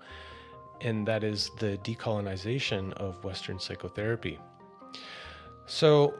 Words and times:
and 0.81 1.07
that 1.07 1.23
is 1.23 1.51
the 1.59 1.77
decolonization 1.83 2.93
of 2.93 3.23
Western 3.23 3.59
psychotherapy. 3.59 4.39
So, 5.65 6.15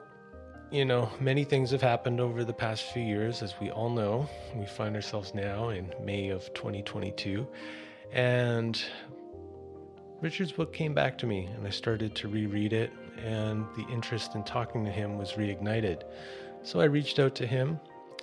you 0.72 0.85
know, 0.85 1.09
many 1.19 1.44
things 1.44 1.72
have 1.72 1.81
happened 1.81 2.22
over 2.22 2.44
the 2.44 2.53
past 2.53 2.83
few 2.94 3.03
years, 3.03 3.41
as 3.41 3.55
we 3.59 3.69
all 3.69 3.89
know. 3.89 4.29
We 4.55 4.66
find 4.66 4.95
ourselves 4.95 5.33
now 5.33 5.69
in 5.69 5.94
May 6.03 6.29
of 6.29 6.53
2022, 6.53 7.45
and 8.11 8.81
Richard's 10.21 10.51
book 10.51 10.71
came 10.71 10.94
back 10.94 11.17
to 11.19 11.25
me, 11.25 11.50
and 11.55 11.66
I 11.66 11.71
started 11.71 12.16
to 12.16 12.27
reread 12.27 12.73
it, 12.73 12.91
and 13.17 13.66
the 13.75 13.85
interest 13.91 14.35
in 14.35 14.44
talking 14.44 14.85
to 14.85 14.91
him 14.91 15.17
was 15.17 15.33
reignited. 15.33 16.03
So 16.63 16.79
I 16.79 16.85
reached 16.85 17.17
out 17.17 17.33
to 17.35 17.47
him, 17.47 17.79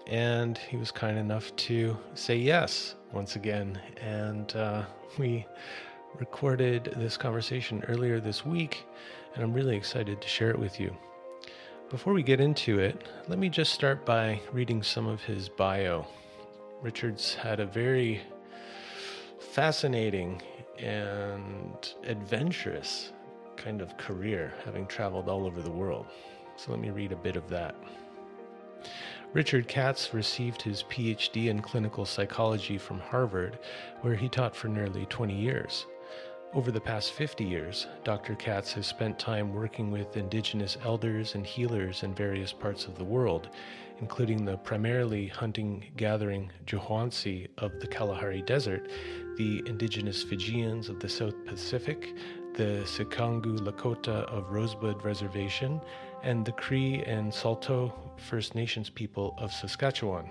and 0.06 0.56
he 0.56 0.76
was 0.76 0.90
kind 0.90 1.18
enough 1.18 1.54
to 1.56 1.98
say 2.14 2.36
yes 2.36 2.94
once 3.12 3.36
again, 3.36 3.80
and 4.00 4.54
uh, 4.54 4.84
we 5.18 5.44
recorded 6.18 6.94
this 6.96 7.16
conversation 7.16 7.84
earlier 7.88 8.20
this 8.20 8.44
week, 8.44 8.84
and 9.34 9.42
I'm 9.42 9.52
really 9.52 9.76
excited 9.76 10.20
to 10.20 10.28
share 10.28 10.50
it 10.50 10.58
with 10.58 10.80
you. 10.80 10.96
Before 11.90 12.12
we 12.12 12.22
get 12.22 12.40
into 12.40 12.78
it, 12.78 13.08
let 13.28 13.38
me 13.38 13.48
just 13.48 13.72
start 13.72 14.04
by 14.04 14.40
reading 14.52 14.82
some 14.82 15.06
of 15.06 15.22
his 15.22 15.48
bio. 15.48 16.06
Richards 16.82 17.34
had 17.34 17.60
a 17.60 17.66
very 17.66 18.20
fascinating 19.38 20.42
and 20.78 21.94
adventurous 22.04 23.12
kind 23.56 23.80
of 23.80 23.96
career, 23.96 24.52
having 24.64 24.86
traveled 24.86 25.28
all 25.28 25.46
over 25.46 25.62
the 25.62 25.70
world. 25.70 26.06
So 26.56 26.70
let 26.70 26.80
me 26.80 26.90
read 26.90 27.12
a 27.12 27.16
bit 27.16 27.36
of 27.36 27.48
that. 27.48 27.74
Richard 29.32 29.68
Katz 29.68 30.14
received 30.14 30.62
his 30.62 30.84
PhD 30.84 31.48
in 31.48 31.60
clinical 31.60 32.06
psychology 32.06 32.78
from 32.78 32.98
Harvard, 32.98 33.58
where 34.00 34.14
he 34.14 34.28
taught 34.28 34.56
for 34.56 34.68
nearly 34.68 35.06
20 35.06 35.34
years. 35.34 35.86
Over 36.54 36.72
the 36.72 36.80
past 36.80 37.12
50 37.12 37.44
years, 37.44 37.86
Dr. 38.04 38.34
Katz 38.34 38.72
has 38.72 38.86
spent 38.86 39.18
time 39.18 39.52
working 39.52 39.90
with 39.90 40.16
indigenous 40.16 40.78
elders 40.82 41.34
and 41.34 41.44
healers 41.46 42.02
in 42.04 42.14
various 42.14 42.54
parts 42.54 42.86
of 42.86 42.96
the 42.96 43.04
world, 43.04 43.50
including 44.00 44.46
the 44.46 44.56
primarily 44.56 45.26
hunting 45.26 45.84
gathering 45.98 46.50
Juhuansi 46.64 47.48
of 47.58 47.78
the 47.80 47.86
Kalahari 47.86 48.40
Desert, 48.40 48.88
the 49.36 49.62
indigenous 49.66 50.22
Fijians 50.22 50.88
of 50.88 51.00
the 51.00 51.08
South 51.08 51.34
Pacific, 51.44 52.14
the 52.54 52.82
Sicangu 52.86 53.58
Lakota 53.58 54.24
of 54.32 54.50
Rosebud 54.50 55.04
Reservation, 55.04 55.82
and 56.22 56.46
the 56.46 56.52
Cree 56.52 57.02
and 57.04 57.32
Saulteaux 57.32 57.92
First 58.16 58.54
Nations 58.54 58.88
people 58.88 59.34
of 59.36 59.52
Saskatchewan. 59.52 60.30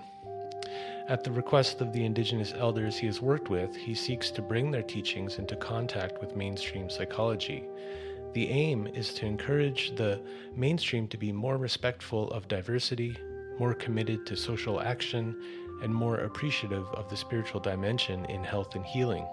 At 1.08 1.24
the 1.24 1.30
request 1.30 1.80
of 1.80 1.92
the 1.92 2.04
Indigenous 2.04 2.52
elders 2.56 2.98
he 2.98 3.06
has 3.06 3.22
worked 3.22 3.48
with, 3.48 3.74
he 3.74 3.94
seeks 3.94 4.30
to 4.32 4.42
bring 4.42 4.70
their 4.70 4.82
teachings 4.82 5.38
into 5.38 5.56
contact 5.56 6.20
with 6.20 6.36
mainstream 6.36 6.90
psychology. 6.90 7.64
The 8.34 8.50
aim 8.50 8.86
is 8.88 9.14
to 9.14 9.26
encourage 9.26 9.96
the 9.96 10.20
mainstream 10.54 11.08
to 11.08 11.16
be 11.16 11.32
more 11.32 11.56
respectful 11.56 12.28
of 12.30 12.46
diversity, 12.46 13.16
more 13.58 13.74
committed 13.74 14.26
to 14.26 14.36
social 14.36 14.80
action, 14.80 15.34
and 15.82 15.94
more 15.94 16.18
appreciative 16.18 16.86
of 16.92 17.08
the 17.08 17.16
spiritual 17.16 17.60
dimension 17.60 18.24
in 18.26 18.44
health 18.44 18.74
and 18.74 18.84
healing. 18.84 19.26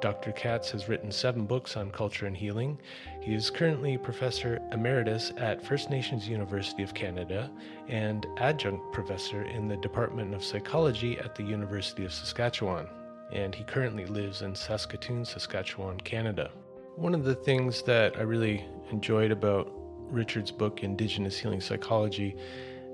Dr. 0.00 0.32
Katz 0.32 0.70
has 0.72 0.88
written 0.88 1.10
seven 1.10 1.46
books 1.46 1.76
on 1.76 1.90
culture 1.90 2.26
and 2.26 2.36
healing. 2.36 2.78
He 3.22 3.34
is 3.34 3.48
currently 3.48 3.96
Professor 3.96 4.60
Emeritus 4.72 5.32
at 5.38 5.64
First 5.64 5.88
Nations 5.88 6.28
University 6.28 6.82
of 6.82 6.92
Canada 6.92 7.50
and 7.88 8.26
Adjunct 8.36 8.92
Professor 8.92 9.42
in 9.42 9.68
the 9.68 9.76
Department 9.78 10.34
of 10.34 10.44
Psychology 10.44 11.18
at 11.18 11.34
the 11.34 11.42
University 11.42 12.04
of 12.04 12.12
Saskatchewan. 12.12 12.86
And 13.32 13.54
he 13.54 13.64
currently 13.64 14.04
lives 14.04 14.42
in 14.42 14.54
Saskatoon, 14.54 15.24
Saskatchewan, 15.24 15.98
Canada. 16.00 16.50
One 16.96 17.14
of 17.14 17.24
the 17.24 17.34
things 17.34 17.82
that 17.82 18.16
I 18.16 18.22
really 18.22 18.64
enjoyed 18.90 19.30
about 19.30 19.72
Richard's 20.10 20.52
book, 20.52 20.82
Indigenous 20.82 21.38
Healing 21.38 21.60
Psychology, 21.60 22.36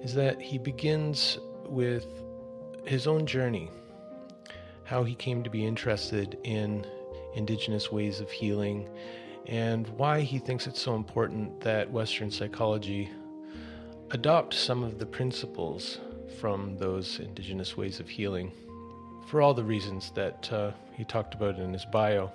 is 0.03 0.15
that 0.15 0.41
he 0.41 0.57
begins 0.57 1.39
with 1.67 2.07
his 2.85 3.07
own 3.07 3.27
journey, 3.27 3.71
how 4.85 5.05
he 5.05 5.15
came 5.15 5.43
to 5.43 5.51
be 5.51 5.65
interested 5.65 6.39
in 6.45 6.87
indigenous 7.35 7.91
ways 7.91 8.21
of 8.21 8.31
healing, 8.31 8.89
and 9.47 9.89
why 9.89 10.21
he 10.21 10.39
thinks 10.39 10.67
it's 10.67 10.81
so 10.81 10.95
important 10.95 11.61
that 11.61 11.91
Western 11.91 12.31
psychology 12.31 13.11
adopt 14.11 14.55
some 14.55 14.83
of 14.83 14.99
the 14.99 15.07
principles 15.07 15.99
from 16.39 16.77
those 16.77 17.19
indigenous 17.19 17.77
ways 17.77 18.01
of 18.01 18.09
healing 18.09 18.53
for 19.27 19.41
all 19.41 19.55
the 19.55 19.65
reasons 19.65 20.11
that 20.15 20.53
uh, 20.53 20.71
he 20.93 21.05
talked 21.05 21.35
about 21.35 21.59
in 21.59 21.73
his 21.73 21.85
bio. 21.87 22.31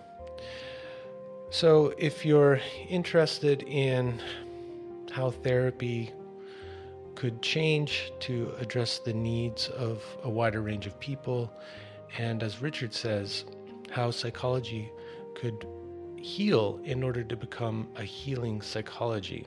So, 1.50 1.94
if 1.98 2.26
you're 2.26 2.60
interested 2.90 3.64
in 3.64 4.22
how 5.12 5.32
therapy 5.32 6.12
could 7.16 7.42
change 7.42 8.12
to 8.20 8.54
address 8.60 9.00
the 9.00 9.14
needs 9.14 9.70
of 9.70 10.04
a 10.24 10.30
wider 10.30 10.62
range 10.62 10.86
of 10.86 11.00
people, 11.00 11.52
and 12.18 12.44
as 12.44 12.62
Richard 12.62 12.94
says, 12.94 13.46
how 13.92 14.12
psychology 14.12 14.92
could 15.36 15.66
heal 16.18 16.80
in 16.84 17.04
order 17.04 17.24
to 17.24 17.36
become 17.36 17.88
a 17.96 18.04
healing 18.04 18.62
psychology, 18.62 19.46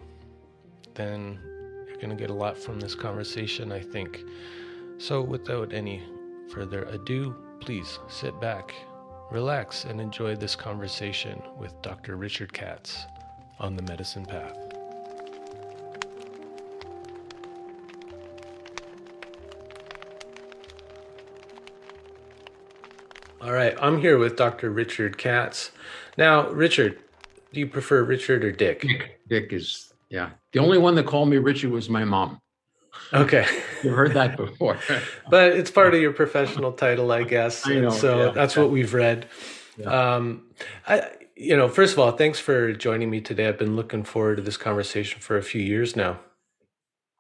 then 0.94 1.38
you're 1.86 1.96
going 1.96 2.10
to 2.10 2.16
get 2.16 2.30
a 2.30 2.34
lot 2.34 2.56
from 2.56 2.80
this 2.80 2.94
conversation, 2.94 3.72
I 3.72 3.80
think. 3.80 4.24
So, 4.98 5.20
without 5.20 5.72
any 5.72 6.02
further 6.50 6.84
ado, 6.84 7.34
please 7.60 7.98
sit 8.08 8.38
back, 8.40 8.74
relax, 9.30 9.84
and 9.84 10.00
enjoy 10.00 10.36
this 10.36 10.56
conversation 10.56 11.42
with 11.58 11.80
Dr. 11.82 12.16
Richard 12.16 12.52
Katz 12.52 13.06
on 13.58 13.76
the 13.76 13.82
Medicine 13.82 14.24
Path. 14.24 14.69
All 23.40 23.52
right, 23.52 23.75
I'm 23.81 23.98
here 23.98 24.19
with 24.19 24.37
Dr. 24.37 24.69
Richard 24.69 25.16
Katz. 25.16 25.70
Now, 26.19 26.50
Richard, 26.50 26.98
do 27.54 27.60
you 27.60 27.66
prefer 27.66 28.02
Richard 28.02 28.44
or 28.44 28.52
Dick? 28.52 28.82
Dick, 28.82 29.19
Dick 29.28 29.52
is, 29.54 29.94
yeah. 30.10 30.31
The 30.52 30.58
only 30.58 30.76
one 30.76 30.94
that 30.96 31.06
called 31.06 31.31
me 31.31 31.38
Richard 31.38 31.70
was 31.70 31.88
my 31.88 32.04
mom. 32.04 32.38
Okay. 33.14 33.46
You've 33.82 33.96
heard 33.96 34.12
that 34.12 34.37
before. 34.37 34.78
but 35.31 35.52
it's 35.52 35.70
part 35.70 35.94
of 35.94 36.02
your 36.02 36.12
professional 36.12 36.72
title, 36.72 37.10
I 37.12 37.22
guess. 37.22 37.66
I 37.66 37.76
know, 37.76 37.88
so 37.88 38.26
yeah. 38.26 38.32
that's 38.32 38.56
what 38.56 38.70
we've 38.70 38.92
read. 38.92 39.26
Yeah. 39.78 40.16
Um, 40.16 40.44
I, 40.87 41.08
you 41.34 41.56
know, 41.56 41.69
first 41.69 41.94
of 41.94 41.98
all, 41.98 42.12
thanks 42.12 42.38
for 42.38 42.75
joining 42.75 43.08
me 43.08 43.22
today. 43.22 43.48
I've 43.48 43.58
been 43.58 43.75
looking 43.75 44.04
forward 44.04 44.37
to 44.37 44.42
this 44.42 44.58
conversation 44.58 45.22
for 45.22 45.38
a 45.38 45.42
few 45.42 45.62
years 45.62 45.96
now. 45.96 46.20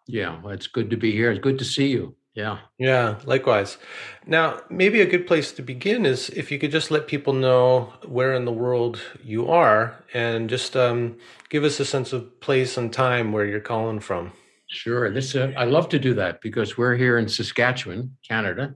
Yeah, 0.06 0.38
well, 0.42 0.52
it's 0.52 0.66
good 0.66 0.90
to 0.90 0.98
be 0.98 1.12
here. 1.12 1.30
It's 1.30 1.40
good 1.40 1.58
to 1.60 1.64
see 1.64 1.86
you. 1.86 2.14
Yeah. 2.34 2.58
Yeah, 2.78 3.18
likewise. 3.24 3.76
Now, 4.24 4.60
maybe 4.70 5.00
a 5.00 5.06
good 5.06 5.26
place 5.26 5.50
to 5.52 5.62
begin 5.62 6.06
is 6.06 6.30
if 6.30 6.50
you 6.52 6.58
could 6.58 6.70
just 6.70 6.90
let 6.90 7.08
people 7.08 7.32
know 7.32 7.92
where 8.06 8.34
in 8.34 8.44
the 8.44 8.52
world 8.52 9.00
you 9.24 9.48
are 9.48 10.04
and 10.14 10.48
just 10.48 10.76
um, 10.76 11.18
give 11.48 11.64
us 11.64 11.80
a 11.80 11.84
sense 11.84 12.12
of 12.12 12.40
place 12.40 12.76
and 12.76 12.92
time 12.92 13.32
where 13.32 13.44
you're 13.46 13.60
calling 13.60 13.98
from. 14.00 14.32
Sure. 14.68 15.10
This 15.10 15.34
uh, 15.34 15.52
I 15.56 15.64
love 15.64 15.88
to 15.88 15.98
do 15.98 16.14
that 16.14 16.40
because 16.40 16.78
we're 16.78 16.94
here 16.96 17.18
in 17.18 17.28
Saskatchewan, 17.28 18.16
Canada. 18.26 18.74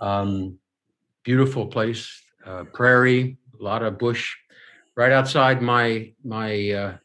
Um, 0.00 0.58
beautiful 1.24 1.66
place, 1.66 2.22
uh, 2.46 2.64
prairie, 2.74 3.38
a 3.58 3.62
lot 3.62 3.82
of 3.82 3.98
bush. 3.98 4.34
Right 4.96 5.12
outside 5.12 5.62
my 5.62 6.12
my 6.24 6.70
uh, 6.72 6.96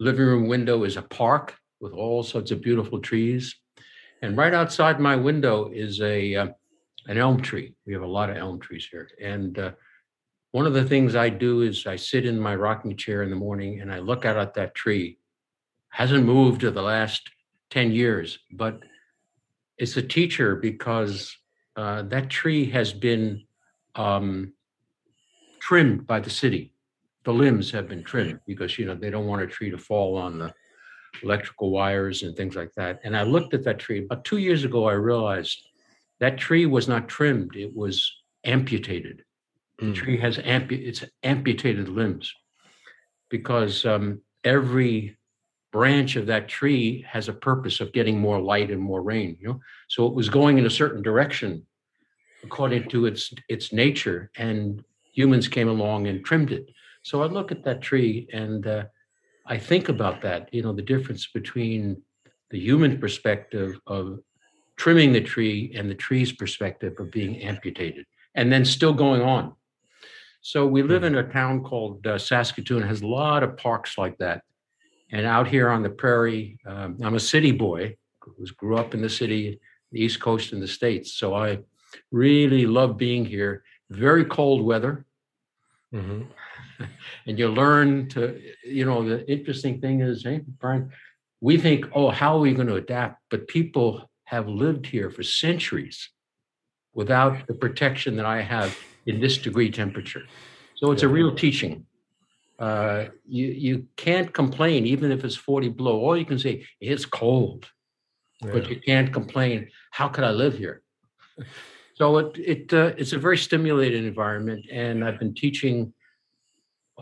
living 0.00 0.26
room 0.26 0.48
window 0.48 0.84
is 0.84 0.96
a 0.96 1.02
park 1.02 1.56
with 1.80 1.92
all 1.92 2.22
sorts 2.22 2.50
of 2.52 2.62
beautiful 2.62 3.00
trees, 3.00 3.56
and 4.22 4.36
right 4.36 4.54
outside 4.54 5.00
my 5.00 5.16
window 5.16 5.70
is 5.72 6.00
a 6.00 6.34
uh, 6.34 6.48
an 7.06 7.18
elm 7.18 7.40
tree. 7.40 7.74
We 7.84 7.92
have 7.92 8.02
a 8.02 8.06
lot 8.06 8.30
of 8.30 8.36
elm 8.36 8.60
trees 8.60 8.88
here, 8.90 9.10
and 9.20 9.58
uh, 9.58 9.72
one 10.52 10.66
of 10.66 10.74
the 10.74 10.84
things 10.84 11.16
I 11.16 11.30
do 11.30 11.62
is 11.62 11.86
I 11.86 11.96
sit 11.96 12.26
in 12.26 12.38
my 12.38 12.54
rocking 12.54 12.96
chair 12.96 13.22
in 13.22 13.30
the 13.30 13.36
morning 13.36 13.80
and 13.80 13.90
I 13.90 13.98
look 13.98 14.26
out 14.26 14.36
at 14.36 14.54
that 14.54 14.74
tree. 14.74 15.18
Hasn't 15.88 16.24
moved 16.24 16.60
to 16.60 16.70
the 16.70 16.82
last 16.82 17.30
10 17.70 17.90
years, 17.90 18.38
but 18.52 18.80
it's 19.78 19.96
a 19.96 20.02
teacher 20.02 20.56
because 20.56 21.34
uh, 21.76 22.02
that 22.02 22.28
tree 22.28 22.70
has 22.70 22.92
been 22.92 23.44
um, 23.94 24.52
trimmed 25.58 26.06
by 26.06 26.20
the 26.20 26.30
city. 26.30 26.74
The 27.24 27.32
limbs 27.32 27.70
have 27.70 27.88
been 27.88 28.04
trimmed 28.04 28.40
because, 28.46 28.78
you 28.78 28.84
know, 28.84 28.94
they 28.94 29.08
don't 29.08 29.26
want 29.26 29.42
a 29.42 29.46
tree 29.46 29.70
to 29.70 29.78
fall 29.78 30.18
on 30.18 30.38
the 30.38 30.52
electrical 31.22 31.70
wires 31.70 32.22
and 32.22 32.36
things 32.36 32.56
like 32.56 32.72
that. 32.74 33.00
And 33.04 33.16
I 33.16 33.22
looked 33.22 33.54
at 33.54 33.64
that 33.64 33.78
tree 33.78 34.04
about 34.04 34.24
two 34.24 34.38
years 34.38 34.64
ago, 34.64 34.88
I 34.88 34.92
realized 34.92 35.62
that 36.20 36.38
tree 36.38 36.66
was 36.66 36.88
not 36.88 37.08
trimmed, 37.08 37.56
it 37.56 37.74
was 37.74 38.12
amputated. 38.44 39.24
The 39.78 39.86
Mm. 39.86 39.94
tree 39.94 40.16
has 40.18 40.38
ampu- 40.38 40.86
it's 40.86 41.04
amputated 41.22 41.88
limbs 41.88 42.32
because 43.30 43.84
um, 43.84 44.20
every 44.44 45.16
branch 45.72 46.16
of 46.16 46.26
that 46.26 46.48
tree 46.48 47.04
has 47.08 47.28
a 47.28 47.32
purpose 47.32 47.80
of 47.80 47.92
getting 47.92 48.18
more 48.20 48.40
light 48.40 48.70
and 48.70 48.80
more 48.80 49.00
rain 49.02 49.38
you 49.40 49.48
know 49.48 49.60
so 49.88 50.06
it 50.06 50.12
was 50.12 50.28
going 50.28 50.58
in 50.58 50.66
a 50.66 50.70
certain 50.70 51.00
direction 51.02 51.66
according 52.44 52.86
to 52.90 53.06
its 53.06 53.32
its 53.48 53.72
nature 53.72 54.30
and 54.36 54.84
humans 55.14 55.48
came 55.48 55.68
along 55.68 56.06
and 56.08 56.22
trimmed 56.26 56.52
it 56.52 56.68
so 57.02 57.22
i 57.22 57.26
look 57.26 57.50
at 57.50 57.64
that 57.64 57.80
tree 57.80 58.28
and 58.34 58.66
uh, 58.66 58.84
i 59.54 59.58
think 59.58 59.88
about 59.88 60.20
that 60.22 60.48
you 60.52 60.62
know 60.62 60.72
the 60.72 60.88
difference 60.94 61.24
between 61.38 62.02
the 62.50 62.58
human 62.58 62.98
perspective 62.98 63.70
of 63.86 64.18
trimming 64.76 65.12
the 65.12 65.20
tree 65.32 65.72
and 65.76 65.90
the 65.90 65.94
tree's 66.06 66.32
perspective 66.32 66.94
of 66.98 67.10
being 67.10 67.36
amputated 67.42 68.04
and 68.34 68.52
then 68.52 68.64
still 68.64 68.94
going 69.04 69.22
on 69.22 69.52
so 70.40 70.66
we 70.66 70.82
live 70.82 71.04
in 71.04 71.14
a 71.14 71.32
town 71.38 71.62
called 71.62 72.06
uh, 72.06 72.18
saskatoon 72.18 72.82
it 72.82 72.86
has 72.86 73.02
a 73.02 73.06
lot 73.06 73.42
of 73.42 73.56
parks 73.56 73.96
like 73.96 74.16
that 74.18 74.42
and 75.12 75.26
out 75.26 75.46
here 75.46 75.68
on 75.68 75.82
the 75.82 75.90
prairie, 75.90 76.58
um, 76.66 76.96
I'm 77.02 77.14
a 77.14 77.20
city 77.20 77.52
boy 77.52 77.96
who 78.20 78.46
grew 78.56 78.78
up 78.78 78.94
in 78.94 79.02
the 79.02 79.10
city, 79.10 79.60
the 79.92 80.00
East 80.00 80.20
Coast 80.20 80.54
in 80.54 80.60
the 80.60 80.66
States. 80.66 81.12
So 81.12 81.34
I 81.34 81.58
really 82.10 82.66
love 82.66 82.96
being 82.96 83.26
here. 83.26 83.62
Very 83.90 84.24
cold 84.24 84.62
weather. 84.62 85.04
hmm 85.92 86.22
And 87.26 87.38
you 87.38 87.48
learn 87.48 88.08
to, 88.10 88.40
you 88.64 88.84
know, 88.84 89.08
the 89.08 89.30
interesting 89.30 89.80
thing 89.80 90.00
is, 90.00 90.24
hey, 90.24 90.40
Brian, 90.60 90.90
we 91.40 91.56
think, 91.56 91.86
oh, 91.94 92.10
how 92.10 92.36
are 92.36 92.40
we 92.40 92.52
going 92.54 92.68
to 92.68 92.76
adapt? 92.76 93.20
But 93.30 93.48
people 93.48 94.10
have 94.24 94.48
lived 94.48 94.86
here 94.86 95.10
for 95.10 95.22
centuries 95.22 96.10
without 96.94 97.46
the 97.46 97.54
protection 97.54 98.16
that 98.16 98.26
I 98.26 98.42
have 98.42 98.76
in 99.06 99.20
this 99.20 99.38
degree 99.38 99.70
temperature. 99.70 100.22
So 100.74 100.90
it's 100.90 101.02
a 101.02 101.08
real 101.08 101.34
teaching. 101.34 101.86
Uh, 102.58 103.06
you 103.26 103.46
you 103.46 103.86
can't 103.96 104.32
complain 104.32 104.86
even 104.86 105.10
if 105.10 105.24
it's 105.24 105.34
40 105.34 105.70
below. 105.70 105.98
All 106.00 106.16
you 106.16 106.24
can 106.24 106.38
say 106.38 106.64
it's 106.80 107.04
cold, 107.04 107.68
but 108.40 108.68
you 108.70 108.80
can't 108.80 109.12
complain. 109.12 109.68
How 109.90 110.08
could 110.08 110.24
I 110.24 110.30
live 110.30 110.58
here? 110.58 110.82
So 111.94 112.18
it 112.18 112.38
it 112.38 112.72
uh, 112.72 112.92
it's 112.96 113.12
a 113.12 113.18
very 113.18 113.38
stimulating 113.38 114.06
environment, 114.06 114.66
and 114.70 115.04
I've 115.04 115.18
been 115.18 115.34
teaching. 115.34 115.92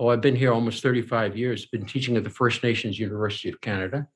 Oh, 0.01 0.09
I've 0.09 0.23
been 0.23 0.35
here 0.35 0.51
almost 0.51 0.83
35 0.83 1.37
years. 1.37 1.67
Been 1.67 1.85
teaching 1.85 2.17
at 2.17 2.25
the 2.25 2.31
First 2.31 2.63
Nations 2.63 2.99
University 2.99 3.51
of 3.51 3.61
Canada, 3.61 4.09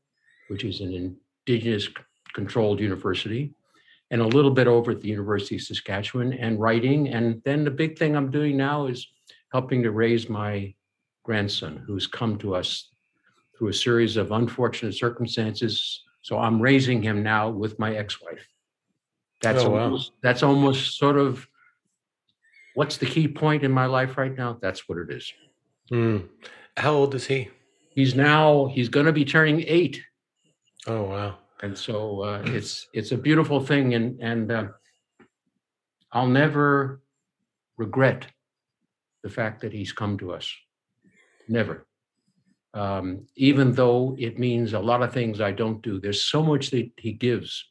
which 0.49 0.64
is 0.64 0.81
an 0.81 1.19
Indigenous 1.47 1.91
controlled 2.33 2.81
university, 2.81 3.53
and 4.11 4.23
a 4.23 4.26
little 4.26 4.50
bit 4.50 4.67
over 4.67 4.93
at 4.93 5.03
the 5.03 5.09
University 5.09 5.57
of 5.57 5.61
Saskatchewan, 5.61 6.33
and 6.33 6.59
writing. 6.59 7.09
And 7.09 7.43
then 7.45 7.64
the 7.64 7.71
big 7.71 7.99
thing 7.99 8.17
I'm 8.17 8.31
doing 8.31 8.57
now 8.57 8.87
is 8.87 9.07
helping 9.53 9.83
to 9.83 9.91
raise 9.91 10.31
my 10.31 10.73
grandson 11.23 11.85
who's 11.87 12.07
come 12.07 12.38
to 12.38 12.55
us 12.55 12.88
through 13.59 13.69
a 13.69 13.75
series 13.75 14.17
of 14.17 14.33
unfortunate 14.33 14.95
circumstances. 14.95 16.03
So 16.23 16.38
I'm 16.38 16.62
raising 16.62 17.03
him 17.03 17.23
now 17.23 17.50
with 17.50 17.79
my 17.79 17.95
ex-wife. 17.95 18.49
That's 19.43 19.62
Oh, 19.62 19.69
wow. 19.69 20.00
that's 20.23 20.43
almost 20.43 20.97
sort 20.97 21.19
of 21.19 21.47
what's 22.73 22.97
the 22.97 23.05
key 23.05 23.29
point 23.29 23.62
in 23.62 23.71
my 23.71 23.85
life 23.85 24.17
right 24.17 24.35
now? 24.35 24.57
That's 24.62 24.88
what 24.88 24.97
it 24.97 25.11
is. 25.11 25.31
Mm. 25.93 26.29
How 26.76 26.93
old 26.95 27.14
is 27.14 27.26
he? 27.26 27.49
He's 27.91 28.14
now 28.14 28.67
he's 28.67 28.88
going 28.88 29.07
to 29.07 29.12
be 29.12 29.25
turning 29.25 29.62
eight, 29.67 30.00
Oh, 30.87 31.05
wow. 31.05 31.38
and 31.62 31.76
so 31.79 32.23
uh, 32.23 32.43
it's 32.47 32.88
it's 32.93 33.12
a 33.12 33.17
beautiful 33.19 33.61
thing, 33.61 33.95
and 33.95 34.21
and 34.21 34.50
uh, 34.50 34.69
I'll 36.12 36.26
never 36.26 37.00
regret 37.76 38.26
the 39.23 39.31
fact 39.31 39.61
that 39.61 39.73
he's 39.73 39.93
come 39.93 40.19
to 40.19 40.33
us. 40.33 40.53
Never. 41.49 41.87
Um, 42.73 43.26
even 43.37 43.73
though 43.73 44.17
it 44.19 44.38
means 44.38 44.73
a 44.73 44.81
lot 44.81 45.03
of 45.03 45.12
things 45.12 45.41
I 45.41 45.53
don't 45.53 45.81
do, 45.83 46.00
there's 46.00 46.25
so 46.25 46.43
much 46.43 46.71
that 46.71 46.91
he 46.99 47.12
gives, 47.12 47.71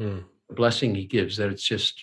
Mm. 0.00 0.24
the 0.48 0.54
blessing 0.54 0.94
he 0.94 1.06
gives, 1.06 1.36
that 1.36 1.50
it's 1.50 1.62
just 1.62 2.02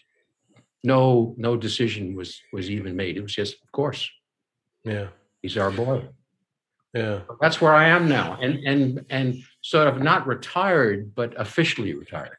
no 0.84 1.34
no 1.38 1.58
decision 1.58 2.16
was 2.16 2.40
was 2.54 2.70
even 2.70 2.96
made. 2.96 3.18
It 3.18 3.22
was 3.24 3.34
just, 3.36 3.56
of 3.64 3.72
course, 3.74 4.10
Yeah. 4.86 5.10
He's 5.42 5.58
our 5.58 5.72
boy. 5.72 6.08
Yeah. 6.94 7.22
That's 7.40 7.62
where 7.62 7.74
I 7.74 7.90
am 7.90 8.10
now. 8.10 8.38
And 8.42 8.60
and 8.66 9.06
and 9.10 9.44
sort 9.62 9.88
of 9.88 10.02
not 10.02 10.26
retired, 10.26 11.14
but 11.14 11.40
officially 11.40 11.94
retired. 11.94 12.38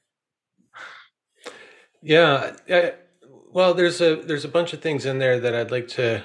Yeah. 2.02 2.56
I, 2.68 2.94
well, 3.52 3.74
there's 3.74 4.00
a 4.00 4.16
there's 4.16 4.44
a 4.44 4.48
bunch 4.48 4.72
of 4.72 4.80
things 4.80 5.06
in 5.06 5.18
there 5.18 5.38
that 5.40 5.54
I'd 5.54 5.70
like 5.70 5.88
to 5.88 6.22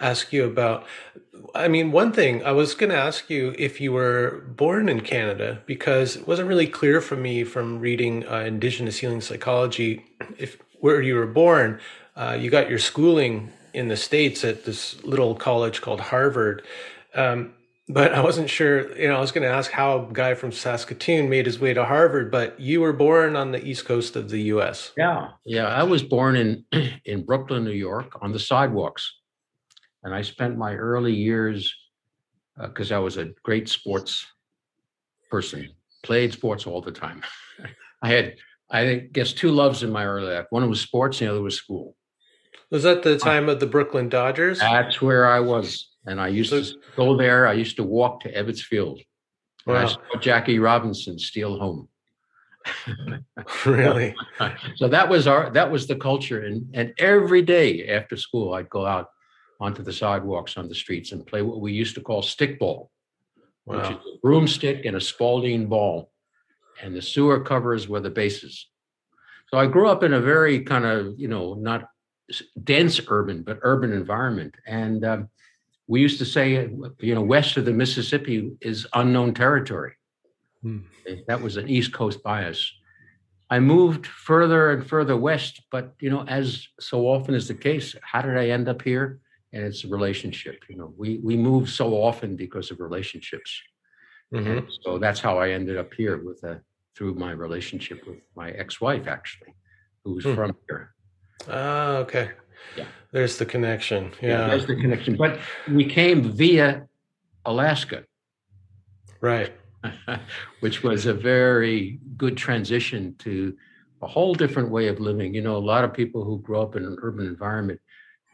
ask 0.00 0.32
you 0.32 0.44
about. 0.44 0.86
I 1.54 1.68
mean, 1.68 1.92
one 1.92 2.12
thing 2.12 2.44
I 2.44 2.52
was 2.52 2.74
going 2.74 2.90
to 2.90 2.96
ask 2.96 3.30
you 3.30 3.54
if 3.58 3.80
you 3.80 3.92
were 3.92 4.44
born 4.48 4.88
in 4.88 5.00
Canada 5.00 5.62
because 5.66 6.16
it 6.16 6.26
wasn't 6.26 6.48
really 6.48 6.66
clear 6.66 7.00
for 7.00 7.16
me 7.16 7.44
from 7.44 7.78
reading 7.78 8.26
uh, 8.28 8.38
Indigenous 8.38 8.98
healing 8.98 9.20
psychology 9.20 10.04
if 10.38 10.58
where 10.80 11.00
you 11.00 11.14
were 11.14 11.26
born. 11.26 11.80
Uh, 12.16 12.36
you 12.38 12.50
got 12.50 12.68
your 12.68 12.78
schooling 12.78 13.50
in 13.74 13.88
the 13.88 13.96
states 13.96 14.44
at 14.44 14.64
this 14.64 15.02
little 15.04 15.34
college 15.34 15.80
called 15.80 16.00
Harvard. 16.00 16.62
Um, 17.14 17.54
but 17.88 18.14
I 18.14 18.22
wasn't 18.22 18.48
sure, 18.48 18.96
you 18.96 19.08
know, 19.08 19.16
I 19.16 19.20
was 19.20 19.32
going 19.32 19.42
to 19.42 19.52
ask 19.52 19.70
how 19.70 20.06
a 20.06 20.12
guy 20.12 20.34
from 20.34 20.52
Saskatoon 20.52 21.28
made 21.28 21.46
his 21.46 21.58
way 21.58 21.74
to 21.74 21.84
Harvard, 21.84 22.30
but 22.30 22.58
you 22.58 22.80
were 22.80 22.92
born 22.92 23.36
on 23.36 23.52
the 23.52 23.64
east 23.64 23.84
coast 23.84 24.16
of 24.16 24.30
the 24.30 24.40
US. 24.42 24.92
Yeah. 24.96 25.30
Yeah. 25.44 25.66
I 25.66 25.82
was 25.82 26.02
born 26.02 26.36
in, 26.36 26.64
in 27.04 27.24
Brooklyn, 27.24 27.64
New 27.64 27.72
York 27.72 28.16
on 28.22 28.32
the 28.32 28.38
sidewalks. 28.38 29.14
And 30.04 30.14
I 30.14 30.22
spent 30.22 30.56
my 30.56 30.74
early 30.74 31.14
years 31.14 31.74
because 32.60 32.92
uh, 32.92 32.96
I 32.96 32.98
was 32.98 33.16
a 33.16 33.30
great 33.42 33.68
sports 33.68 34.26
person, 35.30 35.68
played 36.02 36.32
sports 36.32 36.66
all 36.66 36.80
the 36.80 36.92
time. 36.92 37.22
I 38.02 38.08
had, 38.08 38.36
I 38.70 38.94
guess, 39.12 39.32
two 39.32 39.50
loves 39.50 39.82
in 39.82 39.90
my 39.90 40.04
early 40.04 40.34
life. 40.34 40.46
One 40.50 40.68
was 40.68 40.80
sports, 40.80 41.20
and 41.20 41.28
the 41.28 41.32
other 41.32 41.42
was 41.42 41.56
school. 41.56 41.96
Was 42.72 42.84
that 42.84 43.02
the 43.02 43.18
time 43.18 43.50
of 43.50 43.60
the 43.60 43.66
Brooklyn 43.66 44.08
Dodgers? 44.08 44.58
That's 44.58 45.02
where 45.02 45.26
I 45.26 45.40
was. 45.40 45.90
And 46.06 46.18
I 46.18 46.28
used 46.28 46.50
to 46.50 46.64
go 46.96 47.18
there. 47.18 47.46
I 47.46 47.52
used 47.52 47.76
to 47.76 47.84
walk 47.84 48.20
to 48.20 48.32
Ebbets 48.32 48.62
Field. 48.62 48.98
Wow. 49.66 49.74
I 49.76 49.86
saw 49.86 49.98
Jackie 50.18 50.58
Robinson 50.58 51.18
steal 51.18 51.58
home. 51.58 51.88
really? 53.66 54.14
so 54.76 54.88
that 54.88 55.06
was 55.06 55.26
our 55.26 55.50
that 55.50 55.70
was 55.70 55.86
the 55.86 55.96
culture. 55.96 56.40
And 56.46 56.66
and 56.72 56.94
every 56.96 57.42
day 57.42 57.88
after 57.88 58.16
school 58.16 58.54
I'd 58.54 58.70
go 58.70 58.86
out 58.86 59.10
onto 59.60 59.82
the 59.82 59.92
sidewalks 59.92 60.56
on 60.56 60.68
the 60.68 60.74
streets 60.74 61.12
and 61.12 61.26
play 61.26 61.42
what 61.42 61.60
we 61.60 61.72
used 61.72 61.94
to 61.96 62.00
call 62.00 62.22
stickball, 62.22 62.88
wow. 63.66 63.76
which 63.76 63.90
is 63.90 63.96
a 63.96 64.18
broomstick 64.22 64.86
and 64.86 64.96
a 64.96 65.00
Spalding 65.00 65.66
ball. 65.68 66.10
And 66.82 66.96
the 66.96 67.02
sewer 67.02 67.40
covers 67.40 67.86
were 67.86 68.00
the 68.00 68.10
bases. 68.10 68.66
So 69.50 69.58
I 69.58 69.66
grew 69.66 69.88
up 69.88 70.02
in 70.02 70.14
a 70.14 70.20
very 70.20 70.60
kind 70.60 70.86
of, 70.86 71.18
you 71.18 71.28
know, 71.28 71.52
not 71.54 71.91
dense 72.62 73.00
urban, 73.08 73.42
but 73.42 73.58
urban 73.62 73.92
environment. 73.92 74.54
And 74.66 75.04
um, 75.04 75.28
we 75.86 76.00
used 76.00 76.18
to 76.18 76.24
say, 76.24 76.70
you 77.00 77.14
know, 77.14 77.22
west 77.22 77.56
of 77.56 77.64
the 77.64 77.72
Mississippi 77.72 78.52
is 78.60 78.86
unknown 78.94 79.34
territory. 79.34 79.94
Hmm. 80.62 80.78
That 81.26 81.42
was 81.42 81.56
an 81.56 81.68
East 81.68 81.92
Coast 81.92 82.22
bias. 82.22 82.72
I 83.50 83.58
moved 83.60 84.06
further 84.06 84.70
and 84.70 84.86
further 84.86 85.16
west, 85.16 85.62
but 85.70 85.94
you 86.00 86.08
know, 86.08 86.24
as 86.26 86.66
so 86.80 87.06
often 87.06 87.34
is 87.34 87.48
the 87.48 87.54
case, 87.54 87.94
how 88.00 88.22
did 88.22 88.38
I 88.38 88.48
end 88.48 88.68
up 88.68 88.80
here? 88.80 89.20
And 89.52 89.62
it's 89.64 89.84
a 89.84 89.88
relationship. 89.88 90.64
You 90.70 90.76
know, 90.76 90.94
we 90.96 91.18
we 91.18 91.36
move 91.36 91.68
so 91.68 91.92
often 91.92 92.36
because 92.36 92.70
of 92.70 92.80
relationships. 92.80 93.60
Mm-hmm. 94.32 94.66
so 94.80 94.96
that's 94.96 95.20
how 95.20 95.38
I 95.38 95.50
ended 95.50 95.76
up 95.76 95.92
here 95.92 96.24
with 96.24 96.42
a 96.44 96.62
through 96.96 97.14
my 97.14 97.32
relationship 97.32 98.06
with 98.06 98.20
my 98.34 98.50
ex-wife, 98.52 99.06
actually, 99.06 99.54
who's 100.04 100.24
hmm. 100.24 100.34
from 100.34 100.56
here. 100.68 100.94
Ah, 101.48 101.96
okay. 101.98 102.30
Yeah. 102.76 102.86
There's 103.12 103.38
the 103.38 103.46
connection. 103.46 104.12
Yeah. 104.20 104.28
yeah. 104.28 104.46
There's 104.48 104.66
the 104.66 104.76
connection. 104.76 105.16
But 105.16 105.38
we 105.68 105.84
came 105.84 106.32
via 106.32 106.86
Alaska. 107.44 108.04
Right. 109.20 109.52
Which 110.60 110.82
was 110.82 111.06
a 111.06 111.14
very 111.14 112.00
good 112.16 112.36
transition 112.36 113.14
to 113.18 113.56
a 114.02 114.06
whole 114.06 114.34
different 114.34 114.70
way 114.70 114.88
of 114.88 115.00
living. 115.00 115.34
You 115.34 115.42
know, 115.42 115.56
a 115.56 115.58
lot 115.58 115.84
of 115.84 115.92
people 115.92 116.24
who 116.24 116.40
grow 116.40 116.62
up 116.62 116.76
in 116.76 116.84
an 116.84 116.96
urban 117.02 117.26
environment, 117.26 117.80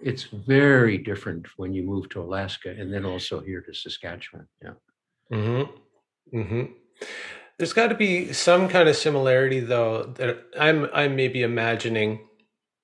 it's 0.01 0.25
very 0.25 0.99
different 0.99 1.47
when 1.57 1.73
you 1.73 1.83
move 1.83 2.09
to 2.11 2.23
Alaska 2.23 2.71
and 2.71 2.93
then 2.93 3.05
also 3.05 3.41
here 3.41 3.61
to 3.63 3.75
Saskatchewan. 3.75 4.47
Yeah. 4.63 4.73
Mm-hmm. 5.33 6.39
Mm-hmm. 6.39 6.73
There's 7.59 7.73
got 7.73 7.89
to 7.89 7.95
be 7.97 8.33
some 8.33 8.69
kind 8.69 8.89
of 8.89 8.97
similarity, 8.97 9.61
though, 9.61 10.05
that 10.05 10.45
I'm 10.59 10.89
I'm 10.93 11.17
maybe 11.17 11.43
imagining 11.43 12.28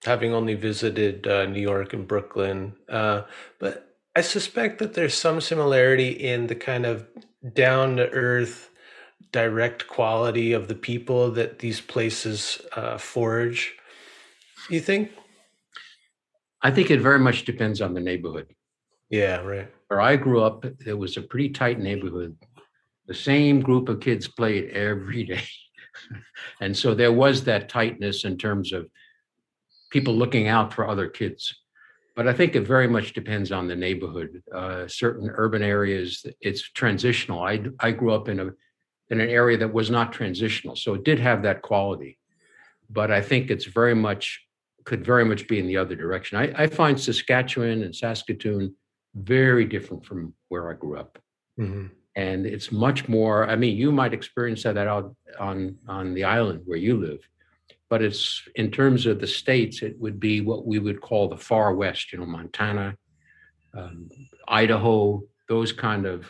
having 0.04 0.32
only 0.32 0.54
visited 0.54 1.26
uh, 1.26 1.46
New 1.46 1.60
York 1.60 1.92
and 1.92 2.06
Brooklyn. 2.06 2.74
Uh, 2.88 3.22
but 3.58 3.96
I 4.16 4.20
suspect 4.20 4.78
that 4.78 4.94
there's 4.94 5.14
some 5.14 5.40
similarity 5.40 6.10
in 6.10 6.46
the 6.46 6.54
kind 6.54 6.86
of 6.86 7.06
down 7.52 7.96
to 7.96 8.08
earth, 8.10 8.70
direct 9.32 9.88
quality 9.88 10.52
of 10.52 10.68
the 10.68 10.74
people 10.74 11.30
that 11.32 11.58
these 11.58 11.80
places 11.80 12.60
uh, 12.76 12.98
forge. 12.98 13.74
You 14.70 14.80
think? 14.80 15.10
I 16.62 16.70
think 16.70 16.90
it 16.90 17.00
very 17.00 17.18
much 17.18 17.44
depends 17.44 17.80
on 17.80 17.92
the 17.92 18.00
neighborhood. 18.00 18.54
Yeah, 19.10 19.40
right. 19.42 19.70
Where 19.88 20.00
I 20.00 20.16
grew 20.16 20.42
up, 20.42 20.64
it 20.86 20.94
was 20.94 21.16
a 21.16 21.22
pretty 21.22 21.50
tight 21.50 21.78
neighborhood. 21.78 22.36
The 23.06 23.14
same 23.14 23.60
group 23.60 23.88
of 23.88 24.00
kids 24.00 24.26
played 24.28 24.70
every 24.70 25.24
day. 25.34 25.44
and 26.60 26.76
so 26.76 26.94
there 26.94 27.12
was 27.12 27.44
that 27.44 27.68
tightness 27.68 28.24
in 28.24 28.38
terms 28.38 28.72
of 28.72 28.86
people 29.94 30.12
looking 30.12 30.48
out 30.48 30.74
for 30.74 30.88
other 30.88 31.08
kids. 31.08 31.54
But 32.16 32.26
I 32.26 32.32
think 32.32 32.56
it 32.56 32.66
very 32.66 32.88
much 32.88 33.12
depends 33.12 33.52
on 33.52 33.68
the 33.68 33.76
neighborhood. 33.76 34.42
Uh, 34.52 34.88
certain 34.88 35.30
urban 35.32 35.62
areas, 35.62 36.26
it's 36.40 36.62
transitional. 36.72 37.42
I 37.42 37.54
I 37.78 37.90
grew 37.92 38.12
up 38.12 38.28
in 38.28 38.38
a 38.40 38.48
in 39.10 39.20
an 39.20 39.30
area 39.30 39.56
that 39.58 39.72
was 39.72 39.88
not 39.90 40.12
transitional, 40.12 40.74
so 40.76 40.94
it 40.94 41.04
did 41.04 41.18
have 41.20 41.42
that 41.42 41.62
quality. 41.62 42.18
But 42.90 43.10
I 43.18 43.20
think 43.22 43.50
it's 43.50 43.66
very 43.80 43.94
much 43.94 44.24
could 44.84 45.04
very 45.04 45.24
much 45.24 45.42
be 45.48 45.58
in 45.58 45.66
the 45.66 45.78
other 45.82 45.96
direction. 46.04 46.38
I, 46.38 46.46
I 46.64 46.66
find 46.66 47.00
Saskatchewan 47.00 47.82
and 47.84 47.94
Saskatoon 47.94 48.74
very 49.14 49.64
different 49.64 50.04
from 50.04 50.34
where 50.50 50.70
I 50.70 50.74
grew 50.74 50.96
up. 50.98 51.18
Mm-hmm. 51.58 51.86
And 52.16 52.46
it's 52.46 52.70
much 52.70 53.08
more. 53.08 53.48
I 53.52 53.56
mean, 53.56 53.76
you 53.76 53.90
might 53.90 54.12
experience 54.12 54.62
that 54.64 54.76
out 54.76 55.06
on 55.38 55.56
on 55.98 56.14
the 56.14 56.24
island 56.24 56.60
where 56.66 56.82
you 56.86 56.94
live 57.08 57.22
but 57.90 58.02
it's 58.02 58.42
in 58.54 58.70
terms 58.70 59.06
of 59.06 59.20
the 59.20 59.26
states, 59.26 59.82
it 59.82 59.98
would 60.00 60.18
be 60.18 60.40
what 60.40 60.66
we 60.66 60.78
would 60.78 61.00
call 61.00 61.28
the 61.28 61.36
far 61.36 61.74
west, 61.74 62.12
you 62.12 62.18
know, 62.18 62.26
Montana, 62.26 62.96
um, 63.76 64.08
Idaho, 64.48 65.22
those 65.48 65.72
kind 65.72 66.06
of 66.06 66.26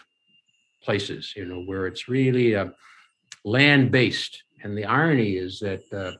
places, 0.82 1.32
you 1.37 1.44
know, 1.44 1.62
where 1.62 1.87
it's 1.87 2.08
really 2.08 2.56
uh, 2.56 2.68
land 3.44 3.90
based. 3.90 4.42
And 4.62 4.76
the 4.76 4.84
irony 4.84 5.37
is 5.37 5.61
that 5.61 5.84
uh, 5.92 6.16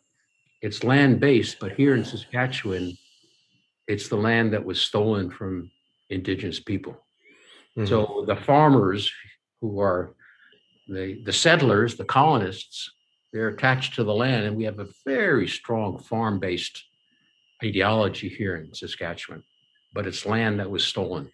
it's 0.63 0.85
land 0.85 1.21
based, 1.21 1.59
but 1.61 1.73
here 1.73 1.95
in 1.95 2.05
Saskatchewan, 2.05 2.97
it's 3.87 4.09
the 4.09 4.17
land 4.17 4.53
that 4.53 4.65
was 4.65 4.81
stolen 4.81 5.31
from 5.31 5.71
indigenous 6.11 6.61
people. 6.61 6.97
Mm-hmm. 7.77 7.87
So 7.87 8.25
the 8.27 8.37
farmers 8.37 9.11
who 9.61 9.81
are 9.81 10.15
the, 10.89 11.23
the 11.25 11.33
settlers, 11.33 11.97
the 11.97 12.05
colonists, 12.05 12.91
they're 13.35 13.49
attached 13.49 13.95
to 13.97 14.05
the 14.05 14.15
land, 14.15 14.47
and 14.47 14.57
we 14.57 14.63
have 14.63 14.79
a 14.79 14.87
very 15.05 15.49
strong 15.49 15.99
farm 15.99 16.39
based 16.39 16.85
ideology 17.63 18.29
here 18.29 18.57
in 18.57 18.73
Saskatchewan, 18.73 19.43
but 19.93 20.07
it's 20.07 20.25
land 20.25 20.61
that 20.61 20.71
was 20.71 20.85
stolen. 20.85 21.29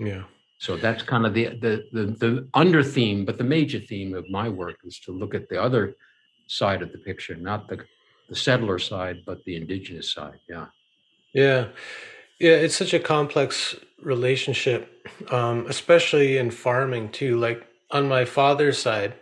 Yeah. 0.00 0.22
So 0.56 0.78
that's 0.78 1.02
kind 1.02 1.26
of 1.26 1.34
the, 1.34 1.48
the 1.48 1.84
the 1.92 2.04
the 2.06 2.48
under 2.54 2.82
theme, 2.82 3.26
but 3.26 3.36
the 3.36 3.44
major 3.44 3.78
theme 3.78 4.14
of 4.14 4.28
my 4.30 4.48
work 4.48 4.76
is 4.84 4.98
to 5.00 5.12
look 5.12 5.34
at 5.34 5.50
the 5.50 5.62
other 5.62 5.96
side 6.46 6.80
of 6.80 6.92
the 6.92 6.98
picture, 6.98 7.36
not 7.36 7.68
the 7.68 7.84
the 8.30 8.34
settler 8.34 8.78
side, 8.78 9.18
but 9.26 9.44
the 9.44 9.56
indigenous 9.56 10.10
side. 10.12 10.40
Yeah. 10.48 10.66
Yeah. 11.34 11.68
Yeah, 12.40 12.52
it's 12.52 12.76
such 12.76 12.94
a 12.94 13.00
complex 13.00 13.74
relationship, 14.00 15.10
um, 15.30 15.66
especially 15.68 16.38
in 16.38 16.50
farming 16.50 17.10
too. 17.10 17.36
Like 17.38 17.66
on 17.90 18.08
my 18.08 18.24
father's 18.24 18.78
side, 18.78 19.14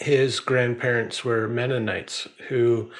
his 0.00 0.40
grandparents 0.40 1.24
were 1.24 1.48
Mennonites 1.48 2.28
who 2.48 2.90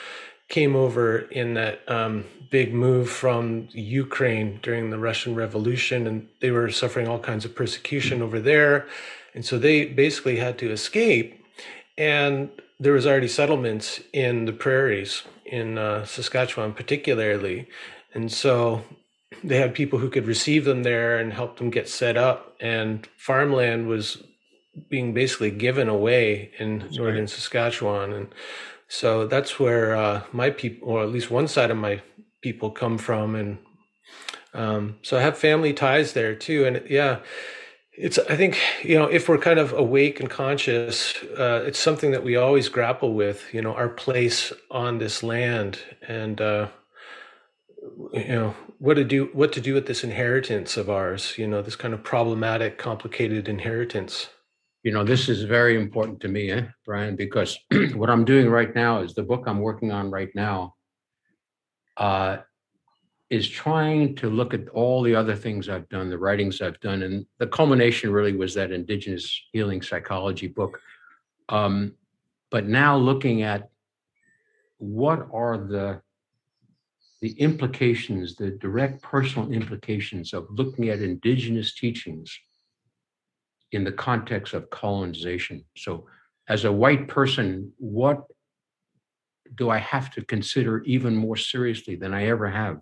came 0.49 0.76
over 0.76 1.19
in 1.19 1.55
that 1.55 1.81
um, 1.90 2.25
big 2.50 2.73
move 2.73 3.11
from 3.11 3.69
Ukraine 3.73 4.61
during 4.62 4.90
the 4.90 4.99
Russian 4.99 5.35
Revolution, 5.35 6.07
and 6.07 6.28
they 6.40 6.50
were 6.50 6.71
suffering 6.71 7.09
all 7.09 7.19
kinds 7.19 7.45
of 7.45 7.55
persecution 7.55 8.23
over 8.23 8.38
there, 8.38 8.87
and 9.35 9.45
so 9.45 9.59
they 9.59 9.87
basically 9.87 10.37
had 10.37 10.59
to 10.59 10.71
escape. 10.71 11.43
And 11.99 12.50
there 12.78 12.93
was 12.93 13.07
already 13.07 13.28
settlements 13.28 14.00
in 14.12 14.45
the 14.45 14.52
prairies 14.52 15.23
in 15.45 15.78
uh, 15.78 16.05
Saskatchewan, 16.05 16.75
particularly, 16.75 17.69
and 18.14 18.31
so 18.31 18.85
they 19.43 19.57
had 19.57 19.75
people 19.75 19.99
who 19.99 20.11
could 20.11 20.26
receive 20.26 20.64
them 20.64 20.83
there 20.83 21.19
and 21.19 21.33
help 21.33 21.59
them 21.59 21.71
get 21.71 21.88
set 21.88 22.16
up. 22.16 22.57
And 22.61 23.07
farmland 23.16 23.88
was 23.88 24.23
being 24.88 25.14
basically 25.14 25.50
given 25.50 25.88
away 25.88 26.50
in 26.59 26.78
that's 26.78 26.97
northern 26.97 27.21
right. 27.21 27.30
Saskatchewan, 27.30 28.12
and 28.12 28.28
so 28.88 29.26
that's 29.26 29.59
where 29.59 29.97
uh, 29.97 30.23
my 30.33 30.50
people, 30.50 30.88
or 30.88 31.02
at 31.02 31.11
least 31.11 31.30
one 31.30 31.49
side 31.49 31.71
of 31.71 31.76
my 31.76 32.02
people, 32.42 32.71
come 32.71 32.99
from, 32.99 33.35
and 33.35 33.59
um, 34.54 34.97
so 35.02 35.16
I 35.16 35.23
have 35.23 35.37
family 35.38 35.73
ties 35.73 36.12
there 36.12 36.35
too. 36.35 36.64
And 36.64 36.83
yeah, 36.88 37.18
It's, 37.99 38.18
I 38.18 38.37
think, 38.37 38.59
you 38.83 38.99
know, 38.99 39.06
if 39.06 39.26
we're 39.26 39.38
kind 39.38 39.59
of 39.59 39.73
awake 39.73 40.21
and 40.21 40.28
conscious, 40.28 41.14
uh, 41.38 41.64
it's 41.66 41.78
something 41.78 42.11
that 42.12 42.23
we 42.23 42.37
always 42.37 42.68
grapple 42.68 43.14
with, 43.14 43.49
you 43.54 43.62
know, 43.62 43.75
our 43.75 43.88
place 43.88 44.52
on 44.71 44.99
this 44.99 45.23
land 45.23 45.78
and, 46.06 46.40
uh, 46.40 46.68
you 48.12 48.28
know, 48.28 48.54
what 48.78 48.95
to 48.95 49.04
do, 49.04 49.30
what 49.33 49.52
to 49.52 49.61
do 49.61 49.73
with 49.73 49.87
this 49.87 50.04
inheritance 50.04 50.76
of 50.76 50.90
ours, 50.90 51.38
you 51.38 51.47
know, 51.47 51.62
this 51.62 51.76
kind 51.76 51.95
of 51.95 52.02
problematic, 52.02 52.76
complicated 52.76 53.49
inheritance. 53.49 54.28
You 54.87 54.93
know, 54.93 55.02
this 55.02 55.28
is 55.28 55.43
very 55.43 55.75
important 55.75 56.21
to 56.21 56.28
me, 56.28 56.52
eh, 56.52 56.62
Brian, 56.85 57.16
because 57.16 57.59
what 57.95 58.09
I'm 58.09 58.25
doing 58.25 58.49
right 58.49 58.73
now 58.73 59.00
is 59.00 59.14
the 59.14 59.25
book 59.25 59.43
I'm 59.49 59.59
working 59.59 59.90
on 59.90 60.12
right 60.12 60.28
now 60.37 60.76
uh, 61.97 62.37
is 63.28 63.49
trying 63.49 64.14
to 64.14 64.31
look 64.31 64.55
at 64.55 64.69
all 64.69 65.02
the 65.02 65.16
other 65.16 65.35
things 65.35 65.69
I've 65.69 65.88
done, 65.88 66.09
the 66.09 66.16
writings 66.16 66.62
I've 66.62 66.78
done, 66.78 67.02
and 67.02 67.26
the 67.38 67.49
culmination 67.49 68.12
really 68.12 68.37
was 68.37 68.55
that 68.55 68.71
Indigenous 68.71 69.28
Healing 69.50 69.83
Psychology 69.83 70.47
book. 70.47 70.81
Um, 71.49 71.95
but 72.52 72.69
now 72.69 72.97
looking 72.97 73.43
at 73.43 73.69
what 74.78 75.26
are 75.33 75.59
the 75.59 76.00
the 77.23 77.33
implications, 77.40 78.37
the 78.37 78.52
direct 78.52 79.02
personal 79.02 79.50
implications 79.50 80.33
of 80.33 80.47
looking 80.50 80.90
at 80.90 81.02
Indigenous 81.02 81.75
teachings 81.75 82.38
in 83.73 83.85
the 83.85 83.92
context 83.92 84.54
of 84.54 84.70
colonization. 84.70 85.64
So, 85.76 86.06
as 86.49 86.64
a 86.64 86.73
white 86.73 87.08
person, 87.08 87.73
what 87.78 88.25
do 89.56 89.70
I 89.70 89.78
have 89.78 90.11
to 90.12 90.25
consider 90.25 90.82
even 90.85 91.16
more 91.16 91.37
seriously 91.37 91.96
than 91.96 92.14
I 92.14 92.26
ever 92.26 92.49
have? 92.49 92.80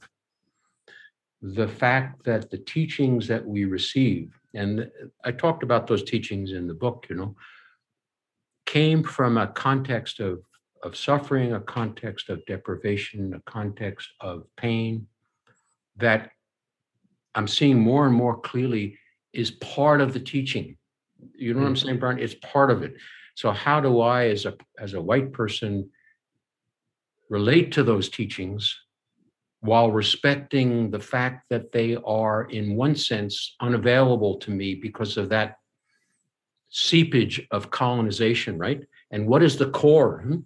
the 1.47 1.69
fact 1.69 2.25
that 2.25 2.51
the 2.51 2.57
teachings 2.57 3.29
that 3.29 3.45
we 3.45 3.67
receive, 3.67 4.33
and 4.55 4.91
I 5.27 5.33
talked 5.33 5.63
about 5.63 5.87
those 5.87 6.03
teachings 6.03 6.53
in 6.53 6.67
the 6.67 6.73
book, 6.73 7.05
you 7.11 7.17
know, 7.17 7.37
came 8.65 9.03
from 9.03 9.37
a 9.37 9.49
context 9.49 10.21
of, 10.21 10.41
of 10.83 10.97
suffering, 10.97 11.53
a 11.53 11.61
context 11.61 12.31
of 12.31 12.45
deprivation, 12.47 13.35
a 13.35 13.41
context 13.41 14.09
of 14.23 14.45
pain 14.57 15.07
that 15.97 16.31
I'm 17.35 17.47
seeing 17.47 17.79
more 17.79 18.07
and 18.07 18.15
more 18.15 18.41
clearly 18.41 18.99
is 19.35 19.51
part 19.53 20.01
of 20.01 20.13
the 20.13 20.21
teaching. 20.21 20.77
You 21.35 21.55
know 21.55 21.61
what 21.61 21.67
I'm 21.67 21.75
mm. 21.75 21.85
saying, 21.85 21.99
Brian? 21.99 22.19
It's 22.19 22.35
part 22.35 22.71
of 22.71 22.83
it. 22.83 22.95
So 23.35 23.51
how 23.51 23.81
do 23.81 24.01
I, 24.01 24.29
as 24.29 24.47
a 24.47 24.55
as 24.79 24.95
a 24.95 25.03
white 25.03 25.33
person, 25.33 25.91
relate 27.29 27.73
to 27.73 27.83
those 27.83 28.09
teachings 28.09 28.79
while 29.61 29.91
respecting 29.91 30.91
the 30.91 31.01
fact 31.01 31.49
that 31.49 31.73
they 31.73 31.97
are, 32.05 32.45
in 32.45 32.77
one 32.77 32.95
sense, 32.95 33.57
unavailable 33.61 34.37
to 34.37 34.51
me 34.51 34.75
because 34.75 35.17
of 35.17 35.31
that 35.31 35.57
seepage 36.69 37.47
of 37.51 37.71
colonization, 37.71 38.59
right? 38.59 38.83
And 39.11 39.27
what 39.27 39.43
is 39.43 39.57
the 39.57 39.71
core 39.71 40.21
hmm, 40.21 40.41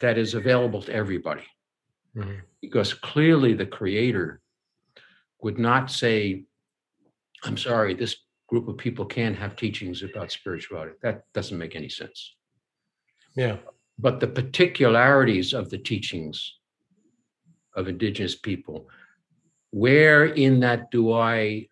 that 0.00 0.18
is 0.18 0.34
available 0.34 0.82
to 0.82 0.92
everybody? 0.92 1.44
Mm-hmm. 2.16 2.40
Because 2.60 2.92
clearly 2.92 3.54
the 3.54 3.66
creator 3.66 4.40
would 5.40 5.58
not 5.58 5.90
say, 5.90 6.44
I'm 7.44 7.56
sorry, 7.56 7.94
this 7.94 8.16
group 8.48 8.68
of 8.68 8.78
people 8.78 9.04
can't 9.04 9.36
have 9.36 9.56
teachings 9.56 10.02
about 10.02 10.32
spirituality. 10.32 10.92
That 11.02 11.24
doesn't 11.34 11.58
make 11.58 11.76
any 11.76 11.88
sense. 11.88 12.34
Yeah. 13.36 13.58
But 13.98 14.20
the 14.20 14.28
particularities 14.28 15.52
of 15.52 15.70
the 15.70 15.78
teachings 15.78 16.54
of 17.74 17.88
indigenous 17.88 18.34
people 18.34 18.88
where 19.70 20.26
in 20.26 20.60
that 20.60 20.90
do 20.90 21.12
i 21.12 21.66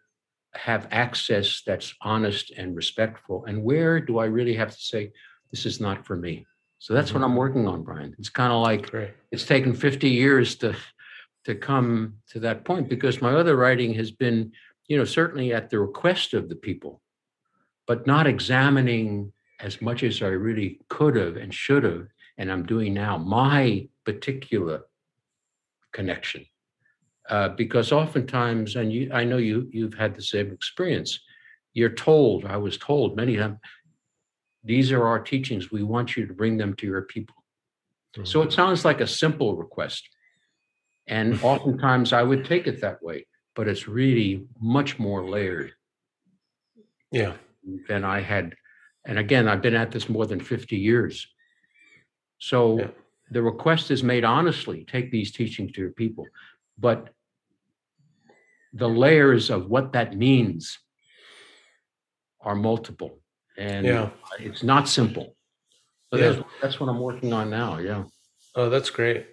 have 0.54 0.88
access 0.90 1.62
that's 1.66 1.94
honest 2.02 2.50
and 2.56 2.76
respectful 2.76 3.44
and 3.46 3.62
where 3.62 4.00
do 4.00 4.18
i 4.18 4.24
really 4.24 4.54
have 4.54 4.70
to 4.70 4.80
say 4.80 5.10
this 5.50 5.66
is 5.66 5.80
not 5.80 6.06
for 6.06 6.16
me 6.16 6.46
so 6.78 6.94
that's 6.94 7.10
mm-hmm. 7.10 7.20
what 7.20 7.24
i'm 7.26 7.36
working 7.36 7.66
on 7.66 7.82
brian 7.82 8.14
it's 8.18 8.28
kind 8.28 8.52
of 8.52 8.62
like 8.62 8.90
Great. 8.90 9.10
it's 9.30 9.44
taken 9.44 9.74
50 9.74 10.08
years 10.08 10.56
to 10.56 10.74
to 11.44 11.54
come 11.54 12.14
to 12.30 12.40
that 12.40 12.64
point 12.64 12.88
because 12.88 13.22
my 13.22 13.32
other 13.32 13.56
writing 13.56 13.94
has 13.94 14.10
been 14.10 14.52
you 14.88 14.96
know 14.96 15.04
certainly 15.04 15.52
at 15.52 15.70
the 15.70 15.78
request 15.78 16.34
of 16.34 16.48
the 16.48 16.56
people 16.56 17.00
but 17.86 18.06
not 18.06 18.26
examining 18.26 19.32
as 19.60 19.80
much 19.80 20.02
as 20.02 20.22
i 20.22 20.26
really 20.26 20.80
could 20.88 21.16
have 21.16 21.36
and 21.36 21.52
should 21.52 21.84
have 21.84 22.06
and 22.38 22.50
i'm 22.50 22.64
doing 22.66 22.94
now 22.94 23.16
my 23.16 23.86
particular 24.04 24.82
connection. 25.96 26.44
Uh, 27.28 27.48
because 27.48 27.90
oftentimes, 27.90 28.76
and 28.76 28.92
you, 28.92 29.10
I 29.12 29.24
know 29.24 29.38
you 29.38 29.68
you've 29.72 29.94
had 29.94 30.14
the 30.14 30.22
same 30.22 30.52
experience. 30.52 31.18
You're 31.72 31.98
told, 32.08 32.44
I 32.44 32.56
was 32.56 32.78
told 32.78 33.16
many 33.16 33.36
times, 33.36 33.58
these 34.62 34.92
are 34.92 35.04
our 35.04 35.18
teachings. 35.18 35.72
We 35.72 35.82
want 35.82 36.16
you 36.16 36.26
to 36.26 36.32
bring 36.32 36.56
them 36.56 36.74
to 36.76 36.86
your 36.86 37.02
people. 37.02 37.34
Mm-hmm. 38.14 38.26
So 38.26 38.42
it 38.42 38.52
sounds 38.52 38.84
like 38.84 39.00
a 39.00 39.06
simple 39.06 39.56
request, 39.56 40.08
and 41.08 41.42
oftentimes 41.52 42.12
I 42.12 42.22
would 42.22 42.44
take 42.44 42.68
it 42.68 42.80
that 42.82 43.02
way. 43.02 43.26
But 43.56 43.66
it's 43.66 43.88
really 43.88 44.46
much 44.60 44.98
more 44.98 45.28
layered. 45.28 45.72
Yeah. 47.10 47.32
Than 47.88 48.04
I 48.04 48.20
had, 48.20 48.54
and 49.04 49.18
again, 49.18 49.48
I've 49.48 49.62
been 49.62 49.74
at 49.74 49.90
this 49.90 50.08
more 50.08 50.26
than 50.26 50.38
fifty 50.38 50.76
years. 50.76 51.26
So. 52.38 52.78
Yeah 52.78 52.88
the 53.30 53.42
request 53.42 53.90
is 53.90 54.02
made 54.02 54.24
honestly 54.24 54.84
take 54.84 55.10
these 55.10 55.32
teachings 55.32 55.72
to 55.72 55.80
your 55.80 55.90
people 55.90 56.26
but 56.78 57.10
the 58.72 58.88
layers 58.88 59.50
of 59.50 59.68
what 59.68 59.92
that 59.92 60.16
means 60.16 60.78
are 62.40 62.54
multiple 62.54 63.18
and 63.56 63.86
yeah. 63.86 64.10
it's 64.38 64.62
not 64.62 64.88
simple 64.88 65.34
so 66.12 66.18
yeah. 66.18 66.30
that's, 66.30 66.44
that's 66.62 66.80
what 66.80 66.88
i'm 66.88 67.00
working 67.00 67.32
on 67.32 67.50
now 67.50 67.78
yeah 67.78 68.04
oh 68.54 68.68
that's 68.68 68.90
great 68.90 69.26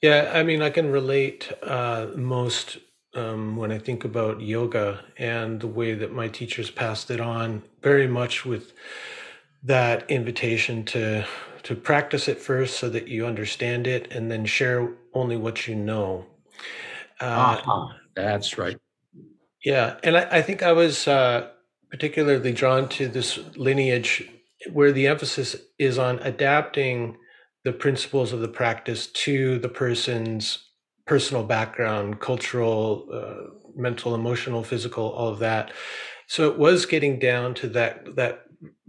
yeah 0.00 0.32
i 0.34 0.42
mean 0.42 0.62
i 0.62 0.70
can 0.70 0.90
relate 0.90 1.52
uh, 1.62 2.06
most 2.14 2.78
um, 3.14 3.56
when 3.56 3.72
i 3.72 3.78
think 3.78 4.04
about 4.04 4.40
yoga 4.40 5.00
and 5.18 5.60
the 5.60 5.66
way 5.66 5.94
that 5.94 6.12
my 6.12 6.28
teachers 6.28 6.70
passed 6.70 7.10
it 7.10 7.20
on 7.20 7.62
very 7.82 8.06
much 8.06 8.44
with 8.44 8.72
that 9.62 10.08
invitation 10.10 10.84
to 10.84 11.26
to 11.64 11.74
practice 11.74 12.28
it 12.28 12.38
first 12.38 12.78
so 12.78 12.88
that 12.90 13.08
you 13.08 13.26
understand 13.26 13.86
it 13.86 14.12
and 14.12 14.30
then 14.30 14.44
share 14.44 14.92
only 15.14 15.36
what 15.36 15.66
you 15.66 15.74
know. 15.74 16.26
Uh, 17.20 17.24
uh-huh. 17.24 17.86
That's 18.14 18.58
right. 18.58 18.78
Yeah. 19.64 19.96
And 20.02 20.16
I, 20.16 20.28
I 20.30 20.42
think 20.42 20.62
I 20.62 20.72
was 20.72 21.08
uh, 21.08 21.48
particularly 21.90 22.52
drawn 22.52 22.88
to 22.90 23.08
this 23.08 23.38
lineage 23.56 24.28
where 24.72 24.92
the 24.92 25.06
emphasis 25.06 25.56
is 25.78 25.98
on 25.98 26.18
adapting 26.18 27.16
the 27.64 27.72
principles 27.72 28.34
of 28.34 28.40
the 28.40 28.48
practice 28.48 29.06
to 29.06 29.58
the 29.58 29.68
person's 29.70 30.63
personal 31.06 31.44
background, 31.44 32.20
cultural, 32.20 33.08
uh, 33.12 33.50
mental, 33.76 34.14
emotional, 34.14 34.62
physical, 34.62 35.10
all 35.10 35.28
of 35.28 35.38
that. 35.40 35.72
So 36.26 36.50
it 36.50 36.58
was 36.58 36.86
getting 36.86 37.18
down 37.18 37.54
to 37.54 37.68
that 37.68 38.16
that 38.16 38.44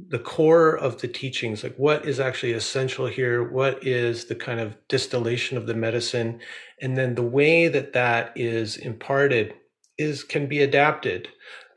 the 0.08 0.20
core 0.20 0.78
of 0.78 1.02
the 1.02 1.08
teachings 1.08 1.64
like 1.64 1.76
what 1.76 2.06
is 2.06 2.20
actually 2.20 2.54
essential 2.54 3.08
here? 3.08 3.44
What 3.44 3.86
is 3.86 4.26
the 4.26 4.36
kind 4.36 4.60
of 4.60 4.76
distillation 4.88 5.58
of 5.58 5.68
the 5.68 5.74
medicine? 5.74 6.40
And 6.82 6.98
then 6.98 7.16
the 7.16 7.24
way 7.24 7.68
that 7.68 7.94
that 7.94 8.32
is 8.36 8.78
imparted 8.78 9.54
is 9.98 10.24
can 10.24 10.48
be 10.48 10.62
adapted. 10.62 11.28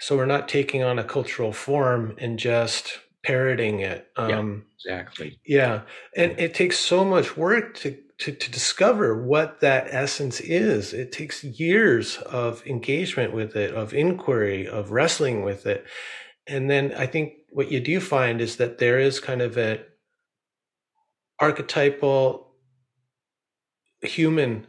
So 0.00 0.16
we're 0.16 0.26
not 0.26 0.48
taking 0.48 0.82
on 0.82 0.98
a 0.98 1.04
cultural 1.04 1.52
form 1.52 2.14
and 2.18 2.38
just 2.38 3.00
parroting 3.24 3.80
it. 3.80 4.08
Um 4.16 4.66
yeah, 4.84 4.98
exactly. 4.98 5.40
yeah. 5.44 5.82
And 6.16 6.38
it 6.38 6.54
takes 6.54 6.78
so 6.78 7.04
much 7.04 7.36
work 7.36 7.74
to 7.78 7.96
to, 8.18 8.32
to 8.32 8.50
discover 8.50 9.22
what 9.22 9.60
that 9.60 9.86
essence 9.90 10.40
is. 10.40 10.92
It 10.92 11.12
takes 11.12 11.44
years 11.44 12.16
of 12.18 12.66
engagement 12.66 13.32
with 13.32 13.54
it, 13.54 13.72
of 13.74 13.94
inquiry, 13.94 14.66
of 14.66 14.90
wrestling 14.90 15.42
with 15.44 15.66
it. 15.66 15.86
And 16.46 16.68
then 16.68 16.92
I 16.94 17.06
think 17.06 17.34
what 17.50 17.70
you 17.70 17.80
do 17.80 18.00
find 18.00 18.40
is 18.40 18.56
that 18.56 18.78
there 18.78 18.98
is 18.98 19.20
kind 19.20 19.40
of 19.40 19.56
a 19.56 19.80
archetypal 21.40 22.52
human 24.02 24.66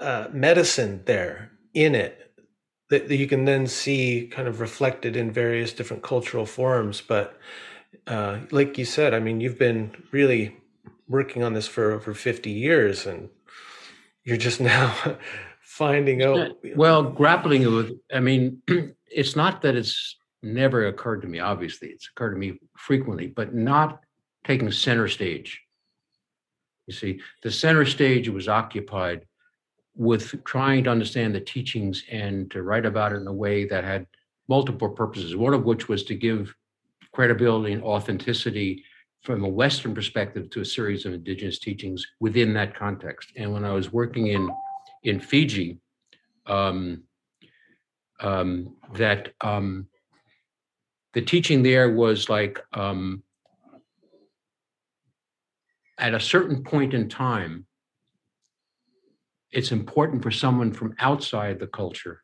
uh, 0.00 0.28
medicine 0.32 1.02
there 1.04 1.52
in 1.74 1.94
it 1.94 2.32
that, 2.88 3.08
that, 3.08 3.16
you 3.16 3.28
can 3.28 3.44
then 3.44 3.66
see 3.66 4.28
kind 4.32 4.48
of 4.48 4.60
reflected 4.60 5.14
in 5.14 5.30
various 5.30 5.72
different 5.72 6.02
cultural 6.02 6.46
forms. 6.46 7.00
But 7.00 7.38
uh, 8.06 8.38
like 8.50 8.78
you 8.78 8.84
said, 8.84 9.14
I 9.14 9.20
mean, 9.20 9.40
you've 9.40 9.58
been 9.58 9.94
really 10.10 10.56
working 11.10 11.42
on 11.42 11.52
this 11.52 11.66
for 11.66 11.90
over 11.90 12.14
50 12.14 12.50
years 12.50 13.04
and 13.04 13.28
you're 14.24 14.38
just 14.38 14.60
now 14.60 14.94
finding 15.60 16.22
out. 16.22 16.56
Well, 16.76 17.02
grappling 17.02 17.70
with, 17.74 17.98
I 18.14 18.20
mean, 18.20 18.62
it's 19.06 19.36
not 19.36 19.60
that 19.62 19.74
it's 19.74 20.16
never 20.42 20.86
occurred 20.86 21.22
to 21.22 21.28
me. 21.28 21.40
Obviously, 21.40 21.88
it's 21.88 22.08
occurred 22.08 22.34
to 22.34 22.38
me 22.38 22.58
frequently, 22.76 23.26
but 23.26 23.54
not 23.54 24.00
taking 24.44 24.70
center 24.70 25.08
stage. 25.08 25.60
You 26.86 26.94
see, 26.94 27.20
the 27.42 27.50
center 27.50 27.84
stage 27.84 28.28
was 28.28 28.48
occupied 28.48 29.26
with 29.94 30.44
trying 30.44 30.84
to 30.84 30.90
understand 30.90 31.34
the 31.34 31.40
teachings 31.40 32.04
and 32.10 32.50
to 32.52 32.62
write 32.62 32.86
about 32.86 33.12
it 33.12 33.16
in 33.16 33.26
a 33.26 33.32
way 33.32 33.64
that 33.66 33.84
had 33.84 34.06
multiple 34.48 34.88
purposes, 34.88 35.36
one 35.36 35.54
of 35.54 35.64
which 35.64 35.88
was 35.88 36.04
to 36.04 36.14
give 36.14 36.54
credibility 37.12 37.72
and 37.72 37.82
authenticity 37.82 38.84
from 39.22 39.44
a 39.44 39.48
Western 39.48 39.94
perspective 39.94 40.48
to 40.50 40.60
a 40.60 40.64
series 40.64 41.04
of 41.04 41.12
indigenous 41.12 41.58
teachings 41.58 42.06
within 42.20 42.54
that 42.54 42.74
context. 42.74 43.32
And 43.36 43.52
when 43.52 43.64
I 43.64 43.72
was 43.72 43.92
working 43.92 44.28
in 44.28 44.50
in 45.02 45.20
Fiji, 45.20 45.78
um, 46.46 47.04
um, 48.20 48.76
that 48.94 49.32
um, 49.40 49.86
the 51.14 51.22
teaching 51.22 51.62
there 51.62 51.90
was 51.90 52.28
like 52.28 52.60
um, 52.72 53.22
at 55.98 56.14
a 56.14 56.20
certain 56.20 56.62
point 56.62 56.94
in 56.94 57.08
time, 57.08 57.66
it's 59.52 59.72
important 59.72 60.22
for 60.22 60.30
someone 60.30 60.72
from 60.72 60.94
outside 60.98 61.58
the 61.58 61.66
culture 61.66 62.22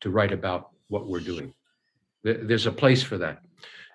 to 0.00 0.10
write 0.10 0.32
about 0.32 0.70
what 0.88 1.08
we're 1.08 1.20
doing. 1.20 1.52
There's 2.22 2.66
a 2.66 2.72
place 2.72 3.02
for 3.02 3.18
that. 3.18 3.40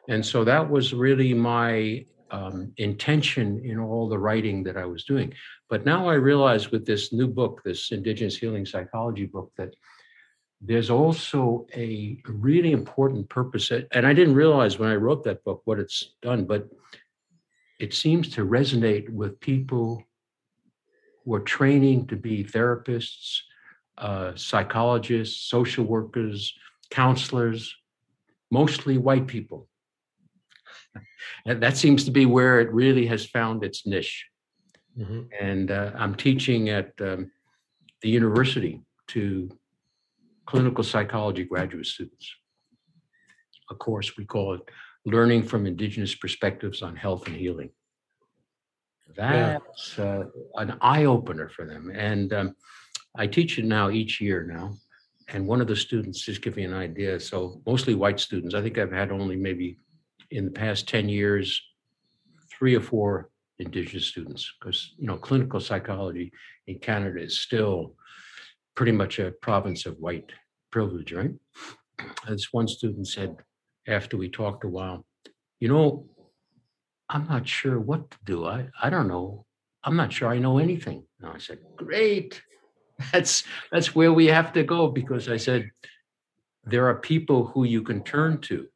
And 0.10 0.26
so 0.26 0.44
that 0.44 0.70
was 0.70 0.94
really 0.94 1.34
my 1.34 2.06
um, 2.32 2.74
intention 2.78 3.62
in 3.64 3.78
all 3.80 4.10
the 4.10 4.18
writing 4.18 4.64
that 4.64 4.78
I 4.78 4.86
was 4.86 5.04
doing. 5.04 5.34
But 5.70 5.86
now 5.86 6.08
I 6.08 6.16
realize 6.16 6.72
with 6.72 6.86
this 6.86 7.14
new 7.14 7.28
book, 7.28 7.62
this 7.64 7.92
Indigenous 7.92 8.38
Healing 8.38 8.66
Psychology 8.66 9.26
book, 9.26 9.52
that 9.58 9.76
there's 10.62 10.90
also 10.90 11.66
a 11.76 12.22
really 12.28 12.72
important 12.72 13.28
purpose. 13.30 13.72
And 13.72 14.06
I 14.06 14.14
didn't 14.14 14.36
realize 14.36 14.78
when 14.78 14.90
I 14.90 14.96
wrote 14.96 15.24
that 15.24 15.44
book 15.44 15.62
what 15.66 15.80
it's 15.80 16.14
done, 16.22 16.46
but 16.46 16.70
it 17.80 17.94
seems 17.94 18.30
to 18.30 18.46
resonate 18.46 19.10
with 19.10 19.40
people 19.40 20.04
who 21.26 21.34
are 21.34 21.42
training 21.42 22.08
to 22.08 22.16
be 22.16 22.44
therapists, 22.44 23.40
uh, 23.98 24.34
psychologists, 24.36 25.50
social 25.50 25.84
workers, 25.84 26.54
counselors, 26.90 27.76
mostly 28.52 28.98
white 28.98 29.28
people. 29.28 29.68
And 31.46 31.62
that 31.62 31.78
seems 31.78 32.04
to 32.06 32.12
be 32.12 32.26
where 32.26 32.60
it 32.60 32.72
really 32.72 33.06
has 33.08 33.26
found 33.26 33.64
its 33.64 33.86
niche. 33.86 34.26
Mm-hmm. 34.98 35.22
And 35.40 35.72
uh, 35.72 35.92
I'm 35.96 36.16
teaching 36.16 36.70
at 36.70 36.92
um, 37.00 37.32
the 38.02 38.10
university 38.10 38.82
to 39.08 39.50
clinical 40.46 40.84
psychology 40.84 41.44
graduate 41.44 41.86
students. 41.86 42.34
A 43.70 43.76
course 43.76 44.18
we 44.18 44.26
call 44.26 44.56
it 44.56 44.62
Learning 45.06 45.44
from 45.44 45.66
Indigenous 45.66 46.14
Perspectives 46.14 46.82
on 46.82 46.96
Health 46.96 47.26
and 47.28 47.36
Healing. 47.36 47.72
That's 49.16 49.98
uh, 49.98 50.26
an 50.56 50.78
eye 50.82 51.06
opener 51.06 51.50
for 51.50 51.66
them. 51.66 51.92
And 51.94 52.32
um, 52.34 52.56
I 53.16 53.28
teach 53.28 53.58
it 53.58 53.66
now 53.66 53.90
each 53.90 54.22
year 54.22 54.44
now. 54.44 54.76
And 55.30 55.48
one 55.48 55.62
of 55.62 55.68
the 55.68 55.76
students, 55.76 56.22
just 56.22 56.42
give 56.42 56.56
me 56.56 56.66
an 56.66 56.74
idea. 56.74 57.20
So 57.20 57.62
mostly 57.66 57.96
white 57.96 58.20
students. 58.20 58.54
I 58.54 58.62
think 58.62 58.78
I've 58.78 58.92
had 58.92 59.12
only 59.12 59.36
maybe 59.36 59.78
in 60.32 60.46
the 60.46 60.52
past 60.52 60.88
10 60.88 61.10
years, 61.10 61.62
three 62.50 62.76
or 62.76 62.82
four 62.82 63.30
indigenous 63.60 64.06
students, 64.06 64.52
because 64.60 64.94
you 64.98 65.08
know, 65.08 65.18
clinical 65.18 65.60
psychology 65.60 66.32
in 66.68 66.80
Canada 66.80 67.22
is 67.22 67.40
still 67.40 67.96
pretty 68.76 68.92
much 68.92 69.20
a 69.20 69.32
province 69.32 69.86
of 69.86 69.98
white 69.98 70.32
privilege, 70.72 71.12
right? 71.14 71.32
As 72.28 72.48
one 72.52 72.68
student 72.68 73.08
said 73.08 73.36
after 73.88 74.18
we 74.18 74.30
talked 74.30 74.64
a 74.64 74.68
while, 74.68 75.06
you 75.60 75.68
know, 75.68 76.08
I'm 77.10 77.28
not 77.28 77.48
sure 77.48 77.80
what 77.80 78.10
to 78.12 78.18
do. 78.26 78.46
I, 78.46 78.70
I 78.82 78.90
don't 78.90 79.08
know. 79.08 79.46
I'm 79.84 79.96
not 79.96 80.14
sure 80.14 80.30
I 80.30 80.40
know 80.40 80.58
anything. 80.58 81.04
And 81.20 81.32
I 81.32 81.38
said, 81.38 81.60
Great. 81.76 82.42
That's 83.12 83.44
that's 83.72 83.96
where 83.96 84.14
we 84.14 84.28
have 84.28 84.54
to 84.54 84.64
go 84.64 84.88
because 84.88 85.28
I 85.28 85.38
said 85.38 85.72
there 86.64 86.88
are 86.88 87.00
people 87.00 87.48
who 87.48 87.64
you 87.64 87.82
can 87.82 88.04
turn 88.04 88.40
to 88.42 88.68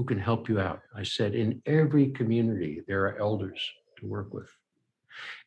who 0.00 0.04
can 0.06 0.18
help 0.18 0.48
you 0.48 0.58
out. 0.58 0.80
I 0.96 1.02
said 1.02 1.34
in 1.34 1.60
every 1.66 2.08
community 2.08 2.80
there 2.88 3.04
are 3.04 3.18
elders 3.18 3.60
to 3.98 4.06
work 4.06 4.32
with. 4.32 4.48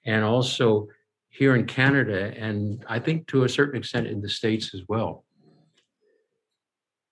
And 0.05 0.23
also 0.23 0.89
here 1.29 1.55
in 1.55 1.65
Canada, 1.65 2.31
and 2.37 2.85
I 2.87 2.99
think 2.99 3.25
to 3.29 3.45
a 3.45 3.49
certain 3.49 3.79
extent 3.79 4.05
in 4.05 4.21
the 4.21 4.29
States 4.29 4.75
as 4.75 4.81
well, 4.87 5.25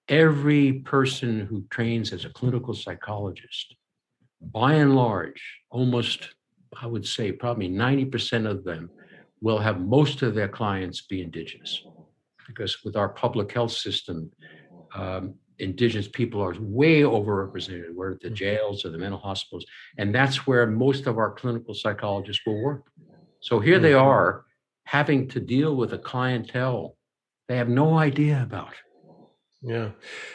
every 0.08 0.74
person 0.74 1.48
who 1.48 1.66
trains 1.72 2.14
as 2.14 2.26
a 2.26 2.30
clinical 2.30 2.76
psychologist, 2.76 3.76
by 4.40 4.76
and 4.76 4.96
large, 4.96 5.42
almost, 5.72 6.36
I 6.80 6.86
would 6.86 7.08
say, 7.08 7.32
probably 7.32 7.70
90% 7.70 8.48
of 8.48 8.64
them 8.64 8.92
will 9.42 9.58
have 9.58 9.82
most 9.82 10.22
of 10.22 10.36
their 10.36 10.48
clients 10.48 11.02
be 11.02 11.24
Indigenous. 11.24 11.84
Because 12.46 12.84
with 12.84 12.96
our 12.96 13.10
public 13.10 13.52
health 13.52 13.72
system, 13.72 14.30
um, 14.94 15.34
Indigenous 15.62 16.08
people 16.08 16.42
are 16.42 16.56
way 16.60 17.02
overrepresented. 17.02 17.94
We're 17.94 18.14
at 18.14 18.20
the 18.20 18.28
mm-hmm. 18.28 18.36
jails 18.36 18.84
or 18.84 18.90
the 18.90 18.98
mental 18.98 19.20
hospitals, 19.20 19.66
and 19.98 20.14
that's 20.14 20.46
where 20.48 20.66
most 20.68 21.08
of 21.08 21.18
our 21.18 21.32
clinical 21.32 21.74
psychologists 21.74 22.44
will 22.46 22.62
work. 22.62 22.84
So 23.40 23.60
here 23.60 23.80
they 23.80 23.92
mm-hmm. 23.92 24.08
are 24.08 24.46
having 24.84 25.28
to 25.30 25.40
deal 25.40 25.76
with 25.76 25.94
a 25.94 25.98
clientele 25.98 26.98
they 27.52 27.58
have 27.58 27.68
no 27.68 27.98
idea 27.98 28.42
about. 28.42 28.76
Yeah. 29.62 29.90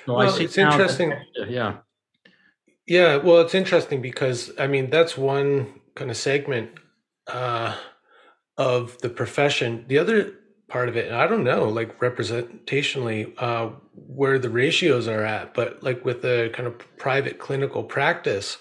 So 0.04 0.16
well, 0.16 0.36
it's 0.36 0.58
interesting. 0.58 1.08
That, 1.10 1.24
yeah. 1.48 1.78
Yeah. 2.86 3.16
Well, 3.16 3.40
it's 3.40 3.54
interesting 3.54 4.02
because, 4.02 4.50
I 4.58 4.66
mean, 4.66 4.90
that's 4.90 5.16
one 5.16 5.80
kind 5.94 6.10
of 6.10 6.18
segment 6.18 6.72
uh, 7.26 7.74
of 8.58 8.98
the 8.98 9.08
profession. 9.08 9.86
The 9.88 9.96
other 9.96 10.34
part 10.68 10.88
of 10.88 10.96
it, 10.96 11.06
and 11.06 11.16
I 11.16 11.26
don't 11.26 11.44
know, 11.44 11.68
like 11.68 11.98
representationally, 12.00 13.32
uh, 13.38 13.70
where 13.94 14.38
the 14.38 14.50
ratios 14.50 15.08
are 15.08 15.22
at, 15.22 15.54
but 15.54 15.82
like 15.82 16.04
with 16.04 16.22
the 16.22 16.50
kind 16.52 16.66
of 16.66 16.78
private 16.98 17.38
clinical 17.38 17.82
practice, 17.82 18.58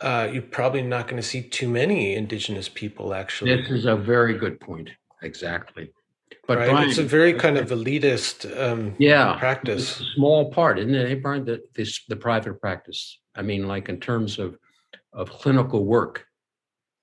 uh, 0.00 0.28
you're 0.32 0.42
probably 0.42 0.82
not 0.82 1.06
going 1.06 1.20
to 1.20 1.26
see 1.26 1.42
too 1.42 1.68
many 1.68 2.14
indigenous 2.14 2.68
people 2.68 3.14
actually. 3.14 3.56
This 3.56 3.70
is 3.70 3.84
a 3.84 3.96
very 3.96 4.34
good 4.34 4.60
point. 4.60 4.90
Exactly. 5.22 5.90
But 6.46 6.58
right? 6.58 6.70
Brian, 6.70 6.88
it's 6.88 6.98
a 6.98 7.02
very 7.02 7.34
kind 7.34 7.58
of 7.58 7.68
elitist 7.70 8.46
um, 8.58 8.94
yeah, 8.98 9.36
practice. 9.38 10.02
small 10.14 10.50
part, 10.50 10.78
isn't 10.78 10.94
it, 10.94 11.22
Brian? 11.22 11.44
The, 11.44 11.60
this, 11.74 12.00
the 12.08 12.16
private 12.16 12.60
practice. 12.60 13.18
I 13.34 13.42
mean, 13.42 13.66
like 13.66 13.88
in 13.88 14.00
terms 14.00 14.38
of 14.38 14.56
of 15.12 15.30
clinical 15.30 15.84
work. 15.84 16.26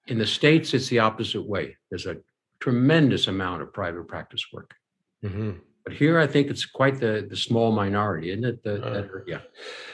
In 0.07 0.17
the 0.17 0.25
states, 0.25 0.73
it's 0.73 0.87
the 0.87 0.99
opposite 0.99 1.41
way. 1.41 1.75
There's 1.89 2.05
a 2.05 2.17
tremendous 2.65 3.27
amount 3.27 3.61
of 3.61 3.71
private 3.71 4.07
practice 4.07 4.43
work. 4.51 4.73
Mm-hmm. 5.23 5.51
But 5.83 5.93
here, 5.93 6.17
I 6.17 6.25
think 6.25 6.47
it's 6.47 6.65
quite 6.65 6.99
the 6.99 7.27
the 7.29 7.37
small 7.37 7.71
minority, 7.71 8.31
isn't 8.31 8.43
it? 8.43 8.63
The, 8.63 8.83
uh, 8.83 8.93
that 8.93 9.09
yeah. 9.27 9.41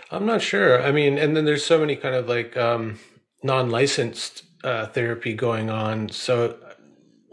I'm 0.10 0.26
not 0.26 0.42
sure. 0.42 0.82
I 0.82 0.92
mean, 0.94 1.18
and 1.18 1.36
then 1.36 1.44
there's 1.44 1.66
so 1.66 1.78
many 1.80 1.98
kind 1.98 2.16
of 2.16 2.30
like 2.30 2.56
um, 2.56 2.98
non-licensed 3.44 4.44
uh, 4.64 4.86
therapy 4.88 5.34
going 5.34 5.70
on. 5.70 6.08
So 6.10 6.58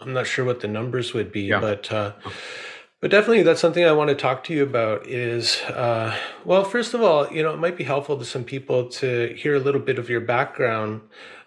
I'm 0.01 0.12
not 0.12 0.27
sure 0.27 0.44
what 0.44 0.61
the 0.61 0.66
numbers 0.66 1.14
would 1.14 1.31
be, 1.31 1.42
yeah. 1.42 1.61
but 1.61 1.92
uh, 1.92 2.12
but 3.01 3.12
definitely 3.12 3.44
that's 3.44 3.61
something 3.61 3.85
I 3.85 3.92
want 3.92 4.11
to 4.11 4.16
talk 4.16 4.42
to 4.44 4.53
you 4.53 4.64
about. 4.64 5.07
Is 5.07 5.62
uh, 5.62 6.18
well, 6.44 6.64
first 6.64 6.94
of 6.94 7.01
all, 7.01 7.33
you 7.33 7.44
know, 7.44 7.55
it 7.55 7.61
might 7.61 7.77
be 7.77 7.85
helpful 7.85 8.18
to 8.18 8.24
some 8.24 8.42
people 8.42 8.88
to 8.88 9.37
hear 9.38 9.55
a 9.55 9.61
little 9.61 9.81
bit 9.81 10.01
of 10.01 10.11
your 10.11 10.20
background, 10.20 11.03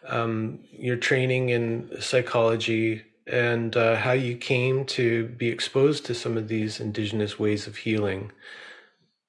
um, 0.07 0.59
your 0.71 0.95
training 0.95 1.49
in 1.49 1.91
psychology, 1.99 3.03
and 3.31 3.77
uh, 3.77 3.95
how 3.95 4.11
you 4.11 4.35
came 4.35 4.85
to 4.85 5.27
be 5.27 5.47
exposed 5.47 6.05
to 6.05 6.13
some 6.13 6.37
of 6.37 6.47
these 6.47 6.79
indigenous 6.79 7.39
ways 7.39 7.65
of 7.65 7.77
healing. 7.77 8.31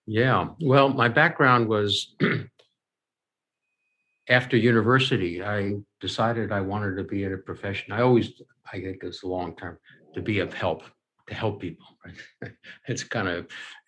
Yeah, 0.07 0.49
well, 0.61 0.89
my 0.89 1.09
background 1.09 1.69
was 1.69 2.17
after 4.29 4.57
university, 4.57 5.43
I 5.43 5.75
decided 6.01 6.51
I 6.51 6.61
wanted 6.61 6.97
to 6.97 7.05
be 7.05 7.23
in 7.23 7.33
a 7.33 7.39
profession. 7.39 7.93
I 7.93 8.03
always, 8.03 8.33
I 8.73 8.81
think 8.81 8.99
it's 9.03 9.23
a 9.23 9.29
long 9.29 9.55
term, 9.55 9.79
to 10.15 10.21
be 10.21 10.41
of 10.41 10.53
help, 10.53 10.83
to 11.29 11.35
help 11.35 11.61
people. 11.61 11.87
Right? 12.05 12.53
it's 12.89 13.05
kind 13.05 13.29
of 13.29 13.47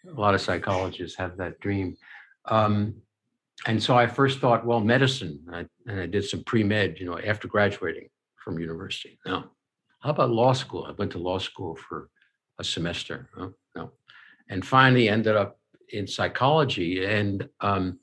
a 0.08 0.20
lot 0.20 0.34
of 0.34 0.40
psychologists 0.40 1.18
have 1.18 1.36
that 1.38 1.58
dream. 1.58 1.96
Um, 2.44 2.94
and 3.66 3.82
so 3.82 3.96
I 3.96 4.06
first 4.06 4.38
thought, 4.38 4.64
well, 4.64 4.80
medicine, 4.80 5.40
I, 5.52 5.66
and 5.86 6.00
I 6.00 6.06
did 6.06 6.24
some 6.24 6.44
pre 6.44 6.62
med, 6.62 7.00
you 7.00 7.06
know, 7.06 7.18
after 7.18 7.48
graduating 7.48 8.08
from 8.36 8.58
university. 8.58 9.18
No, 9.26 9.44
how 10.04 10.10
about 10.10 10.30
law 10.30 10.52
school? 10.52 10.84
I 10.84 10.92
went 10.92 11.12
to 11.12 11.18
law 11.18 11.38
school 11.38 11.74
for 11.76 12.10
a 12.58 12.64
semester. 12.64 13.30
Oh, 13.38 13.54
no, 13.74 13.92
and 14.50 14.64
finally 14.64 15.08
ended 15.08 15.34
up 15.34 15.58
in 15.88 16.06
psychology. 16.06 17.04
And 17.04 17.48
um, 17.60 17.98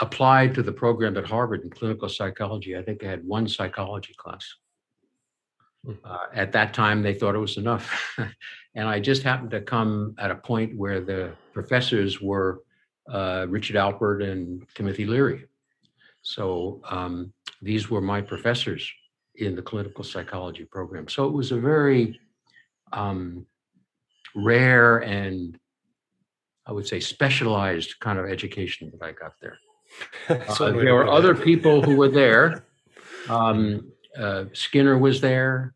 applied 0.00 0.54
to 0.54 0.62
the 0.62 0.72
program 0.72 1.16
at 1.16 1.26
Harvard 1.26 1.62
in 1.62 1.70
clinical 1.70 2.08
psychology. 2.08 2.76
I 2.76 2.82
think 2.82 3.04
I 3.04 3.08
had 3.08 3.24
one 3.24 3.46
psychology 3.46 4.14
class. 4.16 4.46
Hmm. 5.84 5.92
Uh, 6.04 6.26
at 6.34 6.52
that 6.52 6.74
time, 6.74 7.02
they 7.02 7.14
thought 7.14 7.34
it 7.34 7.38
was 7.38 7.58
enough. 7.58 8.18
and 8.74 8.88
I 8.88 9.00
just 9.00 9.22
happened 9.22 9.50
to 9.52 9.60
come 9.60 10.14
at 10.18 10.30
a 10.30 10.36
point 10.36 10.76
where 10.76 11.00
the 11.00 11.32
professors 11.52 12.20
were 12.20 12.62
uh, 13.10 13.46
Richard 13.48 13.76
Alpert 13.76 14.28
and 14.28 14.66
Timothy 14.74 15.06
Leary. 15.06 15.44
So 16.22 16.80
um, 16.88 17.32
these 17.60 17.90
were 17.90 18.00
my 18.00 18.22
professors 18.22 18.90
in 19.36 19.56
the 19.56 19.62
clinical 19.62 20.04
psychology 20.04 20.64
program. 20.64 21.08
So 21.08 21.26
it 21.26 21.32
was 21.32 21.52
a 21.52 21.58
very 21.58 22.20
um, 22.92 23.46
rare 24.34 24.98
and 24.98 25.58
I 26.66 26.72
would 26.72 26.86
say 26.86 27.00
specialized 27.00 28.00
kind 28.00 28.18
of 28.18 28.26
education 28.26 28.90
that 28.92 29.04
I 29.04 29.12
got 29.12 29.32
there. 29.40 29.58
uh, 30.48 30.70
there 30.70 30.94
were 30.94 31.08
other 31.08 31.34
people 31.34 31.82
who 31.82 31.96
were 31.96 32.08
there. 32.08 32.66
Um, 33.26 33.90
uh, 34.18 34.44
Skinner 34.52 34.98
was 34.98 35.22
there, 35.22 35.74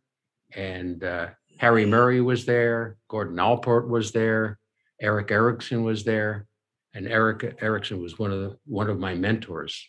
and 0.55 1.03
uh, 1.03 1.29
Harry 1.57 1.87
Murray 1.87 2.21
was 2.21 2.45
there. 2.45 2.99
Gordon 3.09 3.41
Allport 3.41 3.89
was 3.89 4.13
there. 4.13 4.59
Erik 5.01 5.31
Erikson 5.31 5.83
was 5.83 6.05
there, 6.05 6.47
and 6.93 7.09
Erik 7.09 7.57
Erikson 7.63 8.03
was 8.03 8.19
one 8.19 8.31
of 8.31 8.41
the, 8.41 8.59
one 8.67 8.91
of 8.91 8.99
my 8.99 9.15
mentors. 9.15 9.89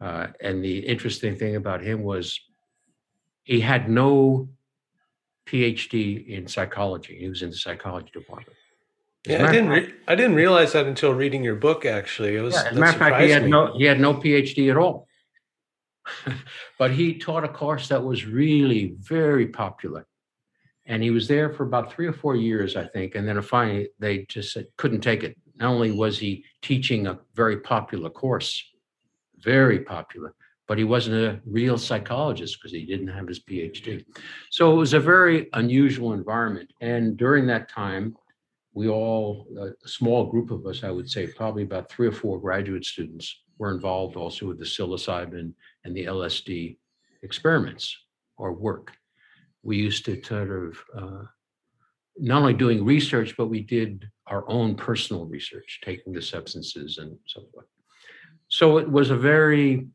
Uh, 0.00 0.28
and 0.40 0.64
the 0.64 0.78
interesting 0.78 1.34
thing 1.34 1.56
about 1.56 1.82
him 1.82 2.04
was 2.04 2.38
he 3.44 3.60
had 3.60 3.88
no 3.88 4.48
PhD 5.46 6.26
in 6.28 6.46
psychology. 6.46 7.16
He 7.18 7.28
was 7.28 7.42
in 7.42 7.50
the 7.50 7.56
psychology 7.56 8.10
department. 8.12 8.56
yeah, 9.26 9.46
I 9.46 9.52
didn't. 9.52 9.70
Re- 9.70 9.94
I 10.08 10.14
didn't 10.14 10.36
realize 10.36 10.72
that 10.72 10.86
until 10.86 11.12
reading 11.12 11.42
your 11.42 11.56
book. 11.56 11.84
Actually, 11.84 12.36
it 12.36 12.40
was. 12.40 12.54
Yeah, 12.54 12.70
as 12.70 12.76
a 12.76 12.80
matter 12.80 12.92
of 12.92 12.98
fact, 12.98 13.22
he 13.22 13.30
had 13.30 13.44
me. 13.44 13.50
no 13.50 13.76
he 13.76 13.84
had 13.84 14.00
no 14.00 14.14
PhD 14.14 14.70
at 14.70 14.76
all. 14.76 15.06
but 16.78 16.90
he 16.90 17.18
taught 17.18 17.44
a 17.44 17.48
course 17.48 17.88
that 17.88 18.02
was 18.02 18.26
really 18.26 18.94
very 18.98 19.46
popular, 19.46 20.06
and 20.86 21.02
he 21.02 21.10
was 21.10 21.28
there 21.28 21.52
for 21.52 21.64
about 21.64 21.92
three 21.92 22.06
or 22.06 22.12
four 22.12 22.36
years, 22.36 22.76
I 22.76 22.86
think. 22.86 23.14
And 23.14 23.26
then 23.26 23.40
finally, 23.42 23.88
they 23.98 24.24
just 24.28 24.52
said, 24.52 24.66
couldn't 24.76 25.00
take 25.00 25.22
it. 25.22 25.36
Not 25.56 25.70
only 25.70 25.92
was 25.92 26.18
he 26.18 26.44
teaching 26.60 27.06
a 27.06 27.20
very 27.34 27.58
popular 27.58 28.10
course, 28.10 28.64
very 29.38 29.80
popular, 29.80 30.34
but 30.72 30.78
he 30.78 30.84
wasn't 30.84 31.14
a 31.14 31.38
real 31.44 31.76
psychologist 31.76 32.56
because 32.56 32.72
he 32.72 32.86
didn't 32.86 33.08
have 33.08 33.28
his 33.28 33.40
PhD. 33.40 34.06
So 34.50 34.72
it 34.72 34.76
was 34.76 34.94
a 34.94 35.00
very 35.00 35.50
unusual 35.52 36.14
environment. 36.14 36.72
And 36.80 37.14
during 37.14 37.46
that 37.48 37.68
time, 37.68 38.16
we 38.72 38.88
all, 38.88 39.46
a 39.60 39.86
small 39.86 40.30
group 40.30 40.50
of 40.50 40.64
us, 40.64 40.82
I 40.82 40.90
would 40.90 41.10
say, 41.10 41.26
probably 41.26 41.64
about 41.64 41.90
three 41.90 42.08
or 42.08 42.12
four 42.12 42.40
graduate 42.40 42.86
students, 42.86 43.42
were 43.58 43.74
involved 43.74 44.16
also 44.16 44.46
with 44.46 44.58
the 44.58 44.64
psilocybin 44.64 45.52
and 45.84 45.94
the 45.94 46.06
LSD 46.06 46.78
experiments 47.22 47.94
or 48.38 48.54
work. 48.54 48.92
We 49.62 49.76
used 49.76 50.06
to 50.06 50.24
sort 50.24 50.50
of 50.50 50.78
uh, 50.96 51.24
not 52.16 52.38
only 52.38 52.54
doing 52.54 52.82
research, 52.82 53.34
but 53.36 53.48
we 53.48 53.60
did 53.60 54.08
our 54.26 54.48
own 54.48 54.74
personal 54.74 55.26
research, 55.26 55.82
taking 55.84 56.14
the 56.14 56.22
substances 56.22 56.96
and 56.96 57.14
so 57.26 57.42
forth. 57.52 57.66
So 58.48 58.78
it 58.78 58.90
was 58.90 59.10
a 59.10 59.16
very 59.18 59.86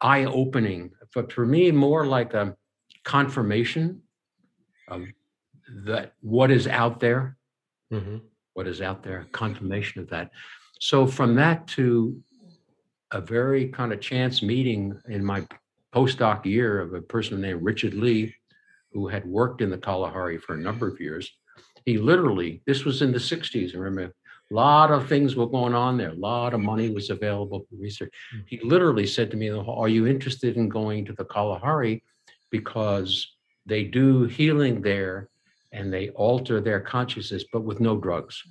eye 0.00 0.24
opening, 0.24 0.90
but 1.14 1.32
for 1.32 1.46
me, 1.46 1.70
more 1.70 2.06
like 2.06 2.34
a 2.34 2.56
confirmation 3.04 4.02
of 4.88 5.04
that 5.84 6.12
what 6.20 6.50
is 6.50 6.66
out 6.66 7.00
there, 7.00 7.36
mm-hmm. 7.92 8.18
what 8.54 8.66
is 8.66 8.80
out 8.80 9.02
there, 9.02 9.26
confirmation 9.32 10.02
of 10.02 10.08
that. 10.10 10.30
So 10.80 11.06
from 11.06 11.34
that 11.36 11.66
to 11.68 12.20
a 13.12 13.20
very 13.20 13.68
kind 13.68 13.92
of 13.92 14.00
chance 14.00 14.42
meeting 14.42 15.00
in 15.08 15.24
my 15.24 15.46
postdoc 15.94 16.44
year 16.44 16.80
of 16.80 16.92
a 16.94 17.00
person 17.00 17.40
named 17.40 17.62
Richard 17.62 17.94
Lee, 17.94 18.34
who 18.92 19.08
had 19.08 19.24
worked 19.26 19.60
in 19.60 19.70
the 19.70 19.78
Kalahari 19.78 20.38
for 20.38 20.54
a 20.54 20.60
number 20.60 20.88
of 20.88 21.00
years. 21.00 21.30
He 21.84 21.98
literally, 21.98 22.62
this 22.66 22.84
was 22.84 23.02
in 23.02 23.12
the 23.12 23.18
60s, 23.18 23.74
I 23.74 23.78
remember, 23.78 24.14
a 24.50 24.54
lot 24.54 24.92
of 24.92 25.08
things 25.08 25.34
were 25.34 25.46
going 25.46 25.74
on 25.74 25.96
there. 25.96 26.10
A 26.10 26.14
lot 26.14 26.54
of 26.54 26.60
money 26.60 26.90
was 26.90 27.10
available 27.10 27.66
for 27.68 27.76
research. 27.76 28.12
Hmm. 28.32 28.40
He 28.46 28.60
literally 28.62 29.06
said 29.06 29.30
to 29.32 29.36
me, 29.36 29.50
Are 29.50 29.88
you 29.88 30.06
interested 30.06 30.56
in 30.56 30.68
going 30.68 31.04
to 31.06 31.12
the 31.12 31.24
Kalahari? 31.24 32.04
Because 32.50 33.36
they 33.66 33.84
do 33.84 34.24
healing 34.24 34.80
there 34.82 35.28
and 35.72 35.92
they 35.92 36.10
alter 36.10 36.60
their 36.60 36.80
consciousness, 36.80 37.44
but 37.52 37.64
with 37.64 37.80
no 37.80 37.96
drugs. 37.96 38.42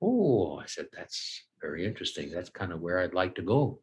Oh, 0.00 0.58
I 0.58 0.66
said, 0.66 0.86
That's 0.96 1.44
very 1.60 1.84
interesting. 1.84 2.30
That's 2.30 2.50
kind 2.50 2.72
of 2.72 2.80
where 2.80 3.00
I'd 3.00 3.14
like 3.14 3.34
to 3.34 3.42
go. 3.42 3.80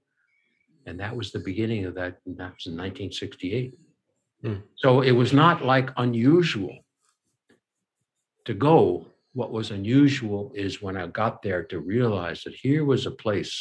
And 0.88 1.00
that 1.00 1.16
was 1.16 1.32
the 1.32 1.40
beginning 1.40 1.86
of 1.86 1.94
that. 1.96 2.18
That 2.26 2.56
was 2.56 2.66
in 2.66 2.74
1968. 2.74 3.76
Hmm. 4.42 4.56
So 4.76 5.02
it 5.02 5.12
was 5.12 5.34
not 5.34 5.64
like 5.64 5.92
unusual 5.98 6.80
to 8.46 8.56
go 8.56 9.06
what 9.38 9.52
was 9.52 9.70
unusual 9.70 10.52
is 10.56 10.82
when 10.82 10.98
I 10.98 11.06
got 11.06 11.44
there 11.44 11.62
to 11.66 11.80
realize 11.80 12.44
that 12.44 12.56
here 12.56 12.84
was 12.84 13.06
a 13.06 13.12
place 13.12 13.54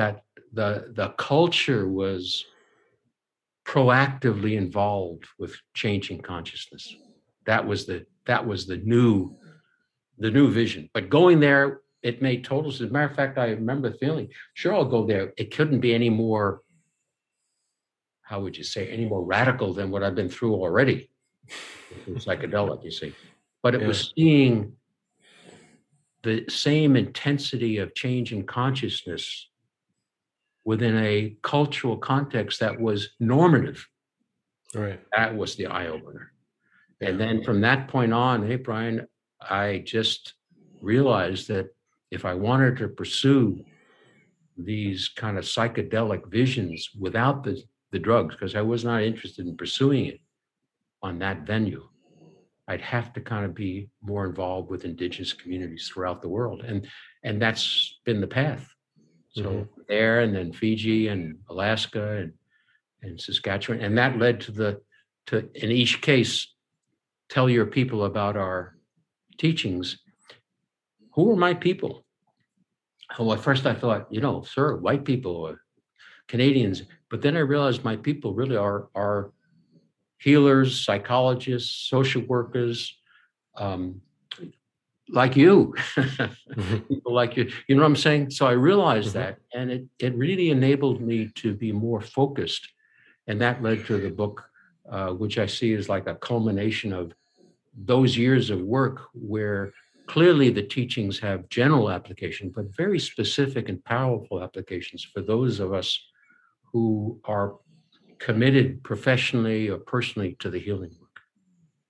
that 0.00 0.24
the 0.52 0.92
the 0.94 1.08
culture 1.16 1.88
was 1.88 2.44
proactively 3.66 4.58
involved 4.58 5.24
with 5.38 5.56
changing 5.72 6.20
consciousness. 6.20 6.84
That 7.46 7.66
was 7.66 7.86
the 7.86 8.04
that 8.26 8.46
was 8.46 8.66
the 8.66 8.76
new 8.76 9.34
the 10.18 10.30
new 10.30 10.50
vision. 10.50 10.90
But 10.92 11.08
going 11.08 11.40
there, 11.40 11.80
it 12.02 12.20
made 12.20 12.44
total 12.44 12.70
sense. 12.70 12.82
As 12.82 12.90
a 12.90 12.92
matter 12.92 13.10
of 13.10 13.16
fact, 13.16 13.38
I 13.38 13.46
remember 13.52 13.90
feeling, 13.92 14.28
sure, 14.52 14.74
I'll 14.74 14.84
go 14.96 15.06
there. 15.06 15.32
It 15.38 15.56
couldn't 15.56 15.80
be 15.80 15.94
any 15.94 16.10
more, 16.10 16.60
how 18.20 18.42
would 18.42 18.58
you 18.58 18.64
say, 18.64 18.88
any 18.88 19.06
more 19.06 19.24
radical 19.24 19.72
than 19.72 19.90
what 19.90 20.02
I've 20.02 20.14
been 20.14 20.28
through 20.28 20.56
already. 20.56 21.08
Psychedelic, 22.26 22.84
you 22.84 22.90
see 22.90 23.14
but 23.62 23.74
it 23.74 23.80
yeah. 23.80 23.86
was 23.86 24.12
seeing 24.16 24.72
the 26.22 26.44
same 26.48 26.96
intensity 26.96 27.78
of 27.78 27.94
change 27.94 28.32
in 28.32 28.44
consciousness 28.44 29.48
within 30.64 30.96
a 30.98 31.36
cultural 31.42 31.96
context 31.96 32.60
that 32.60 32.78
was 32.78 33.10
normative. 33.20 33.86
Right. 34.74 35.00
That 35.16 35.34
was 35.34 35.54
the 35.54 35.66
eye 35.66 35.86
opener. 35.86 36.32
And 37.00 37.18
then 37.18 37.42
from 37.42 37.60
that 37.62 37.88
point 37.88 38.12
on, 38.12 38.46
hey, 38.46 38.56
Brian, 38.56 39.06
I 39.40 39.82
just 39.86 40.34
realized 40.80 41.48
that 41.48 41.68
if 42.10 42.24
I 42.24 42.34
wanted 42.34 42.76
to 42.78 42.88
pursue 42.88 43.64
these 44.56 45.08
kind 45.08 45.38
of 45.38 45.44
psychedelic 45.44 46.28
visions 46.28 46.90
without 46.98 47.44
the, 47.44 47.62
the 47.92 47.98
drugs, 47.98 48.34
because 48.34 48.56
I 48.56 48.62
was 48.62 48.84
not 48.84 49.02
interested 49.02 49.46
in 49.46 49.56
pursuing 49.56 50.06
it 50.06 50.20
on 51.02 51.18
that 51.20 51.46
venue, 51.46 51.88
I'd 52.68 52.82
have 52.82 53.12
to 53.14 53.20
kind 53.20 53.44
of 53.46 53.54
be 53.54 53.88
more 54.02 54.26
involved 54.26 54.70
with 54.70 54.84
indigenous 54.84 55.32
communities 55.32 55.88
throughout 55.88 56.20
the 56.20 56.28
world. 56.28 56.62
And 56.62 56.86
and 57.24 57.40
that's 57.40 57.98
been 58.04 58.20
the 58.20 58.26
path. 58.26 58.68
So 59.30 59.42
mm-hmm. 59.42 59.80
there 59.88 60.20
and 60.20 60.34
then 60.34 60.52
Fiji 60.52 61.08
and 61.08 61.38
Alaska 61.48 62.18
and 62.18 62.32
and 63.02 63.20
Saskatchewan. 63.20 63.80
And 63.80 63.96
that 63.96 64.18
led 64.18 64.40
to 64.42 64.52
the 64.52 64.80
to 65.28 65.48
in 65.54 65.70
each 65.70 66.02
case, 66.02 66.54
tell 67.28 67.48
your 67.48 67.66
people 67.66 68.04
about 68.04 68.36
our 68.36 68.76
teachings. 69.38 69.98
Who 71.14 71.32
are 71.32 71.36
my 71.36 71.54
people? 71.54 72.04
Well, 73.18 73.32
at 73.32 73.40
first 73.40 73.66
I 73.66 73.74
thought, 73.74 74.06
you 74.10 74.20
know, 74.20 74.42
sir, 74.42 74.76
white 74.76 75.04
people, 75.04 75.34
or 75.34 75.62
Canadians. 76.28 76.82
But 77.08 77.22
then 77.22 77.36
I 77.36 77.40
realized 77.40 77.82
my 77.82 77.96
people 77.96 78.34
really 78.34 78.56
are 78.56 78.88
are 78.94 79.32
healers, 80.18 80.84
psychologists, 80.84 81.88
social 81.88 82.22
workers, 82.22 82.96
um, 83.56 84.00
like 85.10 85.36
you, 85.36 85.74
mm-hmm. 85.96 86.76
people 86.78 87.14
like 87.14 87.36
you. 87.36 87.50
You 87.66 87.74
know 87.74 87.82
what 87.82 87.88
I'm 87.88 87.96
saying? 87.96 88.30
So 88.30 88.46
I 88.46 88.52
realized 88.52 89.10
mm-hmm. 89.10 89.18
that, 89.18 89.38
and 89.54 89.70
it 89.70 89.84
it 89.98 90.14
really 90.14 90.50
enabled 90.50 91.00
me 91.00 91.28
to 91.36 91.54
be 91.54 91.72
more 91.72 92.00
focused, 92.00 92.68
and 93.26 93.40
that 93.40 93.62
led 93.62 93.86
to 93.86 93.98
the 93.98 94.10
book, 94.10 94.44
uh, 94.90 95.10
which 95.10 95.38
I 95.38 95.46
see 95.46 95.72
as 95.74 95.88
like 95.88 96.06
a 96.06 96.14
culmination 96.14 96.92
of 96.92 97.12
those 97.74 98.16
years 98.16 98.50
of 98.50 98.60
work 98.60 99.06
where 99.14 99.72
clearly 100.06 100.50
the 100.50 100.62
teachings 100.62 101.18
have 101.20 101.48
general 101.48 101.90
application, 101.90 102.50
but 102.54 102.74
very 102.76 102.98
specific 102.98 103.68
and 103.68 103.84
powerful 103.84 104.42
applications 104.42 105.04
for 105.04 105.20
those 105.20 105.60
of 105.60 105.72
us 105.72 105.98
who 106.72 107.20
are 107.24 107.56
committed 108.18 108.82
professionally 108.82 109.68
or 109.68 109.78
personally 109.78 110.36
to 110.40 110.50
the 110.50 110.58
healing 110.58 110.90
work. 111.00 111.20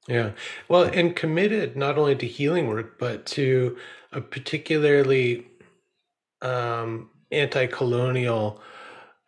Yeah. 0.09 0.33
Well, 0.69 0.85
and 0.85 1.15
committed 1.15 1.77
not 1.77 1.99
only 1.99 2.17
to 2.17 2.27
healing 2.27 2.69
work, 2.69 2.99
but 2.99 3.27
to 3.27 3.77
a 4.13 4.21
particularly 4.21 5.47
um, 6.41 7.11
anti 7.31 7.67
colonial 7.67 8.61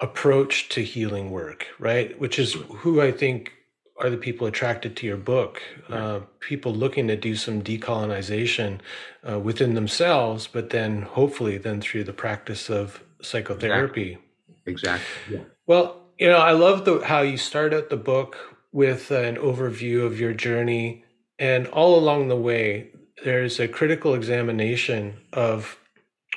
approach 0.00 0.70
to 0.70 0.82
healing 0.82 1.30
work, 1.30 1.66
right? 1.78 2.18
Which 2.18 2.38
is 2.38 2.54
who 2.54 3.00
I 3.00 3.12
think 3.12 3.52
are 3.98 4.08
the 4.08 4.16
people 4.16 4.46
attracted 4.46 4.96
to 4.96 5.06
your 5.06 5.18
book. 5.18 5.60
Right. 5.88 5.98
Uh, 5.98 6.20
people 6.40 6.74
looking 6.74 7.06
to 7.08 7.16
do 7.16 7.36
some 7.36 7.62
decolonization 7.62 8.80
uh, 9.28 9.38
within 9.38 9.74
themselves, 9.74 10.46
but 10.46 10.70
then 10.70 11.02
hopefully 11.02 11.58
then 11.58 11.82
through 11.82 12.04
the 12.04 12.12
practice 12.14 12.70
of 12.70 13.04
psychotherapy. 13.20 14.18
Exactly. 14.64 14.72
exactly. 14.72 15.36
Yeah. 15.36 15.44
Well, 15.66 15.99
you 16.20 16.28
know, 16.28 16.36
I 16.36 16.52
love 16.52 16.84
the 16.84 17.00
how 17.00 17.22
you 17.22 17.38
start 17.38 17.72
out 17.72 17.88
the 17.88 17.96
book 17.96 18.36
with 18.72 19.10
an 19.10 19.36
overview 19.36 20.04
of 20.04 20.20
your 20.20 20.34
journey, 20.34 21.02
and 21.38 21.66
all 21.68 21.98
along 21.98 22.28
the 22.28 22.36
way, 22.36 22.90
there's 23.24 23.58
a 23.58 23.66
critical 23.66 24.14
examination 24.14 25.16
of 25.32 25.78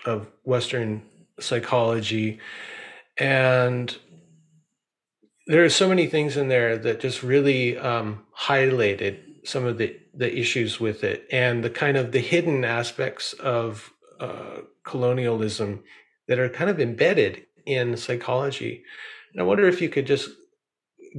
of 0.06 0.28
Western 0.44 1.04
psychology, 1.42 2.40
and 3.18 3.98
there 5.48 5.66
are 5.66 5.70
so 5.70 5.90
many 5.90 6.08
things 6.08 6.38
in 6.38 6.48
there 6.48 6.78
that 6.78 7.02
just 7.02 7.22
really 7.22 7.78
um, 7.78 8.26
highlighted 8.40 9.20
some 9.46 9.66
of 9.66 9.78
the 9.78 10.00
the 10.14 10.34
issues 10.34 10.80
with 10.80 11.04
it 11.04 11.28
and 11.30 11.62
the 11.62 11.70
kind 11.70 11.98
of 11.98 12.14
the 12.14 12.20
hidden 12.20 12.64
aspects 12.64 13.34
of 13.34 13.92
uh, 14.22 14.60
colonialism 14.86 15.84
that 16.30 16.40
are 16.40 16.48
kind 16.48 16.70
of 16.70 16.80
embedded 16.80 17.46
in 17.66 17.98
psychology. 17.98 18.86
And 19.34 19.42
I 19.42 19.44
wonder 19.44 19.68
if 19.68 19.82
you 19.82 19.90
could 19.90 20.08
just 20.08 20.30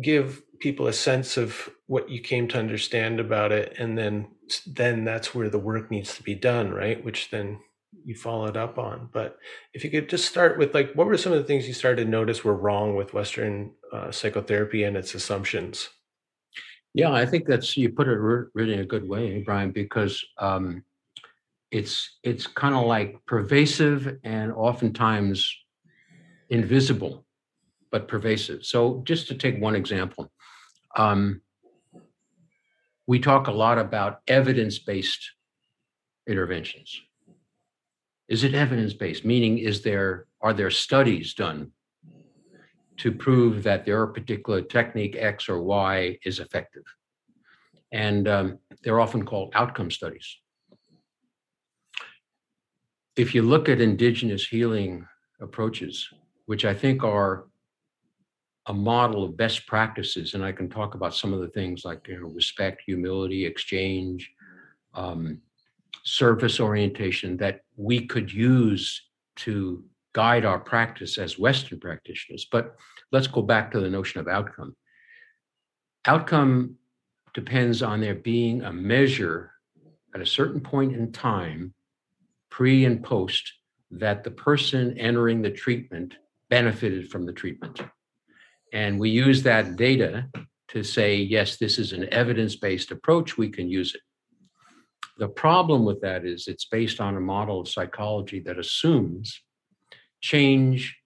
give 0.01 0.43
people 0.61 0.87
a 0.87 0.93
sense 0.93 1.37
of 1.37 1.71
what 1.87 2.09
you 2.09 2.21
came 2.21 2.49
to 2.49 2.59
understand 2.59 3.21
about 3.21 3.53
it, 3.53 3.75
and 3.79 3.99
then 3.99 4.29
then 4.67 5.05
that's 5.05 5.35
where 5.35 5.49
the 5.49 5.59
work 5.59 5.91
needs 5.91 6.17
to 6.17 6.23
be 6.23 6.35
done, 6.35 6.71
right? 6.71 7.03
Which 7.05 7.31
then 7.31 7.59
you 8.05 8.15
followed 8.15 8.57
up 8.57 8.79
on. 8.79 9.09
But 9.13 9.39
if 9.73 9.85
you 9.85 9.91
could 9.91 10.09
just 10.09 10.27
start 10.27 10.59
with 10.59 10.75
like, 10.75 10.93
what 10.95 11.07
were 11.07 11.17
some 11.17 11.33
of 11.33 11.39
the 11.39 11.45
things 11.45 11.67
you 11.67 11.75
started 11.75 12.05
to 12.05 12.11
notice 12.11 12.45
were 12.45 12.57
wrong 12.57 12.97
with 12.97 13.15
Western 13.15 13.73
uh, 13.93 14.11
psychotherapy 14.11 14.85
and 14.85 14.97
its 14.97 15.15
assumptions? 15.15 15.89
Yeah, 16.93 17.13
I 17.13 17.27
think 17.27 17.47
that's 17.47 17.77
you 17.77 17.91
put 17.91 18.09
it 18.09 18.19
really 18.19 18.75
in 18.75 18.81
a 18.81 18.87
good 18.87 19.09
way, 19.09 19.43
Brian, 19.43 19.73
because 19.73 20.25
um, 20.39 20.85
it's 21.71 22.19
it's 22.23 22.47
kind 22.47 22.75
of 22.75 22.87
like 22.87 23.19
pervasive 23.27 24.19
and 24.23 24.53
oftentimes 24.53 25.57
invisible, 26.51 27.24
but 27.95 28.09
pervasive. 28.09 28.65
So 28.65 29.03
just 29.05 29.29
to 29.29 29.37
take 29.37 29.61
one 29.61 29.77
example, 29.77 30.33
um, 30.97 31.43
we 33.07 33.21
talk 33.21 33.47
a 33.47 33.53
lot 33.53 33.79
about 33.79 34.19
evidence-based 34.27 35.31
interventions. 36.27 37.01
Is 38.27 38.43
it 38.43 38.53
evidence-based? 38.53 39.25
Meaning, 39.25 39.59
is 39.59 39.83
there 39.83 40.27
are 40.41 40.53
there 40.53 40.73
studies 40.73 41.35
done 41.35 41.71
to 42.97 43.13
prove 43.13 43.63
that 43.63 43.85
their 43.85 44.09
particular 44.09 44.61
technique 44.61 45.15
X 45.17 45.49
or 45.49 45.63
Y 45.63 46.19
is 46.25 46.41
effective. 46.41 46.83
And 47.93 48.27
um, 48.27 48.59
they're 48.83 48.99
often 48.99 49.25
called 49.25 49.53
outcome 49.55 49.93
studies. 49.93 50.37
If 53.15 53.37
you 53.37 53.43
look 53.43 53.69
at 53.69 53.81
indigenous 53.81 54.45
healing 54.45 55.07
approaches, 55.41 56.09
which 56.47 56.65
I 56.65 56.75
think 56.75 57.05
are 57.05 57.47
a 58.67 58.75
model 58.75 59.25
of 59.25 59.37
best 59.37 59.67
practices, 59.67 60.35
and 60.35 60.45
I 60.45 60.53
can 60.53 60.69
talk 60.69 60.95
about 60.95 61.15
some 61.15 61.33
of 61.33 61.41
the 61.41 61.49
things 61.49 61.85
like 61.85 62.07
you 62.09 62.21
know, 62.21 62.29
respect, 62.29 62.83
humility, 62.87 63.45
exchange, 63.45 64.31
um, 64.95 65.39
service 66.05 66.61
orientation 66.61 67.37
that 67.39 67.61
we 67.77 68.07
could 68.07 68.33
use 68.33 69.03
to 69.37 69.85
guide 70.13 70.45
our 70.45 70.59
practice 70.59 71.19
as 71.19 71.39
Western 71.39 71.81
practitioners. 71.81 72.47
But 72.51 72.77
let's 73.13 73.27
go 73.27 73.43
back 73.43 73.71
to 73.73 73.81
the 73.81 73.91
notion 73.91 74.21
of 74.21 74.29
outcome. 74.29 74.77
Outcome 76.07 76.77
depends 77.35 77.83
on 77.83 78.01
there 78.01 78.15
being 78.15 78.63
a 78.63 78.73
measure 78.73 79.51
at 80.15 80.21
a 80.21 80.27
certain 80.27 80.61
point 80.61 80.95
in 80.95 81.13
time, 81.13 81.75
pre 82.51 82.85
and 82.85 83.03
post, 83.03 83.53
that 83.91 84.25
the 84.25 84.31
person 84.31 84.97
entering 84.99 85.43
the 85.43 85.51
treatment 85.51 86.15
benefited 86.49 87.11
from 87.11 87.27
the 87.27 87.33
treatment. 87.33 87.81
And 88.75 88.99
we 88.99 89.09
use 89.09 89.45
that 89.45 89.77
data 89.77 90.27
to 90.69 90.83
say, 90.83 91.17
yes, 91.17 91.57
this 91.57 91.79
is 91.79 91.93
an 91.93 92.13
evidence 92.13 92.57
based 92.57 92.91
approach, 92.91 93.39
we 93.39 93.49
can 93.49 93.71
use 93.71 93.95
it. 93.95 94.01
The 95.17 95.29
problem 95.29 95.85
with 95.85 96.01
that 96.01 96.27
is 96.27 96.49
it's 96.49 96.65
based 96.65 97.01
on 97.01 97.17
a 97.17 97.21
model 97.21 97.61
of 97.61 97.69
psychology 97.69 98.41
that 98.41 98.59
assumes 98.59 99.41
change 100.21 100.99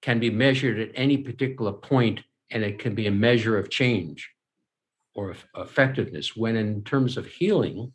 can 0.00 0.18
be 0.18 0.30
measured 0.30 0.80
at 0.80 0.90
any 0.94 1.18
particular 1.18 1.72
point 1.72 2.20
and 2.50 2.62
it 2.62 2.78
can 2.78 2.94
be 2.94 3.06
a 3.06 3.10
measure 3.10 3.58
of 3.58 3.68
change 3.68 4.30
or 5.14 5.34
effectiveness 5.56 6.34
when 6.34 6.56
in 6.56 6.82
terms 6.84 7.18
of 7.18 7.26
healing 7.26 7.92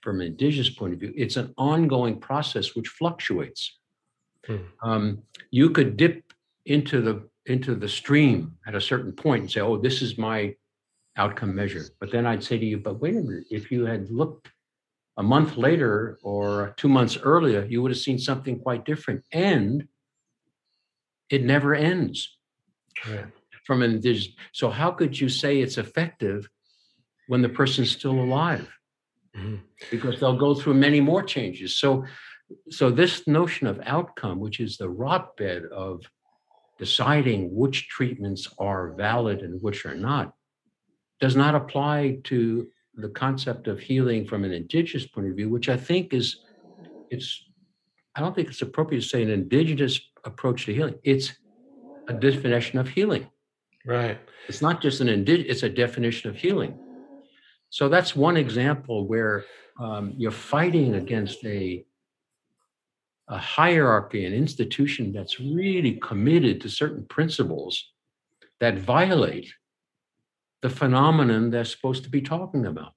from 0.00 0.20
an 0.20 0.28
indigenous 0.28 0.70
point 0.70 0.94
of 0.94 0.98
view 0.98 1.12
it's 1.14 1.36
an 1.36 1.52
ongoing 1.58 2.18
process 2.18 2.74
which 2.74 2.88
fluctuates 2.88 3.78
hmm. 4.46 4.56
um, 4.82 5.22
you 5.50 5.70
could 5.70 5.96
dip 5.96 6.32
into 6.64 7.02
the 7.02 7.28
into 7.46 7.74
the 7.74 7.88
stream 7.88 8.56
at 8.66 8.74
a 8.74 8.80
certain 8.80 9.12
point 9.12 9.42
and 9.42 9.50
say 9.50 9.60
oh 9.60 9.76
this 9.76 10.02
is 10.02 10.18
my 10.18 10.54
outcome 11.16 11.54
measure 11.54 11.84
but 12.00 12.10
then 12.10 12.26
i'd 12.26 12.42
say 12.42 12.58
to 12.58 12.66
you 12.66 12.78
but 12.78 13.00
wait 13.00 13.16
a 13.16 13.20
minute 13.20 13.44
if 13.50 13.70
you 13.70 13.86
had 13.86 14.10
looked 14.10 14.48
a 15.16 15.22
month 15.22 15.56
later 15.56 16.18
or 16.22 16.74
two 16.76 16.88
months 16.88 17.16
earlier, 17.22 17.64
you 17.64 17.80
would 17.82 17.90
have 17.90 17.98
seen 17.98 18.18
something 18.18 18.58
quite 18.58 18.84
different. 18.84 19.24
And 19.32 19.88
it 21.30 21.42
never 21.42 21.74
ends 21.74 22.36
right. 23.08 23.26
from 23.64 23.82
an 23.82 24.02
So 24.52 24.70
how 24.70 24.90
could 24.90 25.18
you 25.18 25.28
say 25.28 25.60
it's 25.60 25.78
effective 25.78 26.48
when 27.28 27.42
the 27.42 27.48
person's 27.48 27.90
still 27.90 28.20
alive? 28.20 28.68
Mm-hmm. 29.36 29.56
Because 29.90 30.20
they'll 30.20 30.38
go 30.38 30.54
through 30.54 30.74
many 30.74 31.00
more 31.00 31.22
changes. 31.22 31.78
So 31.78 32.04
so 32.70 32.90
this 32.90 33.26
notion 33.26 33.66
of 33.66 33.80
outcome, 33.84 34.38
which 34.38 34.60
is 34.60 34.76
the 34.76 34.88
rot 34.88 35.36
bed 35.36 35.64
of 35.64 36.02
deciding 36.78 37.54
which 37.54 37.88
treatments 37.88 38.48
are 38.58 38.92
valid 38.92 39.40
and 39.40 39.60
which 39.62 39.86
are 39.86 39.94
not, 39.94 40.34
does 41.20 41.36
not 41.36 41.54
apply 41.54 42.18
to 42.24 42.68
the 42.94 43.08
concept 43.08 43.66
of 43.68 43.78
healing 43.80 44.26
from 44.26 44.44
an 44.44 44.52
indigenous 44.52 45.06
point 45.06 45.28
of 45.28 45.36
view, 45.36 45.48
which 45.48 45.68
I 45.68 45.76
think 45.76 46.12
is, 46.12 46.40
it's, 47.10 47.44
I 48.14 48.20
don't 48.20 48.34
think 48.34 48.48
it's 48.48 48.62
appropriate 48.62 49.02
to 49.02 49.08
say 49.08 49.22
an 49.22 49.30
indigenous 49.30 50.00
approach 50.24 50.66
to 50.66 50.74
healing. 50.74 50.96
It's 51.02 51.32
a 52.08 52.14
definition 52.14 52.78
of 52.78 52.88
healing. 52.88 53.28
Right. 53.86 54.18
It's 54.48 54.62
not 54.62 54.80
just 54.80 55.00
an 55.00 55.08
indigenous, 55.08 55.50
it's 55.50 55.62
a 55.62 55.68
definition 55.68 56.30
of 56.30 56.36
healing. 56.36 56.78
So 57.70 57.88
that's 57.88 58.16
one 58.16 58.36
example 58.36 59.06
where 59.06 59.44
um, 59.78 60.14
you're 60.16 60.30
fighting 60.30 60.94
against 60.94 61.44
a, 61.44 61.84
a 63.28 63.38
hierarchy, 63.38 64.24
an 64.24 64.32
institution 64.32 65.12
that's 65.12 65.40
really 65.40 65.98
committed 66.02 66.60
to 66.60 66.68
certain 66.68 67.04
principles 67.06 67.92
that 68.60 68.78
violate 68.78 69.52
the 70.62 70.70
phenomenon 70.70 71.50
they're 71.50 71.64
supposed 71.64 72.04
to 72.04 72.10
be 72.10 72.20
talking 72.20 72.66
about. 72.66 72.92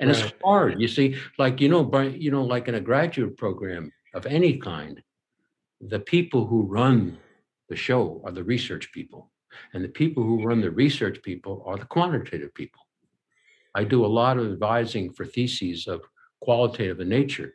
And 0.00 0.10
right. 0.10 0.18
it's 0.18 0.32
hard, 0.42 0.80
you 0.80 0.88
see, 0.88 1.16
like 1.38 1.60
you 1.60 1.68
know, 1.68 1.84
by, 1.84 2.04
you 2.04 2.30
know, 2.30 2.42
like 2.42 2.68
in 2.68 2.74
a 2.76 2.80
graduate 2.80 3.36
program 3.36 3.92
of 4.14 4.24
any 4.24 4.56
kind, 4.56 5.02
the 5.80 6.00
people 6.00 6.46
who 6.46 6.62
run 6.62 7.18
the 7.68 7.76
show 7.76 8.22
are 8.24 8.32
the 8.32 8.44
research 8.44 8.90
people, 8.92 9.30
and 9.74 9.84
the 9.84 9.88
people 9.88 10.22
who 10.22 10.42
run 10.42 10.60
the 10.60 10.70
research 10.70 11.22
people 11.22 11.62
are 11.66 11.76
the 11.76 11.84
quantitative 11.84 12.52
people. 12.54 12.80
I 13.74 13.84
do 13.84 14.04
a 14.04 14.14
lot 14.20 14.38
of 14.38 14.50
advising 14.50 15.12
for 15.12 15.24
theses 15.24 15.86
of 15.86 16.00
qualitative 16.40 17.00
in 17.00 17.08
nature. 17.08 17.54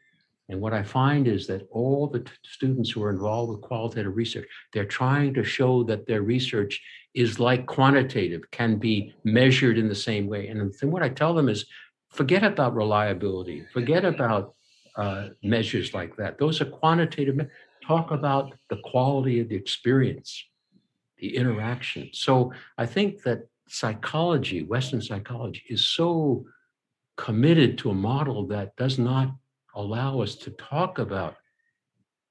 And 0.50 0.62
what 0.62 0.74
I 0.74 0.84
find 0.84 1.28
is 1.28 1.48
that 1.48 1.68
all 1.72 2.08
the 2.08 2.20
t- 2.20 2.32
students 2.44 2.92
who 2.92 3.04
are 3.04 3.10
involved 3.10 3.52
with 3.52 3.62
qualitative 3.62 4.16
research, 4.16 4.48
they're 4.74 4.86
trying 4.86 5.34
to 5.34 5.44
show 5.44 5.84
that 5.86 6.06
their 6.06 6.22
research 6.22 6.82
is 7.14 7.40
like 7.40 7.66
quantitative, 7.66 8.42
can 8.52 8.78
be 8.78 9.14
measured 9.24 9.78
in 9.78 9.88
the 9.90 9.96
same 9.96 10.28
way. 10.28 10.48
And 10.50 10.74
then 10.80 10.92
what 10.92 11.02
I 11.02 11.10
tell 11.10 11.34
them 11.34 11.50
is 11.50 11.66
forget 12.10 12.44
about 12.44 12.76
reliability, 12.76 13.66
forget 13.74 14.06
about 14.06 14.54
uh, 14.98 15.30
measures 15.44 15.94
like 15.94 16.16
that. 16.18 16.38
Those 16.38 16.62
are 16.62 16.66
quantitative. 16.66 17.36
Me- 17.36 17.46
Talk 17.86 18.10
about 18.10 18.54
the 18.70 18.78
quality 18.84 19.40
of 19.42 19.50
the 19.50 19.56
experience, 19.56 20.44
the 21.20 21.36
interaction. 21.36 22.10
So 22.14 22.52
I 22.80 22.88
think 22.88 23.22
that 23.24 23.48
psychology, 23.68 24.64
Western 24.64 25.02
psychology, 25.02 25.62
is 25.70 25.88
so 25.88 26.46
committed 27.16 27.78
to 27.80 27.92
a 27.92 27.94
model 27.94 28.48
that 28.48 28.76
does 28.76 28.98
not 28.98 29.30
allow 29.76 30.22
us 30.22 30.36
to 30.36 30.52
talk 30.52 31.00
about 31.00 31.36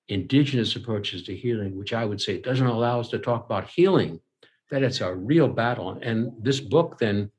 indigenous 0.08 0.76
approaches 0.76 1.22
to 1.24 1.36
healing, 1.36 1.76
which 1.76 1.92
I 1.92 2.04
would 2.04 2.20
say 2.20 2.40
doesn't 2.40 2.66
allow 2.66 3.00
us 3.00 3.08
to 3.10 3.18
talk 3.18 3.44
about 3.46 3.68
healing 3.68 4.20
that 4.70 4.82
it's 4.82 5.00
a 5.00 5.14
real 5.14 5.48
battle. 5.48 5.98
And 6.02 6.32
this 6.40 6.60
book 6.60 6.98
then, 6.98 7.30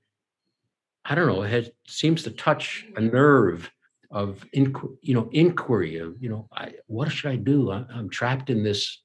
I 1.04 1.15
don't 1.15 1.28
know, 1.28 1.44
it 1.44 1.76
seems 1.88 2.24
to 2.24 2.32
touch 2.32 2.86
a 2.95 3.01
nerve 3.01 3.70
of 4.12 4.45
inqu- 4.56 4.95
you 5.01 5.14
know 5.14 5.28
inquiry 5.32 5.97
of 5.97 6.16
you 6.22 6.30
know 6.30 6.47
I, 6.53 6.74
what 6.88 7.12
should 7.12 7.32
I 7.32 7.36
do? 7.36 7.72
I, 7.72 7.86
I'm 7.93 8.10
trapped 8.10 8.49
in 8.49 8.64
this 8.64 9.01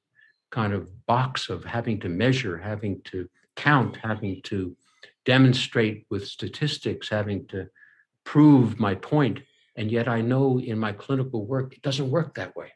kind 0.51 0.73
of 0.73 0.89
box 1.07 1.49
of 1.49 1.65
having 1.65 1.99
to 2.01 2.09
measure, 2.09 2.57
having 2.57 3.01
to 3.05 3.29
count, 3.57 3.97
having 4.03 4.41
to 4.43 4.77
demonstrate 5.25 6.07
with 6.11 6.27
statistics, 6.27 7.09
having 7.09 7.47
to 7.49 7.69
prove 8.25 8.79
my 8.79 8.95
point. 8.95 9.41
And 9.77 9.91
yet 9.91 10.09
I 10.09 10.21
know 10.21 10.59
in 10.59 10.79
my 10.79 10.93
clinical 10.93 11.45
work, 11.45 11.75
it 11.75 11.83
doesn't 11.83 12.11
work 12.11 12.35
that 12.35 12.57
way. 12.57 12.73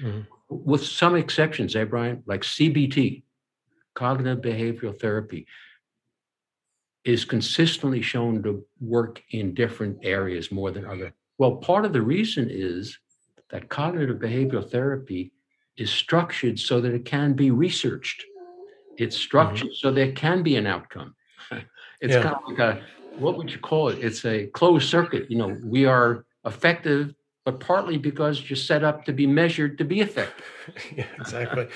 Mm-hmm. 0.00 0.20
With 0.48 0.84
some 0.84 1.16
exceptions, 1.16 1.74
eh, 1.76 1.84
Brian, 1.84 2.22
like 2.26 2.42
CBT, 2.42 3.22
cognitive 3.94 4.42
behavioral 4.42 4.98
therapy 4.98 5.46
is 7.04 7.24
consistently 7.24 8.02
shown 8.02 8.42
to 8.42 8.64
work 8.80 9.22
in 9.30 9.54
different 9.54 9.98
areas 10.02 10.50
more 10.50 10.70
than 10.70 10.86
other. 10.86 11.12
Well, 11.38 11.56
part 11.56 11.84
of 11.84 11.92
the 11.92 12.02
reason 12.02 12.48
is 12.50 12.98
that 13.50 13.68
cognitive 13.68 14.16
behavioral 14.18 14.68
therapy 14.68 15.32
is 15.76 15.90
structured 15.90 16.58
so 16.58 16.80
that 16.80 16.94
it 16.94 17.04
can 17.04 17.34
be 17.34 17.50
researched. 17.50 18.24
It's 18.96 19.16
structured 19.16 19.68
mm-hmm. 19.68 19.88
so 19.88 19.92
there 19.92 20.12
can 20.12 20.42
be 20.42 20.56
an 20.56 20.66
outcome. 20.66 21.14
It's 22.00 22.12
yeah. 22.12 22.22
kind 22.22 22.34
of 22.34 22.42
like 22.48 22.58
a 22.58 22.84
what 23.18 23.36
would 23.36 23.50
you 23.50 23.58
call 23.58 23.88
it? 23.88 23.98
It's 24.02 24.24
a 24.24 24.46
closed 24.46 24.88
circuit. 24.88 25.30
You 25.30 25.38
know, 25.38 25.58
we 25.62 25.86
are 25.86 26.24
effective, 26.44 27.14
but 27.44 27.60
partly 27.60 27.96
because 27.96 28.48
you're 28.48 28.56
set 28.56 28.84
up 28.84 29.04
to 29.04 29.12
be 29.12 29.26
measured 29.26 29.78
to 29.78 29.84
be 29.84 30.00
effective. 30.00 30.46
exactly. 31.18 31.68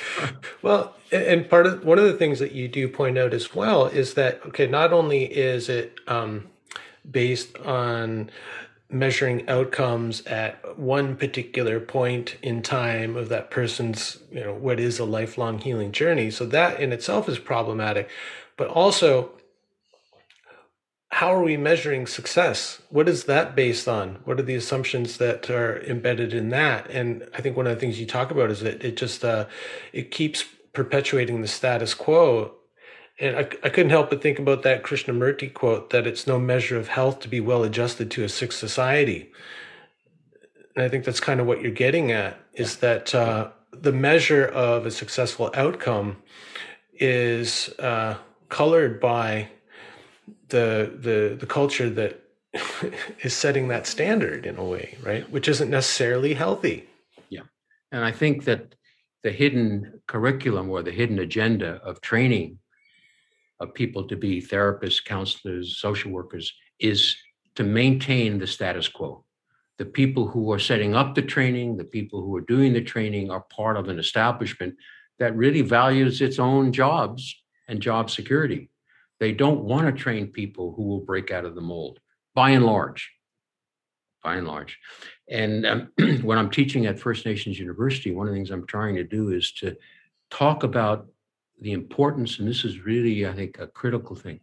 well, 0.63 0.95
and 1.13 1.49
part 1.49 1.67
of 1.67 1.85
one 1.85 1.99
of 1.99 2.05
the 2.05 2.15
things 2.15 2.39
that 2.39 2.53
you 2.53 2.69
do 2.69 2.89
point 2.89 3.19
out 3.19 3.35
as 3.35 3.55
well 3.55 3.87
is 3.87 4.15
that 4.15 4.41
okay, 4.47 4.67
not 4.67 4.93
only 4.93 5.25
is 5.25 5.69
it 5.69 5.99
um, 6.07 6.49
based 7.11 7.57
on 7.59 8.31
measuring 8.91 9.47
outcomes 9.49 10.23
at 10.23 10.79
one 10.79 11.15
particular 11.15 11.79
point 11.79 12.37
in 12.43 12.63
time 12.63 13.17
of 13.17 13.29
that 13.29 13.51
person's 13.51 14.19
you 14.33 14.41
know 14.41 14.55
what 14.55 14.81
is 14.81 14.99
a 14.99 15.05
lifelong 15.05 15.59
healing 15.59 15.93
journey 15.93 16.31
so 16.31 16.47
that 16.47 16.81
in 16.81 16.91
itself 16.91 17.29
is 17.29 17.39
problematic 17.39 18.09
but 18.57 18.67
also 18.69 19.31
how 21.19 21.35
are 21.35 21.43
we 21.43 21.57
measuring 21.57 22.07
success? 22.07 22.81
What 22.91 23.09
is 23.09 23.25
that 23.25 23.57
based 23.57 23.89
on? 23.89 24.21
What 24.25 24.39
are 24.39 24.45
the 24.45 24.55
assumptions 24.55 25.17
that 25.17 25.51
are 25.51 25.83
embedded 25.83 26.33
in 26.33 26.51
that? 26.51 26.89
And 26.91 27.29
I 27.35 27.41
think 27.41 27.57
one 27.57 27.67
of 27.67 27.75
the 27.75 27.81
things 27.81 27.99
you 27.99 28.07
talk 28.07 28.31
about 28.31 28.53
is 28.53 28.61
that 28.61 28.85
it 28.85 28.97
just 28.97 29.25
uh, 29.25 29.47
it 29.93 30.13
keeps 30.13 30.45
perpetuating 30.73 31.41
the 31.41 31.49
status 31.49 31.93
quo. 31.93 32.55
And 33.19 33.35
I, 33.35 33.41
I 33.65 33.69
couldn't 33.69 33.91
help 33.91 34.11
but 34.11 34.23
think 34.23 34.39
about 34.39 34.63
that 34.63 34.85
Krishnamurti 34.85 35.53
quote 35.53 35.91
that 35.91 36.07
it's 36.07 36.29
no 36.29 36.39
measure 36.39 36.77
of 36.77 36.87
health 36.87 37.19
to 37.21 37.29
be 37.29 37.41
well 37.41 37.65
adjusted 37.65 38.13
to 38.13 38.23
a 38.23 38.29
sick 38.29 38.53
society. 38.53 39.33
And 40.77 40.85
I 40.85 40.89
think 40.89 41.05
that's 41.05 41.19
kind 41.19 41.41
of 41.41 41.49
what 41.49 41.61
you're 41.63 41.73
getting 41.73 42.13
at 42.13 42.39
is 42.55 42.77
that 42.77 43.13
uh, 43.13 43.49
the 43.73 43.91
measure 43.91 44.47
of 44.47 44.87
a 44.87 44.93
successful 44.93 45.51
outcome 45.55 46.19
is 46.95 47.71
uh, 47.81 48.19
colored 48.51 49.01
by 49.01 49.49
the 50.49 50.93
the 51.01 51.37
the 51.39 51.47
culture 51.47 51.91
that 51.91 52.21
is 53.23 53.35
setting 53.35 53.69
that 53.69 53.87
standard 53.87 54.47
in 54.47 54.57
a 54.59 54.65
way, 54.65 54.97
right? 55.03 55.29
Which 55.31 55.49
isn't 55.49 55.71
necessarily 55.71 56.35
healthy. 56.35 56.89
Yeah. 57.29 57.43
And 57.93 58.05
I 58.05 58.13
think 58.13 58.45
that 58.45 58.75
the 59.23 59.31
hidden 59.31 60.01
curriculum 60.07 60.71
or 60.71 60.83
the 60.83 60.91
hidden 60.91 61.19
agenda 61.19 61.81
of 61.85 62.01
training 62.01 62.59
of 63.61 63.75
people 63.75 64.07
to 64.07 64.17
be 64.17 64.41
therapists, 64.41 65.05
counselors, 65.05 65.79
social 65.79 66.13
workers 66.13 66.53
is 66.79 67.17
to 67.57 67.65
maintain 67.65 68.39
the 68.39 68.47
status 68.47 68.89
quo. 68.89 69.25
The 69.79 69.85
people 69.85 70.29
who 70.29 70.53
are 70.53 70.59
setting 70.59 70.95
up 70.95 71.15
the 71.15 71.23
training, 71.23 71.77
the 71.77 71.85
people 71.85 72.23
who 72.23 72.35
are 72.37 72.41
doing 72.41 72.73
the 72.73 72.81
training 72.81 73.31
are 73.31 73.41
part 73.41 73.77
of 73.77 73.89
an 73.89 73.99
establishment 73.99 74.75
that 75.19 75.37
really 75.37 75.63
values 75.63 76.21
its 76.21 76.39
own 76.39 76.73
jobs 76.73 77.35
and 77.67 77.81
job 77.81 78.11
security. 78.11 78.71
They 79.21 79.33
don't 79.33 79.65
want 79.65 79.87
to 79.87 79.93
train 79.93 80.29
people 80.29 80.73
who 80.75 80.83
will 80.85 81.01
break 81.01 81.31
out 81.31 81.45
of 81.45 81.55
the 81.55 81.61
mold, 81.61 81.99
by 82.35 82.51
and 82.51 82.65
large. 82.65 83.11
By 84.23 84.37
and 84.37 84.47
large. 84.47 84.79
And 85.29 85.67
um, 85.67 85.93
when 86.23 86.39
I'm 86.39 86.51
teaching 86.51 86.87
at 86.87 86.99
First 86.99 87.27
Nations 87.27 87.59
University, 87.59 88.13
one 88.13 88.29
of 88.29 88.33
the 88.33 88.39
things 88.39 88.51
I'm 88.51 88.67
trying 88.67 88.95
to 88.97 89.05
do 89.05 89.31
is 89.31 89.53
to 89.55 89.77
talk 90.31 90.63
about 90.63 91.07
the 91.61 91.73
importance, 91.73 92.39
and 92.39 92.47
this 92.47 92.65
is 92.65 92.81
really, 92.81 93.27
I 93.27 93.33
think, 93.33 93.59
a 93.59 93.67
critical 93.67 94.15
thing. 94.15 94.41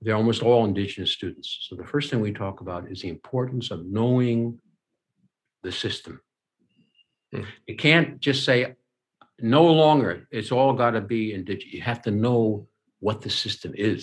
They're 0.00 0.16
almost 0.16 0.42
all 0.42 0.64
Indigenous 0.64 1.12
students. 1.12 1.66
So 1.68 1.76
the 1.76 1.86
first 1.86 2.10
thing 2.10 2.20
we 2.20 2.32
talk 2.32 2.60
about 2.60 2.90
is 2.90 3.00
the 3.00 3.08
importance 3.08 3.70
of 3.70 3.86
knowing 3.86 4.58
the 5.62 5.72
system. 5.72 6.20
Mm. 7.34 7.46
You 7.66 7.76
can't 7.76 8.20
just 8.20 8.44
say, 8.44 8.74
no 9.40 9.64
longer, 9.64 10.28
it's 10.30 10.52
all 10.52 10.72
got 10.72 10.92
to 10.92 11.00
be 11.00 11.32
Indigenous. 11.32 11.72
You 11.72 11.82
have 11.82 12.02
to 12.02 12.10
know 12.10 12.68
what 13.04 13.20
the 13.20 13.30
system 13.30 13.72
is. 13.76 14.02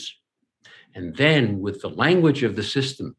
And 0.95 1.15
then, 1.15 1.59
with 1.59 1.81
the 1.81 1.93
language 2.05 2.43
of 2.43 2.55
the 2.55 2.67
system, 2.77 3.15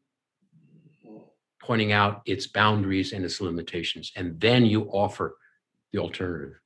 pointing 1.60 1.92
out 1.92 2.22
its 2.26 2.46
boundaries 2.46 3.12
and 3.12 3.24
its 3.24 3.40
limitations. 3.40 4.12
And 4.16 4.40
then 4.40 4.66
you 4.66 4.80
offer 4.90 5.36
the 5.92 5.98
alternative. 5.98 6.56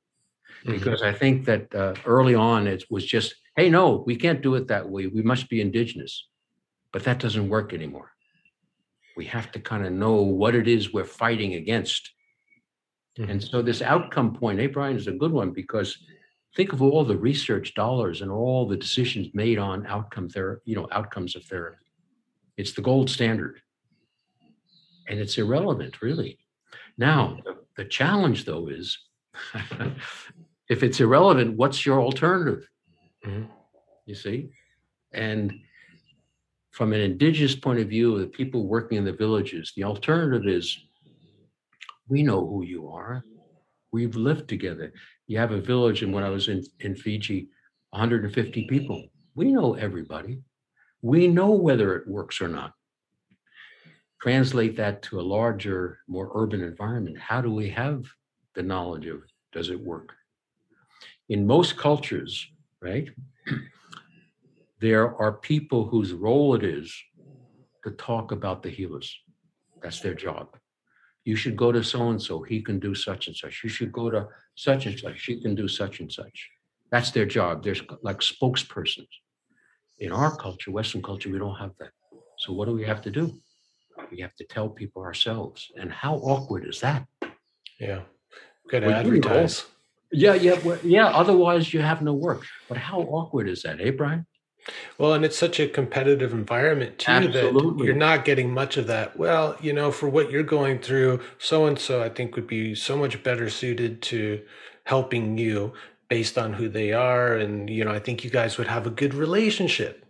Mm-hmm. 0.63 0.73
Because 0.73 1.01
I 1.01 1.13
think 1.13 1.45
that 1.45 1.73
uh, 1.73 1.93
early 2.05 2.35
on 2.35 2.67
it 2.67 2.83
was 2.89 3.05
just, 3.05 3.35
hey, 3.55 3.69
no, 3.69 4.03
we 4.05 4.15
can't 4.15 4.41
do 4.41 4.55
it 4.55 4.67
that 4.67 4.89
way. 4.89 5.07
We 5.07 5.21
must 5.21 5.49
be 5.49 5.61
indigenous. 5.61 6.27
But 6.91 7.03
that 7.03 7.19
doesn't 7.19 7.49
work 7.49 7.73
anymore. 7.73 8.11
We 9.15 9.25
have 9.25 9.51
to 9.53 9.59
kind 9.59 9.85
of 9.85 9.91
know 9.93 10.15
what 10.41 10.55
it 10.55 10.67
is 10.67 10.93
we're 10.93 11.05
fighting 11.05 11.53
against. 11.55 12.11
Mm-hmm. 13.17 13.31
And 13.31 13.43
so 13.43 13.61
this 13.61 13.81
outcome 13.81 14.33
point, 14.33 14.59
hey, 14.59 14.67
Brian, 14.67 14.95
is 14.95 15.07
a 15.07 15.19
good 15.21 15.31
one 15.31 15.51
because 15.51 15.97
think 16.57 16.73
of 16.73 16.81
all 16.81 17.05
the 17.05 17.15
research 17.15 17.75
dollars 17.75 18.23
and 18.23 18.31
all 18.31 18.67
the 18.67 18.75
decisions 18.75 19.27
made 19.35 19.59
on 19.59 19.85
outcome 19.85 20.27
therapy, 20.27 20.63
you 20.65 20.75
know, 20.75 20.87
outcomes 20.91 21.35
of 21.35 21.45
therapy. 21.45 21.85
It's 22.57 22.73
the 22.73 22.81
gold 22.81 23.11
standard. 23.11 23.61
And 25.07 25.19
it's 25.19 25.37
irrelevant, 25.37 26.01
really. 26.01 26.39
Now, 26.97 27.37
the, 27.75 27.85
challenge 27.85 28.45
though 28.45 28.69
is 28.69 28.97
if 30.67 30.81
it's 30.81 30.99
irrelevant, 30.99 31.55
what's 31.55 31.85
your 31.85 32.01
alternative? 32.01 32.67
Mm-hmm. 33.23 33.51
You 34.07 34.15
see? 34.15 34.49
And 35.13 35.53
from 36.71 36.91
an 36.91 37.01
indigenous 37.01 37.55
point 37.55 37.79
of 37.79 37.87
view, 37.87 38.17
the 38.17 38.25
people 38.25 38.65
working 38.65 38.97
in 38.97 39.05
the 39.05 39.13
villages, 39.13 39.73
the 39.75 39.83
alternative 39.83 40.47
is 40.47 40.75
we 42.09 42.23
know 42.23 42.47
who 42.47 42.63
you 42.63 42.89
are. 42.89 43.23
We've 43.91 44.15
lived 44.15 44.49
together. 44.49 44.91
You 45.27 45.37
have 45.39 45.51
a 45.51 45.59
village, 45.59 46.03
and 46.03 46.13
when 46.13 46.23
I 46.23 46.29
was 46.29 46.47
in, 46.47 46.63
in 46.79 46.95
Fiji, 46.95 47.49
150 47.91 48.67
people. 48.67 49.03
We 49.35 49.51
know 49.51 49.75
everybody. 49.75 50.41
We 51.01 51.27
know 51.27 51.51
whether 51.51 51.95
it 51.95 52.07
works 52.07 52.41
or 52.41 52.47
not. 52.47 52.73
Translate 54.21 54.75
that 54.77 55.03
to 55.03 55.19
a 55.19 55.21
larger, 55.21 55.99
more 56.07 56.31
urban 56.33 56.61
environment. 56.61 57.19
How 57.19 57.41
do 57.41 57.53
we 57.53 57.69
have 57.69 58.05
the 58.55 58.63
knowledge 58.63 59.05
of 59.05 59.21
does 59.51 59.69
it 59.69 59.79
work? 59.79 60.13
In 61.29 61.45
most 61.45 61.77
cultures, 61.77 62.47
right, 62.81 63.09
there 64.79 65.15
are 65.17 65.33
people 65.33 65.85
whose 65.85 66.13
role 66.13 66.55
it 66.55 66.63
is 66.63 66.95
to 67.83 67.91
talk 67.91 68.31
about 68.31 68.63
the 68.63 68.69
healers. 68.69 69.15
That's 69.81 69.99
their 69.99 70.13
job 70.13 70.57
you 71.27 71.35
should 71.35 71.57
go 71.57 71.73
to 71.73 71.83
so 71.83 72.09
and 72.09 72.21
so, 72.21 72.41
he 72.41 72.61
can 72.61 72.79
do 72.79 72.95
such 72.95 73.27
and 73.27 73.35
such. 73.35 73.61
You 73.61 73.69
should 73.69 73.91
go 73.91 74.09
to 74.09 74.27
such 74.55 74.85
and 74.85 74.97
such, 74.97 75.19
she 75.19 75.41
can 75.41 75.55
do 75.55 75.67
such 75.67 75.99
and 75.99 76.09
such. 76.09 76.37
That's 76.89 77.11
their 77.11 77.25
job. 77.25 77.65
There's 77.65 77.81
like 78.01 78.19
spokespersons. 78.19 79.13
In 79.99 80.13
our 80.13 80.33
culture, 80.37 80.71
Western 80.71 81.01
culture, 81.01 81.29
we 81.29 81.37
don't 81.37 81.57
have 81.57 81.73
that. 81.81 81.91
So 82.37 82.53
what 82.53 82.65
do 82.69 82.73
we 82.73 82.85
have 82.85 83.01
to 83.01 83.11
do? 83.11 83.25
We 84.09 84.21
have 84.21 84.35
to 84.35 84.45
tell 84.45 84.69
people 84.69 85.01
ourselves. 85.01 85.69
And 85.75 85.91
how 85.91 86.15
awkward 86.15 86.63
is 86.65 86.79
that? 86.79 87.05
Yeah. 87.77 88.03
Got 88.71 88.81
to 88.81 88.93
advertise. 88.95 89.65
Yeah, 90.13 90.35
yeah, 90.35 90.57
well, 90.63 90.79
yeah. 90.81 91.07
Otherwise, 91.07 91.73
you 91.73 91.81
have 91.81 92.01
no 92.01 92.13
work. 92.13 92.45
But 92.69 92.77
how 92.77 92.99
awkward 93.01 93.49
is 93.49 93.63
that, 93.63 93.81
eh, 93.81 93.91
Brian? 93.91 94.25
Well, 94.97 95.13
and 95.13 95.23
it's 95.23 95.37
such 95.37 95.59
a 95.59 95.67
competitive 95.67 96.33
environment 96.33 96.99
too 96.99 97.11
Absolutely. 97.11 97.77
that 97.77 97.85
you're 97.85 97.95
not 97.95 98.25
getting 98.25 98.53
much 98.53 98.77
of 98.77 98.87
that. 98.87 99.17
Well, 99.17 99.55
you 99.61 99.73
know, 99.73 99.91
for 99.91 100.09
what 100.09 100.31
you're 100.31 100.43
going 100.43 100.79
through, 100.79 101.21
so 101.37 101.65
and 101.65 101.77
so 101.79 102.03
I 102.03 102.09
think 102.09 102.35
would 102.35 102.47
be 102.47 102.75
so 102.75 102.97
much 102.97 103.21
better 103.23 103.49
suited 103.49 104.01
to 104.03 104.41
helping 104.83 105.37
you 105.37 105.73
based 106.09 106.37
on 106.37 106.53
who 106.53 106.69
they 106.69 106.93
are 106.93 107.33
and 107.33 107.69
you 107.69 107.83
know, 107.83 107.91
I 107.91 107.99
think 107.99 108.23
you 108.23 108.29
guys 108.29 108.57
would 108.57 108.67
have 108.67 108.87
a 108.87 108.91
good 108.91 109.13
relationship. 109.13 110.05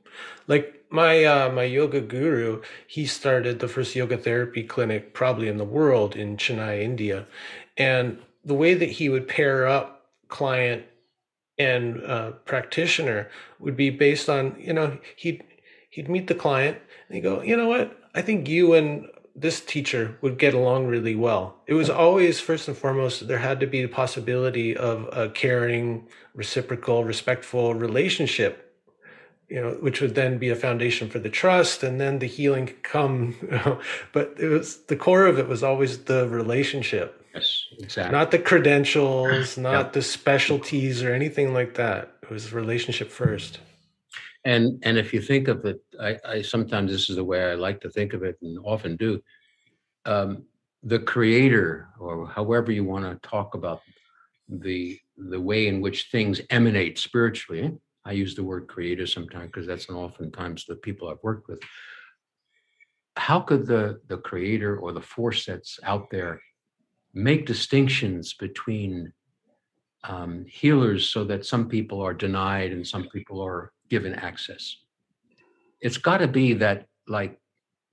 Like 0.47 0.85
my 0.89 1.23
uh, 1.23 1.51
my 1.51 1.63
yoga 1.63 2.01
guru, 2.01 2.61
he 2.87 3.05
started 3.05 3.59
the 3.59 3.67
first 3.67 3.95
yoga 3.95 4.17
therapy 4.17 4.63
clinic 4.63 5.13
probably 5.13 5.47
in 5.47 5.57
the 5.57 5.65
world 5.65 6.15
in 6.15 6.37
Chennai, 6.37 6.81
India. 6.81 7.27
And 7.77 8.19
the 8.45 8.53
way 8.53 8.73
that 8.73 8.89
he 8.89 9.09
would 9.09 9.27
pair 9.27 9.67
up 9.67 10.05
client 10.29 10.85
and 11.57 12.03
uh, 12.03 12.31
practitioner 12.45 13.29
would 13.59 13.75
be 13.75 13.89
based 13.89 14.29
on 14.29 14.55
you 14.59 14.73
know 14.73 14.97
he'd 15.15 15.43
he'd 15.89 16.09
meet 16.09 16.27
the 16.27 16.35
client 16.35 16.77
and 17.07 17.15
he'd 17.15 17.21
go 17.21 17.41
you 17.41 17.55
know 17.55 17.67
what? 17.67 17.99
I 18.13 18.21
think 18.21 18.47
you 18.47 18.73
and 18.73 19.07
this 19.35 19.61
teacher 19.61 20.17
would 20.21 20.39
get 20.39 20.55
along 20.55 20.87
really 20.87 21.15
well. 21.15 21.57
It 21.67 21.75
was 21.75 21.91
always 21.91 22.39
first 22.39 22.67
and 22.67 22.75
foremost 22.75 23.27
there 23.27 23.37
had 23.37 23.59
to 23.59 23.67
be 23.67 23.83
the 23.83 23.87
possibility 23.87 24.75
of 24.75 25.07
a 25.11 25.29
caring 25.29 26.07
reciprocal 26.33 27.03
respectful 27.03 27.75
relationship 27.75 28.67
you 29.49 29.61
know 29.61 29.71
which 29.79 30.01
would 30.01 30.15
then 30.15 30.37
be 30.37 30.49
a 30.49 30.55
foundation 30.55 31.09
for 31.09 31.19
the 31.19 31.29
trust 31.29 31.83
and 31.83 31.99
then 31.99 32.19
the 32.19 32.27
healing 32.27 32.67
could 32.67 32.83
come 32.83 33.35
but 34.13 34.33
it 34.37 34.49
was 34.49 34.77
the 34.83 34.95
core 34.95 35.25
of 35.25 35.39
it 35.39 35.47
was 35.47 35.63
always 35.63 36.03
the 36.03 36.27
relationship 36.27 37.16
Yes, 37.37 37.65
exactly. 37.79 38.11
Not 38.11 38.31
the 38.31 38.39
credentials, 38.39 39.57
not 39.57 39.93
the 39.93 40.01
specialties 40.01 41.03
or 41.03 41.13
anything 41.13 41.53
like 41.53 41.75
that. 41.75 42.17
It 42.23 42.29
was 42.29 42.53
relationship 42.53 43.11
first. 43.11 43.59
And 44.45 44.81
and 44.83 44.97
if 44.97 45.13
you 45.13 45.21
think 45.21 45.47
of 45.47 45.65
it, 45.65 45.81
I, 45.99 46.17
I 46.25 46.41
sometimes 46.41 46.91
this 46.91 47.09
is 47.09 47.15
the 47.15 47.23
way 47.23 47.43
I 47.51 47.55
like 47.55 47.81
to 47.81 47.89
think 47.89 48.13
of 48.13 48.23
it, 48.23 48.37
and 48.41 48.57
often 48.63 48.95
do. 48.95 49.21
Um, 50.05 50.45
the 50.83 50.99
creator, 50.99 51.89
or 51.99 52.27
however 52.27 52.71
you 52.71 52.83
want 52.85 53.05
to 53.05 53.27
talk 53.27 53.55
about 53.55 53.81
the 54.47 54.99
the 55.17 55.41
way 55.41 55.67
in 55.67 55.81
which 55.81 56.07
things 56.11 56.41
emanate 56.49 56.97
spiritually. 56.99 57.77
I 58.05 58.13
use 58.13 58.35
the 58.35 58.43
word 58.43 58.67
creator 58.67 59.05
sometimes 59.05 59.47
because 59.47 59.67
that's 59.67 59.89
oftentimes 59.89 60.65
the 60.65 60.75
people 60.75 61.09
I've 61.09 61.23
worked 61.23 61.49
with. 61.49 61.59
how 63.17 63.39
could 63.41 63.65
the 63.65 63.99
the 64.07 64.17
creator 64.17 64.77
or 64.77 64.93
the 64.93 65.01
force 65.01 65.45
that's 65.45 65.79
out 65.83 66.09
there 66.09 66.39
make 67.17 67.47
distinctions 67.47 68.33
between 68.33 69.11
um, 70.03 70.45
healers 70.47 71.09
so 71.09 71.23
that 71.23 71.45
some 71.45 71.67
people 71.67 71.99
are 72.01 72.13
denied 72.13 72.71
and 72.71 72.87
some 72.87 73.07
people 73.09 73.41
are 73.41 73.73
given 73.89 74.13
access. 74.13 74.77
It's 75.81 75.97
got 75.97 76.19
to 76.19 76.27
be 76.27 76.53
that 76.53 76.85
like 77.07 77.39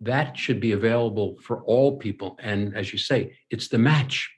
that 0.00 0.36
should 0.36 0.60
be 0.60 0.72
available 0.72 1.36
for 1.40 1.62
all 1.64 1.96
people 1.96 2.36
and 2.42 2.76
as 2.76 2.92
you 2.92 2.98
say 2.98 3.36
it's 3.50 3.68
the 3.68 3.78
match. 3.78 4.30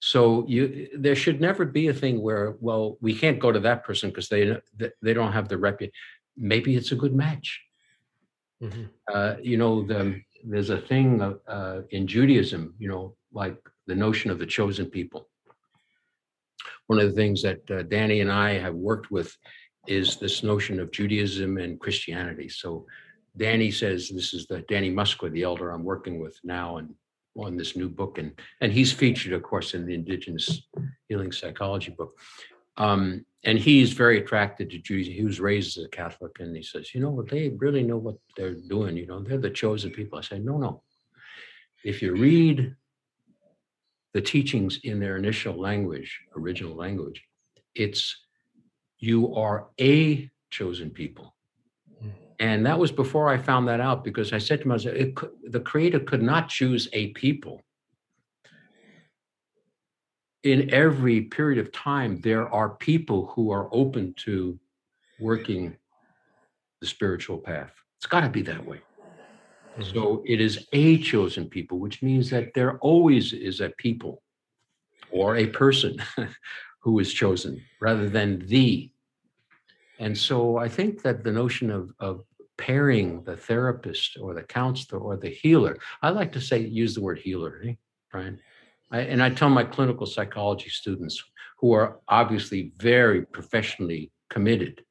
So 0.00 0.44
you 0.48 0.88
there 0.96 1.16
should 1.16 1.40
never 1.40 1.64
be 1.64 1.88
a 1.88 1.94
thing 1.94 2.22
where 2.22 2.56
well 2.60 2.96
we 3.00 3.14
can't 3.14 3.38
go 3.38 3.52
to 3.52 3.60
that 3.60 3.84
person 3.84 4.10
because 4.10 4.28
they 4.28 4.56
they 5.02 5.14
don't 5.14 5.32
have 5.32 5.48
the 5.48 5.58
rep 5.58 5.80
maybe 6.36 6.76
it's 6.76 6.92
a 6.92 6.96
good 6.96 7.14
match. 7.14 7.60
Mm-hmm. 8.62 8.84
uh, 9.12 9.34
you 9.42 9.58
know 9.58 9.86
the, 9.86 10.18
there's 10.42 10.70
a 10.70 10.80
thing 10.80 11.20
uh, 11.20 11.82
in 11.90 12.06
judaism 12.06 12.74
you 12.78 12.88
know 12.88 13.14
like 13.36 13.56
the 13.86 13.94
notion 13.94 14.30
of 14.30 14.38
the 14.38 14.46
chosen 14.46 14.86
people 14.86 15.28
one 16.88 16.98
of 16.98 17.08
the 17.08 17.16
things 17.20 17.42
that 17.42 17.70
uh, 17.70 17.82
danny 17.82 18.20
and 18.20 18.32
i 18.32 18.50
have 18.52 18.74
worked 18.74 19.10
with 19.10 19.36
is 19.86 20.16
this 20.16 20.42
notion 20.42 20.80
of 20.80 20.90
judaism 20.90 21.58
and 21.58 21.80
christianity 21.80 22.48
so 22.48 22.86
danny 23.36 23.70
says 23.70 24.08
this 24.08 24.34
is 24.34 24.46
the 24.46 24.60
danny 24.62 24.90
Musqua, 24.90 25.30
the 25.30 25.42
elder 25.42 25.70
i'm 25.70 25.84
working 25.84 26.18
with 26.18 26.36
now 26.42 26.78
and 26.78 26.94
on 27.44 27.56
this 27.56 27.76
new 27.76 27.88
book, 27.88 28.18
and 28.18 28.32
and 28.60 28.72
he's 28.72 28.92
featured, 28.92 29.32
of 29.32 29.42
course, 29.42 29.74
in 29.74 29.86
the 29.86 29.94
Indigenous 29.94 30.62
Healing 31.08 31.32
Psychology 31.32 31.92
book. 31.96 32.18
Um, 32.76 33.24
and 33.44 33.58
he's 33.58 33.92
very 33.92 34.18
attracted 34.18 34.70
to 34.70 34.78
Judaism. 34.78 35.14
He 35.14 35.24
was 35.24 35.40
raised 35.40 35.78
as 35.78 35.84
a 35.84 35.88
Catholic, 35.88 36.32
and 36.40 36.54
he 36.56 36.62
says, 36.62 36.94
you 36.94 37.00
know 37.00 37.10
what, 37.10 37.28
they 37.28 37.50
really 37.50 37.82
know 37.82 37.96
what 37.96 38.16
they're 38.36 38.54
doing. 38.54 38.96
You 38.96 39.06
know, 39.06 39.20
they're 39.20 39.38
the 39.38 39.50
chosen 39.50 39.90
people. 39.90 40.18
I 40.18 40.22
say, 40.22 40.38
no, 40.38 40.58
no. 40.58 40.82
If 41.84 42.02
you 42.02 42.14
read 42.14 42.74
the 44.16 44.22
teachings 44.22 44.80
in 44.82 44.98
their 44.98 45.18
initial 45.18 45.52
language, 45.60 46.22
original 46.34 46.74
language, 46.74 47.22
it's 47.74 48.16
you 48.96 49.34
are 49.34 49.66
a 49.78 50.30
chosen 50.48 50.88
people. 50.88 51.34
Hmm. 52.00 52.08
And 52.40 52.64
that 52.64 52.78
was 52.78 52.90
before 52.90 53.28
I 53.28 53.36
found 53.36 53.68
that 53.68 53.78
out 53.78 54.04
because 54.04 54.32
I 54.32 54.38
said 54.38 54.62
to 54.62 54.68
myself, 54.68 54.96
could, 55.16 55.32
the 55.44 55.60
creator 55.60 56.00
could 56.00 56.22
not 56.22 56.48
choose 56.48 56.88
a 56.94 57.08
people. 57.08 57.62
In 60.44 60.72
every 60.72 61.20
period 61.20 61.58
of 61.58 61.70
time, 61.70 62.22
there 62.22 62.48
are 62.48 62.70
people 62.70 63.26
who 63.34 63.50
are 63.50 63.68
open 63.70 64.14
to 64.24 64.58
working 65.20 65.76
the 66.80 66.86
spiritual 66.86 67.36
path. 67.36 67.74
It's 67.98 68.06
got 68.06 68.20
to 68.20 68.30
be 68.30 68.40
that 68.40 68.64
way. 68.64 68.80
Mm-hmm. 69.78 69.94
So 69.94 70.22
it 70.26 70.40
is 70.40 70.66
a 70.72 70.98
chosen 70.98 71.48
people, 71.48 71.78
which 71.78 72.02
means 72.02 72.30
that 72.30 72.54
there 72.54 72.78
always 72.78 73.32
is 73.32 73.60
a 73.60 73.70
people 73.70 74.22
or 75.10 75.36
a 75.36 75.46
person 75.46 76.02
who 76.80 76.98
is 76.98 77.12
chosen 77.12 77.62
rather 77.80 78.08
than 78.08 78.46
the 78.46 78.90
and 79.98 80.16
so 80.16 80.58
I 80.58 80.68
think 80.68 81.02
that 81.02 81.24
the 81.24 81.32
notion 81.32 81.70
of, 81.70 81.90
of 81.98 82.24
pairing 82.58 83.22
the 83.24 83.36
therapist 83.36 84.16
or 84.20 84.34
the 84.34 84.42
counselor 84.42 85.00
or 85.00 85.16
the 85.16 85.30
healer, 85.30 85.78
I 86.02 86.10
like 86.10 86.32
to 86.32 86.40
say, 86.40 86.58
use 86.58 86.94
the 86.94 87.00
word 87.00 87.18
healer, 87.18 87.62
eh, 87.66 87.74
Brian? 88.10 88.38
I, 88.90 89.00
and 89.00 89.22
I 89.22 89.30
tell 89.30 89.50
my 89.50 89.64
clinical 89.64 90.06
psychology 90.06 90.68
students 90.68 91.22
who 91.58 91.72
are 91.72 92.00
obviously 92.08 92.72
very 92.76 93.24
professionally 93.24 94.12
committed 94.30 94.84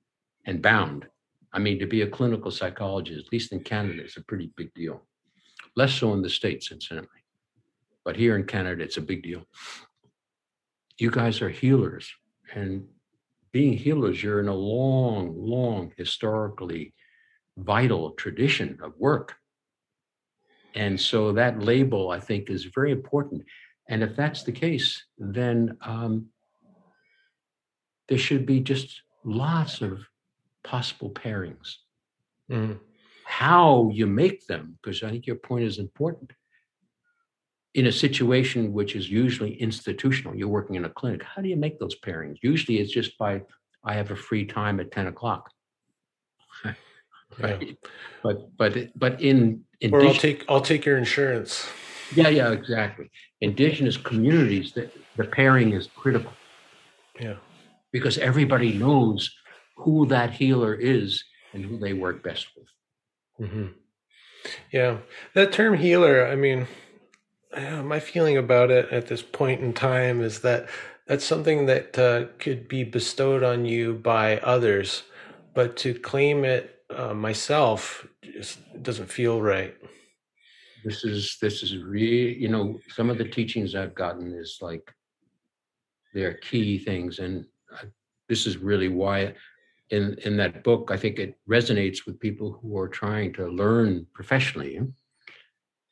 and 0.46 0.62
bound. 0.62 1.08
I 1.56 1.60
mean, 1.60 1.80
to 1.80 1.88
be 1.88 2.02
a 2.02 2.08
clinical 2.08 2.52
psychologist, 2.52 3.28
at 3.28 3.32
least 3.32 3.54
in 3.54 3.62
Canada, 3.62 4.04
is 4.04 4.18
a 4.18 4.24
pretty 4.26 4.52
big 4.58 4.74
deal. 4.74 5.08
Less 5.78 5.94
so 5.94 6.14
in 6.14 6.22
the 6.22 6.30
States, 6.30 6.70
incidentally. 6.70 7.24
But 8.04 8.18
here 8.18 8.36
in 8.36 8.44
Canada, 8.44 8.84
it's 8.84 8.98
a 8.98 9.02
big 9.02 9.24
deal. 9.24 9.44
You 10.98 11.10
guys 11.10 11.42
are 11.42 11.50
healers. 11.50 12.14
And 12.54 12.86
being 13.54 13.78
healers, 13.78 14.22
you're 14.22 14.42
in 14.42 14.50
a 14.50 14.54
long, 14.54 15.34
long, 15.38 15.94
historically 15.96 16.94
vital 17.58 18.12
tradition 18.12 18.78
of 18.84 18.92
work. 18.98 19.36
And 20.76 21.00
so 21.00 21.32
that 21.32 21.64
label, 21.64 22.12
I 22.12 22.20
think, 22.20 22.50
is 22.50 22.66
very 22.66 22.92
important. 22.92 23.44
And 23.88 24.04
if 24.04 24.14
that's 24.18 24.44
the 24.44 24.52
case, 24.52 25.02
then 25.18 25.78
um, 25.82 26.26
there 28.10 28.18
should 28.18 28.46
be 28.46 28.60
just 28.60 29.04
lots 29.24 29.82
of 29.82 30.06
possible 30.66 31.10
pairings. 31.12 31.76
Mm. 32.52 32.80
How 33.24 33.90
you 33.94 34.08
make 34.08 34.46
them, 34.48 34.78
because 34.82 35.04
I 35.04 35.12
think 35.12 35.26
your 35.26 35.38
point 35.38 35.64
is 35.64 35.80
important. 35.80 36.32
In 37.74 37.88
a 37.88 37.92
situation 37.92 38.74
which 38.74 38.96
is 38.96 39.10
usually 39.10 39.56
institutional, 39.56 40.36
you're 40.36 40.48
working 40.48 40.76
in 40.76 40.86
a 40.86 40.90
clinic, 40.90 41.24
how 41.24 41.42
do 41.42 41.50
you 41.50 41.56
make 41.56 41.80
those 41.80 42.00
pairings? 42.00 42.38
Usually 42.42 42.80
it's 42.80 42.92
just 42.92 43.18
by, 43.18 43.42
I 43.84 43.94
have 43.94 44.12
a 44.12 44.16
free 44.16 44.46
time 44.46 44.80
at 44.80 44.92
10 44.92 45.08
o'clock. 45.08 45.50
Right. 47.40 47.62
Yeah. 47.62 47.74
But 48.24 48.56
but 48.56 48.98
but 48.98 49.22
in 49.22 49.66
or 49.92 50.06
I'll 50.06 50.14
take 50.14 50.46
I'll 50.48 50.62
take 50.62 50.86
your 50.86 50.98
insurance. 50.98 51.68
Yeah, 52.14 52.30
yeah, 52.30 52.52
exactly. 52.52 53.10
Indigenous 53.42 53.98
communities, 53.98 54.72
the, 54.72 54.90
the 55.18 55.26
pairing 55.26 55.74
is 55.74 55.90
critical. 55.96 56.32
Yeah. 57.20 57.36
Because 57.92 58.18
everybody 58.20 58.74
knows 58.74 59.36
who 59.78 60.06
that 60.08 60.32
healer 60.32 60.74
is 60.74 61.24
and 61.54 61.64
who 61.64 61.78
they 61.78 61.94
work 61.94 62.24
best 62.24 62.48
with. 62.56 63.48
Mm-hmm. 63.48 63.68
Yeah. 64.72 64.98
That 65.34 65.52
term 65.52 65.78
healer, 65.78 66.28
I 66.28 66.36
mean, 66.36 66.68
my 67.56 68.00
feeling 68.00 68.38
about 68.38 68.72
it 68.72 68.90
at 68.92 69.08
this 69.08 69.22
point 69.22 69.62
in 69.62 69.74
time 69.74 70.22
is 70.22 70.42
that 70.42 70.70
that's 71.08 71.26
something 71.26 71.68
that 71.68 71.98
uh, 71.98 72.26
could 72.40 72.68
be 72.68 72.84
bestowed 72.84 73.44
on 73.44 73.66
you 73.66 73.94
by 73.94 74.38
others, 74.40 75.04
but 75.54 75.78
to 75.78 75.94
claim 75.94 76.44
it 76.44 76.84
uh, 76.90 77.14
myself 77.14 78.08
just 78.22 78.60
doesn't 78.82 79.12
feel 79.12 79.42
right. 79.42 79.76
This 80.84 81.04
is 81.04 81.38
this 81.42 81.64
is 81.64 81.78
really 81.78 82.36
you 82.38 82.48
know 82.48 82.80
some 82.90 83.10
of 83.10 83.18
the 83.18 83.28
teachings 83.28 83.74
I've 83.74 83.96
gotten 83.96 84.34
is 84.34 84.60
like 84.62 84.94
they're 86.14 86.36
key 86.36 86.78
things, 86.78 87.20
and 87.20 87.46
I, 87.72 87.86
this 88.30 88.46
is 88.46 88.58
really 88.58 88.90
why 88.90 89.34
in 89.96 90.04
in 90.28 90.38
that 90.38 90.64
book 90.64 90.84
I 90.96 90.98
think 90.98 91.20
it 91.20 91.32
resonates 91.58 92.06
with 92.06 92.20
people 92.20 92.50
who 92.62 92.78
are 92.78 92.88
trying 93.02 93.34
to 93.34 93.48
learn 93.48 94.06
professionally. 94.14 94.80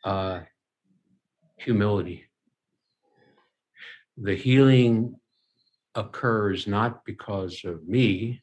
Uh, 0.04 0.42
humility. 1.58 2.26
The 4.18 4.36
healing 4.36 5.16
occurs 5.96 6.68
not 6.68 7.06
because 7.06 7.62
of 7.64 7.88
me, 7.88 8.42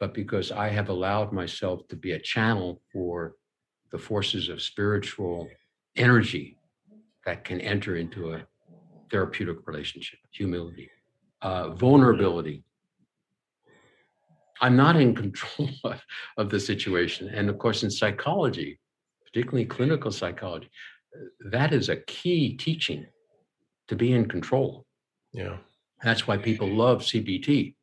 but 0.00 0.14
because 0.14 0.50
I 0.50 0.68
have 0.68 0.88
allowed 0.88 1.32
myself 1.32 1.86
to 1.88 1.96
be 1.96 2.12
a 2.12 2.18
channel 2.18 2.80
for 2.92 3.34
the 3.92 3.98
forces 3.98 4.48
of 4.48 4.62
spiritual 4.62 5.48
energy 5.96 6.58
that 7.24 7.44
can 7.44 7.60
enter 7.60 7.96
into 7.96 8.34
a 8.34 8.46
therapeutic 9.10 9.66
relationship, 9.66 10.18
humility, 10.30 10.90
uh, 11.42 11.70
vulnerability. 11.70 12.64
I'm 14.60 14.76
not 14.76 14.96
in 14.96 15.14
control 15.14 15.68
of, 15.84 16.00
of 16.36 16.50
the 16.50 16.60
situation. 16.60 17.28
And 17.28 17.48
of 17.48 17.58
course, 17.58 17.82
in 17.82 17.90
psychology, 17.90 18.78
particularly 19.24 19.66
clinical 19.66 20.10
psychology, 20.10 20.70
that 21.50 21.72
is 21.72 21.88
a 21.88 21.96
key 21.96 22.56
teaching 22.56 23.06
to 23.88 23.96
be 23.96 24.12
in 24.12 24.26
control. 24.26 24.84
Yeah. 25.32 25.56
That's 26.02 26.26
why 26.26 26.36
people 26.36 26.68
love 26.68 27.02
CBT 27.02 27.74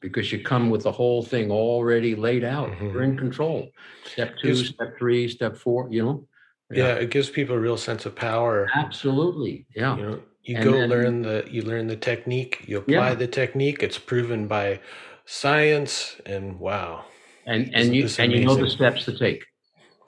because 0.00 0.30
you 0.30 0.42
come 0.42 0.70
with 0.70 0.82
the 0.82 0.92
whole 0.92 1.22
thing 1.22 1.50
already 1.50 2.14
laid 2.14 2.44
out. 2.44 2.70
Mm-hmm. 2.70 2.86
You're 2.90 3.02
in 3.02 3.16
control. 3.16 3.70
Step 4.04 4.34
two, 4.40 4.50
it's, 4.50 4.68
step 4.68 4.98
three, 4.98 5.28
step 5.28 5.56
four, 5.56 5.88
you 5.90 6.04
know? 6.04 6.28
Yeah. 6.70 6.88
yeah. 6.88 6.94
it 6.94 7.10
gives 7.10 7.30
people 7.30 7.56
a 7.56 7.58
real 7.58 7.76
sense 7.76 8.06
of 8.06 8.14
power. 8.14 8.68
Absolutely. 8.74 9.66
Yeah. 9.74 9.96
You, 9.96 10.02
know, 10.02 10.22
you 10.42 10.62
go 10.62 10.72
then, 10.72 10.88
learn 10.88 11.22
the 11.22 11.44
you 11.50 11.62
learn 11.62 11.86
the 11.86 11.96
technique, 11.96 12.64
you 12.66 12.78
apply 12.78 13.08
yeah. 13.08 13.14
the 13.14 13.26
technique, 13.26 13.82
it's 13.82 13.98
proven 13.98 14.46
by 14.46 14.80
science 15.26 16.20
and 16.24 16.58
wow. 16.58 17.04
And 17.46 17.74
and 17.74 17.94
you 17.94 18.08
and 18.18 18.32
you 18.32 18.44
know 18.44 18.56
the 18.56 18.70
steps 18.70 19.04
to 19.04 19.16
take. 19.16 19.44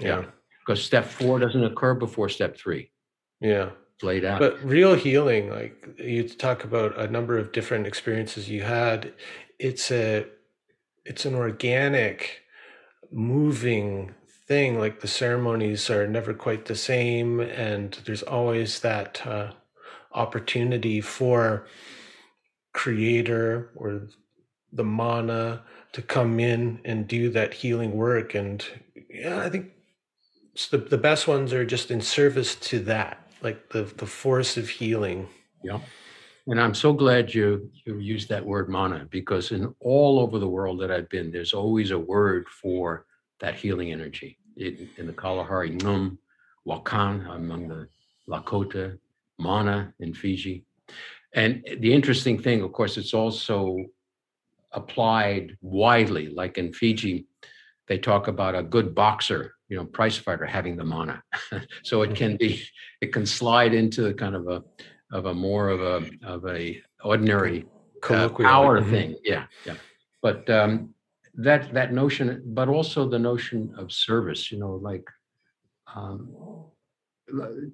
Yeah. 0.00 0.24
Because 0.66 0.82
step 0.82 1.06
four 1.06 1.38
doesn't 1.38 1.64
occur 1.64 1.94
before 1.94 2.28
step 2.28 2.56
three. 2.56 2.90
Yeah 3.40 3.70
laid 4.02 4.24
out. 4.24 4.38
But 4.38 4.62
real 4.62 4.94
healing, 4.94 5.50
like 5.50 5.96
you 5.98 6.28
talk 6.28 6.64
about 6.64 6.98
a 6.98 7.08
number 7.08 7.36
of 7.36 7.52
different 7.52 7.86
experiences 7.86 8.48
you 8.48 8.62
had 8.62 9.12
it's 9.58 9.90
a 9.90 10.26
it's 11.04 11.24
an 11.24 11.34
organic 11.34 12.42
moving 13.10 14.14
thing 14.46 14.78
like 14.78 15.00
the 15.00 15.08
ceremonies 15.08 15.90
are 15.90 16.06
never 16.06 16.32
quite 16.32 16.66
the 16.66 16.74
same 16.74 17.40
and 17.40 17.98
there's 18.04 18.22
always 18.22 18.80
that 18.80 19.26
uh, 19.26 19.50
opportunity 20.12 21.00
for 21.00 21.66
creator 22.72 23.70
or 23.74 24.08
the 24.72 24.84
mana 24.84 25.62
to 25.92 26.02
come 26.02 26.38
in 26.38 26.80
and 26.84 27.08
do 27.08 27.30
that 27.30 27.54
healing 27.54 27.92
work 27.92 28.34
and 28.34 28.66
yeah 29.10 29.40
i 29.40 29.48
think 29.48 29.70
the, 30.66 30.78
the 30.78 30.98
best 30.98 31.28
ones 31.28 31.52
are 31.52 31.64
just 31.64 31.90
in 31.90 32.00
service 32.00 32.56
to 32.56 32.80
that, 32.80 33.30
like 33.42 33.68
the 33.70 33.82
the 33.96 34.06
force 34.06 34.56
of 34.56 34.68
healing. 34.68 35.28
Yeah. 35.62 35.78
And 36.46 36.60
I'm 36.60 36.74
so 36.74 36.92
glad 36.92 37.32
you 37.32 37.70
you 37.84 37.98
used 37.98 38.28
that 38.30 38.44
word 38.44 38.68
mana 38.68 39.06
because 39.10 39.52
in 39.52 39.72
all 39.80 40.18
over 40.18 40.38
the 40.38 40.48
world 40.48 40.80
that 40.80 40.90
I've 40.90 41.08
been, 41.08 41.30
there's 41.30 41.52
always 41.52 41.90
a 41.90 41.98
word 41.98 42.46
for 42.48 43.06
that 43.40 43.54
healing 43.54 43.92
energy. 43.92 44.38
In, 44.56 44.88
in 44.96 45.06
the 45.06 45.12
Kalahari, 45.12 45.70
Num, 45.70 46.18
Wakan 46.66 47.32
among 47.32 47.68
the 47.68 47.88
Lakota, 48.28 48.98
Mana 49.38 49.94
in 50.00 50.12
Fiji. 50.12 50.64
And 51.34 51.62
the 51.78 51.92
interesting 51.92 52.42
thing, 52.42 52.62
of 52.62 52.72
course, 52.72 52.96
it's 52.96 53.14
also 53.14 53.76
applied 54.72 55.56
widely. 55.60 56.28
Like 56.28 56.58
in 56.58 56.72
Fiji, 56.72 57.26
they 57.86 57.98
talk 57.98 58.28
about 58.28 58.54
a 58.54 58.62
good 58.62 58.94
boxer, 58.94 59.54
you 59.68 59.76
know, 59.76 59.84
prize 59.84 60.16
fighter 60.16 60.46
having 60.46 60.76
the 60.76 60.84
mana. 60.84 61.22
so 61.82 62.02
it 62.02 62.14
can 62.14 62.36
be, 62.36 62.62
it 63.00 63.12
can 63.12 63.26
slide 63.26 63.74
into 63.74 64.12
kind 64.14 64.34
of 64.34 64.48
a, 64.48 64.62
of 65.12 65.26
a 65.26 65.34
more 65.34 65.68
of 65.68 65.80
a 65.80 66.10
of 66.26 66.46
a 66.46 66.82
ordinary 67.02 67.66
uh, 68.08 68.28
power 68.28 68.80
mm-hmm. 68.80 68.90
thing. 68.90 69.16
Yeah, 69.24 69.46
yeah. 69.64 69.76
But 70.22 70.48
um, 70.50 70.94
that 71.34 71.72
that 71.72 71.92
notion, 71.92 72.42
but 72.44 72.68
also 72.68 73.08
the 73.08 73.18
notion 73.18 73.74
of 73.78 73.92
service. 73.92 74.52
You 74.52 74.58
know, 74.58 74.74
like 74.74 75.08
um, 75.94 76.28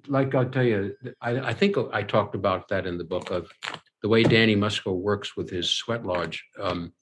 like 0.07 0.33
I'll 0.35 0.49
tell 0.49 0.63
you, 0.63 0.95
I, 1.21 1.39
I 1.39 1.53
think 1.53 1.77
I 1.91 2.03
talked 2.03 2.35
about 2.35 2.67
that 2.69 2.85
in 2.85 2.97
the 2.97 3.03
book 3.03 3.31
of 3.31 3.51
the 4.05 4.09
way 4.09 4.21
Danny 4.21 4.55
Musqua 4.55 4.95
works 4.95 5.35
with 5.35 5.49
his 5.49 5.67
sweat 5.67 6.05
lodge. 6.05 6.45
Um, 6.61 6.93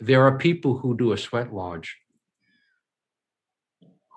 there 0.00 0.24
are 0.24 0.36
people 0.36 0.76
who 0.76 0.96
do 0.96 1.12
a 1.12 1.16
sweat 1.16 1.54
lodge 1.54 1.96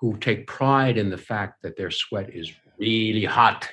who 0.01 0.17
take 0.17 0.47
pride 0.47 0.97
in 0.97 1.11
the 1.11 1.17
fact 1.31 1.61
that 1.61 1.77
their 1.77 1.91
sweat 1.91 2.33
is 2.33 2.51
really 2.79 3.23
hot 3.23 3.69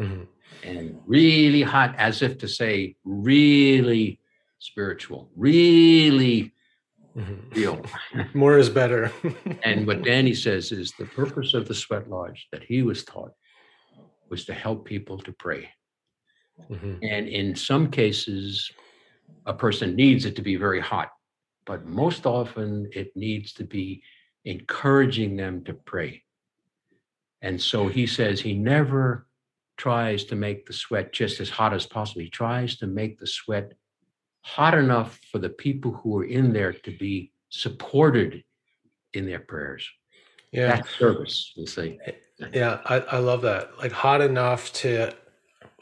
mm-hmm. 0.00 0.22
and 0.66 0.98
really 1.04 1.60
hot, 1.60 1.94
as 1.98 2.22
if 2.22 2.38
to 2.38 2.48
say, 2.48 2.96
really 3.04 4.18
spiritual, 4.58 5.28
really 5.36 6.54
mm-hmm. 7.14 7.50
real. 7.54 7.84
More 8.32 8.56
is 8.56 8.70
better. 8.70 9.12
and 9.64 9.86
what 9.86 10.00
Danny 10.00 10.32
says 10.32 10.72
is 10.72 10.94
the 10.98 11.04
purpose 11.04 11.52
of 11.52 11.68
the 11.68 11.74
sweat 11.74 12.08
lodge 12.08 12.48
that 12.52 12.62
he 12.62 12.80
was 12.80 13.04
taught 13.04 13.32
was 14.30 14.46
to 14.46 14.54
help 14.54 14.86
people 14.86 15.18
to 15.18 15.32
pray. 15.32 15.68
Mm-hmm. 16.70 16.94
And 17.02 17.28
in 17.28 17.56
some 17.56 17.90
cases, 17.90 18.70
a 19.46 19.52
person 19.52 19.94
needs 19.96 20.24
it 20.24 20.36
to 20.36 20.42
be 20.42 20.56
very 20.56 20.80
hot, 20.80 21.10
but 21.66 21.84
most 21.84 22.26
often 22.26 22.88
it 22.92 23.16
needs 23.16 23.52
to 23.54 23.64
be 23.64 24.02
encouraging 24.44 25.36
them 25.36 25.64
to 25.64 25.74
pray. 25.74 26.22
And 27.42 27.60
so 27.60 27.88
he 27.88 28.06
says 28.06 28.40
he 28.40 28.54
never 28.54 29.26
tries 29.76 30.24
to 30.24 30.36
make 30.36 30.66
the 30.66 30.72
sweat 30.72 31.12
just 31.12 31.40
as 31.40 31.50
hot 31.50 31.74
as 31.74 31.86
possible. 31.86 32.22
He 32.22 32.30
tries 32.30 32.76
to 32.76 32.86
make 32.86 33.18
the 33.18 33.26
sweat 33.26 33.72
hot 34.42 34.74
enough 34.74 35.18
for 35.30 35.38
the 35.38 35.48
people 35.48 35.92
who 35.92 36.18
are 36.18 36.24
in 36.24 36.52
there 36.52 36.72
to 36.72 36.90
be 36.96 37.32
supported 37.48 38.44
in 39.12 39.26
their 39.26 39.40
prayers. 39.40 39.88
Yeah. 40.52 40.76
That 40.76 40.86
service, 40.86 41.52
you 41.56 41.66
see. 41.66 41.98
Yeah, 42.52 42.80
I, 42.84 43.00
I 43.00 43.18
love 43.18 43.42
that. 43.42 43.78
Like 43.78 43.92
hot 43.92 44.20
enough 44.20 44.72
to 44.74 45.14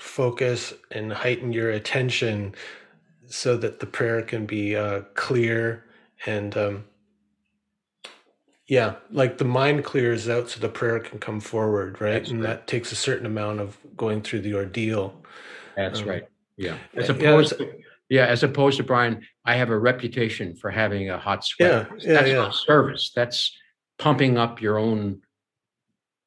focus 0.02 0.74
and 0.90 1.12
heighten 1.12 1.52
your 1.52 1.70
attention 1.70 2.54
so 3.26 3.56
that 3.56 3.78
the 3.78 3.86
prayer 3.86 4.20
can 4.20 4.44
be 4.44 4.76
uh, 4.76 5.02
clear 5.14 5.84
and 6.26 6.56
um, 6.56 6.84
yeah, 8.66 8.96
like 9.10 9.38
the 9.38 9.44
mind 9.44 9.84
clears 9.84 10.28
out 10.28 10.50
so 10.50 10.60
the 10.60 10.68
prayer 10.68 10.98
can 10.98 11.18
come 11.18 11.40
forward, 11.40 12.00
right? 12.00 12.14
That's 12.14 12.30
and 12.30 12.42
right. 12.42 12.48
that 12.48 12.66
takes 12.66 12.90
a 12.90 12.96
certain 12.96 13.26
amount 13.26 13.60
of 13.60 13.78
going 13.96 14.22
through 14.22 14.40
the 14.40 14.54
ordeal. 14.54 15.14
That's 15.76 16.00
um, 16.00 16.08
right. 16.08 16.24
Yeah. 16.56 16.76
As 16.94 17.08
opposed 17.08 17.52
yeah, 17.58 17.66
to, 17.66 17.72
yeah, 18.08 18.26
as 18.26 18.42
opposed 18.42 18.78
to 18.78 18.82
Brian, 18.82 19.22
I 19.44 19.54
have 19.54 19.70
a 19.70 19.78
reputation 19.78 20.54
for 20.56 20.70
having 20.70 21.10
a 21.10 21.18
hot 21.18 21.44
sweat. 21.44 21.88
Yeah, 21.90 21.96
yeah, 21.98 22.12
That's 22.12 22.28
yeah. 22.28 22.34
not 22.34 22.54
service. 22.54 23.12
That's 23.14 23.56
pumping 23.98 24.36
up 24.36 24.60
your 24.60 24.78
own 24.78 25.22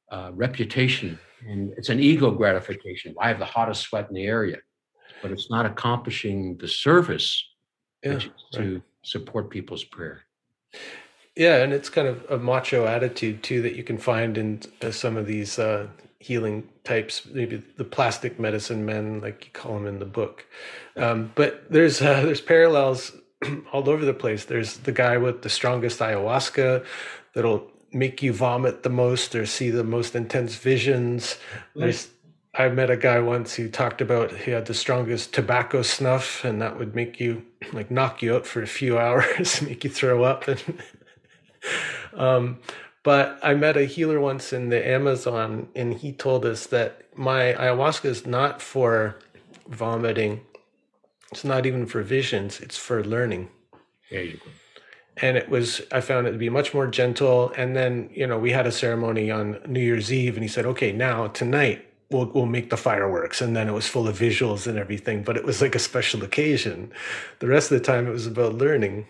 uh, 0.09 0.32
reputation. 0.34 1.19
And 1.47 1.73
it's 1.77 1.89
an 1.89 1.99
ego 1.99 2.31
gratification. 2.31 3.15
I 3.19 3.27
have 3.27 3.39
the 3.39 3.45
hottest 3.45 3.81
sweat 3.81 4.07
in 4.09 4.15
the 4.15 4.25
area, 4.25 4.57
but 5.21 5.31
it's 5.31 5.49
not 5.49 5.65
accomplishing 5.65 6.57
the 6.57 6.67
service 6.67 7.43
yeah, 8.03 8.19
to 8.53 8.81
support 9.03 9.49
people's 9.49 9.83
prayer. 9.83 10.21
Yeah, 11.35 11.57
and 11.57 11.73
it's 11.73 11.89
kind 11.89 12.07
of 12.07 12.25
a 12.29 12.37
macho 12.37 12.85
attitude 12.85 13.43
too 13.43 13.61
that 13.61 13.75
you 13.75 13.83
can 13.83 13.97
find 13.97 14.37
in 14.37 14.61
uh, 14.81 14.91
some 14.91 15.17
of 15.17 15.27
these 15.27 15.59
uh, 15.59 15.87
healing 16.19 16.69
types, 16.83 17.25
maybe 17.25 17.61
the 17.77 17.83
plastic 17.83 18.39
medicine 18.39 18.85
men, 18.85 19.19
like 19.19 19.45
you 19.45 19.51
call 19.51 19.73
them 19.73 19.85
in 19.85 19.99
the 19.99 20.05
book. 20.05 20.45
Um, 20.95 21.31
but 21.35 21.69
there's 21.69 22.01
uh, 22.01 22.21
there's 22.21 22.41
parallels 22.41 23.11
all 23.73 23.89
over 23.89 24.05
the 24.05 24.13
place. 24.13 24.45
There's 24.45 24.77
the 24.77 24.93
guy 24.93 25.17
with 25.17 25.41
the 25.41 25.49
strongest 25.49 25.99
ayahuasca 25.99 26.85
that'll 27.33 27.69
make 27.95 28.21
you 28.21 28.33
vomit 28.33 28.83
the 28.83 28.89
most 28.89 29.33
or 29.35 29.45
see 29.45 29.69
the 29.69 29.83
most 29.83 30.15
intense 30.15 30.55
visions. 30.55 31.37
There's 31.75 32.09
I 32.53 32.69
met 32.69 32.89
a 32.89 32.97
guy 32.97 33.19
once 33.19 33.55
who 33.55 33.69
talked 33.69 34.01
about 34.01 34.31
he 34.31 34.51
had 34.51 34.65
the 34.65 34.73
strongest 34.73 35.33
tobacco 35.33 35.81
snuff, 35.81 36.43
and 36.43 36.61
that 36.61 36.77
would 36.77 36.93
make 36.93 37.19
you 37.19 37.45
like 37.73 37.89
knock 37.89 38.21
you 38.21 38.35
out 38.35 38.45
for 38.45 38.61
a 38.61 38.67
few 38.67 38.97
hours, 39.05 39.61
make 39.61 39.83
you 39.83 39.89
throw 39.89 40.23
up, 40.23 40.47
and 40.47 40.61
um, 42.13 42.59
but 43.01 43.39
I 43.41 43.53
met 43.53 43.77
a 43.77 43.85
healer 43.85 44.19
once 44.19 44.51
in 44.51 44.69
the 44.69 44.85
Amazon, 44.85 45.69
and 45.75 45.93
he 45.93 46.11
told 46.11 46.45
us 46.45 46.67
that 46.67 47.03
my 47.15 47.53
ayahuasca 47.53 48.05
is 48.05 48.25
not 48.25 48.61
for 48.61 49.17
vomiting. 49.67 50.41
It's 51.31 51.45
not 51.45 51.65
even 51.65 51.85
for 51.85 52.01
visions. 52.01 52.59
It's 52.59 52.77
for 52.77 53.03
learning. 53.03 53.49
There 54.11 54.23
you 54.23 54.37
go. 54.37 54.51
And 55.18 55.38
it 55.38 55.49
was, 55.49 55.82
I 55.91 56.01
found 56.01 56.28
it 56.28 56.32
to 56.34 56.38
be 56.38 56.49
much 56.49 56.74
more 56.74 56.88
gentle. 56.88 57.51
And 57.55 57.76
then, 57.76 58.09
you 58.13 58.28
know, 58.28 58.38
we 58.38 58.51
had 58.51 58.68
a 58.68 58.72
ceremony 58.72 59.32
on 59.32 59.59
New 59.66 59.80
Year's 59.80 60.11
Eve, 60.11 60.36
and 60.36 60.43
he 60.43 60.49
said, 60.49 60.66
"Okay, 60.66 60.91
now 60.91 61.28
tonight 61.28 61.86
we'll 62.11 62.30
we'll 62.34 62.45
make 62.45 62.70
the 62.70 62.78
fireworks." 62.78 63.41
And 63.41 63.55
then 63.55 63.70
it 63.70 63.72
was 63.72 63.88
full 63.88 64.07
of 64.09 64.20
visuals 64.20 64.68
and 64.68 64.78
everything. 64.78 65.24
But 65.24 65.38
it 65.38 65.45
was 65.45 65.61
like 65.61 65.74
a 65.74 65.80
special 65.80 66.24
occasion. 66.24 66.91
The 67.39 67.47
rest 67.47 67.72
of 67.72 67.80
the 67.80 67.86
time, 67.86 68.07
it 68.07 68.11
was 68.11 68.28
about 68.28 68.55
learning 68.55 69.07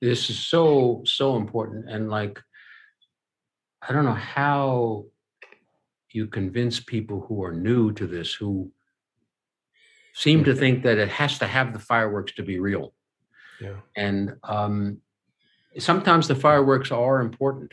this 0.00 0.30
is 0.30 0.38
so 0.38 1.02
so 1.04 1.36
important 1.36 1.88
and 1.90 2.08
like 2.08 2.40
i 3.86 3.92
don't 3.92 4.04
know 4.04 4.12
how 4.12 5.04
you 6.10 6.26
convince 6.26 6.80
people 6.80 7.20
who 7.20 7.44
are 7.44 7.52
new 7.52 7.92
to 7.92 8.06
this 8.06 8.32
who 8.32 8.70
seem 10.14 10.42
to 10.42 10.54
think 10.54 10.82
that 10.82 10.98
it 10.98 11.08
has 11.08 11.38
to 11.38 11.46
have 11.46 11.72
the 11.72 11.78
fireworks 11.78 12.32
to 12.32 12.42
be 12.42 12.58
real 12.58 12.92
yeah 13.60 13.76
and 13.96 14.34
um 14.44 14.98
sometimes 15.78 16.28
the 16.28 16.34
fireworks 16.34 16.90
are 16.90 17.20
important 17.20 17.72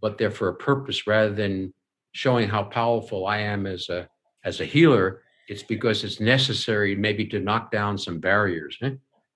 but 0.00 0.18
they're 0.18 0.30
for 0.30 0.48
a 0.48 0.54
purpose 0.54 1.06
rather 1.06 1.32
than 1.32 1.72
showing 2.12 2.48
how 2.48 2.62
powerful 2.62 3.26
i 3.26 3.38
am 3.38 3.66
as 3.66 3.88
a 3.88 4.08
as 4.44 4.60
a 4.60 4.64
healer 4.64 5.22
it's 5.48 5.62
because 5.62 6.04
it's 6.04 6.20
necessary 6.20 6.94
maybe 6.96 7.24
to 7.26 7.38
knock 7.38 7.70
down 7.70 7.98
some 7.98 8.18
barriers 8.18 8.76
eh? 8.82 8.90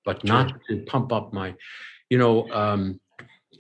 but 0.09 0.25
not 0.25 0.55
to 0.67 0.79
pump 0.87 1.13
up 1.13 1.35
my, 1.35 1.55
you 2.09 2.17
know, 2.17 2.51
um, 2.51 2.99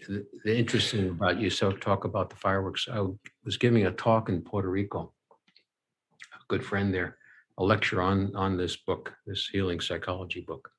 the, 0.08 0.26
the, 0.44 0.56
interesting 0.56 1.10
about 1.10 1.38
you 1.38 1.50
so 1.50 1.70
talk 1.70 2.04
about 2.04 2.30
the 2.30 2.36
fireworks. 2.36 2.88
I 2.90 3.06
was 3.44 3.58
giving 3.58 3.84
a 3.84 3.90
talk 3.90 4.30
in 4.30 4.40
Puerto 4.40 4.70
Rico, 4.70 5.12
a 6.32 6.38
good 6.48 6.64
friend 6.64 6.94
there, 6.94 7.18
a 7.58 7.64
lecture 7.64 8.00
on 8.00 8.34
on 8.34 8.56
this 8.56 8.76
book, 8.76 9.12
this 9.26 9.46
healing 9.52 9.78
psychology 9.78 10.40
book, 10.40 10.70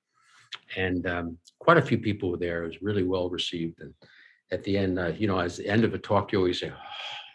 and 0.78 1.08
um, 1.08 1.38
quite 1.60 1.78
a 1.78 1.82
few 1.82 1.98
people 1.98 2.32
were 2.32 2.38
there. 2.38 2.64
It 2.64 2.68
was 2.68 2.82
really 2.82 3.04
well 3.04 3.30
received, 3.30 3.82
and 3.82 3.94
at 4.52 4.64
the 4.64 4.78
end, 4.78 5.00
uh, 5.00 5.14
you 5.18 5.28
know, 5.28 5.40
as 5.40 5.58
the 5.58 5.68
end 5.68 5.84
of 5.84 5.94
a 5.94 6.00
talk, 6.00 6.32
you 6.32 6.40
always 6.40 6.60
say. 6.60 6.72
Oh, 6.72 6.78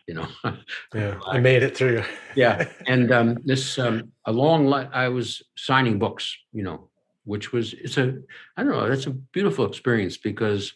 you 0.06 0.14
know, 0.14 0.28
yeah, 0.94 1.18
I 1.26 1.38
made 1.38 1.62
it 1.62 1.76
through. 1.76 2.02
yeah, 2.34 2.68
and 2.86 3.10
um, 3.10 3.38
this 3.44 3.78
um, 3.78 4.12
a 4.26 4.32
long. 4.32 4.72
I 4.72 5.08
was 5.08 5.42
signing 5.56 5.98
books, 5.98 6.36
you 6.52 6.62
know, 6.62 6.90
which 7.24 7.52
was 7.52 7.72
it's 7.74 7.96
a 7.96 8.18
I 8.56 8.62
don't 8.62 8.72
know 8.72 8.88
that's 8.88 9.06
a 9.06 9.10
beautiful 9.10 9.64
experience 9.64 10.16
because 10.16 10.74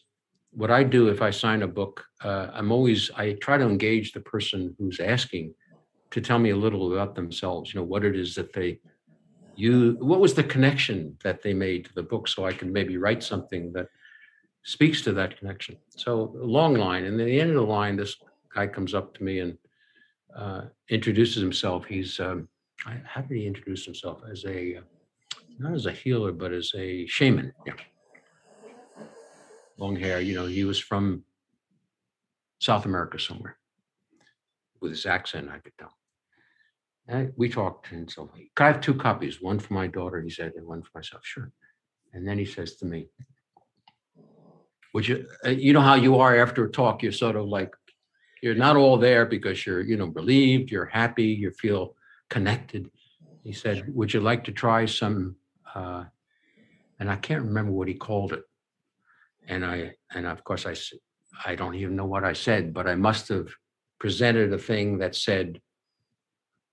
what 0.53 0.71
I 0.71 0.83
do 0.83 1.09
if 1.09 1.21
I 1.23 1.31
sign 1.31 1.63
a 1.63 1.69
book, 1.69 2.05
uh, 2.25 2.49
I'm 2.53 2.73
always 2.73 3.11
I 3.17 3.35
try 3.35 3.59
to 3.59 3.65
engage 3.65 4.13
the 4.13 4.21
person 4.21 4.75
who's 4.79 4.99
asking 4.99 5.55
to 6.11 6.21
tell 6.21 6.39
me 6.39 6.51
a 6.51 6.57
little 6.57 6.93
about 6.93 7.15
themselves. 7.15 7.73
You 7.73 7.81
know 7.81 7.87
what 7.87 8.05
it 8.05 8.17
is 8.17 8.35
that 8.37 8.53
they 8.53 8.81
you 9.59 9.97
what 9.99 10.21
was 10.21 10.35
the 10.35 10.45
connection 10.45 11.17
that 11.25 11.43
they 11.43 11.53
made 11.53 11.85
to 11.87 11.95
the 11.95 12.03
book, 12.03 12.29
so 12.29 12.47
I 12.47 12.53
can 12.53 12.73
maybe 12.73 12.97
write 12.97 13.23
something 13.23 13.73
that 13.73 13.89
speaks 14.63 15.03
to 15.03 15.13
that 15.15 15.39
connection. 15.39 15.77
So 15.89 16.33
long 16.35 16.75
line, 16.75 17.05
and 17.05 17.21
at 17.21 17.25
the 17.25 17.41
end 17.41 17.51
of 17.51 17.57
the 17.57 17.63
line, 17.63 17.97
this 17.97 18.17
guy 18.55 18.67
comes 18.67 18.95
up 18.95 19.15
to 19.15 19.25
me 19.25 19.41
and 19.41 19.59
uh, 20.37 20.63
introduces 20.91 21.43
himself. 21.43 21.87
He's 21.87 22.21
um, 22.21 22.49
how 22.85 23.23
did 23.23 23.37
he 23.37 23.47
introduce 23.47 23.85
himself 23.85 24.23
as 24.31 24.45
a 24.45 24.81
not 25.59 25.75
as 25.75 25.87
a 25.87 25.93
healer, 25.93 26.33
but 26.33 26.53
as 26.53 26.73
a 26.77 27.07
shaman. 27.07 27.53
Yeah. 27.67 27.75
Long 29.77 29.97
hair, 29.97 30.21
you 30.21 30.35
know, 30.35 30.47
he 30.47 30.65
was 30.65 30.79
from 30.79 31.25
South 32.61 32.85
America 32.85 33.19
somewhere. 33.19 33.59
With 34.81 34.93
his 34.93 35.07
accent, 35.07 35.49
I 35.51 35.59
could 35.59 35.77
tell. 35.79 35.98
And 37.09 37.33
we 37.37 37.49
talked 37.49 37.91
and 37.91 38.11
so 38.11 38.31
I 38.59 38.67
have 38.67 38.83
two 38.83 38.95
copies, 38.95 39.41
one 39.41 39.59
for 39.59 39.73
my 39.73 39.87
daughter, 39.87 40.21
he 40.21 40.29
said, 40.31 40.53
and 40.57 40.67
one 40.67 40.83
for 40.83 40.91
myself. 40.99 41.23
Sure. 41.25 41.51
And 42.13 42.29
then 42.29 42.39
he 42.39 42.45
says 42.45 42.77
to 42.77 42.87
me, 42.87 43.09
Would 44.93 45.09
you, 45.09 45.27
uh, 45.45 45.51
you 45.51 45.73
know 45.73 45.81
how 45.81 45.95
you 45.95 46.19
are 46.19 46.37
after 46.37 46.67
a 46.67 46.71
talk, 46.71 47.03
you're 47.03 47.13
sort 47.13 47.37
of 47.37 47.47
like, 47.47 47.73
you're 48.43 48.55
not 48.55 48.77
all 48.77 48.99
there 48.99 49.25
because 49.25 49.67
you're, 49.67 49.81
you 49.81 49.97
know, 49.97 50.07
relieved, 50.07 50.71
you're 50.71 50.87
happy, 50.87 51.25
you 51.25 51.51
feel 51.51 51.97
connected. 52.29 52.91
He 53.43 53.53
said, 53.53 53.85
Would 53.95 54.13
you 54.13 54.21
like 54.21 54.45
to 54.45 54.53
try 54.53 54.85
some? 54.85 55.37
Uh, 55.75 56.05
and 57.01 57.11
I 57.11 57.17
can't 57.17 57.45
remember 57.45 57.73
what 57.73 57.89
he 57.89 57.95
called 57.95 58.33
it. 58.35 58.43
And 59.47 59.65
I, 59.65 59.95
and 60.15 60.27
of 60.27 60.45
course, 60.45 60.67
I, 60.67 60.75
I 61.47 61.55
don't 61.55 61.75
even 61.75 61.97
know 61.97 62.05
what 62.05 62.25
I 62.25 62.35
said, 62.35 62.75
but 62.75 62.87
I 62.87 62.97
must 62.97 63.29
have 63.29 63.49
presented 63.99 64.53
a 64.53 64.59
thing 64.59 64.99
that 64.99 65.15
said, 65.15 65.61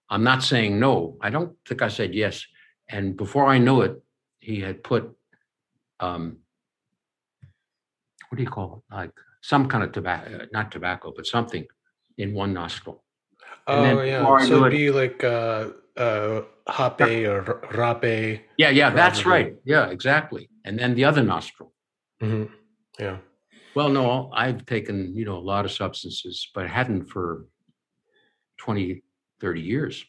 I'm 0.10 0.24
not 0.24 0.44
saying 0.44 0.80
no. 0.80 1.18
I 1.22 1.30
don't 1.30 1.56
think 1.68 1.82
I 1.82 1.88
said 1.88 2.14
yes. 2.14 2.46
And 2.90 3.18
before 3.18 3.48
I 3.48 3.58
knew 3.58 3.82
it, 3.82 4.02
he 4.40 4.60
had 4.60 4.84
put, 4.84 5.16
um, 6.00 6.38
what 8.30 8.38
do 8.38 8.44
you 8.44 8.50
call 8.50 8.84
it? 8.90 8.94
Like 8.94 9.12
some 9.42 9.68
kind 9.68 9.84
of 9.84 9.92
tobacco, 9.92 10.46
not 10.52 10.72
tobacco, 10.72 11.14
but 11.16 11.26
something 11.26 11.66
in 12.18 12.34
one 12.34 12.54
nostril. 12.54 13.04
And 13.68 13.98
oh 13.98 14.02
yeah, 14.04 14.46
so 14.46 14.66
it'd 14.66 14.74
it, 14.74 14.78
be 14.78 14.92
like 14.92 15.24
uh, 15.24 15.70
uh, 15.98 16.42
hape 16.68 17.28
or 17.28 17.62
rape. 17.72 18.46
Yeah, 18.58 18.70
yeah, 18.70 18.92
that's 18.92 19.26
right. 19.26 19.56
Yeah, 19.66 19.88
exactly. 19.88 20.50
And 20.66 20.78
then 20.78 20.94
the 20.94 21.06
other 21.06 21.24
nostril. 21.24 21.74
Mm-hmm. 22.22 22.54
Yeah. 23.00 23.18
Well, 23.76 23.90
no, 23.90 24.32
I've 24.34 24.66
taken 24.66 25.16
you 25.16 25.26
know 25.26 25.38
a 25.38 25.46
lot 25.54 25.66
of 25.66 25.72
substances, 25.72 26.50
but 26.54 26.66
I 26.66 26.68
hadn't 26.68 27.06
for 27.06 27.46
20, 28.58 29.02
30 29.42 29.62
years. 29.62 30.06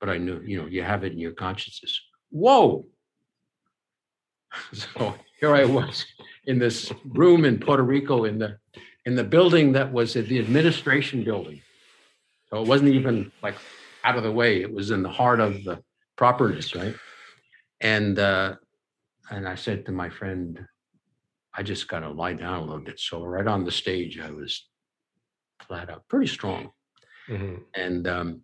But 0.00 0.10
I 0.10 0.18
knew, 0.18 0.40
you 0.44 0.60
know, 0.60 0.66
you 0.66 0.82
have 0.82 1.04
it 1.04 1.12
in 1.12 1.18
your 1.18 1.32
consciousness. 1.32 2.00
Whoa. 2.30 2.86
So 4.72 5.14
here 5.38 5.54
I 5.54 5.66
was 5.66 6.06
in 6.46 6.58
this 6.58 6.90
room 7.04 7.44
in 7.44 7.58
Puerto 7.58 7.82
Rico 7.82 8.24
in 8.24 8.38
the 8.38 8.56
in 9.04 9.14
the 9.14 9.24
building 9.24 9.72
that 9.72 9.92
was 9.92 10.14
the 10.14 10.38
administration 10.38 11.24
building. 11.24 11.60
So 12.48 12.62
it 12.62 12.68
wasn't 12.68 12.94
even 12.94 13.30
like 13.42 13.56
out 14.02 14.16
of 14.16 14.22
the 14.22 14.32
way. 14.32 14.62
It 14.62 14.72
was 14.72 14.90
in 14.90 15.02
the 15.02 15.10
heart 15.10 15.40
of 15.40 15.62
the 15.64 15.82
properness, 16.16 16.74
right? 16.74 16.94
And 17.80 18.18
uh, 18.18 18.54
and 19.30 19.48
I 19.48 19.56
said 19.56 19.86
to 19.86 19.92
my 19.92 20.08
friend, 20.08 20.64
I 21.54 21.62
just 21.62 21.88
got 21.88 22.00
to 22.00 22.10
lie 22.10 22.34
down 22.34 22.58
a 22.58 22.64
little 22.64 22.84
bit. 22.84 22.98
So 22.98 23.24
right 23.24 23.46
on 23.46 23.64
the 23.64 23.72
stage, 23.72 24.18
I 24.20 24.30
was 24.30 24.68
flat 25.66 25.90
out, 25.90 26.06
pretty 26.08 26.26
strong. 26.26 26.70
Mm-hmm. 27.28 27.62
And 27.74 28.06
um, 28.06 28.42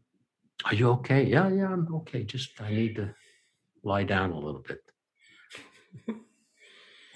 are 0.64 0.74
you 0.74 0.90
okay? 0.90 1.24
Yeah, 1.24 1.48
yeah, 1.48 1.72
I'm 1.72 1.92
okay. 1.96 2.24
Just 2.24 2.60
I 2.60 2.70
need 2.70 2.96
to 2.96 3.14
lie 3.82 4.04
down 4.04 4.30
a 4.30 4.38
little 4.38 4.64
bit. 4.66 4.80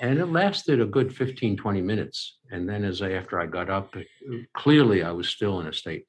and 0.01 0.19
it 0.19 0.27
lasted 0.27 0.81
a 0.81 0.87
good 0.87 1.15
15, 1.15 1.57
20 1.57 1.83
minutes. 1.83 2.39
And 2.51 2.69
then 2.69 2.85
as 2.85 3.03
I, 3.03 3.13
after 3.13 3.41
I 3.41 3.47
got 3.47 3.71
up, 3.71 3.95
it, 3.97 4.07
clearly 4.55 5.03
I 5.03 5.13
was 5.13 5.29
still 5.29 5.61
in 5.61 5.67
a 5.67 5.73
state. 5.73 6.07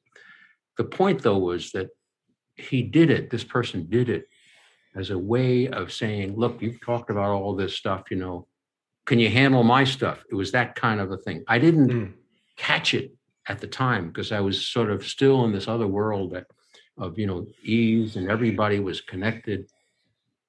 The 0.77 0.83
point 0.83 1.21
though 1.21 1.37
was 1.37 1.71
that 1.71 1.89
he 2.55 2.81
did 2.81 3.09
it, 3.09 3.29
this 3.29 3.43
person 3.43 3.87
did 3.89 4.09
it 4.09 4.25
as 4.95 5.11
a 5.11 5.17
way 5.17 5.67
of 5.67 5.93
saying, 5.93 6.35
look, 6.35 6.61
you've 6.61 6.81
talked 6.81 7.09
about 7.09 7.29
all 7.29 7.55
this 7.55 7.75
stuff, 7.75 8.05
you 8.09 8.17
know, 8.17 8.47
can 9.05 9.19
you 9.19 9.29
handle 9.29 9.63
my 9.63 9.83
stuff? 9.83 10.23
It 10.29 10.35
was 10.35 10.51
that 10.51 10.75
kind 10.75 10.99
of 10.99 11.11
a 11.11 11.17
thing. 11.17 11.43
I 11.47 11.59
didn't 11.59 11.89
mm. 11.89 12.13
catch 12.57 12.93
it 12.93 13.13
at 13.47 13.59
the 13.59 13.67
time 13.67 14.07
because 14.07 14.31
I 14.31 14.41
was 14.41 14.67
sort 14.67 14.89
of 14.89 15.05
still 15.05 15.45
in 15.45 15.53
this 15.53 15.67
other 15.67 15.87
world 15.87 16.31
that 16.31 16.47
of 16.97 17.17
you 17.17 17.27
know 17.27 17.45
ease 17.63 18.15
and 18.15 18.29
everybody 18.29 18.79
was 18.79 19.01
connected 19.01 19.69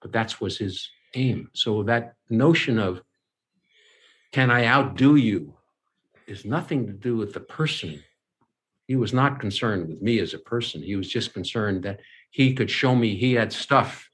but 0.00 0.12
that's 0.12 0.40
was 0.40 0.58
his 0.58 0.90
aim. 1.14 1.50
So 1.54 1.82
that 1.84 2.14
notion 2.30 2.78
of 2.78 3.02
can 4.32 4.50
i 4.50 4.66
outdo 4.66 5.16
you? 5.16 5.54
is 6.26 6.44
nothing 6.44 6.86
to 6.86 6.92
do 6.92 7.16
with 7.16 7.32
the 7.32 7.40
person. 7.40 8.02
He 8.86 8.96
was 8.96 9.14
not 9.14 9.40
concerned 9.40 9.88
with 9.88 10.02
me 10.02 10.18
as 10.18 10.34
a 10.34 10.38
person. 10.38 10.82
He 10.82 10.94
was 10.94 11.08
just 11.08 11.32
concerned 11.32 11.84
that 11.84 12.00
he 12.30 12.52
could 12.52 12.70
show 12.70 12.94
me 12.94 13.16
he 13.16 13.32
had 13.32 13.50
stuff 13.50 14.10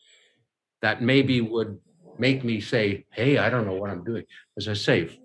that 0.81 1.03
maybe 1.03 1.41
would 1.41 1.81
make 2.17 2.45
me 2.45 2.61
say 2.61 3.05
hey 3.11 3.39
i 3.39 3.51
don't 3.51 3.67
know 3.67 3.75
what 3.75 3.91
i'm 3.91 4.05
doing. 4.05 4.25
As 4.57 4.69
i 4.69 4.75
say 4.75 5.21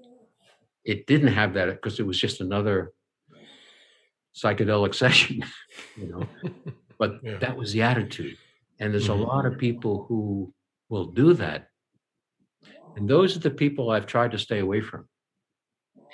it 0.84 1.06
didn't 1.06 1.34
have 1.34 1.54
that 1.54 1.68
because 1.68 2.00
it 2.00 2.08
was 2.08 2.20
just 2.20 2.42
another 2.42 2.94
psychedelic 4.36 4.96
session 5.04 5.44
you 5.96 6.08
know 6.08 6.28
but 7.00 7.20
yeah. 7.24 7.38
that 7.38 7.58
was 7.58 7.74
the 7.74 7.82
attitude. 7.82 8.38
And 8.80 8.94
there's 8.94 9.08
mm-hmm. 9.08 9.22
a 9.22 9.26
lot 9.26 9.46
of 9.46 9.58
people 9.58 10.06
who 10.08 10.54
will 10.90 11.06
do 11.06 11.34
that. 11.34 11.70
And 12.96 13.10
those 13.10 13.36
are 13.36 13.40
the 13.40 13.52
people 13.52 13.90
I've 13.90 14.06
tried 14.06 14.32
to 14.32 14.38
stay 14.38 14.60
away 14.60 14.82
from 14.82 15.08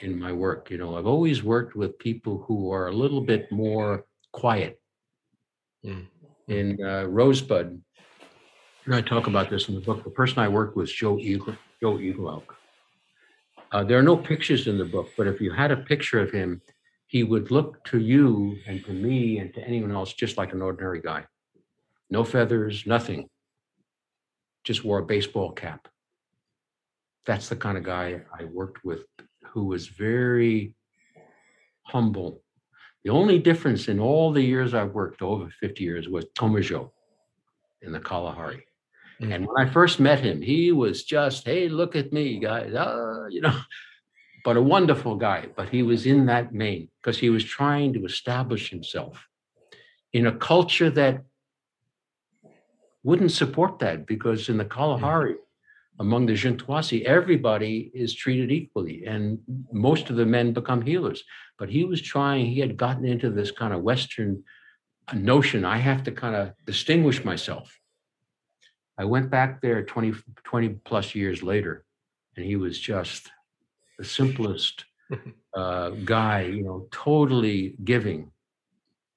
in 0.01 0.17
my 0.19 0.31
work. 0.31 0.69
You 0.69 0.77
know, 0.77 0.97
I've 0.97 1.07
always 1.07 1.43
worked 1.43 1.75
with 1.75 1.97
people 1.99 2.43
who 2.47 2.71
are 2.71 2.88
a 2.88 2.93
little 2.93 3.21
bit 3.21 3.51
more 3.51 4.05
quiet. 4.31 4.79
Mm-hmm. 5.86 6.03
In 6.47 6.79
uh, 6.83 7.05
Rosebud, 7.05 7.81
and 8.86 8.95
I 8.95 9.01
talk 9.01 9.25
about 9.25 9.49
this 9.49 9.67
in 9.67 9.73
the 9.73 9.81
book. 9.81 10.03
The 10.03 10.11
person 10.11 10.38
I 10.38 10.47
worked 10.47 10.75
with, 10.75 10.89
Joe 10.89 11.17
Eagle, 11.17 11.57
Joe 11.81 11.99
Eagle 11.99 12.43
uh, 13.71 13.83
there 13.83 13.97
are 13.97 14.03
no 14.03 14.15
pictures 14.15 14.67
in 14.67 14.77
the 14.77 14.86
book, 14.86 15.09
but 15.17 15.27
if 15.27 15.41
you 15.41 15.51
had 15.51 15.71
a 15.71 15.77
picture 15.77 16.19
of 16.19 16.31
him, 16.31 16.61
he 17.16 17.24
would 17.24 17.49
look 17.49 17.82
to 17.86 17.97
you 17.97 18.57
and 18.68 18.84
to 18.84 18.91
me 18.91 19.38
and 19.38 19.53
to 19.53 19.61
anyone 19.61 19.89
else 19.89 20.11
just 20.11 20.38
like 20.38 20.51
an 20.51 20.61
ordinary 20.61 20.99
guy. 20.99 21.24
No 22.09 22.26
feathers, 22.26 22.86
nothing. 22.86 23.30
Just 24.66 24.84
wore 24.84 24.99
a 24.99 25.05
baseball 25.05 25.53
cap. 25.53 25.88
That's 27.26 27.47
the 27.47 27.55
kind 27.55 27.78
of 27.78 27.86
guy 27.86 28.20
I 28.38 28.43
worked 28.43 28.84
with 28.84 29.05
who 29.45 29.63
was 29.63 29.88
very 29.88 30.74
humble. 31.84 32.43
The 33.05 33.11
only 33.11 33.39
difference 33.39 33.88
in 33.88 34.01
all 34.01 34.34
the 34.34 34.43
years 34.43 34.74
I've 34.74 34.91
worked, 34.91 35.22
over 35.22 35.49
50 35.61 35.86
years, 35.86 36.09
was 36.09 36.26
Tomajo 36.38 36.91
in 37.82 37.93
the 37.93 38.01
Kalahari. 38.01 38.66
Mm-hmm. 39.22 39.32
And 39.32 39.47
when 39.47 39.66
I 39.66 39.72
first 39.72 40.01
met 40.01 40.20
him, 40.20 40.41
he 40.41 40.74
was 40.74 41.05
just, 41.05 41.45
hey, 41.45 41.70
look 41.70 41.95
at 41.95 42.11
me, 42.11 42.39
guys. 42.39 42.74
Uh, 42.74 43.28
you 43.30 43.39
know, 43.39 43.57
but 44.45 44.55
a 44.55 44.61
wonderful 44.61 45.15
guy. 45.15 45.47
But 45.55 45.69
he 45.69 45.81
was 45.81 46.05
in 46.05 46.27
that 46.27 46.51
vein 46.51 46.87
because 47.01 47.17
he 47.17 47.31
was 47.31 47.43
trying 47.43 47.93
to 47.93 48.05
establish 48.05 48.69
himself 48.69 49.27
in 50.13 50.27
a 50.27 50.37
culture 50.37 50.91
that 50.91 51.23
wouldn't 53.03 53.31
support 53.31 53.79
that 53.79 54.05
because 54.05 54.47
in 54.47 54.57
the 54.57 54.63
Kalahari, 54.63 55.35
among 55.99 56.27
the 56.27 56.33
Jintuasi, 56.33 57.03
everybody 57.03 57.91
is 57.93 58.13
treated 58.13 58.51
equally 58.51 59.05
and 59.05 59.39
most 59.71 60.09
of 60.09 60.15
the 60.15 60.25
men 60.25 60.53
become 60.53 60.81
healers. 60.81 61.23
But 61.57 61.69
he 61.69 61.83
was 61.83 62.01
trying, 62.01 62.45
he 62.45 62.59
had 62.59 62.77
gotten 62.77 63.05
into 63.05 63.31
this 63.31 63.49
kind 63.49 63.73
of 63.73 63.81
Western 63.81 64.43
notion 65.13 65.65
I 65.65 65.77
have 65.77 66.03
to 66.03 66.11
kind 66.11 66.35
of 66.35 66.53
distinguish 66.65 67.23
myself. 67.25 67.79
I 68.97 69.05
went 69.05 69.29
back 69.31 69.61
there 69.61 69.83
20, 69.83 70.13
20 70.43 70.69
plus 70.85 71.15
years 71.15 71.41
later, 71.41 71.83
and 72.35 72.45
he 72.45 72.55
was 72.55 72.79
just 72.79 73.29
simplest 74.03 74.85
uh, 75.53 75.89
guy, 75.89 76.41
you 76.41 76.63
know, 76.63 76.87
totally 76.91 77.75
giving. 77.83 78.31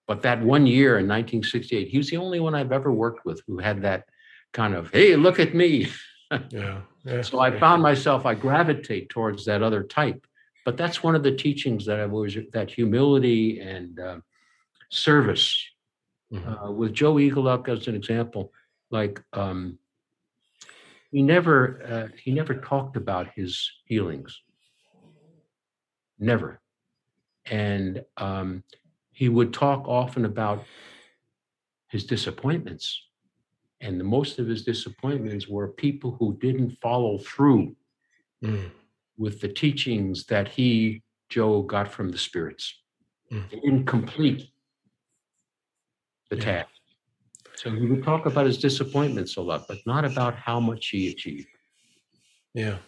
But 0.06 0.22
that 0.22 0.42
one 0.42 0.66
year 0.66 0.98
in 0.98 1.06
1968, 1.06 1.88
he 1.88 1.98
was 1.98 2.08
the 2.08 2.16
only 2.16 2.40
one 2.40 2.54
I've 2.54 2.72
ever 2.72 2.92
worked 2.92 3.26
with 3.26 3.42
who 3.46 3.58
had 3.58 3.82
that 3.82 4.04
kind 4.52 4.74
of, 4.74 4.90
hey, 4.90 5.16
look 5.16 5.38
at 5.38 5.54
me. 5.54 5.88
yeah, 6.50 6.80
yeah. 7.04 7.22
So 7.22 7.40
I 7.40 7.58
found 7.58 7.82
myself, 7.82 8.24
I 8.24 8.34
gravitate 8.34 9.10
towards 9.10 9.44
that 9.44 9.62
other 9.62 9.82
type. 9.82 10.26
But 10.64 10.76
that's 10.76 11.02
one 11.02 11.14
of 11.14 11.22
the 11.22 11.34
teachings 11.34 11.84
that 11.86 12.00
I've 12.00 12.12
always, 12.12 12.36
that 12.52 12.70
humility 12.70 13.60
and 13.60 13.98
uh, 13.98 14.16
service. 14.90 15.62
Mm-hmm. 16.32 16.48
Uh, 16.48 16.70
with 16.70 16.92
Joe 16.92 17.18
Eagle 17.18 17.48
Elk 17.48 17.70
as 17.70 17.88
an 17.88 17.94
example, 17.94 18.52
like 18.90 19.22
um, 19.32 19.78
he 21.10 21.22
never 21.22 21.80
uh, 21.88 22.16
he 22.22 22.32
never 22.32 22.52
talked 22.54 22.96
about 22.96 23.28
his 23.34 23.70
healings 23.86 24.42
never. 26.18 26.60
And 27.46 28.04
um, 28.16 28.62
he 29.12 29.28
would 29.28 29.52
talk 29.52 29.86
often 29.86 30.24
about 30.24 30.64
his 31.88 32.04
disappointments. 32.04 33.04
And 33.80 33.98
the 33.98 34.04
most 34.04 34.38
of 34.38 34.46
his 34.46 34.64
disappointments 34.64 35.48
were 35.48 35.68
people 35.68 36.16
who 36.18 36.36
didn't 36.40 36.78
follow 36.82 37.18
through 37.18 37.76
mm. 38.44 38.70
with 39.16 39.40
the 39.40 39.48
teachings 39.48 40.26
that 40.26 40.48
he, 40.48 41.02
Joe, 41.28 41.62
got 41.62 41.90
from 41.90 42.10
the 42.10 42.18
spirits. 42.18 42.74
Mm. 43.32 43.50
They 43.50 43.60
didn't 43.60 43.86
complete 43.86 44.50
the 46.30 46.36
yeah. 46.36 46.44
task. 46.44 46.68
So 47.54 47.70
he 47.70 47.86
would 47.86 48.04
talk 48.04 48.26
about 48.26 48.46
his 48.46 48.58
disappointments 48.58 49.36
a 49.36 49.40
lot, 49.40 49.66
but 49.66 49.78
not 49.84 50.04
about 50.04 50.36
how 50.36 50.60
much 50.60 50.88
he 50.88 51.08
achieved. 51.08 51.48
Yeah. 52.54 52.78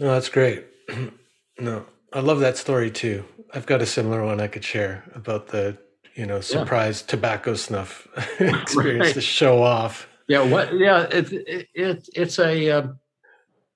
No, 0.00 0.14
that's 0.14 0.28
great. 0.28 0.66
No, 1.60 1.86
I 2.12 2.20
love 2.20 2.40
that 2.40 2.56
story 2.56 2.90
too. 2.90 3.24
I've 3.52 3.66
got 3.66 3.82
a 3.82 3.86
similar 3.86 4.24
one 4.24 4.40
I 4.40 4.48
could 4.48 4.64
share 4.64 5.04
about 5.14 5.48
the 5.48 5.76
you 6.14 6.26
know 6.26 6.40
surprise 6.40 7.02
yeah. 7.02 7.10
tobacco 7.10 7.54
snuff 7.54 8.08
experience 8.40 9.06
right. 9.06 9.14
to 9.14 9.20
show 9.20 9.62
off. 9.62 10.08
Yeah, 10.28 10.42
what? 10.42 10.76
Yeah, 10.76 11.06
it's 11.10 11.32
it, 11.32 12.08
it's 12.14 12.38
a 12.38 12.70
uh, 12.70 12.86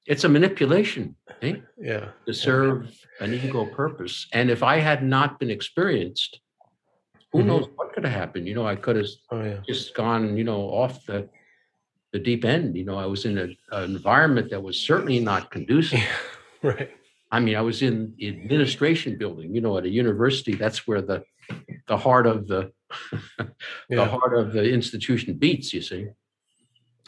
it's 0.07 0.25
a 0.25 0.29
manipulation, 0.29 1.17
eh? 1.43 1.57
Yeah, 1.79 2.09
to 2.27 2.35
serve 2.35 2.95
yeah. 3.21 3.27
an 3.27 3.35
ego 3.35 3.65
purpose. 3.67 4.27
And 4.33 4.51
if 4.51 4.63
I 4.63 4.79
had 4.79 5.03
not 5.03 5.39
been 5.39 5.51
experienced, 5.51 6.41
who 7.33 7.39
mm-hmm. 7.39 7.49
knows 7.49 7.69
what 7.75 7.93
could 7.93 8.05
have 8.05 8.13
happened? 8.13 8.47
You 8.47 8.55
know, 8.55 8.67
I 8.67 8.77
could 8.77 8.97
have 8.97 9.07
oh, 9.31 9.43
yeah. 9.43 9.59
just 9.67 9.95
gone, 9.95 10.37
you 10.37 10.45
know, 10.45 10.63
off 10.63 11.05
the 11.07 11.29
the 12.13 12.19
deep 12.19 12.45
end. 12.45 12.77
You 12.77 12.85
know, 12.85 12.99
I 12.99 13.07
was 13.07 13.25
in 13.25 13.39
a, 13.39 13.49
an 13.77 13.85
environment 13.85 14.51
that 14.51 14.63
was 14.63 14.79
certainly 14.79 15.19
not 15.21 15.51
conducive. 15.51 16.01
right. 16.63 16.91
I 17.35 17.41
mean, 17.41 17.57
I 17.57 17.63
was 17.63 17.83
in 17.83 18.15
the 18.17 18.29
administration 18.29 19.19
building, 19.19 19.53
you 19.57 19.61
know, 19.61 19.77
at 19.77 19.85
a 19.85 19.89
university. 19.89 20.55
That's 20.55 20.87
where 20.87 21.03
the 21.03 21.25
the 21.89 21.97
heart 21.97 22.29
of 22.29 22.47
the 22.47 22.71
the 23.39 23.51
yeah. 23.91 24.07
heart 24.07 24.39
of 24.39 24.53
the 24.53 24.63
institution 24.63 25.35
beats. 25.35 25.75
You 25.75 25.83
see, 25.83 26.07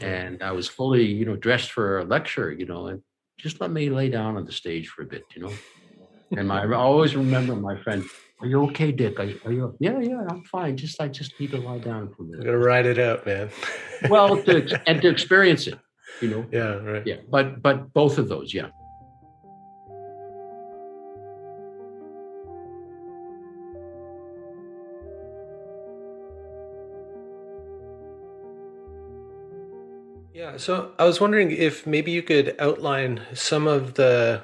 and 0.03 0.43
I 0.43 0.51
was 0.51 0.67
fully, 0.67 1.05
you 1.07 1.25
know, 1.27 1.37
dressed 1.37 1.71
for 1.71 2.01
a 2.01 2.05
lecture. 2.05 2.51
You 2.51 2.67
know, 2.67 2.89
and 2.89 3.03
just 3.39 3.61
let 3.61 3.71
me 3.71 3.89
lay 3.89 4.11
down 4.11 4.37
on 4.37 4.45
the 4.45 4.51
stage 4.51 4.89
for 4.89 5.03
a 5.03 5.07
bit. 5.07 5.23
You 5.37 5.43
know, 5.43 5.53
and 6.37 6.49
my, 6.49 6.65
I 6.65 6.75
always 6.75 7.15
remember 7.15 7.55
my 7.55 7.81
friend. 7.85 8.03
Are 8.41 8.49
you 8.49 8.65
okay, 8.65 8.91
Dick? 8.91 9.21
Are, 9.21 9.31
are 9.45 9.53
you? 9.53 9.77
Yeah, 9.79 10.01
yeah, 10.01 10.23
I'm 10.29 10.43
fine. 10.43 10.77
Just 10.77 11.01
I 11.01 11.07
just 11.07 11.39
need 11.39 11.53
to 11.53 11.59
lie 11.59 11.79
down 11.79 12.13
for 12.13 12.25
a 12.25 12.27
minute. 12.27 12.47
Gotta 12.47 12.59
ride 12.59 12.87
it 12.87 12.99
out, 12.99 13.25
man. 13.27 13.49
well, 14.11 14.43
to, 14.43 14.83
and 14.89 15.01
to 15.03 15.09
experience 15.09 15.69
it, 15.69 15.79
you 16.21 16.31
know. 16.31 16.45
Yeah, 16.51 16.75
right. 16.91 17.07
Yeah, 17.07 17.19
but 17.31 17.63
but 17.63 17.93
both 17.93 18.19
of 18.19 18.29
those, 18.29 18.53
yeah. 18.53 18.71
So 30.59 30.93
I 30.99 31.05
was 31.05 31.21
wondering 31.21 31.51
if 31.51 31.87
maybe 31.87 32.11
you 32.11 32.23
could 32.23 32.57
outline 32.59 33.21
some 33.35 33.67
of 33.67 33.95
the 33.95 34.43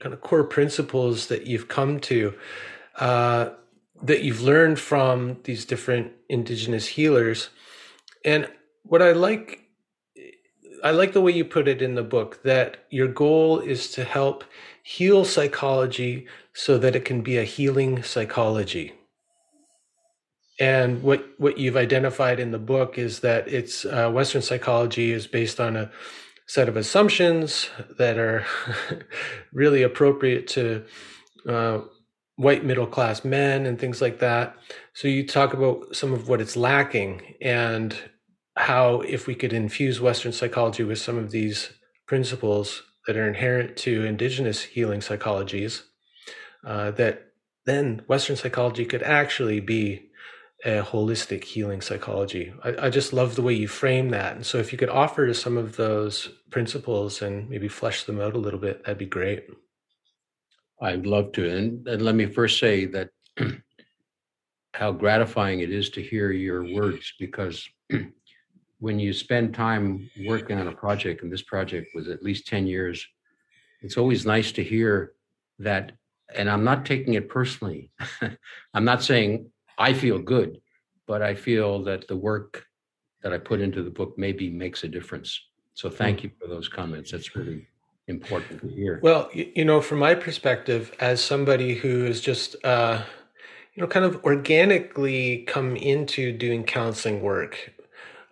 kind 0.00 0.12
of 0.12 0.20
core 0.20 0.44
principles 0.44 1.28
that 1.28 1.46
you've 1.46 1.68
come 1.68 2.00
to, 2.00 2.34
uh, 2.98 3.50
that 4.02 4.22
you've 4.22 4.42
learned 4.42 4.78
from 4.78 5.38
these 5.44 5.64
different 5.64 6.12
indigenous 6.28 6.86
healers. 6.86 7.48
And 8.24 8.48
what 8.82 9.00
I 9.00 9.12
like, 9.12 9.62
I 10.82 10.90
like 10.90 11.14
the 11.14 11.22
way 11.22 11.32
you 11.32 11.44
put 11.44 11.68
it 11.68 11.80
in 11.80 11.94
the 11.94 12.02
book 12.02 12.42
that 12.42 12.84
your 12.90 13.08
goal 13.08 13.60
is 13.60 13.90
to 13.92 14.04
help 14.04 14.44
heal 14.82 15.24
psychology 15.24 16.26
so 16.52 16.76
that 16.76 16.94
it 16.94 17.06
can 17.06 17.22
be 17.22 17.38
a 17.38 17.44
healing 17.44 18.02
psychology. 18.02 18.92
And 20.60 21.02
what, 21.02 21.24
what 21.38 21.58
you've 21.58 21.76
identified 21.76 22.38
in 22.38 22.52
the 22.52 22.58
book 22.58 22.96
is 22.96 23.20
that 23.20 23.48
it's 23.48 23.84
uh, 23.84 24.10
Western 24.10 24.42
psychology 24.42 25.10
is 25.10 25.26
based 25.26 25.58
on 25.58 25.76
a 25.76 25.90
set 26.46 26.68
of 26.68 26.76
assumptions 26.76 27.70
that 27.98 28.18
are 28.18 28.46
really 29.52 29.82
appropriate 29.82 30.46
to 30.48 30.84
uh, 31.48 31.80
white 32.36 32.64
middle 32.64 32.86
class 32.86 33.24
men 33.24 33.66
and 33.66 33.78
things 33.78 34.00
like 34.00 34.18
that. 34.20 34.56
So 34.92 35.08
you 35.08 35.26
talk 35.26 35.54
about 35.54 35.94
some 35.94 36.12
of 36.12 36.28
what 36.28 36.40
it's 36.40 36.56
lacking 36.56 37.34
and 37.40 37.96
how 38.56 39.00
if 39.00 39.26
we 39.26 39.34
could 39.34 39.52
infuse 39.52 40.00
Western 40.00 40.32
psychology 40.32 40.84
with 40.84 40.98
some 40.98 41.18
of 41.18 41.30
these 41.30 41.70
principles 42.06 42.82
that 43.06 43.16
are 43.16 43.28
inherent 43.28 43.76
to 43.76 44.04
indigenous 44.04 44.62
healing 44.62 45.00
psychologies, 45.00 45.82
uh, 46.64 46.90
that 46.92 47.32
then 47.66 48.02
Western 48.06 48.36
psychology 48.36 48.84
could 48.84 49.02
actually 49.02 49.60
be 49.60 50.10
a 50.64 50.82
holistic 50.82 51.44
healing 51.44 51.82
psychology. 51.82 52.52
I, 52.62 52.86
I, 52.86 52.90
just 52.90 53.12
love 53.12 53.34
the 53.34 53.42
way 53.42 53.52
you 53.52 53.68
frame 53.68 54.08
that. 54.10 54.34
And 54.34 54.46
so 54.46 54.56
if 54.56 54.72
you 54.72 54.78
could 54.78 54.88
offer 54.88 55.32
some 55.34 55.58
of 55.58 55.76
those 55.76 56.30
principles 56.50 57.20
and 57.20 57.48
maybe 57.50 57.68
flesh 57.68 58.04
them 58.04 58.18
out 58.18 58.34
a 58.34 58.38
little 58.38 58.58
bit, 58.58 58.82
that'd 58.82 58.96
be 58.96 59.04
great. 59.04 59.46
I'd 60.80 61.06
love 61.06 61.32
to. 61.32 61.48
And, 61.54 61.86
and 61.86 62.02
let 62.02 62.14
me 62.14 62.26
first 62.26 62.58
say 62.58 62.86
that 62.86 63.10
how 64.74 64.90
gratifying 64.92 65.60
it 65.60 65.70
is 65.70 65.90
to 65.90 66.02
hear 66.02 66.30
your 66.30 66.64
words 66.64 67.12
because 67.18 67.68
when 68.78 68.98
you 68.98 69.12
spend 69.12 69.54
time 69.54 70.10
working 70.26 70.58
on 70.58 70.68
a 70.68 70.72
project, 70.72 71.22
and 71.22 71.32
this 71.32 71.42
project 71.42 71.88
was 71.94 72.08
at 72.08 72.22
least 72.22 72.46
10 72.46 72.66
years, 72.66 73.06
it's 73.82 73.98
always 73.98 74.24
nice 74.24 74.50
to 74.52 74.64
hear 74.64 75.12
that. 75.58 75.92
And 76.34 76.48
I'm 76.48 76.64
not 76.64 76.86
taking 76.86 77.14
it 77.14 77.28
personally. 77.28 77.90
I'm 78.74 78.84
not 78.86 79.02
saying 79.02 79.50
I 79.78 79.92
feel 79.92 80.18
good, 80.18 80.60
but 81.06 81.22
I 81.22 81.34
feel 81.34 81.82
that 81.84 82.08
the 82.08 82.16
work 82.16 82.66
that 83.22 83.32
I 83.32 83.38
put 83.38 83.60
into 83.60 83.82
the 83.82 83.90
book 83.90 84.14
maybe 84.16 84.50
makes 84.50 84.84
a 84.84 84.88
difference. 84.88 85.40
So 85.74 85.90
thank 85.90 86.20
hmm. 86.20 86.26
you 86.26 86.30
for 86.40 86.46
those 86.46 86.68
comments. 86.68 87.10
That's 87.10 87.34
really 87.34 87.66
important 88.06 88.60
to 88.60 88.68
hear. 88.68 89.00
Well, 89.02 89.30
you 89.32 89.64
know, 89.64 89.80
from 89.80 89.98
my 89.98 90.14
perspective, 90.14 90.94
as 91.00 91.22
somebody 91.22 91.74
who 91.74 92.04
is 92.04 92.20
just, 92.20 92.56
uh, 92.64 93.02
you 93.74 93.82
know, 93.82 93.86
kind 93.86 94.04
of 94.04 94.22
organically 94.24 95.44
come 95.46 95.74
into 95.76 96.32
doing 96.32 96.64
counseling 96.64 97.22
work, 97.22 97.72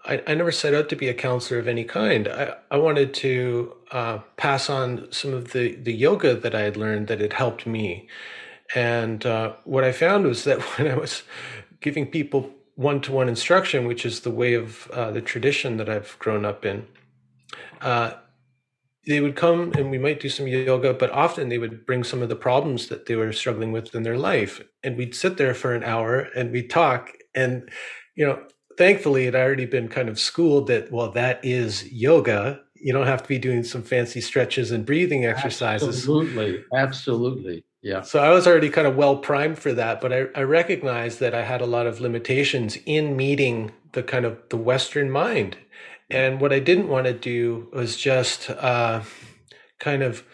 I, 0.05 0.23
I 0.27 0.35
never 0.35 0.53
set 0.53 0.75
out 0.75 0.89
to 0.91 0.97
be 0.97 1.09
a 1.09 1.15
counselor 1.15 1.61
of 1.61 1.69
any 1.69 1.85
kind. 1.85 2.29
I, 2.29 2.57
I 2.71 2.77
wanted 2.77 3.15
to 3.15 3.75
uh, 3.93 4.19
pass 4.37 4.69
on 4.69 5.11
some 5.13 5.33
of 5.33 5.53
the, 5.53 5.77
the 5.77 5.93
yoga 5.93 6.35
that 6.35 6.55
I 6.55 6.63
had 6.63 6.77
learned 6.77 7.07
that 7.09 7.21
had 7.21 7.35
helped 7.35 7.67
me. 7.67 8.09
And 8.75 9.25
uh, 9.27 9.55
what 9.65 9.85
I 9.85 9.93
found 9.93 10.27
was 10.27 10.45
that 10.45 10.61
when 10.79 10.91
I 10.91 10.95
was 10.95 11.23
giving 11.81 12.07
people 12.07 12.51
one 12.75 13.01
to 13.03 13.13
one 13.13 13.29
instruction, 13.29 13.87
which 13.87 14.07
is 14.07 14.21
the 14.21 14.31
way 14.31 14.55
of 14.55 14.91
uh, 14.93 15.11
the 15.11 15.21
tradition 15.21 15.77
that 15.77 15.89
I've 15.89 16.17
grown 16.19 16.45
up 16.45 16.65
in, 16.65 16.87
uh, 17.81 18.13
they 19.07 19.21
would 19.21 19.35
come 19.35 19.73
and 19.73 19.91
we 19.91 19.99
might 19.99 20.21
do 20.21 20.29
some 20.29 20.47
yoga, 20.47 20.95
but 20.95 21.11
often 21.11 21.49
they 21.49 21.59
would 21.59 21.85
bring 21.85 22.05
some 22.05 22.23
of 22.23 22.29
the 22.29 22.37
problems 22.37 22.89
that 22.89 23.07
they 23.07 23.17
were 23.17 23.33
struggling 23.33 23.73
with 23.73 23.95
in 23.95 24.05
their 24.05 24.17
life. 24.17 24.63
And 24.85 24.97
we'd 24.97 25.15
sit 25.15 25.37
there 25.37 25.55
for 25.55 25.75
an 25.75 25.83
hour 25.83 26.29
and 26.37 26.53
we'd 26.53 26.71
talk. 26.71 27.11
And, 27.35 27.69
you 28.15 28.25
know, 28.25 28.45
thankfully 28.79 29.27
it 29.27 29.35
had 29.35 29.43
already 29.43 29.67
been 29.67 29.89
kind 29.89 30.09
of 30.09 30.21
schooled 30.21 30.69
that, 30.69 30.93
well, 30.93 31.11
that 31.13 31.45
is 31.45 31.91
yoga. 31.93 32.61
You 32.75 32.93
don't 32.93 33.07
have 33.07 33.23
to 33.23 33.29
be 33.29 33.39
doing 33.39 33.65
some 33.65 33.83
fancy 33.83 34.21
stretches 34.21 34.71
and 34.71 34.87
breathing 34.87 35.27
exercises. 35.27 35.89
Absolutely. 35.89 36.65
Absolutely. 36.73 37.65
Yeah. 37.83 38.03
So 38.03 38.21
I 38.21 38.31
was 38.31 38.47
already 38.47 38.71
kind 38.71 38.87
of 38.87 38.95
well 38.97 39.17
primed 39.17 39.59
for 39.59 39.73
that, 39.73 40.01
but 40.01 40.13
I, 40.13 40.27
I 40.37 40.43
recognized 40.43 41.19
that 41.19 41.35
I 41.35 41.43
had 41.43 41.61
a 41.61 41.67
lot 41.67 41.89
of 41.89 42.01
limitations 42.01 42.79
in 42.87 43.17
meeting 43.17 43.73
the 43.91 44.05
kind 44.05 44.25
of 44.25 44.39
the 44.51 44.57
Western 44.57 45.11
mind. 45.11 45.57
And 46.09 46.41
what 46.41 46.53
I 46.53 46.61
didn't 46.61 46.89
want 46.89 47.07
to 47.07 47.13
do 47.13 47.69
was 47.73 47.97
just 47.97 48.51
uh, 48.51 49.03
kind 49.81 50.03
of 50.03 50.25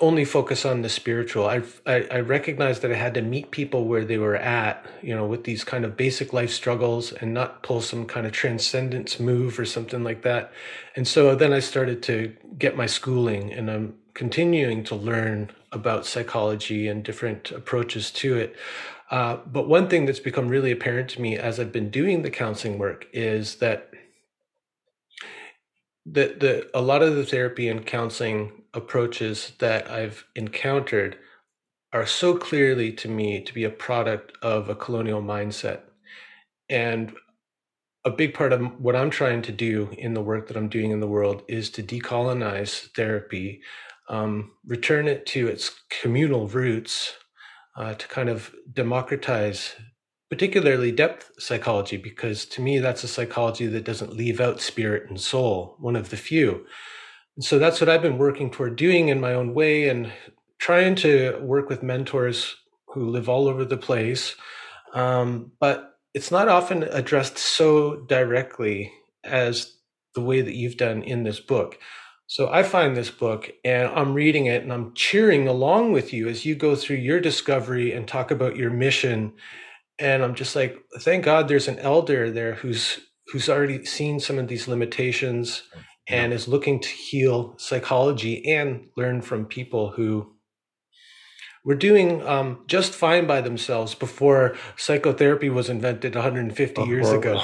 only 0.00 0.24
focus 0.24 0.64
on 0.64 0.82
the 0.82 0.88
spiritual. 0.88 1.48
I, 1.48 1.62
I, 1.86 2.06
I 2.10 2.20
recognized 2.20 2.82
that 2.82 2.92
I 2.92 2.96
had 2.96 3.14
to 3.14 3.22
meet 3.22 3.50
people 3.50 3.86
where 3.86 4.04
they 4.04 4.18
were 4.18 4.36
at, 4.36 4.86
you 5.02 5.14
know, 5.14 5.26
with 5.26 5.44
these 5.44 5.64
kind 5.64 5.84
of 5.84 5.96
basic 5.96 6.32
life 6.32 6.50
struggles 6.50 7.12
and 7.12 7.34
not 7.34 7.62
pull 7.62 7.80
some 7.80 8.06
kind 8.06 8.26
of 8.26 8.32
transcendence 8.32 9.18
move 9.18 9.58
or 9.58 9.64
something 9.64 10.04
like 10.04 10.22
that. 10.22 10.52
And 10.96 11.06
so 11.08 11.34
then 11.34 11.52
I 11.52 11.60
started 11.60 12.02
to 12.04 12.34
get 12.58 12.76
my 12.76 12.86
schooling 12.86 13.52
and 13.52 13.70
I'm 13.70 13.94
continuing 14.14 14.84
to 14.84 14.94
learn 14.94 15.52
about 15.72 16.06
psychology 16.06 16.88
and 16.88 17.02
different 17.02 17.50
approaches 17.50 18.10
to 18.10 18.36
it. 18.36 18.56
Uh, 19.10 19.36
but 19.46 19.68
one 19.68 19.88
thing 19.88 20.06
that's 20.06 20.20
become 20.20 20.48
really 20.48 20.70
apparent 20.70 21.08
to 21.10 21.20
me 21.20 21.36
as 21.36 21.58
I've 21.58 21.72
been 21.72 21.90
doing 21.90 22.22
the 22.22 22.30
counseling 22.30 22.78
work 22.78 23.06
is 23.12 23.56
that 23.56 23.90
the, 26.06 26.34
the 26.38 26.70
a 26.74 26.80
lot 26.80 27.02
of 27.02 27.14
the 27.14 27.24
therapy 27.24 27.68
and 27.68 27.86
counseling 27.86 28.52
approaches 28.74 29.52
that 29.58 29.90
I've 29.90 30.24
encountered 30.34 31.18
are 31.92 32.06
so 32.06 32.36
clearly 32.36 32.90
to 32.92 33.08
me 33.08 33.42
to 33.42 33.52
be 33.52 33.64
a 33.64 33.70
product 33.70 34.32
of 34.42 34.68
a 34.68 34.74
colonial 34.74 35.22
mindset. 35.22 35.80
And 36.70 37.14
a 38.04 38.10
big 38.10 38.34
part 38.34 38.52
of 38.52 38.80
what 38.80 38.96
I'm 38.96 39.10
trying 39.10 39.42
to 39.42 39.52
do 39.52 39.90
in 39.96 40.14
the 40.14 40.22
work 40.22 40.48
that 40.48 40.56
I'm 40.56 40.68
doing 40.68 40.90
in 40.90 41.00
the 41.00 41.06
world 41.06 41.42
is 41.48 41.70
to 41.70 41.82
decolonize 41.82 42.90
therapy 42.94 43.60
um, 44.12 44.52
return 44.66 45.08
it 45.08 45.24
to 45.26 45.48
its 45.48 45.72
communal 46.02 46.46
roots, 46.46 47.14
uh, 47.76 47.94
to 47.94 48.06
kind 48.08 48.28
of 48.28 48.54
democratize, 48.72 49.74
particularly 50.30 50.92
depth 50.92 51.30
psychology, 51.38 51.96
because 51.96 52.44
to 52.44 52.60
me, 52.60 52.78
that's 52.78 53.02
a 53.02 53.08
psychology 53.08 53.66
that 53.66 53.84
doesn't 53.84 54.12
leave 54.12 54.38
out 54.38 54.60
spirit 54.60 55.08
and 55.08 55.18
soul, 55.18 55.76
one 55.80 55.96
of 55.96 56.10
the 56.10 56.16
few. 56.18 56.66
And 57.36 57.44
so 57.44 57.58
that's 57.58 57.80
what 57.80 57.88
I've 57.88 58.02
been 58.02 58.18
working 58.18 58.50
toward 58.50 58.76
doing 58.76 59.08
in 59.08 59.18
my 59.18 59.32
own 59.32 59.54
way 59.54 59.88
and 59.88 60.12
trying 60.58 60.94
to 60.96 61.38
work 61.40 61.70
with 61.70 61.82
mentors 61.82 62.54
who 62.88 63.08
live 63.08 63.30
all 63.30 63.48
over 63.48 63.64
the 63.64 63.78
place. 63.78 64.36
Um, 64.92 65.52
but 65.58 65.94
it's 66.12 66.30
not 66.30 66.48
often 66.48 66.82
addressed 66.82 67.38
so 67.38 67.96
directly 68.06 68.92
as 69.24 69.74
the 70.14 70.20
way 70.20 70.42
that 70.42 70.54
you've 70.54 70.76
done 70.76 71.02
in 71.02 71.22
this 71.22 71.40
book. 71.40 71.78
So 72.32 72.48
I 72.48 72.62
find 72.62 72.96
this 72.96 73.10
book 73.10 73.50
and 73.62 73.90
I'm 73.90 74.14
reading 74.14 74.46
it 74.46 74.62
and 74.62 74.72
I'm 74.72 74.94
cheering 74.94 75.48
along 75.48 75.92
with 75.92 76.14
you 76.14 76.28
as 76.28 76.46
you 76.46 76.54
go 76.54 76.74
through 76.74 76.96
your 76.96 77.20
discovery 77.20 77.92
and 77.92 78.08
talk 78.08 78.30
about 78.30 78.56
your 78.56 78.70
mission. 78.70 79.34
And 79.98 80.24
I'm 80.24 80.34
just 80.34 80.56
like, 80.56 80.78
thank 81.00 81.26
God 81.26 81.46
there's 81.46 81.68
an 81.68 81.78
elder 81.78 82.30
there 82.30 82.54
who's 82.54 83.00
who's 83.30 83.50
already 83.50 83.84
seen 83.84 84.18
some 84.18 84.38
of 84.38 84.48
these 84.48 84.66
limitations 84.66 85.64
and 86.08 86.32
is 86.32 86.48
looking 86.48 86.80
to 86.80 86.88
heal 86.88 87.54
psychology 87.58 88.50
and 88.50 88.86
learn 88.96 89.20
from 89.20 89.44
people 89.44 89.90
who 89.90 90.31
were 91.64 91.74
doing 91.74 92.26
um, 92.26 92.64
just 92.66 92.92
fine 92.92 93.26
by 93.26 93.40
themselves 93.40 93.94
before 93.94 94.56
psychotherapy 94.76 95.48
was 95.48 95.68
invented 95.68 96.14
150 96.14 96.74
before 96.74 96.86
years 96.86 97.10
ago. 97.10 97.40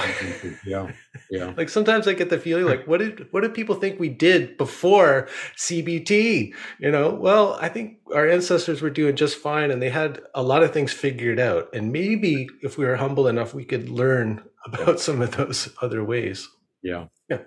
yeah, 0.67 0.91
yeah. 1.31 1.53
like 1.57 1.69
sometimes 1.69 2.09
I 2.09 2.15
get 2.15 2.31
the 2.31 2.39
feeling 2.39 2.65
like, 2.65 2.87
what 2.87 2.99
did 2.99 3.29
what 3.31 3.43
did 3.43 3.55
people 3.55 3.77
think 3.77 4.01
we 4.01 4.09
did 4.09 4.57
before 4.57 5.29
CBT? 5.57 6.53
You 6.81 6.91
know, 6.91 7.15
well, 7.15 7.57
I 7.61 7.69
think 7.69 7.99
our 8.13 8.29
ancestors 8.29 8.83
were 8.83 8.91
doing 8.91 9.15
just 9.15 9.39
fine, 9.39 9.71
and 9.71 9.81
they 9.81 9.91
had 9.91 10.21
a 10.35 10.43
lot 10.43 10.63
of 10.63 10.73
things 10.73 10.93
figured 10.93 11.39
out. 11.39 11.69
And 11.73 11.93
maybe 11.93 12.49
if 12.63 12.77
we 12.77 12.87
were 12.87 12.97
humble 12.97 13.29
enough, 13.29 13.55
we 13.55 13.65
could 13.65 13.89
learn 13.89 14.43
about 14.65 15.01
some 15.01 15.23
of 15.23 15.37
those 15.37 15.69
other 15.81 16.05
ways. 16.05 16.49
Yeah. 16.83 17.07
Yeah. 17.29 17.41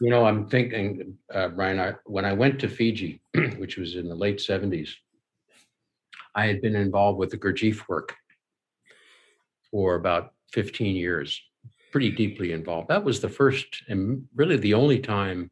You 0.00 0.10
know, 0.10 0.26
I'm 0.26 0.46
thinking, 0.48 1.16
uh, 1.32 1.48
Brian, 1.48 1.80
I, 1.80 1.94
when 2.04 2.24
I 2.24 2.32
went 2.34 2.60
to 2.60 2.68
Fiji, 2.68 3.22
which 3.58 3.76
was 3.76 3.96
in 3.96 4.08
the 4.08 4.14
late 4.14 4.38
70s, 4.38 4.90
I 6.36 6.46
had 6.46 6.60
been 6.60 6.76
involved 6.76 7.18
with 7.18 7.30
the 7.30 7.38
Gurdjieff 7.38 7.88
work 7.88 8.14
for 9.70 9.94
about 9.94 10.34
15 10.52 10.94
years, 10.94 11.40
pretty 11.90 12.10
deeply 12.10 12.52
involved. 12.52 12.88
That 12.88 13.02
was 13.02 13.20
the 13.20 13.28
first 13.28 13.82
and 13.88 14.26
really 14.36 14.58
the 14.58 14.74
only 14.74 14.98
time, 14.98 15.50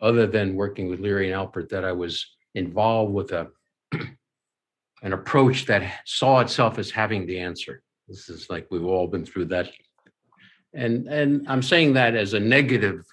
other 0.00 0.26
than 0.26 0.56
working 0.56 0.88
with 0.88 1.00
Leary 1.00 1.30
and 1.30 1.40
Alpert, 1.40 1.68
that 1.68 1.84
I 1.84 1.92
was 1.92 2.26
involved 2.54 3.12
with 3.12 3.32
a 3.32 3.48
an 5.02 5.12
approach 5.12 5.66
that 5.66 6.00
saw 6.06 6.40
itself 6.40 6.78
as 6.78 6.90
having 6.90 7.26
the 7.26 7.38
answer. 7.38 7.82
This 8.08 8.30
is 8.30 8.48
like 8.48 8.66
we've 8.70 8.84
all 8.84 9.06
been 9.06 9.24
through 9.26 9.46
that. 9.46 9.70
And 10.72 11.06
and 11.08 11.46
I'm 11.46 11.62
saying 11.62 11.92
that 11.92 12.14
as 12.14 12.32
a 12.32 12.40
negative 12.40 13.04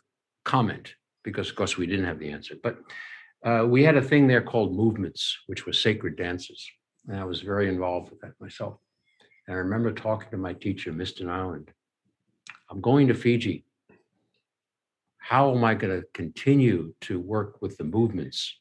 comment 0.45 0.95
because 1.23 1.49
of 1.49 1.55
course 1.55 1.77
we 1.77 1.85
didn't 1.85 2.05
have 2.05 2.19
the 2.19 2.29
answer. 2.29 2.55
But 2.61 2.79
uh, 3.45 3.65
we 3.67 3.83
had 3.83 3.97
a 3.97 4.01
thing 4.01 4.27
there 4.27 4.41
called 4.41 4.75
movements, 4.75 5.37
which 5.47 5.65
was 5.65 5.81
sacred 5.81 6.15
dances. 6.15 6.65
And 7.07 7.19
I 7.19 7.23
was 7.25 7.41
very 7.41 7.67
involved 7.67 8.11
with 8.11 8.21
that 8.21 8.39
myself. 8.39 8.77
And 9.47 9.55
I 9.55 9.59
remember 9.59 9.91
talking 9.91 10.29
to 10.31 10.37
my 10.37 10.53
teacher, 10.53 10.91
Mr. 10.91 11.25
Nyland. 11.25 11.71
I'm 12.69 12.81
going 12.81 13.07
to 13.07 13.13
Fiji. 13.13 13.65
How 15.17 15.53
am 15.53 15.63
I 15.63 15.73
going 15.73 15.99
to 15.99 16.07
continue 16.13 16.93
to 17.01 17.19
work 17.19 17.61
with 17.61 17.77
the 17.77 17.83
movements, 17.83 18.57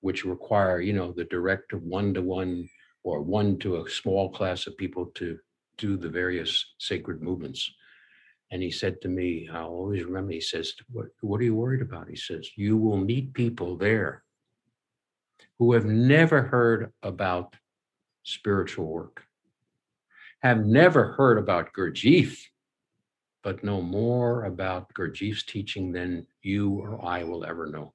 which 0.00 0.24
require, 0.24 0.80
you 0.80 0.92
know, 0.92 1.12
the 1.12 1.24
direct 1.24 1.72
one 1.72 2.14
to 2.14 2.22
one 2.22 2.68
or 3.02 3.22
one 3.22 3.58
to 3.58 3.76
a 3.76 3.90
small 3.90 4.30
class 4.30 4.66
of 4.66 4.76
people 4.76 5.06
to 5.14 5.38
do 5.78 5.96
the 5.96 6.08
various 6.08 6.74
sacred 6.78 7.22
movements? 7.22 7.72
And 8.52 8.62
he 8.62 8.70
said 8.70 9.00
to 9.02 9.08
me, 9.08 9.48
I'll 9.52 9.68
always 9.68 10.04
remember, 10.04 10.32
he 10.32 10.40
says, 10.40 10.74
what, 10.90 11.06
what 11.20 11.40
are 11.40 11.44
you 11.44 11.54
worried 11.54 11.82
about? 11.82 12.08
He 12.08 12.16
says, 12.16 12.50
You 12.56 12.76
will 12.76 12.96
meet 12.96 13.32
people 13.32 13.76
there 13.76 14.24
who 15.58 15.72
have 15.72 15.84
never 15.84 16.42
heard 16.42 16.92
about 17.02 17.54
spiritual 18.30 18.86
work, 18.86 19.24
have 20.42 20.64
never 20.64 21.12
heard 21.12 21.38
about 21.38 21.72
Gurdjieff, 21.72 22.38
but 23.42 23.64
know 23.64 23.80
more 23.80 24.44
about 24.44 24.92
Gurdjieff's 24.94 25.44
teaching 25.44 25.92
than 25.92 26.26
you 26.42 26.72
or 26.80 27.04
I 27.04 27.24
will 27.24 27.44
ever 27.44 27.66
know. 27.66 27.92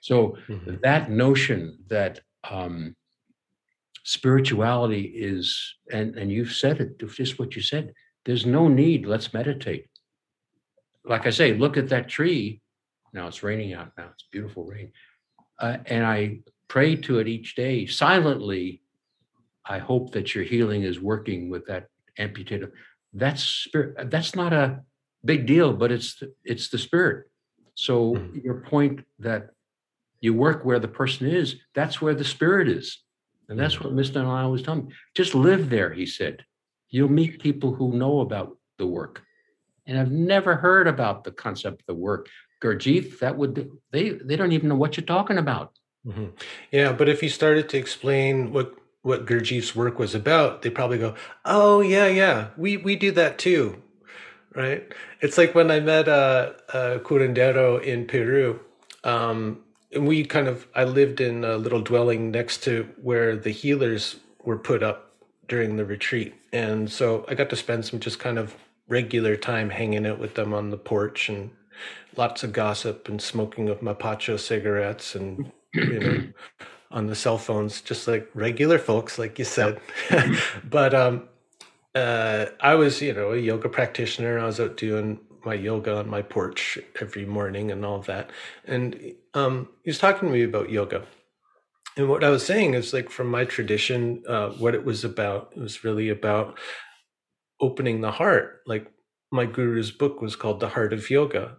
So 0.00 0.36
mm-hmm. 0.48 0.76
that 0.82 1.10
notion 1.10 1.78
that 1.88 2.20
um, 2.48 2.96
spirituality 4.02 5.02
is, 5.02 5.74
and, 5.92 6.16
and 6.16 6.32
you've 6.32 6.52
said 6.52 6.80
it, 6.80 6.98
just 7.10 7.38
what 7.38 7.54
you 7.54 7.62
said, 7.62 7.92
there's 8.24 8.46
no 8.46 8.68
need, 8.68 9.06
let's 9.06 9.32
meditate. 9.34 9.88
Like 11.04 11.26
I 11.26 11.30
say, 11.30 11.54
look 11.54 11.76
at 11.76 11.88
that 11.88 12.08
tree. 12.08 12.60
Now 13.12 13.26
it's 13.26 13.42
raining 13.42 13.74
out 13.74 13.92
now, 13.96 14.08
it's 14.12 14.24
beautiful 14.30 14.64
rain. 14.64 14.92
Uh, 15.58 15.78
and 15.86 16.04
I 16.04 16.40
pray 16.68 16.96
to 16.96 17.18
it 17.18 17.28
each 17.28 17.54
day 17.54 17.86
silently 17.86 18.79
I 19.64 19.78
hope 19.78 20.12
that 20.12 20.34
your 20.34 20.44
healing 20.44 20.82
is 20.82 21.00
working 21.00 21.50
with 21.50 21.66
that 21.66 21.88
amputated. 22.18 22.72
That's 23.12 23.42
spirit. 23.42 24.10
That's 24.10 24.34
not 24.34 24.52
a 24.52 24.80
big 25.24 25.46
deal, 25.46 25.72
but 25.72 25.92
it's 25.92 26.16
the, 26.16 26.32
it's 26.44 26.68
the 26.68 26.78
spirit. 26.78 27.26
So 27.74 28.14
mm-hmm. 28.14 28.38
your 28.38 28.60
point 28.62 29.04
that 29.18 29.50
you 30.20 30.34
work 30.34 30.64
where 30.64 30.78
the 30.78 30.88
person 30.88 31.26
is, 31.26 31.56
that's 31.74 32.00
where 32.00 32.14
the 32.14 32.24
spirit 32.24 32.68
is. 32.68 33.02
And 33.48 33.58
that's 33.58 33.76
mm-hmm. 33.76 33.96
what 33.96 34.06
Mr. 34.06 34.22
Nyland 34.22 34.52
was 34.52 34.62
telling 34.62 34.86
me. 34.86 34.94
Just 35.14 35.34
live 35.34 35.70
there, 35.70 35.92
he 35.92 36.06
said. 36.06 36.44
You'll 36.90 37.10
meet 37.10 37.40
people 37.40 37.74
who 37.74 37.92
know 37.96 38.20
about 38.20 38.56
the 38.78 38.86
work. 38.86 39.22
And 39.86 39.98
I've 39.98 40.12
never 40.12 40.56
heard 40.56 40.86
about 40.86 41.24
the 41.24 41.32
concept 41.32 41.82
of 41.82 41.86
the 41.86 41.94
work. 41.94 42.28
Gurdjieff, 42.62 43.20
that 43.20 43.36
would 43.36 43.70
they 43.90 44.10
they 44.10 44.36
don't 44.36 44.52
even 44.52 44.68
know 44.68 44.76
what 44.76 44.96
you're 44.96 45.06
talking 45.06 45.38
about. 45.38 45.72
Mm-hmm. 46.06 46.26
Yeah, 46.70 46.92
but 46.92 47.08
if 47.08 47.22
you 47.22 47.28
started 47.28 47.68
to 47.70 47.78
explain 47.78 48.52
what 48.52 48.74
what 49.02 49.26
Gurdjieff's 49.26 49.74
work 49.74 49.98
was 49.98 50.14
about, 50.14 50.62
they 50.62 50.70
probably 50.70 50.98
go, 50.98 51.14
"Oh 51.44 51.80
yeah, 51.80 52.06
yeah, 52.06 52.48
we 52.56 52.76
we 52.76 52.96
do 52.96 53.10
that 53.12 53.38
too." 53.38 53.82
Right? 54.54 54.92
It's 55.20 55.38
like 55.38 55.54
when 55.54 55.70
I 55.70 55.80
met 55.80 56.08
uh, 56.08 56.52
uh 56.72 56.98
curandero 56.98 57.82
in 57.82 58.06
Peru. 58.06 58.60
Um, 59.04 59.60
and 59.92 60.06
we 60.06 60.24
kind 60.24 60.48
of 60.48 60.66
I 60.74 60.84
lived 60.84 61.20
in 61.20 61.44
a 61.44 61.56
little 61.56 61.80
dwelling 61.80 62.30
next 62.30 62.62
to 62.64 62.88
where 63.00 63.36
the 63.36 63.50
healers 63.50 64.16
were 64.44 64.58
put 64.58 64.82
up 64.82 65.12
during 65.48 65.76
the 65.76 65.84
retreat. 65.84 66.34
And 66.52 66.90
so 66.90 67.24
I 67.28 67.34
got 67.34 67.50
to 67.50 67.56
spend 67.56 67.84
some 67.84 68.00
just 68.00 68.18
kind 68.18 68.38
of 68.38 68.54
regular 68.88 69.36
time 69.36 69.70
hanging 69.70 70.06
out 70.06 70.18
with 70.18 70.34
them 70.34 70.52
on 70.54 70.70
the 70.70 70.76
porch 70.76 71.28
and 71.28 71.50
lots 72.16 72.42
of 72.42 72.52
gossip 72.52 73.08
and 73.08 73.20
smoking 73.20 73.68
of 73.68 73.80
mapacho 73.80 74.38
cigarettes 74.38 75.14
and 75.14 75.52
you 75.74 76.00
know 76.00 76.22
on 76.90 77.06
the 77.06 77.14
cell 77.14 77.38
phones, 77.38 77.80
just 77.80 78.08
like 78.08 78.28
regular 78.34 78.78
folks, 78.78 79.18
like 79.18 79.38
you 79.38 79.44
said. 79.44 79.80
but 80.64 80.94
um, 80.94 81.28
uh, 81.94 82.46
I 82.60 82.74
was, 82.74 83.00
you 83.00 83.12
know, 83.12 83.32
a 83.32 83.36
yoga 83.36 83.68
practitioner. 83.68 84.38
I 84.38 84.46
was 84.46 84.60
out 84.60 84.76
doing 84.76 85.20
my 85.44 85.54
yoga 85.54 85.96
on 85.98 86.08
my 86.08 86.22
porch 86.22 86.78
every 87.00 87.24
morning 87.24 87.70
and 87.70 87.84
all 87.84 87.96
of 87.96 88.06
that. 88.06 88.30
And 88.64 89.14
um, 89.34 89.68
he 89.82 89.90
was 89.90 89.98
talking 89.98 90.28
to 90.28 90.34
me 90.34 90.42
about 90.42 90.70
yoga. 90.70 91.06
And 91.96 92.08
what 92.08 92.24
I 92.24 92.30
was 92.30 92.44
saying 92.44 92.74
is 92.74 92.92
like 92.92 93.10
from 93.10 93.28
my 93.28 93.44
tradition, 93.44 94.22
uh, 94.28 94.50
what 94.50 94.74
it 94.74 94.84
was 94.84 95.04
about, 95.04 95.52
it 95.56 95.60
was 95.60 95.84
really 95.84 96.08
about 96.08 96.58
opening 97.60 98.00
the 98.00 98.12
heart. 98.12 98.60
Like 98.66 98.90
my 99.30 99.46
guru's 99.46 99.90
book 99.90 100.20
was 100.20 100.36
called 100.36 100.60
The 100.60 100.68
Heart 100.68 100.92
of 100.92 101.10
Yoga. 101.10 101.56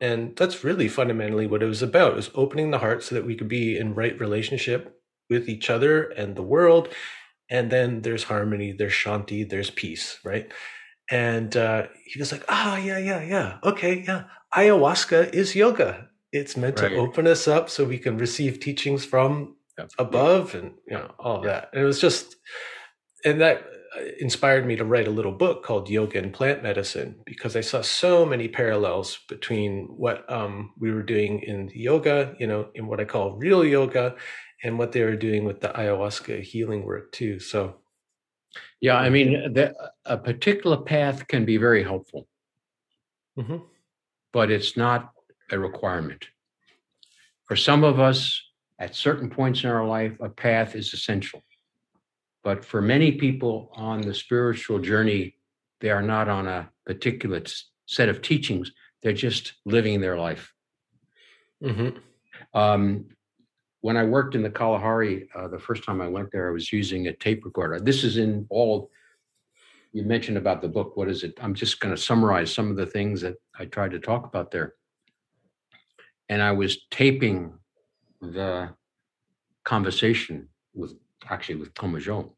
And 0.00 0.36
that's 0.36 0.64
really 0.64 0.88
fundamentally 0.88 1.46
what 1.46 1.62
it 1.62 1.66
was 1.66 1.82
about 1.82 2.18
is 2.18 2.30
opening 2.34 2.70
the 2.70 2.78
heart 2.78 3.02
so 3.02 3.14
that 3.14 3.26
we 3.26 3.34
could 3.34 3.48
be 3.48 3.76
in 3.76 3.94
right 3.94 4.18
relationship 4.18 5.00
with 5.28 5.48
each 5.48 5.70
other 5.70 6.02
and 6.02 6.36
the 6.36 6.42
world. 6.42 6.88
And 7.50 7.70
then 7.70 8.02
there's 8.02 8.24
harmony, 8.24 8.72
there's 8.72 8.92
shanti, 8.92 9.48
there's 9.48 9.70
peace, 9.70 10.18
right? 10.24 10.50
And 11.10 11.56
uh, 11.56 11.86
he 12.04 12.18
was 12.18 12.32
like, 12.32 12.44
ah, 12.48 12.74
oh, 12.74 12.76
yeah, 12.76 12.98
yeah, 12.98 13.22
yeah. 13.22 13.58
Okay, 13.64 14.04
yeah. 14.06 14.24
Ayahuasca 14.54 15.32
is 15.32 15.54
yoga. 15.54 16.08
It's 16.32 16.56
meant 16.56 16.80
right. 16.80 16.90
to 16.90 16.96
open 16.96 17.26
us 17.26 17.48
up 17.48 17.70
so 17.70 17.84
we 17.84 17.98
can 17.98 18.18
receive 18.18 18.60
teachings 18.60 19.04
from 19.04 19.56
above 19.98 20.54
and 20.54 20.74
you 20.86 20.94
know 20.94 21.10
all 21.18 21.44
yeah. 21.44 21.52
that. 21.52 21.70
And 21.72 21.82
it 21.82 21.86
was 21.86 22.00
just 22.00 22.36
and 23.24 23.40
that 23.40 23.64
inspired 24.20 24.66
me 24.66 24.76
to 24.76 24.84
write 24.84 25.08
a 25.08 25.12
little 25.12 25.32
book 25.32 25.62
called 25.64 25.88
Yoga 25.88 26.18
and 26.18 26.32
Plant 26.32 26.62
Medicine 26.62 27.16
because 27.24 27.56
I 27.56 27.60
saw 27.60 27.80
so 27.80 28.24
many 28.24 28.48
parallels 28.48 29.20
between 29.28 29.86
what 29.86 30.30
um, 30.30 30.72
we 30.78 30.92
were 30.92 31.02
doing 31.02 31.42
in 31.42 31.70
yoga, 31.74 32.34
you 32.38 32.46
know, 32.46 32.68
in 32.74 32.86
what 32.86 33.00
I 33.00 33.04
call 33.04 33.36
real 33.36 33.64
yoga, 33.64 34.16
and 34.62 34.78
what 34.78 34.92
they 34.92 35.02
were 35.02 35.16
doing 35.16 35.44
with 35.44 35.60
the 35.60 35.68
ayahuasca 35.68 36.42
healing 36.42 36.84
work 36.84 37.12
too. 37.12 37.38
So, 37.38 37.76
yeah, 38.80 38.96
I 38.96 39.08
mean, 39.08 39.52
the, 39.52 39.74
a 40.04 40.16
particular 40.16 40.76
path 40.76 41.26
can 41.28 41.44
be 41.44 41.56
very 41.56 41.82
helpful, 41.82 42.26
mm-hmm. 43.38 43.58
but 44.32 44.50
it's 44.50 44.76
not 44.76 45.12
a 45.50 45.58
requirement. 45.58 46.26
For 47.44 47.56
some 47.56 47.84
of 47.84 48.00
us, 48.00 48.42
at 48.78 48.94
certain 48.94 49.30
points 49.30 49.64
in 49.64 49.70
our 49.70 49.86
life, 49.86 50.12
a 50.20 50.28
path 50.28 50.76
is 50.76 50.92
essential 50.92 51.42
but 52.48 52.64
for 52.64 52.80
many 52.80 53.12
people 53.12 53.70
on 53.74 54.00
the 54.00 54.14
spiritual 54.14 54.78
journey, 54.78 55.36
they 55.82 55.90
are 55.90 56.00
not 56.00 56.30
on 56.30 56.46
a 56.46 56.70
particular 56.86 57.42
set 57.84 58.08
of 58.08 58.22
teachings. 58.22 58.72
They're 59.02 59.12
just 59.12 59.52
living 59.66 60.00
their 60.00 60.16
life. 60.16 60.54
Mm-hmm. 61.62 61.98
Um, 62.58 63.04
when 63.82 63.98
I 63.98 64.04
worked 64.04 64.34
in 64.34 64.42
the 64.42 64.48
Kalahari, 64.48 65.28
uh, 65.34 65.48
the 65.48 65.58
first 65.58 65.84
time 65.84 66.00
I 66.00 66.08
went 66.08 66.30
there, 66.32 66.48
I 66.48 66.52
was 66.52 66.72
using 66.72 67.08
a 67.08 67.12
tape 67.12 67.44
recorder. 67.44 67.80
This 67.80 68.02
is 68.02 68.16
in 68.16 68.46
all 68.48 68.90
you 69.92 70.04
mentioned 70.04 70.38
about 70.38 70.62
the 70.62 70.68
book. 70.68 70.96
What 70.96 71.10
is 71.10 71.24
it? 71.24 71.34
I'm 71.42 71.52
just 71.52 71.80
going 71.80 71.94
to 71.94 72.00
summarize 72.00 72.50
some 72.50 72.70
of 72.70 72.78
the 72.78 72.86
things 72.86 73.20
that 73.20 73.34
I 73.58 73.66
tried 73.66 73.90
to 73.90 74.00
talk 74.00 74.24
about 74.24 74.50
there. 74.50 74.72
and 76.30 76.40
I 76.40 76.52
was 76.52 76.86
taping 76.90 77.52
the 78.22 78.70
conversation 79.64 80.48
with 80.72 80.94
actually 81.28 81.56
with 81.56 81.74
Tomajon. 81.74 82.32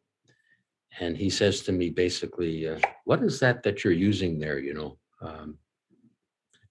And 0.99 1.17
he 1.17 1.31
says 1.31 1.63
to 1.63 1.73
me 1.73 1.91
basically, 1.91 2.69
uh, 2.69 2.79
what 3.05 3.23
is 3.23 3.39
that 3.41 3.63
that 3.63 3.85
you're 3.85 3.93
using 3.93 4.39
there, 4.39 4.59
you 4.59 4.75
know, 4.75 4.99
um, 5.21 5.57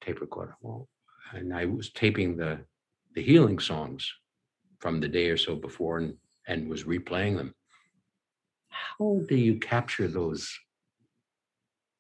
tape 0.01 0.20
recorder? 0.20 0.55
Well, 0.61 0.88
and 1.34 1.53
I 1.53 1.65
was 1.65 1.91
taping 1.91 2.36
the, 2.36 2.59
the 3.15 3.22
healing 3.22 3.59
songs 3.59 4.11
from 4.80 4.99
the 4.99 5.07
day 5.07 5.30
or 5.30 5.38
so 5.38 5.55
before 5.55 5.99
and, 5.99 6.15
and 6.47 6.70
was 6.70 6.84
replaying 6.84 7.38
them. 7.38 7.53
How 8.70 9.22
do 9.28 9.36
you 9.36 9.55
capture 9.59 10.07
those 10.07 10.51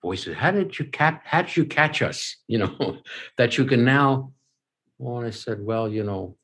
voices? 0.01 0.35
How 0.35 0.51
did 0.51 0.77
you 0.77 0.85
cap, 0.85 1.21
how 1.25 1.43
did 1.43 1.55
you 1.55 1.65
catch 1.65 2.01
us, 2.01 2.35
you 2.47 2.59
know, 2.59 2.97
that 3.37 3.57
you 3.57 3.65
can 3.65 3.85
now, 3.85 4.33
well, 4.97 5.25
I 5.25 5.29
said, 5.29 5.63
well, 5.63 5.87
you 5.87 6.03
know, 6.03 6.35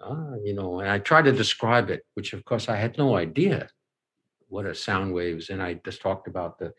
ah, 0.00 0.34
you 0.42 0.54
know, 0.54 0.80
and 0.80 0.88
I 0.88 0.98
tried 0.98 1.26
to 1.26 1.32
describe 1.32 1.90
it, 1.90 2.04
which 2.14 2.32
of 2.32 2.44
course 2.44 2.68
I 2.68 2.76
had 2.76 2.98
no 2.98 3.16
idea 3.16 3.68
what 4.52 4.66
are 4.66 4.74
sound 4.74 5.14
waves. 5.14 5.48
And 5.48 5.62
I 5.62 5.74
just 5.82 6.02
talked 6.02 6.28
about 6.28 6.58
the, 6.58 6.74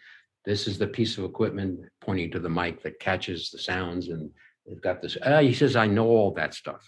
this 0.45 0.67
is 0.67 0.77
the 0.77 0.85
piece 0.85 1.17
of 1.17 1.23
equipment 1.23 1.79
pointing 2.01 2.29
to 2.31 2.39
the 2.39 2.49
mic 2.49 2.83
that 2.83 2.99
catches 2.99 3.49
the 3.49 3.57
sounds. 3.57 4.09
And 4.09 4.29
it's 4.67 4.79
got 4.79 5.01
this, 5.01 5.17
uh, 5.23 5.39
he 5.39 5.53
says, 5.53 5.75
I 5.75 5.87
know 5.87 6.05
all 6.05 6.31
that 6.35 6.53
stuff, 6.53 6.83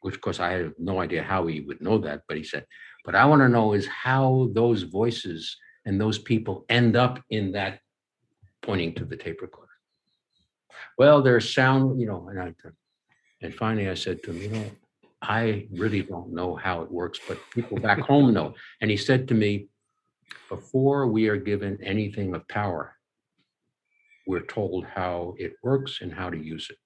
which 0.00 0.14
of 0.14 0.22
course 0.22 0.40
I 0.40 0.52
have 0.52 0.72
no 0.78 1.00
idea 1.00 1.22
how 1.22 1.46
he 1.46 1.60
would 1.60 1.82
know 1.82 1.98
that. 1.98 2.22
But 2.26 2.38
he 2.38 2.42
said, 2.42 2.64
but 3.04 3.14
I 3.14 3.26
want 3.26 3.42
to 3.42 3.50
know 3.50 3.74
is 3.74 3.86
how 3.86 4.48
those 4.54 4.82
voices 4.82 5.54
and 5.84 6.00
those 6.00 6.18
people 6.18 6.64
end 6.70 6.96
up 6.96 7.22
in 7.28 7.52
that 7.52 7.80
pointing 8.62 8.94
to 8.94 9.04
the 9.04 9.16
tape 9.16 9.42
recorder. 9.42 9.68
Well, 10.96 11.20
there's 11.20 11.52
sound, 11.52 12.00
you 12.00 12.06
know, 12.06 12.28
and 12.28 12.40
I, 12.40 12.54
and 13.42 13.54
finally 13.54 13.90
I 13.90 13.94
said 13.94 14.22
to 14.22 14.32
him, 14.32 14.40
you 14.40 14.48
know, 14.48 14.70
I 15.20 15.66
really 15.70 16.02
don't 16.02 16.32
know 16.32 16.56
how 16.56 16.80
it 16.80 16.90
works, 16.90 17.20
but 17.28 17.38
people 17.50 17.78
back 17.78 17.98
home 17.98 18.32
know. 18.32 18.54
And 18.80 18.90
he 18.90 18.96
said 18.96 19.28
to 19.28 19.34
me, 19.34 19.68
before 20.48 21.06
we 21.06 21.28
are 21.28 21.36
given 21.36 21.78
anything 21.82 22.34
of 22.34 22.46
power, 22.48 22.94
we're 24.26 24.46
told 24.46 24.84
how 24.84 25.34
it 25.38 25.54
works 25.62 26.00
and 26.00 26.12
how 26.12 26.30
to 26.30 26.36
use 26.36 26.68
it. 26.70 26.76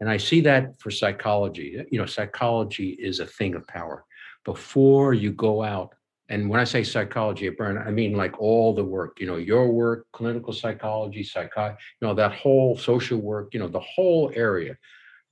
And 0.00 0.08
I 0.08 0.16
see 0.16 0.40
that 0.42 0.80
for 0.80 0.90
psychology. 0.90 1.82
You 1.90 1.98
know, 1.98 2.06
psychology 2.06 2.90
is 2.90 3.20
a 3.20 3.26
thing 3.26 3.54
of 3.54 3.66
power. 3.66 4.04
Before 4.44 5.12
you 5.12 5.32
go 5.32 5.62
out, 5.62 5.94
and 6.30 6.48
when 6.48 6.60
I 6.60 6.64
say 6.64 6.84
psychology 6.84 7.46
at 7.46 7.60
I 7.60 7.90
mean 7.90 8.12
like 8.12 8.38
all 8.38 8.74
the 8.74 8.84
work, 8.84 9.18
you 9.18 9.26
know, 9.26 9.36
your 9.36 9.72
work, 9.72 10.06
clinical 10.12 10.52
psychology, 10.52 11.24
psychi, 11.24 11.70
you 11.70 12.06
know, 12.06 12.14
that 12.14 12.32
whole 12.32 12.76
social 12.76 13.18
work, 13.18 13.54
you 13.54 13.60
know, 13.60 13.68
the 13.68 13.80
whole 13.80 14.30
area 14.34 14.76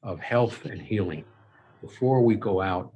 of 0.03 0.19
health 0.21 0.65
and 0.65 0.81
healing 0.81 1.25
before 1.83 2.23
we 2.23 2.35
go 2.35 2.63
out, 2.63 2.93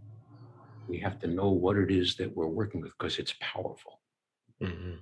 we 0.91 0.99
have 0.99 1.19
to 1.21 1.29
know 1.29 1.51
what 1.51 1.77
it 1.77 1.91
is 1.91 2.17
that 2.17 2.37
we're 2.37 2.49
working 2.49 2.81
with 2.81 2.93
because 2.99 3.19
it's 3.19 3.35
powerful. 3.41 4.01
Mm-hmm. 4.61 4.97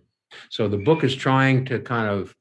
So 0.51 0.68
the 0.68 0.76
book 0.76 1.03
is 1.03 1.16
trying 1.16 1.64
to 1.66 1.80
kind 1.80 2.09
of, 2.09 2.36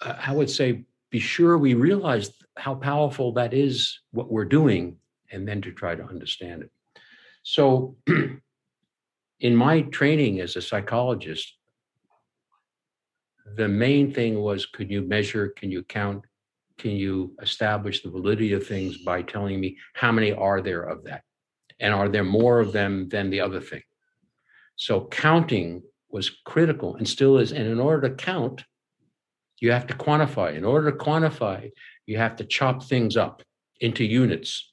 uh, 0.00 0.14
I 0.24 0.32
would 0.32 0.48
say, 0.48 0.84
be 1.10 1.18
sure 1.18 1.58
we 1.58 1.74
realize 1.74 2.30
how 2.56 2.76
powerful 2.76 3.32
that 3.32 3.52
is, 3.52 4.00
what 4.12 4.30
we're 4.30 4.44
doing, 4.44 4.98
and 5.32 5.46
then 5.46 5.60
to 5.62 5.72
try 5.72 5.94
to 5.94 6.04
understand 6.04 6.62
it. 6.62 6.70
So, 7.42 7.96
in 9.40 9.54
my 9.56 9.82
training 9.82 10.40
as 10.40 10.56
a 10.56 10.62
psychologist, 10.62 11.54
the 13.56 13.68
main 13.68 14.12
thing 14.12 14.40
was 14.40 14.66
could 14.66 14.90
you 14.90 15.02
measure, 15.02 15.48
can 15.48 15.70
you 15.70 15.82
count, 15.82 16.24
can 16.78 16.92
you 16.92 17.34
establish 17.40 18.02
the 18.02 18.10
validity 18.10 18.52
of 18.52 18.66
things 18.66 18.98
by 18.98 19.22
telling 19.22 19.60
me 19.60 19.78
how 19.94 20.12
many 20.12 20.32
are 20.32 20.60
there 20.60 20.82
of 20.82 21.04
that? 21.04 21.22
And 21.80 21.94
are 21.94 22.08
there 22.08 22.24
more 22.24 22.60
of 22.60 22.72
them 22.72 23.08
than 23.08 23.30
the 23.30 23.40
other 23.40 23.60
thing? 23.60 23.82
So 24.76 25.06
counting 25.06 25.82
was 26.10 26.30
critical 26.44 26.96
and 26.96 27.08
still 27.08 27.38
is. 27.38 27.52
And 27.52 27.66
in 27.66 27.80
order 27.80 28.08
to 28.08 28.14
count, 28.14 28.64
you 29.60 29.72
have 29.72 29.86
to 29.86 29.94
quantify. 29.94 30.54
In 30.54 30.64
order 30.64 30.90
to 30.90 30.96
quantify, 30.96 31.70
you 32.04 32.18
have 32.18 32.36
to 32.36 32.44
chop 32.44 32.82
things 32.82 33.16
up 33.16 33.42
into 33.80 34.04
units. 34.04 34.72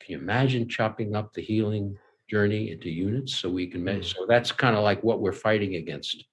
Can 0.00 0.12
you 0.12 0.18
imagine 0.18 0.68
chopping 0.68 1.14
up 1.14 1.32
the 1.32 1.42
healing 1.42 1.96
journey 2.28 2.70
into 2.70 2.88
units 2.90 3.34
so 3.34 3.48
we 3.48 3.66
can 3.66 3.84
measure? 3.84 4.00
Mm. 4.00 4.14
So 4.16 4.26
that's 4.26 4.52
kind 4.52 4.76
of 4.76 4.82
like 4.82 5.02
what 5.02 5.20
we're 5.20 5.32
fighting 5.32 5.76
against. 5.76 6.24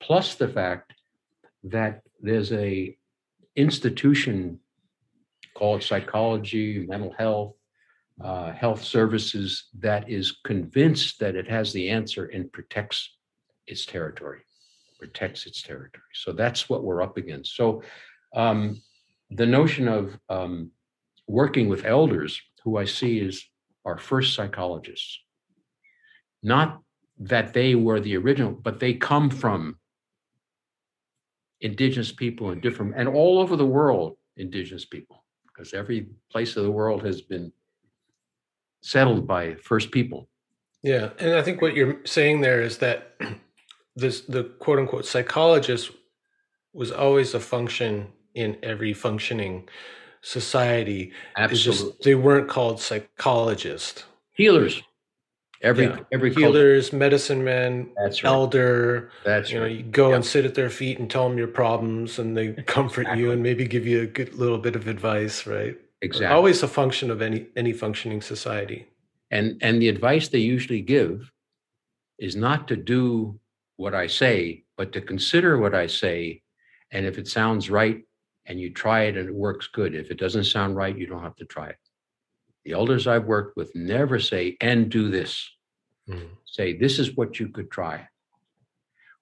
Plus 0.00 0.34
the 0.34 0.48
fact 0.48 0.94
that 1.64 2.00
there's 2.20 2.52
a 2.52 2.96
institution 3.56 4.60
called 5.54 5.82
psychology, 5.82 6.86
mental 6.86 7.14
health, 7.18 7.54
uh, 8.22 8.52
health 8.52 8.82
services 8.82 9.68
that 9.78 10.08
is 10.08 10.38
convinced 10.44 11.18
that 11.20 11.34
it 11.34 11.48
has 11.48 11.72
the 11.72 11.88
answer 11.88 12.26
and 12.26 12.52
protects 12.52 13.16
its 13.66 13.86
territory, 13.86 14.40
protects 14.98 15.46
its 15.46 15.62
territory. 15.62 16.02
So 16.14 16.32
that's 16.32 16.68
what 16.68 16.84
we're 16.84 17.02
up 17.02 17.16
against. 17.16 17.56
So 17.56 17.82
um, 18.34 18.80
the 19.30 19.46
notion 19.46 19.88
of 19.88 20.18
um, 20.28 20.70
working 21.26 21.68
with 21.68 21.84
elders, 21.84 22.40
who 22.62 22.76
I 22.76 22.84
see 22.84 23.26
as 23.26 23.42
our 23.84 23.96
first 23.96 24.34
psychologists, 24.34 25.18
not 26.42 26.80
that 27.18 27.52
they 27.52 27.74
were 27.74 28.00
the 28.00 28.16
original, 28.16 28.52
but 28.52 28.80
they 28.80 28.94
come 28.94 29.30
from 29.30 29.78
indigenous 31.60 32.12
people 32.12 32.50
and 32.50 32.62
different 32.62 32.94
and 32.96 33.08
all 33.08 33.38
over 33.38 33.56
the 33.56 33.66
world 33.66 34.16
indigenous 34.36 34.84
people. 34.84 35.24
Because 35.46 35.74
every 35.74 36.08
place 36.30 36.56
of 36.56 36.64
the 36.64 36.70
world 36.70 37.04
has 37.04 37.20
been 37.20 37.52
settled 38.82 39.26
by 39.26 39.54
first 39.56 39.90
people. 39.90 40.28
Yeah 40.82 41.10
and 41.18 41.34
i 41.34 41.42
think 41.42 41.60
what 41.60 41.74
you're 41.74 41.98
saying 42.06 42.40
there 42.40 42.62
is 42.62 42.78
that 42.78 43.14
this 43.96 44.22
the 44.22 44.44
quote 44.44 44.78
unquote 44.78 45.04
psychologist 45.04 45.90
was 46.72 46.90
always 46.90 47.34
a 47.34 47.40
function 47.40 48.06
in 48.34 48.56
every 48.62 48.92
functioning 48.94 49.68
society. 50.22 51.12
Absolutely 51.36 51.90
just, 51.92 52.02
they 52.02 52.14
weren't 52.14 52.48
called 52.48 52.80
psychologists. 52.80 54.04
Healers 54.32 54.82
Every 55.62 55.86
yeah. 55.86 55.98
every 56.10 56.32
healers, 56.32 56.86
culture. 56.86 56.96
medicine 56.96 57.44
men, 57.44 57.90
That's 58.02 58.24
right. 58.24 58.30
elder. 58.30 59.10
That's 59.24 59.50
you 59.50 59.60
know, 59.60 59.66
you 59.66 59.82
go 59.82 60.14
and 60.14 60.24
sit 60.24 60.46
at 60.46 60.54
their 60.54 60.70
feet 60.70 60.98
and 60.98 61.10
tell 61.10 61.28
them 61.28 61.36
your 61.36 61.48
problems, 61.48 62.18
and 62.18 62.36
they 62.36 62.52
comfort 62.66 63.02
exactly. 63.02 63.22
you 63.22 63.30
and 63.32 63.42
maybe 63.42 63.66
give 63.66 63.86
you 63.86 64.00
a 64.02 64.06
good 64.06 64.34
little 64.34 64.58
bit 64.58 64.74
of 64.74 64.88
advice, 64.88 65.46
right? 65.46 65.76
Exactly. 66.00 66.34
Always 66.34 66.62
a 66.62 66.68
function 66.68 67.10
of 67.10 67.20
any 67.20 67.46
any 67.56 67.74
functioning 67.74 68.22
society. 68.22 68.86
And 69.30 69.58
and 69.60 69.82
the 69.82 69.88
advice 69.90 70.28
they 70.28 70.38
usually 70.38 70.80
give 70.80 71.30
is 72.18 72.36
not 72.36 72.66
to 72.68 72.76
do 72.76 73.38
what 73.76 73.94
I 73.94 74.06
say, 74.06 74.64
but 74.76 74.92
to 74.92 75.00
consider 75.02 75.58
what 75.58 75.74
I 75.74 75.86
say, 75.86 76.42
and 76.90 77.04
if 77.04 77.18
it 77.18 77.28
sounds 77.28 77.68
right, 77.68 78.02
and 78.46 78.58
you 78.58 78.72
try 78.72 79.02
it 79.02 79.16
and 79.16 79.28
it 79.28 79.34
works 79.34 79.66
good. 79.66 79.94
If 79.94 80.10
it 80.10 80.18
doesn't 80.18 80.44
sound 80.44 80.74
right, 80.74 80.96
you 80.96 81.06
don't 81.06 81.22
have 81.22 81.36
to 81.36 81.44
try 81.44 81.68
it. 81.68 81.76
The 82.64 82.72
elders 82.72 83.06
I've 83.06 83.24
worked 83.24 83.56
with 83.56 83.74
never 83.74 84.18
say, 84.18 84.56
and 84.60 84.90
do 84.90 85.10
this. 85.10 85.50
Mm. 86.08 86.28
Say, 86.44 86.76
this 86.76 86.98
is 86.98 87.16
what 87.16 87.40
you 87.40 87.48
could 87.48 87.70
try. 87.70 88.08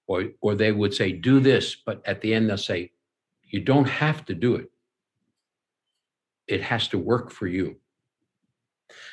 Or, 0.06 0.24
or 0.40 0.54
they 0.54 0.72
would 0.72 0.94
say, 0.94 1.12
do 1.12 1.38
this, 1.38 1.76
but 1.76 2.02
at 2.06 2.20
the 2.20 2.34
end 2.34 2.48
they'll 2.48 2.56
say, 2.56 2.92
you 3.44 3.60
don't 3.60 3.88
have 3.88 4.24
to 4.26 4.34
do 4.34 4.56
it. 4.56 4.70
It 6.46 6.62
has 6.62 6.88
to 6.88 6.98
work 6.98 7.30
for 7.30 7.46
you. 7.46 7.76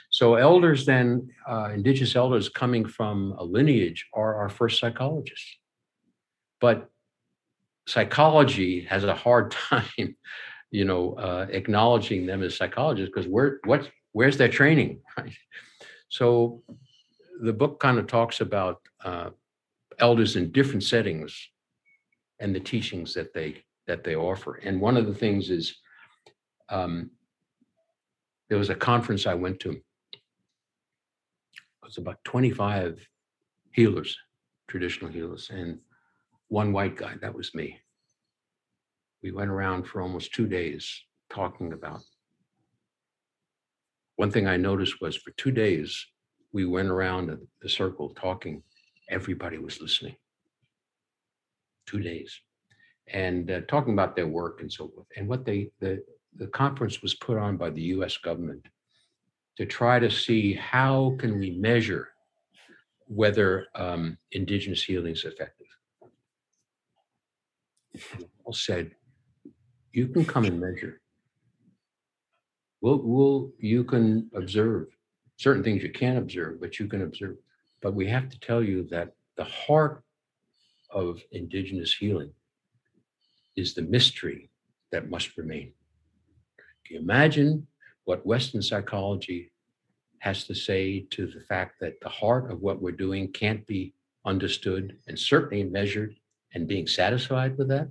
So, 0.09 0.35
elders, 0.35 0.85
then, 0.85 1.29
uh, 1.47 1.71
indigenous 1.73 2.15
elders 2.15 2.47
coming 2.47 2.85
from 2.85 3.35
a 3.37 3.43
lineage 3.43 4.07
are 4.13 4.35
our 4.35 4.49
first 4.49 4.79
psychologists. 4.79 5.57
But 6.61 6.89
psychology 7.87 8.81
has 8.85 9.03
a 9.03 9.13
hard 9.13 9.51
time, 9.69 10.15
you 10.71 10.85
know, 10.85 11.13
uh, 11.13 11.47
acknowledging 11.49 12.25
them 12.25 12.43
as 12.43 12.55
psychologists 12.55 13.11
because 13.13 13.29
we're 13.29 13.57
what 13.65 13.89
where's 14.15 14.37
their 14.37 14.49
training? 14.49 15.01
So 16.07 16.61
the 17.41 17.51
book 17.51 17.79
kind 17.79 17.97
of 17.97 18.07
talks 18.07 18.39
about 18.39 18.79
uh, 19.03 19.31
elders 19.99 20.35
in 20.37 20.51
different 20.51 20.83
settings 20.83 21.49
and 22.39 22.55
the 22.55 22.59
teachings 22.59 23.13
that 23.15 23.33
they 23.33 23.63
that 23.87 24.03
they 24.05 24.15
offer. 24.15 24.55
And 24.63 24.79
one 24.79 24.95
of 24.95 25.07
the 25.07 25.13
things 25.13 25.49
is 25.49 25.75
um, 26.69 27.09
there 28.47 28.59
was 28.59 28.69
a 28.69 28.75
conference 28.75 29.25
i 29.25 29.33
went 29.33 29.59
to. 29.61 29.71
It 29.71 29.81
was 31.83 31.97
about 31.97 32.23
25 32.23 33.05
healers 33.73 34.15
traditional 34.69 35.11
healers 35.11 35.49
and 35.51 35.79
one 36.47 36.71
white 36.71 36.95
guy 36.95 37.15
that 37.21 37.35
was 37.35 37.53
me. 37.55 37.77
We 39.21 39.31
went 39.31 39.49
around 39.51 39.87
for 39.87 40.01
almost 40.01 40.33
two 40.33 40.47
days 40.47 41.03
talking 41.29 41.73
about 41.73 42.01
one 44.15 44.31
thing 44.31 44.47
I 44.47 44.57
noticed 44.57 45.01
was 45.01 45.15
for 45.15 45.31
two 45.31 45.51
days, 45.51 46.05
we 46.53 46.65
went 46.65 46.89
around 46.89 47.37
the 47.61 47.69
circle 47.69 48.09
talking. 48.09 48.63
Everybody 49.09 49.57
was 49.57 49.81
listening. 49.81 50.15
Two 51.85 51.99
days. 51.99 52.39
And 53.07 53.51
uh, 53.51 53.61
talking 53.67 53.93
about 53.93 54.15
their 54.15 54.27
work 54.27 54.61
and 54.61 54.71
so 54.71 54.87
forth. 54.87 55.07
And 55.17 55.27
what 55.27 55.45
they, 55.45 55.69
the, 55.79 56.03
the 56.35 56.47
conference 56.47 57.01
was 57.01 57.13
put 57.13 57.37
on 57.37 57.57
by 57.57 57.69
the 57.69 57.81
U.S. 57.81 58.17
government 58.17 58.65
to 59.57 59.65
try 59.65 59.99
to 59.99 60.09
see 60.09 60.53
how 60.53 61.15
can 61.19 61.39
we 61.39 61.51
measure 61.51 62.09
whether 63.07 63.67
um, 63.75 64.17
indigenous 64.31 64.83
healing 64.83 65.13
is 65.13 65.25
effective. 65.25 65.67
All 68.43 68.53
said, 68.53 68.91
you 69.93 70.07
can 70.07 70.25
come 70.25 70.45
and 70.45 70.59
measure. 70.59 71.01
We'll, 72.85 73.01
we'll, 73.03 73.51
you 73.57 73.83
can 73.83 74.29
observe 74.35 74.89
certain 75.37 75.63
things 75.63 75.81
you 75.81 75.91
can't 75.91 76.19
observe, 76.19 76.61
but 76.61 76.77
you 76.77 76.85
can 76.85 77.01
observe. 77.01 77.37
But 77.81 77.95
we 77.95 78.05
have 78.09 78.29
to 78.29 78.39
tell 78.39 78.61
you 78.61 78.83
that 78.91 79.13
the 79.37 79.43
heart 79.43 80.03
of 80.91 81.19
indigenous 81.31 81.95
healing 81.95 82.29
is 83.55 83.73
the 83.73 83.81
mystery 83.81 84.51
that 84.91 85.09
must 85.09 85.35
remain. 85.35 85.73
Can 86.85 86.97
you 86.97 86.99
imagine 86.99 87.65
what 88.03 88.23
Western 88.23 88.61
psychology 88.61 89.51
has 90.19 90.43
to 90.43 90.53
say 90.53 91.07
to 91.09 91.25
the 91.25 91.41
fact 91.41 91.79
that 91.81 91.99
the 92.03 92.09
heart 92.09 92.51
of 92.51 92.61
what 92.61 92.83
we're 92.83 92.91
doing 92.91 93.31
can't 93.31 93.65
be 93.65 93.95
understood 94.25 94.95
and 95.07 95.17
certainly 95.17 95.63
measured 95.63 96.15
and 96.53 96.67
being 96.67 96.85
satisfied 96.85 97.57
with 97.57 97.69
that? 97.69 97.89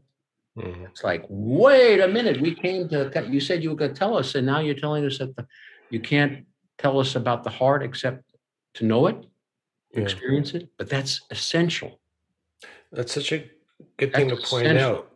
Mm-hmm. 0.59 0.85
It's 0.85 1.02
like, 1.02 1.24
wait 1.28 2.01
a 2.01 2.09
minute, 2.09 2.40
we 2.40 2.55
came 2.55 2.89
to, 2.90 3.26
you 3.28 3.40
said 3.40 3.62
you 3.62 3.70
were 3.70 3.76
going 3.76 3.93
to 3.93 3.98
tell 3.98 4.16
us, 4.16 4.35
and 4.35 4.47
now 4.47 4.60
you're 4.60 4.74
telling 4.74 5.05
us 5.05 5.18
that 5.18 5.35
the, 5.36 5.47
you 5.90 6.01
can't 6.01 6.47
tell 6.78 7.01
us 7.01 7.16
about 7.16 7.43
the 7.43 7.51
heart 7.51 7.82
except 7.82 8.22
to 8.74 8.85
know 8.85 9.06
it, 9.09 9.16
yeah. 9.93 10.02
experience 10.02 10.55
it. 10.55 10.68
But 10.78 10.89
that's 10.89 11.22
essential. 11.31 12.01
That's 12.93 13.12
such 13.12 13.32
a 13.32 13.51
good 13.97 14.14
thing 14.14 14.28
to 14.28 14.36
point 14.36 14.66
essential. 14.66 15.06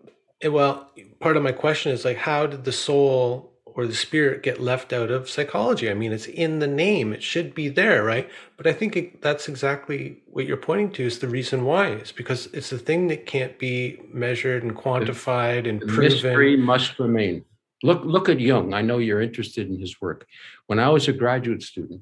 out. 0.44 0.52
Well, 0.52 0.90
part 1.20 1.36
of 1.36 1.42
my 1.42 1.52
question 1.52 1.92
is 1.92 2.04
like, 2.04 2.16
how 2.16 2.46
did 2.46 2.64
the 2.64 2.72
soul 2.72 3.57
or 3.78 3.86
the 3.86 3.94
spirit 3.94 4.42
get 4.42 4.60
left 4.60 4.92
out 4.92 5.08
of 5.08 5.30
psychology? 5.30 5.88
I 5.88 5.94
mean, 5.94 6.12
it's 6.12 6.26
in 6.26 6.58
the 6.58 6.66
name; 6.66 7.12
it 7.12 7.22
should 7.22 7.54
be 7.54 7.68
there, 7.68 8.02
right? 8.02 8.28
But 8.56 8.66
I 8.66 8.72
think 8.72 8.96
it, 8.96 9.22
that's 9.22 9.46
exactly 9.48 10.20
what 10.26 10.46
you're 10.46 10.56
pointing 10.56 10.90
to 10.94 11.04
is 11.04 11.20
the 11.20 11.28
reason 11.28 11.64
why. 11.64 11.90
It's 11.90 12.10
because 12.10 12.46
it's 12.46 12.72
a 12.72 12.78
thing 12.78 13.06
that 13.06 13.24
can't 13.24 13.56
be 13.56 14.00
measured 14.12 14.64
and 14.64 14.74
quantified 14.74 15.62
the, 15.62 15.70
and 15.70 15.80
the 15.80 15.86
proven. 15.86 16.12
Mystery 16.12 16.56
must 16.56 16.98
remain. 16.98 17.44
Look, 17.84 18.02
look 18.04 18.28
at 18.28 18.40
Jung. 18.40 18.74
I 18.74 18.82
know 18.82 18.98
you're 18.98 19.22
interested 19.22 19.68
in 19.68 19.78
his 19.78 20.00
work. 20.00 20.26
When 20.66 20.80
I 20.80 20.88
was 20.88 21.06
a 21.06 21.12
graduate 21.12 21.62
student, 21.62 22.00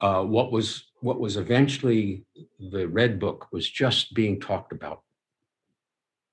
uh, 0.00 0.22
what 0.22 0.52
was 0.52 0.84
what 1.00 1.18
was 1.18 1.36
eventually 1.36 2.24
the 2.60 2.86
Red 2.86 3.18
Book 3.18 3.48
was 3.50 3.68
just 3.68 4.14
being 4.14 4.38
talked 4.38 4.70
about. 4.70 5.02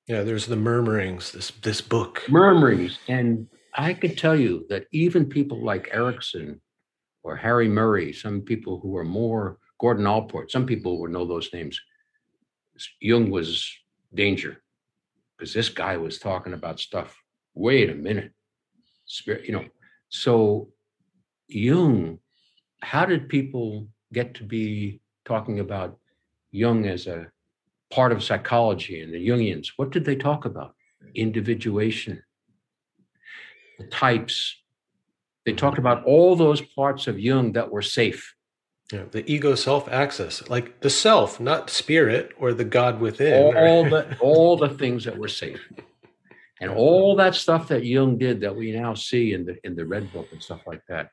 Yeah, 0.08 0.22
there's 0.22 0.46
the 0.46 0.56
murmurings. 0.56 1.32
This 1.32 1.52
this 1.64 1.82
book 1.82 2.22
murmurings, 2.30 3.00
and 3.08 3.48
I 3.74 3.94
could 3.94 4.18
tell 4.18 4.36
you 4.36 4.66
that 4.70 4.86
even 4.92 5.26
people 5.26 5.64
like 5.64 5.90
Erikson 5.92 6.62
or 7.24 7.36
Harry 7.36 7.68
Murray, 7.68 8.14
some 8.14 8.42
people 8.42 8.80
who 8.80 8.96
are 8.98 9.04
more 9.04 9.58
Gordon 9.80 10.06
Allport, 10.06 10.52
some 10.52 10.66
people 10.68 11.00
would 11.00 11.12
know 11.12 11.26
those 11.26 11.52
names. 11.52 11.80
Jung 13.02 13.32
was 13.32 13.68
danger 14.14 14.62
because 15.38 15.54
this 15.54 15.70
guy 15.70 15.98
was 15.98 16.20
talking 16.20 16.54
about 16.54 16.80
stuff. 16.80 17.20
Wait 17.56 17.90
a 17.90 17.96
minute, 17.96 18.32
spirit, 19.06 19.46
you 19.46 19.54
know. 19.54 19.66
So 20.10 20.70
Jung, 21.48 22.20
how 22.82 23.06
did 23.06 23.28
people 23.28 23.88
get 24.14 24.36
to 24.36 24.44
be 24.44 25.02
talking 25.26 25.60
about 25.62 25.98
Jung 26.52 26.86
as 26.86 27.08
a 27.08 27.32
part 27.92 28.12
of 28.12 28.24
psychology 28.24 29.02
and 29.02 29.14
the 29.14 29.28
Jungians? 29.28 29.70
What 29.78 29.92
did 29.92 30.06
they 30.06 30.16
talk 30.16 30.46
about? 30.46 30.76
Individuation, 31.14 32.24
the 33.80 33.86
types. 33.86 34.58
They 35.46 35.54
talked 35.54 35.78
about 35.78 36.04
all 36.06 36.36
those 36.36 36.62
parts 36.62 37.08
of 37.08 37.20
Jung 37.20 37.54
that 37.54 37.72
were 37.72 37.82
safe. 37.82 38.36
Yeah, 38.92 39.06
the 39.10 39.30
ego 39.32 39.56
self 39.56 39.88
axis, 39.90 40.48
like 40.48 40.82
the 40.82 40.90
self, 40.90 41.40
not 41.40 41.70
spirit 41.70 42.34
or 42.38 42.54
the 42.54 42.64
God 42.64 43.00
within. 43.00 43.44
All 43.44 43.54
right? 43.54 43.90
the 43.90 44.18
all 44.20 44.58
the 44.58 44.70
things 44.70 45.06
that 45.06 45.18
were 45.18 45.28
safe. 45.28 45.60
And 46.62 46.72
all 46.72 47.16
that 47.18 47.36
stuff 47.36 47.68
that 47.68 47.84
Jung 47.84 48.18
did 48.18 48.42
that 48.42 48.56
we 48.56 48.72
now 48.72 48.94
see 48.94 49.34
in 49.34 49.46
the 49.46 49.58
in 49.64 49.76
the 49.76 49.86
Red 49.86 50.12
Book 50.14 50.28
and 50.32 50.42
stuff 50.42 50.62
like 50.66 50.84
that, 50.88 51.10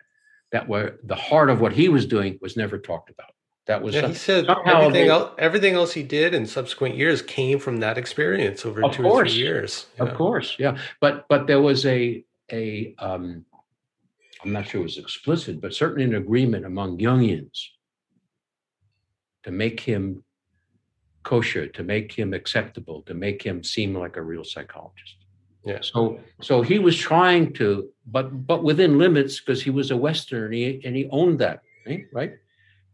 that 0.52 0.68
were 0.68 0.98
the 1.04 1.16
heart 1.16 1.50
of 1.50 1.60
what 1.60 1.72
he 1.72 1.88
was 1.88 2.06
doing 2.06 2.38
was 2.40 2.56
never 2.56 2.78
talked 2.78 3.10
about. 3.10 3.30
That 3.66 3.80
was 3.80 3.94
yeah, 3.94 4.08
he 4.08 4.14
said 4.14 4.46
everything 4.66 5.08
else 5.08 5.32
everything 5.38 5.74
else 5.74 5.92
he 5.92 6.02
did 6.02 6.34
in 6.34 6.46
subsequent 6.46 6.96
years 6.96 7.22
came 7.22 7.60
from 7.60 7.78
that 7.78 7.96
experience 7.96 8.66
over 8.66 8.82
two 8.90 9.04
course, 9.04 9.06
or 9.06 9.24
three 9.24 9.38
years. 9.38 9.86
Of 10.00 10.14
course, 10.14 10.56
yeah. 10.58 10.78
But 11.00 11.28
but 11.28 11.46
there 11.46 11.60
was 11.60 11.86
a 11.86 12.24
a 12.50 12.94
um, 12.98 13.44
I'm 14.42 14.52
not 14.52 14.66
sure 14.66 14.80
it 14.80 14.84
was 14.84 14.98
explicit, 14.98 15.60
but 15.60 15.74
certainly 15.74 16.04
an 16.04 16.16
agreement 16.16 16.66
among 16.66 16.98
Jungians 16.98 17.66
to 19.44 19.52
make 19.52 19.78
him 19.78 20.24
kosher, 21.22 21.68
to 21.68 21.82
make 21.84 22.12
him 22.12 22.34
acceptable, 22.34 23.02
to 23.02 23.14
make 23.14 23.42
him 23.42 23.62
seem 23.62 23.94
like 23.94 24.16
a 24.16 24.22
real 24.22 24.44
psychologist. 24.44 25.16
Yeah. 25.64 25.78
So 25.82 26.18
so 26.40 26.62
he 26.62 26.80
was 26.80 26.96
trying 26.96 27.52
to, 27.54 27.90
but 28.06 28.46
but 28.46 28.64
within 28.64 28.98
limits 28.98 29.38
because 29.38 29.62
he 29.62 29.70
was 29.70 29.92
a 29.92 29.96
Westerner 29.96 30.46
and 30.46 30.54
he 30.54 30.80
and 30.84 30.96
he 30.96 31.08
owned 31.10 31.38
that, 31.38 31.62
right? 31.86 32.06
right? 32.12 32.32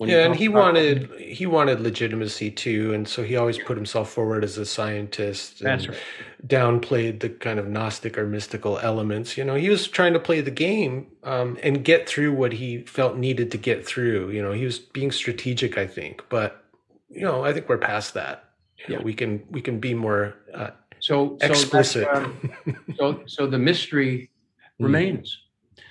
Yeah, 0.01 0.25
and 0.25 0.37
he 0.37 0.49
wanted 0.49 1.11
he 1.19 1.47
wanted 1.47 1.81
legitimacy 1.81 2.53
too, 2.53 2.95
and 2.95 3.09
so 3.09 3.25
he 3.25 3.37
always 3.37 3.59
put 3.59 3.77
himself 3.77 4.11
forward 4.11 4.45
as 4.45 4.57
a 4.57 4.65
scientist. 4.65 5.59
That's 5.59 5.89
right. 5.89 5.99
Downplayed 6.47 7.19
the 7.19 7.31
kind 7.31 7.59
of 7.59 7.69
gnostic 7.69 8.17
or 8.17 8.25
mystical 8.25 8.79
elements. 8.79 9.37
You 9.37 9.45
know, 9.45 9.57
he 9.57 9.69
was 9.69 9.89
trying 9.89 10.13
to 10.13 10.21
play 10.21 10.41
the 10.41 10.53
game 10.53 11.09
um, 11.25 11.59
and 11.65 11.85
get 11.85 12.09
through 12.09 12.33
what 12.33 12.53
he 12.53 12.83
felt 12.83 13.17
needed 13.17 13.51
to 13.51 13.59
get 13.59 13.85
through. 13.85 14.31
You 14.31 14.41
know, 14.41 14.53
he 14.53 14.65
was 14.65 14.79
being 14.79 15.11
strategic, 15.11 15.77
I 15.77 15.87
think. 15.89 16.25
But 16.29 16.65
you 17.11 17.23
know, 17.23 17.45
I 17.45 17.53
think 17.53 17.69
we're 17.69 17.79
past 17.79 18.15
that. 18.15 18.45
You 18.77 18.85
yeah, 18.89 18.99
know, 18.99 19.03
we 19.05 19.15
can 19.15 19.43
we 19.51 19.61
can 19.61 19.81
be 19.81 19.95
more 19.95 20.37
uh, 20.55 20.71
so 21.01 21.39
explicit. 21.41 22.07
So, 22.13 22.21
um, 22.21 22.51
so 22.97 23.23
so 23.27 23.47
the 23.49 23.59
mystery 23.59 24.31
mm. 24.81 24.85
remains. 24.85 25.41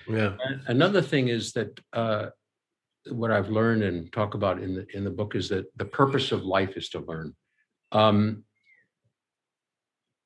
Yeah. 0.10 0.38
another 0.68 1.02
thing 1.02 1.28
is 1.28 1.52
that. 1.54 1.78
Uh, 1.92 2.28
what 3.12 3.32
I've 3.32 3.50
learned 3.50 3.84
and 3.84 4.12
talk 4.12 4.34
about 4.34 4.62
in 4.62 4.76
the 4.76 4.88
in 4.94 5.04
the 5.04 5.10
book 5.10 5.36
is 5.36 5.50
that 5.50 5.66
the 5.78 5.86
purpose 5.86 6.32
of 6.32 6.44
life 6.44 6.78
is 6.78 6.90
to 6.90 7.00
learn. 7.00 7.36
Um, 7.92 8.44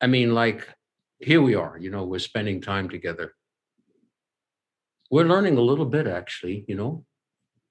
I 0.01 0.07
mean, 0.07 0.33
like 0.33 0.67
here 1.19 1.41
we 1.41 1.55
are, 1.55 1.77
you 1.79 1.91
know, 1.91 2.03
we're 2.03 2.19
spending 2.19 2.61
time 2.61 2.89
together. 2.89 3.33
We're 5.11 5.25
learning 5.25 5.57
a 5.57 5.61
little 5.61 5.85
bit, 5.85 6.07
actually, 6.07 6.65
you 6.67 6.75
know. 6.75 7.05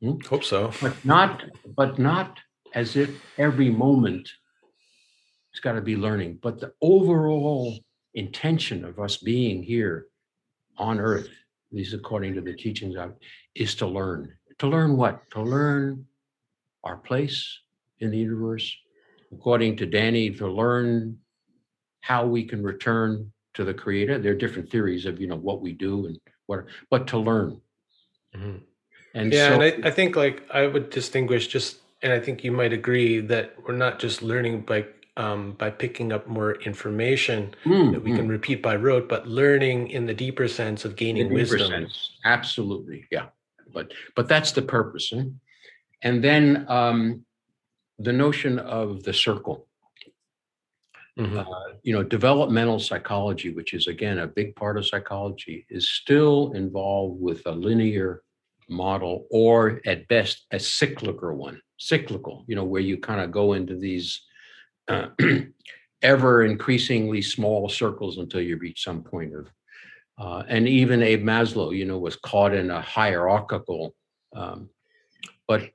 Hmm? 0.00 0.20
Hope 0.28 0.44
so, 0.44 0.72
but 0.80 1.04
not, 1.04 1.42
but 1.76 1.98
not 1.98 2.38
as 2.74 2.96
if 2.96 3.10
every 3.38 3.70
moment 3.70 4.28
it's 5.50 5.60
got 5.60 5.72
to 5.72 5.80
be 5.80 5.96
learning. 5.96 6.38
But 6.40 6.60
the 6.60 6.72
overall 6.80 7.78
intention 8.14 8.84
of 8.84 8.98
us 8.98 9.16
being 9.16 9.62
here 9.62 10.06
on 10.78 11.00
Earth, 11.00 11.28
these 11.72 11.92
according 11.92 12.34
to 12.34 12.40
the 12.40 12.54
teachings 12.54 12.96
of, 12.96 13.14
is 13.54 13.74
to 13.76 13.86
learn 13.86 14.32
to 14.60 14.66
learn 14.66 14.96
what? 14.96 15.28
To 15.30 15.42
learn 15.42 16.04
our 16.84 16.96
place 16.96 17.58
in 17.98 18.10
the 18.10 18.18
universe, 18.18 18.70
according 19.32 19.76
to 19.76 19.86
Danny, 19.86 20.30
to 20.30 20.46
learn 20.46 21.18
how 22.02 22.26
we 22.26 22.44
can 22.44 22.62
return 22.62 23.32
to 23.54 23.64
the 23.64 23.74
creator. 23.74 24.18
There 24.18 24.32
are 24.32 24.36
different 24.36 24.70
theories 24.70 25.06
of, 25.06 25.20
you 25.20 25.26
know, 25.26 25.36
what 25.36 25.62
we 25.62 25.72
do 25.72 26.06
and 26.06 26.20
what, 26.46 26.66
but 26.90 27.06
to 27.08 27.18
learn. 27.18 27.60
Mm-hmm. 28.36 28.58
And 29.14 29.32
yeah, 29.32 29.48
so, 29.48 29.60
and 29.60 29.62
I, 29.62 29.88
I 29.88 29.90
think 29.90 30.14
like 30.14 30.42
I 30.52 30.66
would 30.66 30.90
distinguish 30.90 31.48
just, 31.48 31.78
and 32.02 32.12
I 32.12 32.20
think 32.20 32.44
you 32.44 32.52
might 32.52 32.72
agree 32.72 33.20
that 33.20 33.54
we're 33.66 33.74
not 33.74 33.98
just 33.98 34.22
learning 34.22 34.62
by 34.62 34.86
um, 35.16 35.52
by 35.52 35.70
picking 35.70 36.12
up 36.12 36.28
more 36.28 36.54
information 36.62 37.54
mm, 37.64 37.92
that 37.92 38.02
we 38.02 38.12
mm. 38.12 38.16
can 38.16 38.28
repeat 38.28 38.62
by 38.62 38.76
rote, 38.76 39.08
but 39.08 39.26
learning 39.26 39.88
in 39.90 40.06
the 40.06 40.14
deeper 40.14 40.48
sense 40.48 40.84
of 40.84 40.96
gaining 40.96 41.32
wisdom. 41.32 41.70
Sense. 41.70 42.10
Absolutely, 42.24 43.06
yeah 43.10 43.26
but 43.72 43.92
but 44.16 44.28
that's 44.28 44.52
the 44.52 44.62
purpose. 44.62 45.12
Eh? 45.12 45.24
And 46.02 46.24
then 46.24 46.64
um, 46.68 47.24
the 47.98 48.12
notion 48.12 48.58
of 48.58 49.02
the 49.02 49.12
circle. 49.12 49.66
Mm-hmm. 51.18 51.38
Uh, 51.38 51.44
you 51.82 51.92
know, 51.92 52.02
developmental 52.02 52.78
psychology, 52.78 53.52
which 53.52 53.74
is 53.74 53.88
again 53.88 54.18
a 54.18 54.26
big 54.26 54.56
part 54.56 54.78
of 54.78 54.86
psychology, 54.86 55.66
is 55.68 55.90
still 55.90 56.52
involved 56.52 57.20
with 57.20 57.44
a 57.46 57.52
linear 57.52 58.22
model, 58.68 59.26
or 59.30 59.80
at 59.84 60.08
best 60.08 60.46
a 60.52 60.58
cyclical 60.58 61.34
one. 61.34 61.60
Cyclical, 61.78 62.44
you 62.46 62.54
know, 62.54 62.64
where 62.64 62.80
you 62.80 62.96
kind 62.96 63.20
of 63.20 63.32
go 63.32 63.54
into 63.54 63.76
these 63.76 64.22
uh, 64.88 65.08
ever 66.02 66.44
increasingly 66.44 67.20
small 67.20 67.68
circles 67.68 68.18
until 68.18 68.40
you 68.40 68.56
reach 68.56 68.84
some 68.84 69.02
point 69.02 69.34
of 69.34 69.48
uh, 70.20 70.42
and 70.48 70.68
even 70.68 71.02
Abe 71.02 71.24
Maslow, 71.24 71.74
you 71.74 71.86
know, 71.86 71.98
was 71.98 72.16
caught 72.16 72.52
in 72.52 72.70
a 72.70 72.82
hierarchical. 72.82 73.94
Um, 74.36 74.68
but 75.48 75.70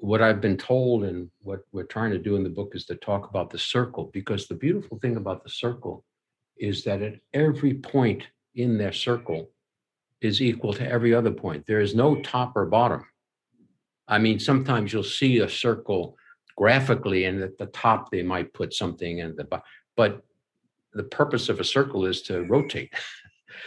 what 0.00 0.20
I've 0.20 0.40
been 0.40 0.56
told 0.56 1.04
and 1.04 1.30
what 1.42 1.60
we're 1.70 1.84
trying 1.84 2.10
to 2.10 2.18
do 2.18 2.34
in 2.34 2.42
the 2.42 2.50
book 2.50 2.72
is 2.74 2.84
to 2.86 2.96
talk 2.96 3.30
about 3.30 3.50
the 3.50 3.58
circle, 3.58 4.10
because 4.12 4.48
the 4.48 4.56
beautiful 4.56 4.98
thing 4.98 5.16
about 5.16 5.44
the 5.44 5.50
circle 5.50 6.04
is 6.58 6.82
that 6.84 7.02
at 7.02 7.20
every 7.32 7.74
point 7.74 8.24
in 8.56 8.78
their 8.78 8.92
circle 8.92 9.50
is 10.20 10.42
equal 10.42 10.72
to 10.72 10.90
every 10.90 11.14
other 11.14 11.30
point. 11.30 11.64
There 11.68 11.80
is 11.80 11.94
no 11.94 12.20
top 12.22 12.56
or 12.56 12.66
bottom. 12.66 13.04
I 14.08 14.18
mean, 14.18 14.40
sometimes 14.40 14.92
you'll 14.92 15.04
see 15.04 15.38
a 15.38 15.48
circle 15.48 16.16
graphically, 16.56 17.26
and 17.26 17.40
at 17.40 17.56
the 17.58 17.66
top 17.66 18.10
they 18.10 18.24
might 18.24 18.52
put 18.52 18.74
something, 18.74 19.20
and 19.20 19.36
the 19.36 19.62
but 19.96 20.22
the 20.94 21.04
purpose 21.04 21.48
of 21.48 21.60
a 21.60 21.64
circle 21.64 22.06
is 22.06 22.22
to 22.22 22.42
rotate. 22.42 22.92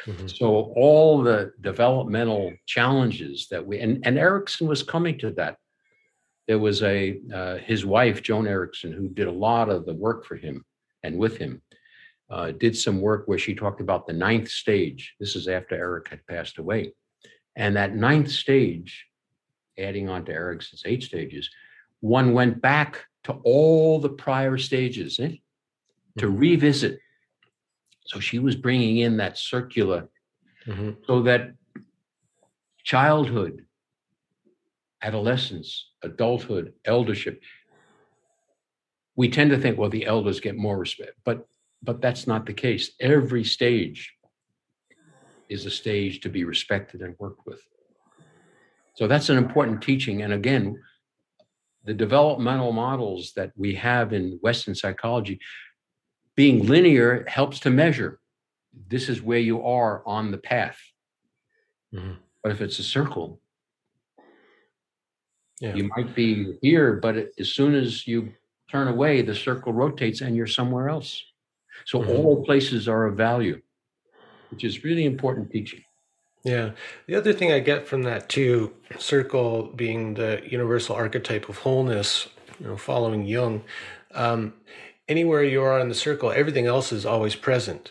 Mm-hmm. 0.05 0.27
So 0.27 0.73
all 0.75 1.21
the 1.21 1.53
developmental 1.61 2.53
challenges 2.65 3.47
that 3.49 3.65
we 3.65 3.79
and, 3.79 4.05
and 4.05 4.17
Erikson 4.17 4.67
was 4.67 4.83
coming 4.83 5.17
to 5.19 5.31
that. 5.31 5.57
There 6.47 6.59
was 6.59 6.83
a 6.83 7.19
uh, 7.33 7.57
his 7.57 7.85
wife 7.85 8.21
Joan 8.23 8.47
Erikson 8.47 8.91
who 8.91 9.09
did 9.09 9.27
a 9.27 9.31
lot 9.31 9.69
of 9.69 9.85
the 9.85 9.93
work 9.93 10.25
for 10.25 10.35
him 10.35 10.65
and 11.03 11.17
with 11.17 11.37
him. 11.37 11.61
Uh, 12.29 12.51
did 12.51 12.77
some 12.77 13.01
work 13.01 13.23
where 13.25 13.37
she 13.37 13.53
talked 13.53 13.81
about 13.81 14.07
the 14.07 14.13
ninth 14.13 14.47
stage. 14.47 15.15
This 15.19 15.35
is 15.35 15.49
after 15.49 15.75
Erik 15.75 16.07
had 16.07 16.25
passed 16.27 16.59
away, 16.59 16.93
and 17.57 17.75
that 17.75 17.93
ninth 17.93 18.31
stage, 18.31 19.05
adding 19.77 20.07
on 20.07 20.23
to 20.25 20.31
Erikson's 20.31 20.83
eight 20.85 21.03
stages, 21.03 21.49
one 21.99 22.33
went 22.33 22.61
back 22.61 23.03
to 23.25 23.33
all 23.43 23.99
the 23.99 24.09
prior 24.09 24.57
stages 24.57 25.19
eh, 25.19 25.35
to 26.17 26.27
mm-hmm. 26.27 26.37
revisit 26.37 26.99
so 28.11 28.19
she 28.19 28.39
was 28.39 28.57
bringing 28.57 28.97
in 28.97 29.15
that 29.17 29.37
circular 29.37 30.09
mm-hmm. 30.67 30.91
so 31.07 31.21
that 31.21 31.53
childhood, 32.83 33.65
adolescence, 35.01 35.91
adulthood, 36.03 36.73
eldership, 36.83 37.41
we 39.15 39.29
tend 39.29 39.51
to 39.51 39.57
think, 39.57 39.77
well, 39.77 39.89
the 39.89 40.05
elders 40.05 40.41
get 40.41 40.57
more 40.57 40.77
respect, 40.77 41.13
but 41.23 41.47
but 41.83 42.01
that's 42.01 42.27
not 42.27 42.45
the 42.45 42.53
case. 42.53 42.91
Every 42.99 43.45
stage 43.45 44.13
is 45.49 45.65
a 45.65 45.71
stage 45.71 46.19
to 46.21 46.29
be 46.29 46.43
respected 46.43 47.01
and 47.01 47.15
worked 47.17 47.45
with. 47.47 47.61
So 48.95 49.07
that's 49.07 49.29
an 49.29 49.37
important 49.37 49.81
teaching. 49.81 50.21
And 50.21 50.33
again, 50.33 50.77
the 51.85 51.93
developmental 51.93 52.71
models 52.71 53.31
that 53.35 53.51
we 53.55 53.73
have 53.75 54.13
in 54.13 54.37
Western 54.41 54.75
psychology 54.75 55.39
being 56.41 56.65
linear 56.65 57.23
helps 57.27 57.59
to 57.59 57.69
measure 57.69 58.19
this 58.87 59.09
is 59.09 59.21
where 59.21 59.43
you 59.51 59.61
are 59.61 60.01
on 60.07 60.31
the 60.31 60.39
path. 60.39 60.79
Mm-hmm. 61.93 62.13
But 62.41 62.51
if 62.51 62.61
it's 62.61 62.79
a 62.79 62.83
circle, 62.83 63.39
yeah. 65.59 65.75
you 65.75 65.83
might 65.95 66.15
be 66.15 66.57
here, 66.63 66.93
but 66.93 67.15
as 67.37 67.49
soon 67.49 67.75
as 67.75 68.07
you 68.07 68.33
turn 68.71 68.87
away, 68.87 69.21
the 69.21 69.35
circle 69.35 69.71
rotates 69.71 70.21
and 70.21 70.35
you're 70.35 70.47
somewhere 70.47 70.89
else. 70.89 71.23
So 71.85 71.99
mm-hmm. 71.99 72.09
all 72.09 72.43
places 72.43 72.87
are 72.87 73.05
of 73.05 73.15
value, 73.15 73.61
which 74.49 74.63
is 74.63 74.83
really 74.83 75.05
important 75.05 75.51
teaching. 75.51 75.83
Yeah. 76.43 76.71
The 77.05 77.13
other 77.13 77.33
thing 77.33 77.51
I 77.51 77.59
get 77.59 77.87
from 77.87 78.01
that 78.09 78.29
too, 78.29 78.73
circle 78.97 79.71
being 79.75 80.15
the 80.15 80.41
universal 80.49 80.95
archetype 80.95 81.49
of 81.49 81.59
wholeness, 81.59 82.29
you 82.59 82.65
know, 82.65 82.77
following 82.77 83.27
Jung, 83.27 83.63
um, 84.15 84.53
anywhere 85.13 85.43
you 85.53 85.61
are 85.67 85.79
in 85.83 85.89
the 85.89 86.01
circle, 86.07 86.27
everything 86.41 86.67
else 86.75 86.87
is 86.97 87.05
always 87.05 87.35
present. 87.47 87.83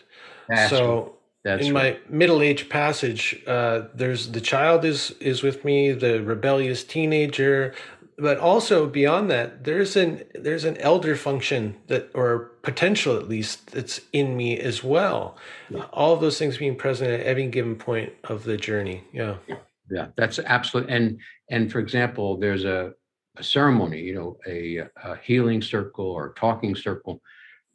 That's 0.49 0.69
so 0.69 1.17
That's 1.43 1.65
in 1.65 1.73
right. 1.73 1.95
my 2.09 2.15
middle 2.21 2.41
age 2.49 2.63
passage, 2.79 3.23
uh, 3.55 3.77
there's 3.99 4.21
the 4.37 4.41
child 4.41 4.79
is 4.91 5.11
is 5.31 5.43
with 5.47 5.59
me, 5.69 5.77
the 6.05 6.13
rebellious 6.33 6.81
teenager, 6.95 7.73
but 8.17 8.37
also 8.37 8.87
beyond 8.87 9.29
that, 9.31 9.47
there's 9.63 9.95
an 10.03 10.23
there's 10.45 10.65
an 10.71 10.77
elder 10.77 11.15
function 11.15 11.75
that, 11.87 12.03
or 12.13 12.51
potential 12.61 13.17
at 13.21 13.27
least, 13.35 13.71
that's 13.73 14.01
in 14.11 14.27
me 14.41 14.59
as 14.71 14.83
well. 14.83 15.21
Yeah. 15.69 15.85
All 15.99 16.13
of 16.13 16.21
those 16.21 16.37
things 16.39 16.57
being 16.57 16.77
present 16.85 17.09
at 17.09 17.25
any 17.25 17.47
given 17.47 17.75
point 17.75 18.13
of 18.25 18.43
the 18.43 18.57
journey. 18.57 19.03
Yeah. 19.11 19.35
Yeah, 19.89 20.07
that's 20.15 20.39
absolutely. 20.39 20.93
And 20.93 21.19
and 21.49 21.71
for 21.71 21.79
example, 21.79 22.37
there's 22.37 22.63
a 22.63 22.93
a 23.37 23.43
ceremony, 23.43 24.01
you 24.01 24.13
know, 24.13 24.37
a, 24.47 24.87
a 25.03 25.17
healing 25.23 25.61
circle 25.61 26.05
or 26.05 26.33
talking 26.33 26.75
circle, 26.75 27.21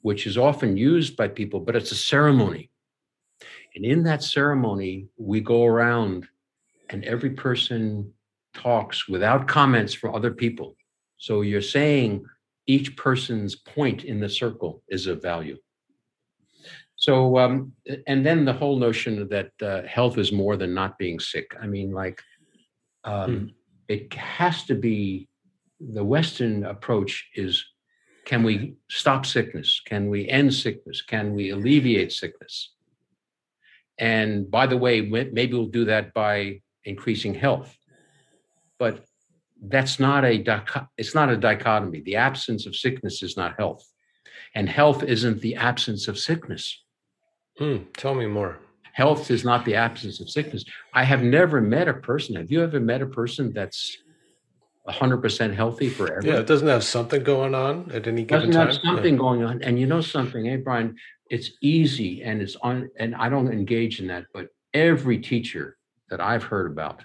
which 0.02 0.26
is 0.26 0.36
often 0.36 0.76
used 0.76 1.16
by 1.16 1.28
people, 1.28 1.60
but 1.60 1.76
it's 1.76 1.92
a 1.92 1.96
ceremony. 1.96 2.70
And 3.74 3.84
in 3.84 4.02
that 4.04 4.22
ceremony, 4.22 5.08
we 5.16 5.40
go 5.40 5.64
around 5.64 6.26
and 6.90 7.04
every 7.04 7.30
person 7.30 8.12
talks 8.54 9.08
without 9.08 9.48
comments 9.48 9.92
from 9.92 10.14
other 10.14 10.32
people. 10.32 10.76
So 11.18 11.40
you're 11.42 11.60
saying 11.60 12.24
each 12.66 12.96
person's 12.96 13.54
point 13.54 14.04
in 14.04 14.20
the 14.20 14.28
circle 14.28 14.82
is 14.88 15.06
of 15.06 15.22
value. 15.22 15.58
So, 16.96 17.38
um, 17.38 17.72
and 18.06 18.24
then 18.24 18.44
the 18.44 18.52
whole 18.52 18.78
notion 18.78 19.28
that 19.28 19.50
uh, 19.62 19.82
health 19.82 20.16
is 20.16 20.32
more 20.32 20.56
than 20.56 20.72
not 20.72 20.98
being 20.98 21.20
sick. 21.20 21.54
I 21.60 21.66
mean, 21.66 21.92
like, 21.92 22.22
um, 23.04 23.38
hmm. 23.38 23.46
it 23.88 24.12
has 24.14 24.64
to 24.64 24.74
be 24.74 25.28
the 25.80 26.04
Western 26.04 26.64
approach 26.64 27.28
is 27.34 27.64
can 28.24 28.42
we 28.42 28.74
stop 28.90 29.24
sickness? 29.24 29.80
Can 29.86 30.10
we 30.10 30.28
end 30.28 30.52
sickness? 30.52 31.00
Can 31.00 31.34
we 31.34 31.50
alleviate 31.50 32.12
sickness? 32.12 32.72
And 33.98 34.50
by 34.50 34.66
the 34.66 34.76
way, 34.76 35.00
maybe 35.00 35.52
we'll 35.52 35.66
do 35.66 35.84
that 35.84 36.12
by 36.12 36.60
increasing 36.84 37.34
health. 37.34 37.76
But 38.78 39.04
that's 39.62 39.98
not 39.98 40.24
a 40.24 40.44
it's 40.98 41.14
not 41.14 41.30
a 41.30 41.36
dichotomy. 41.36 42.00
The 42.00 42.16
absence 42.16 42.66
of 42.66 42.76
sickness 42.76 43.22
is 43.22 43.36
not 43.36 43.56
health, 43.56 43.86
and 44.54 44.68
health 44.68 45.02
isn't 45.02 45.40
the 45.40 45.54
absence 45.54 46.08
of 46.08 46.18
sickness. 46.18 46.82
Mm, 47.60 47.86
tell 47.96 48.14
me 48.14 48.26
more. 48.26 48.58
Health 48.92 49.30
is 49.30 49.44
not 49.44 49.64
the 49.64 49.76
absence 49.76 50.20
of 50.20 50.28
sickness. 50.28 50.64
I 50.92 51.04
have 51.04 51.22
never 51.22 51.60
met 51.60 51.88
a 51.88 51.94
person. 51.94 52.36
Have 52.36 52.50
you 52.50 52.62
ever 52.62 52.80
met 52.80 53.02
a 53.02 53.06
person 53.06 53.52
that's 53.52 53.96
100% 54.88 55.54
healthy 55.54 55.88
for 55.88 56.06
forever. 56.06 56.26
Yeah, 56.26 56.38
it 56.38 56.46
doesn't 56.46 56.68
have 56.68 56.84
something 56.84 57.22
going 57.22 57.54
on 57.54 57.90
at 57.92 58.06
any 58.06 58.24
given 58.24 58.50
doesn't 58.50 58.52
time. 58.52 58.66
Have 58.68 58.80
something 58.82 59.14
yeah. 59.14 59.20
going 59.20 59.44
on. 59.44 59.62
And 59.62 59.78
you 59.78 59.86
know 59.86 60.00
something, 60.00 60.44
hey, 60.44 60.56
Brian, 60.56 60.96
it's 61.28 61.50
easy 61.60 62.22
and 62.22 62.40
it's 62.40 62.56
on, 62.56 62.88
and 62.98 63.14
I 63.14 63.28
don't 63.28 63.52
engage 63.52 64.00
in 64.00 64.06
that, 64.08 64.26
but 64.32 64.48
every 64.72 65.18
teacher 65.18 65.76
that 66.10 66.20
I've 66.20 66.44
heard 66.44 66.70
about 66.70 67.04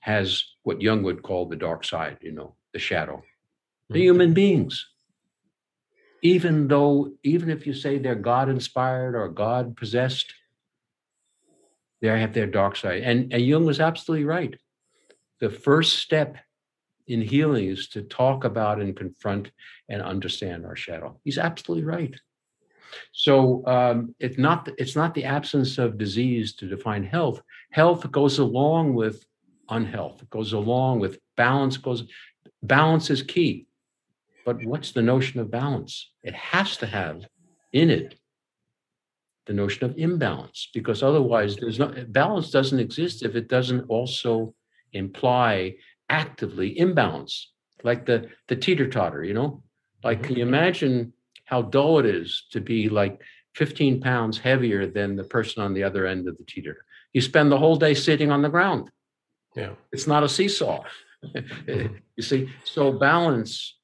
has 0.00 0.44
what 0.62 0.82
Jung 0.82 1.02
would 1.02 1.22
call 1.22 1.46
the 1.46 1.56
dark 1.56 1.84
side, 1.84 2.18
you 2.20 2.32
know, 2.32 2.56
the 2.72 2.78
shadow. 2.78 3.22
The 3.88 3.94
mm-hmm. 3.94 4.02
human 4.02 4.34
beings. 4.34 4.86
Even 6.22 6.68
though, 6.68 7.12
even 7.22 7.50
if 7.50 7.66
you 7.66 7.74
say 7.74 7.98
they're 7.98 8.14
God 8.14 8.48
inspired 8.48 9.14
or 9.14 9.28
God 9.28 9.76
possessed, 9.76 10.32
they 12.00 12.08
have 12.08 12.34
their 12.34 12.46
dark 12.46 12.76
side. 12.76 13.02
And, 13.02 13.32
and 13.32 13.42
Jung 13.42 13.64
was 13.64 13.80
absolutely 13.80 14.26
right. 14.26 14.54
The 15.40 15.50
first 15.50 15.98
step 15.98 16.36
in 17.06 17.20
healing 17.20 17.68
is 17.68 17.88
to 17.88 18.02
talk 18.02 18.44
about 18.44 18.80
and 18.80 18.96
confront 18.96 19.50
and 19.88 20.02
understand 20.02 20.64
our 20.64 20.76
shadow. 20.76 21.18
He's 21.24 21.38
absolutely 21.38 21.84
right. 21.84 22.14
So 23.12 23.66
um, 23.66 24.14
it's 24.20 24.38
not 24.38 24.68
it's 24.78 24.96
not 24.96 25.14
the 25.14 25.24
absence 25.24 25.78
of 25.78 25.98
disease 25.98 26.54
to 26.56 26.68
define 26.68 27.04
health. 27.04 27.40
Health 27.70 28.10
goes 28.10 28.38
along 28.38 28.94
with 28.94 29.24
unhealth. 29.68 30.22
It 30.22 30.30
goes 30.30 30.52
along 30.52 31.00
with 31.00 31.18
balance. 31.36 31.76
Goes 31.76 32.04
balance 32.62 33.10
is 33.10 33.22
key. 33.22 33.66
But 34.44 34.64
what's 34.64 34.92
the 34.92 35.02
notion 35.02 35.40
of 35.40 35.50
balance? 35.50 36.10
It 36.22 36.34
has 36.34 36.76
to 36.78 36.86
have 36.86 37.26
in 37.72 37.90
it 37.90 38.14
the 39.46 39.52
notion 39.52 39.84
of 39.84 39.98
imbalance 39.98 40.68
because 40.72 41.02
otherwise 41.02 41.56
there's 41.56 41.78
no 41.78 41.92
balance 42.08 42.50
doesn't 42.50 42.78
exist 42.78 43.22
if 43.22 43.34
it 43.34 43.48
doesn't 43.48 43.82
also 43.88 44.54
imply 44.92 45.74
actively 46.08 46.78
imbalance, 46.78 47.52
like 47.82 48.06
the 48.06 48.28
the 48.48 48.56
teeter 48.56 48.88
totter. 48.88 49.24
You 49.24 49.34
know, 49.34 49.62
like 50.02 50.18
mm-hmm. 50.18 50.26
can 50.26 50.36
you 50.36 50.42
imagine 50.42 51.12
how 51.44 51.62
dull 51.62 51.98
it 51.98 52.06
is 52.06 52.46
to 52.52 52.60
be 52.60 52.88
like 52.88 53.20
15 53.54 54.00
pounds 54.00 54.38
heavier 54.38 54.86
than 54.86 55.16
the 55.16 55.24
person 55.24 55.62
on 55.62 55.74
the 55.74 55.84
other 55.84 56.06
end 56.06 56.28
of 56.28 56.36
the 56.38 56.44
teeter? 56.44 56.84
You 57.12 57.20
spend 57.20 57.52
the 57.52 57.58
whole 57.58 57.76
day 57.76 57.94
sitting 57.94 58.30
on 58.30 58.42
the 58.42 58.48
ground. 58.48 58.90
Yeah, 59.54 59.74
it's 59.92 60.06
not 60.06 60.24
a 60.24 60.28
seesaw. 60.28 60.82
Mm-hmm. 61.24 61.94
you 62.16 62.22
see, 62.22 62.50
so 62.64 62.92
balance 62.92 63.76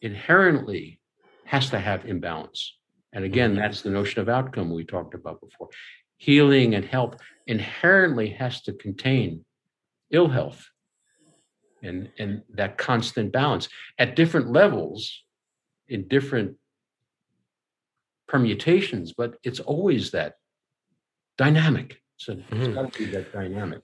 inherently 0.00 1.00
has 1.44 1.70
to 1.70 1.78
have 1.78 2.04
imbalance. 2.06 2.76
And 3.12 3.24
again, 3.24 3.52
mm-hmm. 3.52 3.60
that's 3.60 3.82
the 3.82 3.90
notion 3.90 4.20
of 4.20 4.28
outcome 4.28 4.70
we 4.70 4.84
talked 4.84 5.14
about 5.14 5.40
before. 5.40 5.68
Healing 6.18 6.74
and 6.74 6.84
health 6.84 7.16
inherently 7.46 8.30
has 8.30 8.62
to 8.62 8.72
contain 8.72 9.44
ill 10.10 10.28
health 10.28 10.70
and 11.86 12.10
and 12.18 12.42
that 12.50 12.78
constant 12.78 13.32
balance 13.32 13.68
at 13.98 14.16
different 14.16 14.50
levels 14.52 15.22
in 15.88 16.06
different 16.08 16.56
permutations 18.28 19.12
but 19.16 19.36
it's 19.42 19.60
always 19.60 20.10
that 20.10 20.34
dynamic 21.38 22.00
so 22.16 22.34
mm-hmm. 22.34 22.62
it's 22.62 22.74
got 22.74 22.92
to 22.92 22.98
be 22.98 23.06
that 23.06 23.32
dynamic 23.32 23.82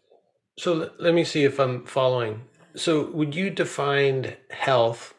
so 0.59 0.91
let 0.99 1.15
me 1.15 1.25
see 1.25 1.45
if 1.45 1.59
i'm 1.61 1.85
following 1.85 2.43
so 2.75 3.11
would 3.11 3.35
you 3.35 3.51
define 3.51 4.35
health 4.51 5.15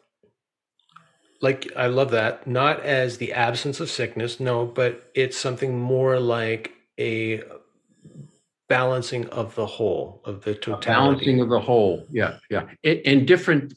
like 1.44 1.70
I 1.76 1.88
love 1.88 2.12
that. 2.12 2.48
Not 2.48 2.80
as 2.80 3.18
the 3.18 3.34
absence 3.34 3.82
of 3.82 3.92
sickness, 3.92 4.40
no, 4.40 4.66
but 4.66 5.12
it's 5.14 5.38
something 5.38 5.78
more 5.78 6.18
like 6.18 6.72
a 6.98 7.44
balancing 8.70 9.28
of 9.30 9.56
the 9.56 9.66
whole 9.66 10.22
of 10.26 10.44
the 10.44 10.54
totality. 10.54 10.88
Balancing 10.88 11.42
of 11.42 11.50
the 11.50 11.60
whole. 11.60 12.06
Yeah, 12.10 12.38
yeah. 12.50 12.68
In 12.84 13.26
different 13.26 13.74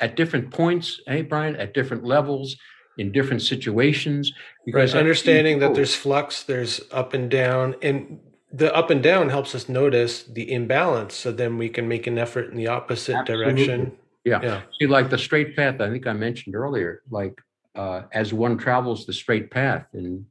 at 0.00 0.16
different 0.16 0.50
points, 0.50 1.00
hey 1.06 1.22
Brian, 1.22 1.56
at 1.56 1.74
different 1.74 2.04
levels, 2.04 2.56
in 2.98 3.12
different 3.12 3.42
situations. 3.42 4.32
Because 4.66 4.94
right. 4.94 5.00
understanding 5.00 5.58
that 5.60 5.74
there's 5.74 5.94
flux, 5.94 6.42
there's 6.42 6.80
up 6.90 7.14
and 7.14 7.30
down, 7.30 7.76
and 7.82 8.20
the 8.52 8.74
up 8.74 8.90
and 8.90 9.02
down 9.02 9.28
helps 9.30 9.54
us 9.54 9.68
notice 9.68 10.24
the 10.24 10.52
imbalance, 10.52 11.14
so 11.14 11.32
then 11.32 11.56
we 11.56 11.68
can 11.68 11.88
make 11.88 12.06
an 12.06 12.18
effort 12.18 12.50
in 12.50 12.56
the 12.56 12.68
opposite 12.68 13.16
Absolutely. 13.16 13.44
direction. 13.66 13.92
Yeah. 14.24 14.40
yeah. 14.42 14.62
See, 14.78 14.86
like 14.86 15.10
the 15.10 15.18
straight 15.18 15.56
path, 15.56 15.80
I 15.80 15.90
think 15.90 16.06
I 16.06 16.12
mentioned 16.12 16.54
earlier, 16.54 17.02
like 17.10 17.40
uh, 17.74 18.02
as 18.12 18.32
one 18.32 18.58
travels 18.58 19.06
the 19.06 19.12
straight 19.12 19.50
path, 19.50 19.86
and 19.94 20.26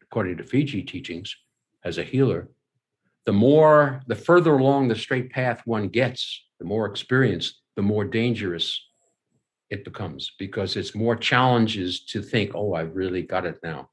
according 0.00 0.36
to 0.38 0.44
Fiji 0.44 0.82
teachings, 0.82 1.36
as 1.84 1.98
a 1.98 2.04
healer, 2.04 2.48
the 3.26 3.32
more, 3.32 4.02
the 4.06 4.14
further 4.14 4.56
along 4.56 4.88
the 4.88 4.96
straight 4.96 5.30
path 5.30 5.62
one 5.64 5.88
gets, 5.88 6.44
the 6.58 6.64
more 6.64 6.86
experienced, 6.86 7.60
the 7.76 7.82
more 7.82 8.04
dangerous 8.04 8.80
it 9.70 9.84
becomes 9.84 10.32
because 10.38 10.76
it's 10.76 10.94
more 10.94 11.16
challenges 11.16 12.04
to 12.06 12.22
think, 12.22 12.52
oh, 12.54 12.74
I 12.74 12.82
really 12.82 13.22
got 13.22 13.46
it 13.46 13.58
now. 13.62 13.88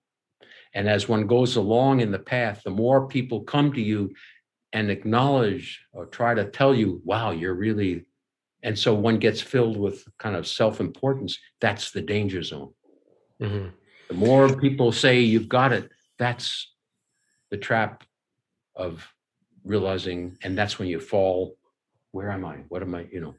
And 0.74 0.88
as 0.88 1.08
one 1.08 1.28
goes 1.28 1.56
along 1.56 2.02
in 2.02 2.12
the 2.12 2.20
path, 2.20 2.62
the 2.64 2.72
more 2.72 3.08
people 3.08 3.42
come 3.42 3.74
to 3.74 3.82
you 3.82 4.14
and 4.74 4.90
acknowledge 4.90 5.82
or 5.92 6.06
try 6.06 6.34
to 6.34 6.46
tell 6.46 6.74
you, 6.74 7.02
wow, 7.04 7.32
you're 7.32 7.56
really 7.56 8.06
and 8.64 8.78
so 8.78 8.94
one 8.94 9.18
gets 9.18 9.42
filled 9.42 9.78
with 9.78 10.06
kind 10.18 10.36
of 10.36 10.48
self-importance 10.48 11.38
that's 11.60 11.92
the 11.92 12.02
danger 12.02 12.44
zone 12.44 12.72
mm-hmm. 13.42 13.68
the 14.08 14.14
more 14.14 14.56
people 14.58 14.92
say 14.92 15.20
you've 15.20 15.50
got 15.50 15.72
it 15.72 15.92
that's 16.18 16.74
the 17.50 17.58
trap 17.58 18.04
of 18.76 19.08
realizing 19.64 20.38
and 20.44 20.58
that's 20.58 20.80
when 20.80 20.88
you 20.88 21.00
fall 21.00 21.56
where 22.12 22.32
am 22.32 22.46
i 22.46 22.56
what 22.70 22.82
am 22.82 22.96
i 22.96 23.06
you 23.12 23.20
know 23.20 23.36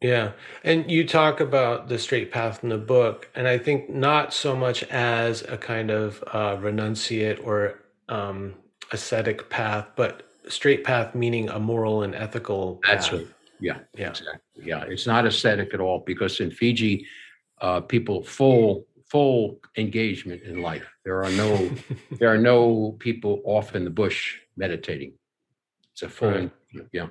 yeah 0.00 0.32
and 0.62 0.90
you 0.90 1.06
talk 1.06 1.40
about 1.40 1.88
the 1.88 1.98
straight 1.98 2.30
path 2.30 2.62
in 2.62 2.68
the 2.68 2.78
book 2.78 3.28
and 3.34 3.48
i 3.48 3.58
think 3.58 3.90
not 3.90 4.32
so 4.32 4.54
much 4.54 4.82
as 4.84 5.42
a 5.42 5.56
kind 5.56 5.90
of 5.90 6.22
uh, 6.32 6.56
renunciate 6.56 7.44
or 7.44 7.80
um, 8.08 8.54
ascetic 8.92 9.48
path 9.50 9.86
but 9.96 10.30
straight 10.48 10.84
path 10.84 11.14
meaning 11.14 11.48
a 11.48 11.58
moral 11.58 12.02
and 12.02 12.14
ethical 12.14 12.76
path. 12.76 12.96
that's 12.96 13.12
right 13.12 13.26
yeah, 13.60 13.78
yeah, 13.96 14.10
exactly. 14.10 14.40
Yeah, 14.62 14.84
it's 14.86 15.06
not 15.06 15.26
ascetic 15.26 15.74
at 15.74 15.80
all 15.80 16.02
because 16.06 16.40
in 16.40 16.50
Fiji, 16.50 17.06
uh, 17.60 17.80
people 17.80 18.22
full 18.22 18.86
full 19.06 19.58
engagement 19.76 20.42
in 20.42 20.60
life. 20.60 20.86
There 21.04 21.24
are 21.24 21.30
no 21.30 21.70
there 22.18 22.28
are 22.28 22.38
no 22.38 22.96
people 22.98 23.40
off 23.44 23.74
in 23.74 23.84
the 23.84 23.90
bush 23.90 24.38
meditating. 24.56 25.14
It's 25.94 26.02
a 26.02 26.08
full 26.08 26.30
right. 26.30 26.52
yeah, 26.92 27.06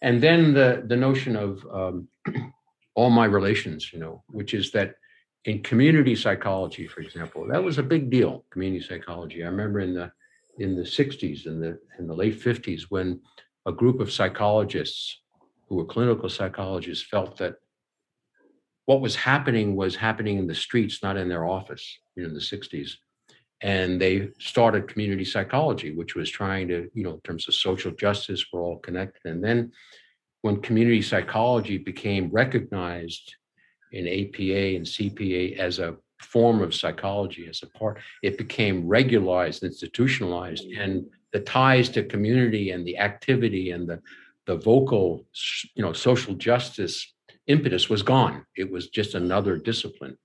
and 0.00 0.22
then 0.22 0.54
the 0.54 0.84
the 0.86 0.96
notion 0.96 1.36
of 1.36 1.66
um, 1.70 2.08
all 2.94 3.10
my 3.10 3.26
relations, 3.26 3.92
you 3.92 3.98
know, 3.98 4.22
which 4.28 4.54
is 4.54 4.72
that 4.72 4.94
in 5.44 5.62
community 5.62 6.16
psychology, 6.16 6.86
for 6.86 7.02
example, 7.02 7.46
that 7.46 7.62
was 7.62 7.76
a 7.76 7.82
big 7.82 8.08
deal. 8.08 8.46
Community 8.50 8.82
psychology. 8.82 9.44
I 9.44 9.48
remember 9.48 9.80
in 9.80 9.92
the 9.92 10.10
in 10.58 10.76
the 10.76 10.82
60s 10.82 11.44
and 11.44 11.62
the 11.62 11.78
in 11.98 12.06
the 12.06 12.14
late 12.14 12.40
50s 12.40 12.84
when 12.88 13.20
a 13.66 13.72
group 13.72 14.00
of 14.00 14.10
psychologists 14.10 15.20
who 15.68 15.76
were 15.76 15.84
clinical 15.84 16.30
psychologists 16.30 17.04
felt 17.04 17.36
that 17.36 17.56
what 18.86 19.02
was 19.02 19.14
happening 19.14 19.76
was 19.76 19.94
happening 19.94 20.38
in 20.38 20.46
the 20.46 20.54
streets, 20.54 21.02
not 21.02 21.18
in 21.18 21.28
their 21.28 21.46
office, 21.46 21.98
you 22.16 22.22
know, 22.22 22.30
in 22.30 22.34
the 22.34 22.40
60s. 22.40 22.92
And 23.62 24.00
they 24.00 24.30
started 24.38 24.88
community 24.88 25.24
psychology, 25.24 25.94
which 25.94 26.14
was 26.14 26.28
trying 26.28 26.68
to, 26.68 26.90
you 26.94 27.04
know, 27.04 27.14
in 27.14 27.20
terms 27.20 27.46
of 27.46 27.54
social 27.54 27.92
justice, 27.92 28.44
we're 28.52 28.62
all 28.62 28.78
connected. 28.78 29.24
And 29.24 29.42
then 29.42 29.72
when 30.42 30.60
community 30.60 31.02
psychology 31.02 31.78
became 31.78 32.30
recognized 32.30 33.36
in 33.92 34.06
APA 34.08 34.76
and 34.76 34.84
CPA 34.84 35.58
as 35.58 35.78
a 35.78 35.96
form 36.20 36.60
of 36.60 36.74
psychology, 36.74 37.46
as 37.48 37.62
a 37.62 37.78
part, 37.78 37.98
it 38.22 38.36
became 38.38 38.88
regularized, 38.88 39.62
institutionalized, 39.62 40.66
mm-hmm. 40.66 40.80
and 40.80 41.06
the 41.32 41.40
ties 41.40 41.88
to 41.90 42.02
community 42.02 42.70
and 42.70 42.86
the 42.86 42.98
activity 42.98 43.70
and 43.70 43.88
the 43.88 44.00
the 44.46 44.56
vocal, 44.56 45.24
you 45.74 45.82
know, 45.82 45.92
social 45.92 46.34
justice 46.34 47.14
impetus 47.46 47.88
was 47.88 48.02
gone. 48.02 48.44
It 48.56 48.70
was 48.70 48.88
just 48.88 49.14
another 49.14 49.56
discipline. 49.56 50.16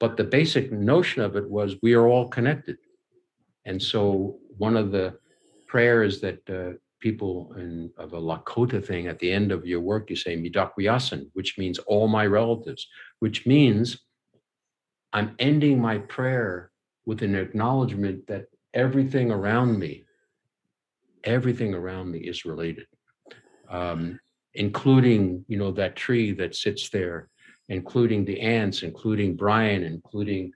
But 0.00 0.16
the 0.16 0.24
basic 0.24 0.72
notion 0.72 1.22
of 1.22 1.36
it 1.36 1.48
was 1.48 1.76
we 1.82 1.94
are 1.94 2.08
all 2.08 2.28
connected. 2.28 2.78
And 3.64 3.80
so 3.80 4.38
one 4.56 4.76
of 4.76 4.90
the 4.90 5.18
prayers 5.68 6.20
that 6.22 6.40
uh, 6.50 6.76
people 7.00 7.54
in 7.56 7.90
of 7.96 8.12
a 8.14 8.20
Lakota 8.20 8.84
thing 8.84 9.06
at 9.06 9.18
the 9.18 9.30
end 9.30 9.52
of 9.52 9.66
your 9.66 9.80
work, 9.80 10.10
you 10.10 10.16
say 10.16 10.36
Mitakuye 10.36 10.72
Oyasin, 10.88 11.30
which 11.34 11.58
means 11.58 11.78
all 11.80 12.08
my 12.08 12.26
relatives, 12.26 12.88
which 13.20 13.46
means 13.46 14.00
I'm 15.12 15.34
ending 15.38 15.80
my 15.80 15.98
prayer 15.98 16.72
with 17.06 17.22
an 17.22 17.34
acknowledgement 17.34 18.26
that 18.28 18.46
everything 18.74 19.30
around 19.30 19.78
me, 19.78 20.04
everything 21.24 21.74
around 21.74 22.10
me 22.10 22.20
is 22.20 22.44
related 22.44 22.86
um, 23.70 24.18
including 24.54 25.44
you 25.48 25.56
know 25.56 25.70
that 25.70 25.96
tree 25.96 26.32
that 26.32 26.54
sits 26.54 26.90
there, 26.90 27.28
including 27.70 28.24
the 28.24 28.40
ants, 28.40 28.82
including 28.82 29.36
Brian, 29.36 29.84
including 29.84 30.52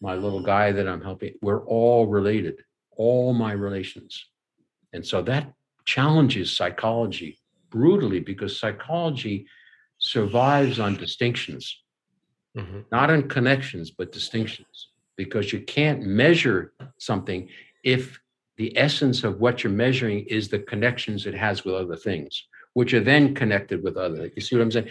my 0.00 0.14
little 0.14 0.42
guy 0.42 0.72
that 0.72 0.88
I'm 0.88 1.02
helping. 1.02 1.34
We're 1.40 1.64
all 1.64 2.06
related, 2.06 2.56
all 2.96 3.32
my 3.32 3.52
relations, 3.52 4.26
and 4.92 5.06
so 5.06 5.22
that 5.22 5.52
challenges 5.84 6.56
psychology 6.56 7.38
brutally 7.70 8.20
because 8.20 8.58
psychology 8.58 9.46
survives 9.98 10.80
on 10.80 10.96
distinctions, 10.96 11.82
mm-hmm. 12.56 12.80
not 12.90 13.10
on 13.10 13.28
connections, 13.28 13.90
but 13.90 14.12
distinctions. 14.12 14.88
Because 15.16 15.52
you 15.52 15.60
can't 15.60 16.02
measure 16.04 16.72
something 16.98 17.48
if 17.84 18.18
the 18.56 18.76
essence 18.76 19.22
of 19.22 19.38
what 19.38 19.62
you're 19.62 19.72
measuring 19.72 20.24
is 20.26 20.48
the 20.48 20.58
connections 20.58 21.26
it 21.26 21.34
has 21.34 21.64
with 21.64 21.74
other 21.74 21.96
things 21.96 22.46
which 22.74 22.92
are 22.92 23.00
then 23.00 23.34
connected 23.34 23.82
with 23.82 23.96
other. 23.96 24.30
You 24.34 24.42
see 24.42 24.56
what 24.56 24.62
I'm 24.62 24.70
saying? 24.70 24.90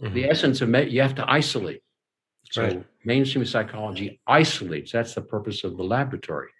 Mm-hmm. 0.00 0.14
The 0.14 0.24
essence 0.26 0.60
of 0.60 0.68
you 0.90 1.02
have 1.02 1.14
to 1.16 1.30
isolate. 1.30 1.82
So 2.50 2.62
right. 2.62 2.84
mainstream 3.04 3.44
psychology 3.44 4.20
isolates. 4.26 4.92
That's 4.92 5.14
the 5.14 5.22
purpose 5.22 5.64
of 5.64 5.76
the 5.76 5.82
laboratory. 5.82 6.50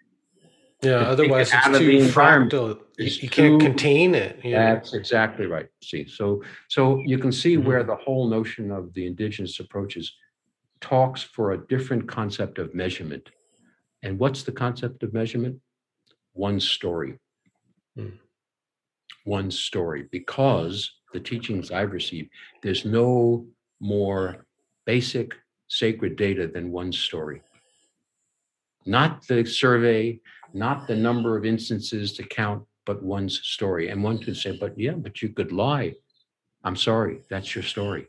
Yeah, 0.82 0.98
to 0.98 1.08
otherwise 1.08 1.50
it's 1.52 1.78
too 1.78 1.98
fractal. 2.08 2.80
You, 2.98 3.06
you 3.06 3.30
can't 3.30 3.60
contain 3.60 4.14
it. 4.14 4.40
That's 4.44 4.94
exactly 4.94 5.46
right. 5.46 5.68
See, 5.82 6.06
so 6.06 6.42
so 6.68 7.00
you 7.04 7.18
can 7.18 7.32
see 7.32 7.56
mm-hmm. 7.56 7.66
where 7.66 7.84
the 7.84 7.96
whole 7.96 8.28
notion 8.28 8.70
of 8.70 8.92
the 8.94 9.06
indigenous 9.06 9.58
approaches 9.60 10.12
talks 10.80 11.22
for 11.22 11.52
a 11.52 11.66
different 11.66 12.08
concept 12.08 12.58
of 12.58 12.74
measurement. 12.74 13.30
And 14.02 14.18
what's 14.18 14.42
the 14.42 14.52
concept 14.52 15.02
of 15.02 15.14
measurement? 15.14 15.60
One 16.32 16.60
story. 16.60 17.18
Mm 17.98 18.18
one 19.26 19.50
story 19.50 20.06
because 20.10 20.90
the 21.16 21.20
teachings 21.20 21.70
I've 21.70 21.92
received, 21.92 22.28
there's 22.62 22.84
no 22.84 23.46
more 23.80 24.44
basic 24.84 25.32
sacred 25.66 26.14
data 26.14 26.46
than 26.46 26.70
one 26.70 26.92
story. 26.92 27.40
Not 28.84 29.26
the 29.26 29.46
survey, 29.46 30.20
not 30.52 30.86
the 30.86 30.94
number 30.94 31.34
of 31.38 31.46
instances 31.46 32.12
to 32.14 32.22
count, 32.22 32.64
but 32.84 33.02
one's 33.02 33.40
story. 33.42 33.88
And 33.88 34.04
one 34.04 34.18
could 34.18 34.36
say, 34.36 34.58
but 34.60 34.78
yeah, 34.78 34.92
but 34.92 35.22
you 35.22 35.30
could 35.30 35.52
lie. 35.52 35.94
I'm 36.62 36.76
sorry, 36.76 37.22
that's 37.30 37.54
your 37.54 37.64
story. 37.64 38.08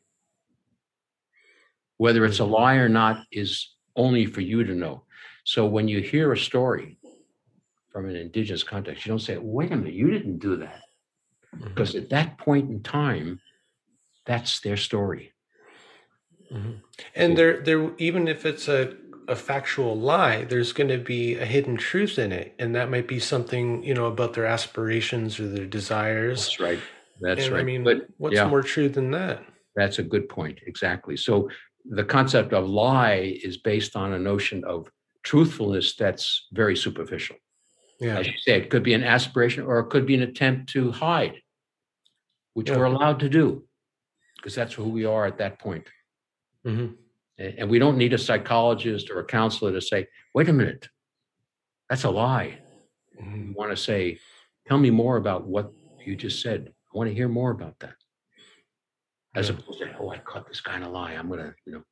Whether 1.95 2.25
it's 2.25 2.41
a 2.41 2.43
mm-hmm. 2.43 2.51
lie 2.51 2.75
or 2.75 2.89
not 2.89 3.23
is 3.31 3.73
only 3.95 4.25
for 4.25 4.41
you 4.41 4.65
to 4.65 4.75
know. 4.75 5.03
So 5.45 5.65
when 5.65 5.87
you 5.87 6.01
hear 6.01 6.33
a 6.33 6.37
story 6.37 6.97
from 7.89 8.09
an 8.09 8.17
indigenous 8.17 8.63
context, 8.63 9.05
you 9.05 9.11
don't 9.11 9.19
say, 9.19 9.37
wait 9.37 9.71
a 9.71 9.77
minute, 9.77 9.93
you 9.93 10.11
didn't 10.11 10.39
do 10.39 10.57
that 10.57 10.81
because 11.63 11.89
mm-hmm. 11.89 12.03
at 12.03 12.09
that 12.09 12.37
point 12.37 12.69
in 12.69 12.81
time, 12.81 13.39
that's 14.25 14.59
their 14.59 14.77
story. 14.77 15.33
Mm-hmm. 16.51 16.71
And 17.15 17.37
there, 17.37 17.61
there, 17.61 17.91
even 17.97 18.27
if 18.27 18.45
it's 18.45 18.67
a 18.67 18.95
a 19.27 19.35
factual 19.35 19.97
lie, 19.97 20.45
there's 20.45 20.71
going 20.71 20.89
to 20.89 20.97
be 20.97 21.35
a 21.35 21.45
hidden 21.45 21.75
truth 21.75 22.17
in 22.17 22.31
it, 22.31 22.55
and 22.59 22.73
that 22.75 22.89
might 22.89 23.07
be 23.07 23.19
something 23.19 23.83
you 23.83 23.93
know 23.93 24.05
about 24.05 24.33
their 24.33 24.45
aspirations 24.45 25.39
or 25.39 25.47
their 25.47 25.65
desires. 25.65 26.45
That's 26.45 26.59
right. 26.59 26.79
That's 27.19 27.45
and, 27.45 27.53
right. 27.53 27.61
I 27.61 27.63
mean, 27.63 27.83
but, 27.83 28.07
what's 28.17 28.35
yeah, 28.35 28.47
more 28.47 28.61
true 28.61 28.89
than 28.89 29.11
that? 29.11 29.43
That's 29.75 29.99
a 29.99 30.03
good 30.03 30.29
point. 30.29 30.59
Exactly. 30.65 31.17
So 31.17 31.49
the 31.85 32.03
concept 32.03 32.53
of 32.53 32.67
lie 32.67 33.37
is 33.43 33.57
based 33.57 33.95
on 33.95 34.13
a 34.13 34.19
notion 34.19 34.63
of 34.63 34.89
truthfulness 35.23 35.95
that's 35.95 36.47
very 36.53 36.75
superficial. 36.75 37.35
Yeah. 37.99 38.19
As 38.19 38.27
you 38.27 38.37
say, 38.37 38.57
it 38.57 38.69
could 38.69 38.83
be 38.83 38.93
an 38.93 39.03
aspiration 39.03 39.63
or 39.63 39.79
it 39.79 39.89
could 39.89 40.05
be 40.05 40.15
an 40.15 40.21
attempt 40.21 40.69
to 40.73 40.91
hide, 40.91 41.41
which 42.53 42.69
yeah. 42.69 42.77
we're 42.77 42.85
allowed 42.85 43.19
to 43.21 43.29
do 43.29 43.63
because 44.37 44.53
that's 44.53 44.73
who 44.73 44.89
we 44.89 45.05
are 45.05 45.25
at 45.25 45.39
that 45.39 45.59
point. 45.59 45.87
Mm-hmm. 46.65 46.93
And 47.39 47.69
we 47.69 47.79
don't 47.79 47.97
need 47.97 48.13
a 48.13 48.17
psychologist 48.17 49.09
or 49.09 49.19
a 49.19 49.25
counselor 49.25 49.71
to 49.71 49.81
say, 49.81 50.07
wait 50.33 50.49
a 50.49 50.53
minute, 50.53 50.89
that's 51.89 52.03
a 52.03 52.09
lie. 52.09 52.59
Mm-hmm. 53.19 53.47
We 53.49 53.53
want 53.53 53.71
to 53.71 53.77
say, 53.77 54.19
tell 54.67 54.77
me 54.77 54.89
more 54.89 55.17
about 55.17 55.45
what 55.45 55.71
you 56.05 56.15
just 56.15 56.41
said. 56.41 56.71
I 56.93 56.97
want 56.97 57.09
to 57.09 57.15
hear 57.15 57.27
more 57.27 57.51
about 57.51 57.79
that. 57.79 57.93
As 59.35 59.49
yeah. 59.49 59.55
opposed 59.55 59.79
to, 59.79 59.95
oh, 59.99 60.09
I 60.09 60.17
caught 60.19 60.47
this 60.47 60.61
guy 60.61 60.77
in 60.77 60.83
a 60.83 60.89
lie. 60.89 61.13
I'm 61.13 61.27
going 61.27 61.39
to, 61.39 61.53
you 61.65 61.73
know, 61.73 61.83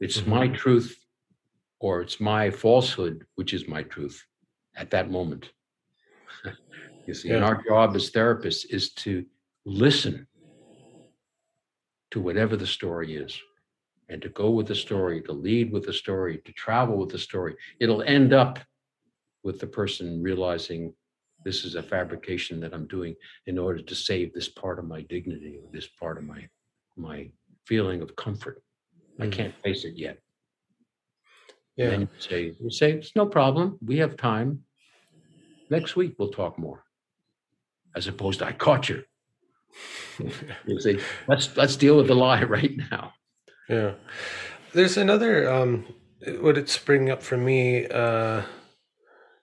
it's 0.00 0.18
mm-hmm. 0.18 0.30
my 0.30 0.48
truth 0.48 0.96
or 1.82 2.00
it's 2.00 2.20
my 2.20 2.48
falsehood, 2.48 3.26
which 3.34 3.52
is 3.52 3.66
my 3.66 3.82
truth 3.82 4.24
at 4.76 4.88
that 4.90 5.10
moment. 5.10 5.50
you 7.06 7.12
see, 7.12 7.28
yeah. 7.28 7.34
and 7.34 7.44
our 7.44 7.60
job 7.68 7.94
as 7.96 8.10
therapists 8.10 8.64
is 8.70 8.92
to 8.94 9.26
listen 9.66 10.26
to 12.12 12.20
whatever 12.20 12.56
the 12.56 12.66
story 12.66 13.16
is 13.16 13.38
and 14.08 14.22
to 14.22 14.28
go 14.28 14.50
with 14.50 14.68
the 14.68 14.74
story, 14.74 15.20
to 15.22 15.32
lead 15.32 15.72
with 15.72 15.84
the 15.84 15.92
story, 15.92 16.40
to 16.44 16.52
travel 16.52 16.96
with 16.98 17.10
the 17.10 17.18
story. 17.18 17.56
It'll 17.80 18.02
end 18.02 18.32
up 18.32 18.60
with 19.42 19.58
the 19.58 19.66
person 19.66 20.22
realizing 20.22 20.94
this 21.44 21.64
is 21.64 21.74
a 21.74 21.82
fabrication 21.82 22.60
that 22.60 22.72
I'm 22.72 22.86
doing 22.86 23.16
in 23.46 23.58
order 23.58 23.82
to 23.82 23.94
save 23.96 24.32
this 24.32 24.48
part 24.48 24.78
of 24.78 24.84
my 24.84 25.02
dignity 25.02 25.58
or 25.60 25.68
this 25.72 25.88
part 25.88 26.16
of 26.16 26.24
my 26.24 26.48
my 26.96 27.28
feeling 27.66 28.02
of 28.02 28.14
comfort. 28.14 28.62
Mm. 29.18 29.24
I 29.24 29.28
can't 29.28 29.54
face 29.64 29.84
it 29.84 29.94
yet. 29.96 30.18
Yeah. 31.76 31.90
And 31.90 32.02
you 32.02 32.08
say, 32.18 32.54
you 32.60 32.70
say, 32.70 32.92
it's 32.92 33.16
no 33.16 33.26
problem. 33.26 33.78
We 33.84 33.98
have 33.98 34.16
time. 34.16 34.64
Next 35.70 35.96
week 35.96 36.16
we'll 36.18 36.30
talk 36.30 36.58
more. 36.58 36.84
As 37.96 38.06
opposed 38.06 38.40
to 38.40 38.46
I 38.46 38.52
caught 38.52 38.88
you. 38.88 39.02
you 40.66 40.80
say, 40.80 40.98
let's 41.28 41.56
let's 41.56 41.76
deal 41.76 41.96
with 41.96 42.06
the 42.06 42.14
lie 42.14 42.42
right 42.44 42.76
now. 42.90 43.14
Yeah. 43.68 43.94
There's 44.72 44.96
another 44.96 45.50
um 45.50 45.86
what 46.40 46.58
it's 46.58 46.76
bringing 46.78 47.10
up 47.10 47.22
for 47.22 47.36
me, 47.36 47.86
uh, 47.86 48.42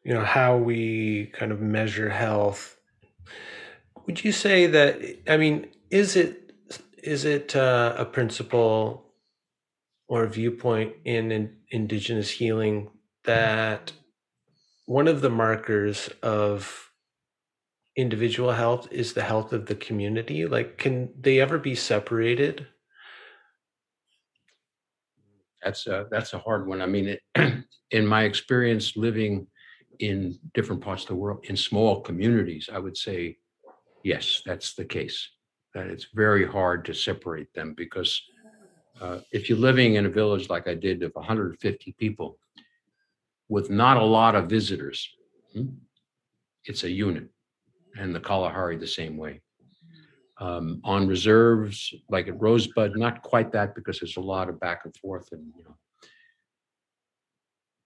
you 0.04 0.14
know, 0.14 0.24
how 0.24 0.58
we 0.58 1.28
kind 1.34 1.52
of 1.52 1.62
measure 1.62 2.10
health. 2.10 2.78
Would 4.06 4.24
you 4.24 4.32
say 4.32 4.68
that 4.68 5.02
I 5.28 5.38
mean, 5.38 5.68
is 5.90 6.16
it 6.16 6.54
is 7.04 7.26
it 7.26 7.56
uh, 7.56 7.96
a 7.98 8.06
principle 8.06 9.09
or 10.10 10.28
viewpoint 10.28 10.94
in, 11.06 11.32
in 11.32 11.56
indigenous 11.70 12.30
healing 12.30 12.90
that 13.24 13.94
one 14.86 15.08
of 15.08 15.22
the 15.22 15.30
markers 15.30 16.10
of 16.24 16.92
individual 17.96 18.52
health 18.52 18.88
is 18.92 19.14
the 19.14 19.22
health 19.22 19.54
of 19.54 19.68
the 19.68 19.76
community. 19.76 20.46
Like 20.46 20.78
can 20.78 21.10
they 21.20 21.40
ever 21.40 21.60
be 21.60 21.76
separated? 21.76 22.68
That's 25.64 25.88
a 25.88 26.08
that's 26.10 26.34
a 26.34 26.40
hard 26.40 26.68
one. 26.68 26.82
I 26.82 26.86
mean 26.88 27.18
it, 27.36 27.64
in 27.92 28.08
my 28.08 28.24
experience 28.24 28.98
living 28.98 29.48
in 30.00 30.40
different 30.54 30.82
parts 30.82 31.04
of 31.04 31.10
the 31.10 31.16
world 31.16 31.44
in 31.50 31.58
small 31.58 32.00
communities 32.00 32.70
i 32.72 32.80
would 32.80 32.96
say 32.96 33.36
yes 34.04 34.42
that's 34.46 34.74
the 34.74 34.86
case. 34.86 35.30
That 35.76 35.88
it's 35.88 36.08
very 36.16 36.48
hard 36.48 36.84
to 36.86 36.94
separate 36.96 37.54
them 37.54 37.76
because 37.78 38.20
uh, 39.02 39.20
if 39.32 39.50
you're 39.50 39.58
living 39.58 39.96
in 39.96 40.06
a 40.06 40.10
village 40.10 40.50
like 40.50 40.68
i 40.68 40.74
did 40.74 41.04
of 41.04 41.12
150 41.14 41.96
people 41.98 42.38
with 43.48 43.70
not 43.70 43.98
a 43.98 44.04
lot 44.04 44.36
of 44.36 44.50
visitors 44.50 45.10
hmm, 45.54 45.68
it's 46.66 46.84
a 46.84 46.90
unit 46.90 47.28
and 47.98 48.14
the 48.14 48.20
kalahari 48.20 48.78
the 48.78 48.88
same 48.88 49.18
way 49.18 49.42
um, 50.40 50.80
on 50.84 51.08
reserves, 51.08 51.94
like 52.10 52.28
at 52.28 52.40
Rosebud, 52.40 52.98
not 52.98 53.22
quite 53.22 53.52
that 53.52 53.76
because 53.76 54.00
there's 54.00 54.18
a 54.18 54.22
lot 54.22 54.48
of 54.48 54.60
back 54.60 54.82
and 54.86 54.96
forth, 54.96 55.30
and 55.32 55.52
you 55.58 55.64
know, 55.66 55.76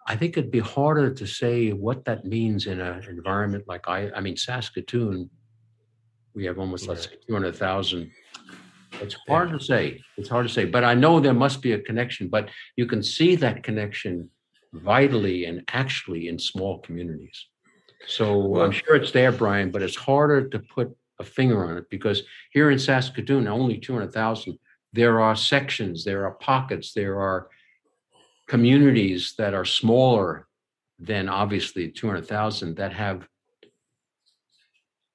I 0.08 0.16
think 0.16 0.38
it'd 0.38 0.52
be 0.52 0.60
harder 0.60 1.12
to 1.14 1.26
say 1.26 1.72
what 1.72 2.06
that 2.06 2.26
means 2.26 2.68
in 2.68 2.80
an 2.80 3.04
environment 3.10 3.66
like 3.68 3.88
I. 3.88 4.12
I 4.12 4.22
mean, 4.22 4.38
Saskatoon, 4.38 5.30
we 6.36 6.46
have 6.46 6.60
almost 6.60 6.88
let's 6.88 7.06
say 7.06 7.16
two 7.26 7.34
hundred 7.34 7.56
thousand. 7.56 8.12
It's 9.02 9.16
hard 9.28 9.50
to 9.52 9.60
say. 9.60 10.02
It's 10.18 10.30
hard 10.30 10.48
to 10.48 10.54
say, 10.54 10.66
but 10.66 10.84
I 10.84 10.94
know 10.94 11.20
there 11.20 11.34
must 11.34 11.62
be 11.62 11.74
a 11.74 11.80
connection. 11.80 12.28
But 12.30 12.50
you 12.76 12.86
can 12.86 13.04
see 13.04 13.36
that 13.38 13.64
connection 13.64 14.30
vitally 14.74 15.46
and 15.46 15.64
actually 15.70 16.28
in 16.28 16.40
small 16.40 16.80
communities. 16.80 17.48
So 18.08 18.38
well, 18.38 18.64
I'm 18.64 18.72
sure 18.72 18.96
it's 18.96 19.12
there, 19.12 19.32
Brian, 19.32 19.72
but 19.72 19.82
it's 19.82 19.96
harder 19.96 20.48
to 20.50 20.60
put 20.60 20.96
a 21.20 21.24
finger 21.24 21.66
on 21.66 21.78
it 21.78 21.90
because 21.90 22.24
here 22.52 22.72
in 22.72 22.80
Saskatoon, 22.80 23.48
only 23.48 23.78
200,000, 23.78 24.58
there 24.92 25.22
are 25.22 25.36
sections, 25.36 26.04
there 26.04 26.26
are 26.26 26.32
pockets, 26.32 26.94
there 26.94 27.20
are 27.20 27.48
communities 28.48 29.36
that 29.38 29.54
are 29.54 29.66
smaller 29.66 30.48
than 31.00 31.30
obviously 31.30 31.90
200,000 31.90 32.76
that 32.76 32.94
have 32.94 33.28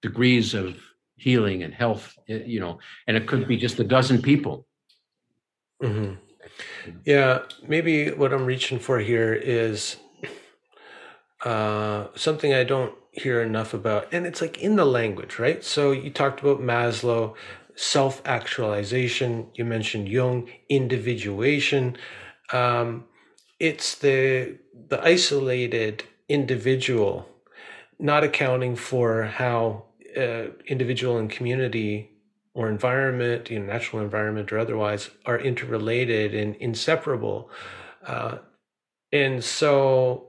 degrees 0.03 0.55
of 0.55 0.77
healing 1.19 1.63
and 1.63 1.75
health, 1.75 2.17
eh, 2.29 2.43
you 2.47 2.61
know, 2.61 2.79
and 3.07 3.17
it 3.17 3.27
could 3.27 3.47
be 3.47 3.57
just 3.57 3.79
a 3.81 3.85
dozen 3.85 4.23
people. 4.23 4.67
Mm-hmm. 5.83 6.15
Yeah, 7.05 7.43
maybe 7.67 8.11
what 8.11 8.33
I'm 8.33 8.47
reaching 8.47 8.79
for 8.79 8.99
here 8.99 9.35
is 9.35 9.97
uh, 11.45 12.07
something 12.15 12.53
I 12.55 12.65
don't 12.65 12.95
hear 13.13 13.43
enough 13.43 13.75
about. 13.75 14.13
And 14.13 14.27
it's 14.27 14.41
like 14.41 14.59
in 14.59 14.77
the 14.77 14.85
language, 14.85 15.39
right? 15.39 15.63
So 15.63 15.93
you 15.93 16.11
talked 16.11 16.41
about 16.41 16.61
Maslow, 16.61 17.35
self 17.75 18.23
actualization. 18.25 19.49
You 19.55 19.65
mentioned 19.65 20.09
Jung, 20.09 20.49
individuation. 20.69 21.97
Um, 22.53 23.05
it's 23.61 23.95
the 23.97 24.59
the 24.89 25.03
isolated 25.05 26.05
individual, 26.29 27.29
not 27.99 28.25
accounting 28.25 28.77
for 28.77 29.25
how 29.25 29.85
uh, 30.19 30.51
individual 30.67 31.19
and 31.19 31.31
community 31.31 32.11
or 32.55 32.69
environment, 32.69 33.51
you 33.51 33.59
know, 33.59 33.67
natural 33.67 34.03
environment 34.03 34.53
or 34.53 34.59
otherwise, 34.59 35.11
are 35.27 35.39
interrelated 35.39 36.35
and 36.35 36.57
inseparable. 36.57 37.51
Uh, 38.05 38.39
and 39.13 39.45
so 39.45 40.29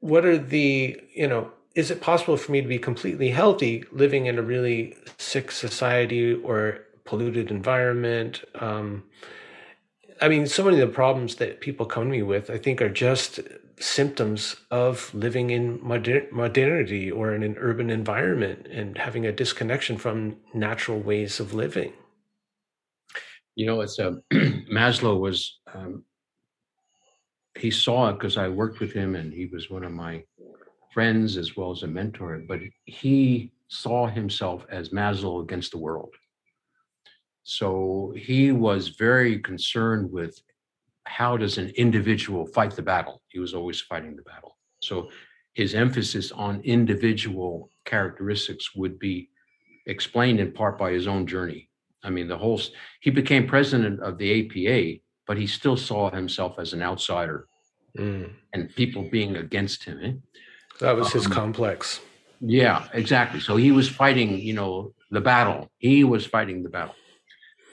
what 0.00 0.24
are 0.24 0.38
the 0.38 0.98
you 1.14 1.28
know 1.28 1.50
is 1.74 1.90
it 1.90 2.00
possible 2.00 2.36
for 2.36 2.52
me 2.52 2.60
to 2.60 2.68
be 2.68 2.78
completely 2.78 3.30
healthy 3.30 3.84
living 3.92 4.26
in 4.26 4.38
a 4.38 4.42
really 4.42 4.96
sick 5.18 5.50
society 5.50 6.34
or 6.34 6.80
polluted 7.04 7.50
environment 7.50 8.42
um, 8.56 9.04
i 10.20 10.28
mean 10.28 10.46
so 10.46 10.64
many 10.64 10.80
of 10.80 10.88
the 10.88 10.94
problems 10.94 11.36
that 11.36 11.60
people 11.60 11.86
come 11.86 12.04
to 12.04 12.10
me 12.10 12.22
with 12.22 12.50
i 12.50 12.58
think 12.58 12.80
are 12.80 12.88
just 12.88 13.40
symptoms 13.80 14.56
of 14.70 15.12
living 15.14 15.50
in 15.50 15.80
moder- 15.82 16.28
modernity 16.30 17.10
or 17.10 17.34
in 17.34 17.42
an 17.42 17.56
urban 17.58 17.90
environment 17.90 18.66
and 18.70 18.98
having 18.98 19.26
a 19.26 19.32
disconnection 19.32 19.96
from 19.96 20.36
natural 20.54 21.00
ways 21.00 21.40
of 21.40 21.54
living 21.54 21.92
you 23.56 23.66
know 23.66 23.80
it's 23.80 23.98
um, 23.98 24.22
maslow 24.72 25.18
was 25.18 25.60
um, 25.74 26.04
he 27.58 27.70
saw 27.70 28.08
it 28.08 28.14
because 28.14 28.36
I 28.36 28.48
worked 28.48 28.80
with 28.80 28.92
him 28.92 29.14
and 29.16 29.32
he 29.32 29.46
was 29.46 29.70
one 29.70 29.84
of 29.84 29.92
my 29.92 30.22
friends 30.92 31.36
as 31.36 31.56
well 31.56 31.70
as 31.70 31.82
a 31.82 31.86
mentor, 31.86 32.42
but 32.46 32.60
he 32.84 33.52
saw 33.68 34.06
himself 34.06 34.66
as 34.70 34.90
Maslow 34.90 35.42
against 35.42 35.72
the 35.72 35.78
world. 35.78 36.14
So 37.42 38.12
he 38.16 38.52
was 38.52 38.88
very 38.88 39.38
concerned 39.38 40.10
with 40.10 40.40
how 41.04 41.36
does 41.36 41.58
an 41.58 41.70
individual 41.76 42.46
fight 42.46 42.72
the 42.76 42.82
battle? 42.82 43.22
He 43.28 43.38
was 43.38 43.54
always 43.54 43.80
fighting 43.80 44.16
the 44.16 44.22
battle. 44.22 44.56
So 44.82 45.10
his 45.54 45.74
emphasis 45.74 46.30
on 46.32 46.60
individual 46.62 47.70
characteristics 47.84 48.74
would 48.74 48.98
be 48.98 49.30
explained 49.86 50.40
in 50.40 50.52
part 50.52 50.78
by 50.78 50.92
his 50.92 51.06
own 51.06 51.26
journey. 51.26 51.68
I 52.02 52.10
mean, 52.10 52.28
the 52.28 52.38
whole, 52.38 52.60
he 53.00 53.10
became 53.10 53.46
president 53.46 54.00
of 54.00 54.16
the 54.18 54.46
APA 54.46 55.00
but 55.30 55.38
he 55.38 55.46
still 55.46 55.76
saw 55.76 56.10
himself 56.10 56.58
as 56.58 56.72
an 56.72 56.82
outsider 56.82 57.46
mm. 57.96 58.28
and 58.52 58.74
people 58.74 59.08
being 59.12 59.36
against 59.36 59.84
him. 59.84 60.00
Eh? 60.02 60.12
That 60.80 60.96
was 60.96 61.12
his 61.12 61.26
um, 61.26 61.30
complex. 61.30 62.00
Yeah, 62.40 62.88
exactly. 62.94 63.38
So 63.38 63.54
he 63.54 63.70
was 63.70 63.88
fighting, 63.88 64.40
you 64.40 64.54
know, 64.54 64.92
the 65.12 65.20
battle. 65.20 65.70
He 65.78 66.02
was 66.02 66.26
fighting 66.26 66.64
the 66.64 66.68
battle. 66.68 66.96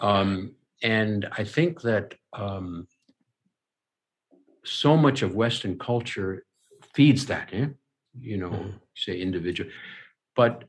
Um, 0.02 0.54
and 0.84 1.28
I 1.36 1.46
think 1.46 1.82
that 1.82 2.14
um, 2.32 2.88
so 4.68 4.98
much 4.98 5.22
of 5.22 5.36
Western 5.36 5.78
culture 5.78 6.46
feeds 6.94 7.26
that, 7.28 7.50
eh? 7.54 7.68
you 8.20 8.38
know, 8.38 8.50
mm. 8.50 8.74
say 8.96 9.20
individual. 9.20 9.70
But, 10.36 10.64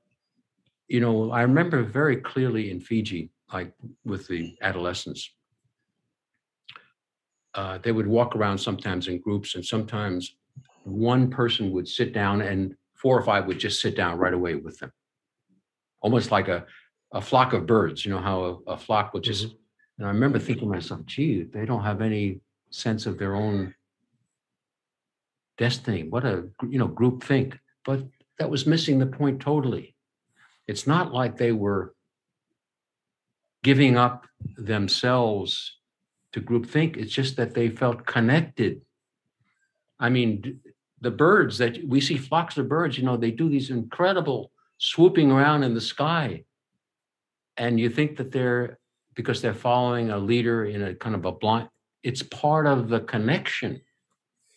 you 0.88 1.00
know, 1.00 1.30
I 1.30 1.42
remember 1.42 1.82
very 1.82 2.16
clearly 2.16 2.70
in 2.70 2.80
Fiji, 2.80 3.30
like 3.52 3.72
with 4.04 4.26
the 4.28 4.56
adolescents, 4.62 5.30
uh, 7.54 7.78
they 7.78 7.92
would 7.92 8.06
walk 8.06 8.36
around 8.36 8.58
sometimes 8.58 9.08
in 9.08 9.20
groups, 9.20 9.54
and 9.54 9.64
sometimes 9.64 10.36
one 10.84 11.30
person 11.30 11.72
would 11.72 11.88
sit 11.88 12.12
down, 12.12 12.42
and 12.42 12.74
four 12.94 13.18
or 13.18 13.22
five 13.22 13.46
would 13.46 13.58
just 13.58 13.80
sit 13.80 13.96
down 13.96 14.18
right 14.18 14.34
away 14.34 14.54
with 14.54 14.78
them, 14.78 14.92
almost 16.00 16.30
like 16.30 16.48
a, 16.48 16.64
a 17.12 17.20
flock 17.20 17.52
of 17.52 17.66
birds. 17.66 18.04
You 18.04 18.12
know 18.12 18.20
how 18.20 18.60
a, 18.66 18.72
a 18.72 18.76
flock 18.76 19.12
would 19.12 19.24
just 19.24 19.46
mm-hmm. 19.46 19.56
And 19.98 20.06
I 20.06 20.10
remember 20.10 20.38
thinking 20.38 20.68
to 20.68 20.74
myself, 20.74 21.04
gee, 21.06 21.42
they 21.42 21.64
don't 21.64 21.82
have 21.82 22.00
any 22.00 22.40
sense 22.70 23.06
of 23.06 23.18
their 23.18 23.34
own 23.34 23.74
destiny. 25.58 26.04
What 26.08 26.24
a 26.24 26.48
you 26.68 26.78
know 26.78 26.86
group 26.86 27.22
think. 27.22 27.58
But 27.84 28.04
that 28.38 28.50
was 28.50 28.66
missing 28.66 28.98
the 28.98 29.06
point 29.06 29.40
totally. 29.40 29.94
It's 30.66 30.86
not 30.86 31.12
like 31.12 31.36
they 31.36 31.52
were 31.52 31.94
giving 33.62 33.96
up 33.96 34.26
themselves 34.56 35.78
to 36.32 36.40
group 36.40 36.66
think. 36.66 36.96
It's 36.96 37.12
just 37.12 37.36
that 37.36 37.54
they 37.54 37.68
felt 37.68 38.06
connected. 38.06 38.82
I 39.98 40.08
mean, 40.10 40.60
the 41.00 41.10
birds 41.10 41.58
that 41.58 41.78
we 41.86 42.00
see 42.00 42.16
flocks 42.16 42.56
of 42.56 42.68
birds, 42.68 42.98
you 42.98 43.04
know, 43.04 43.16
they 43.16 43.30
do 43.30 43.48
these 43.48 43.70
incredible 43.70 44.52
swooping 44.78 45.30
around 45.30 45.64
in 45.64 45.74
the 45.74 45.80
sky. 45.80 46.44
And 47.56 47.80
you 47.80 47.90
think 47.90 48.16
that 48.18 48.30
they're 48.30 48.78
because 49.14 49.42
they're 49.42 49.52
following 49.52 50.10
a 50.10 50.18
leader 50.18 50.64
in 50.64 50.80
a 50.80 50.94
kind 50.94 51.16
of 51.16 51.24
a 51.24 51.32
blind, 51.32 51.68
it's 52.04 52.22
part 52.22 52.68
of 52.68 52.88
the 52.88 53.00
connection. 53.00 53.80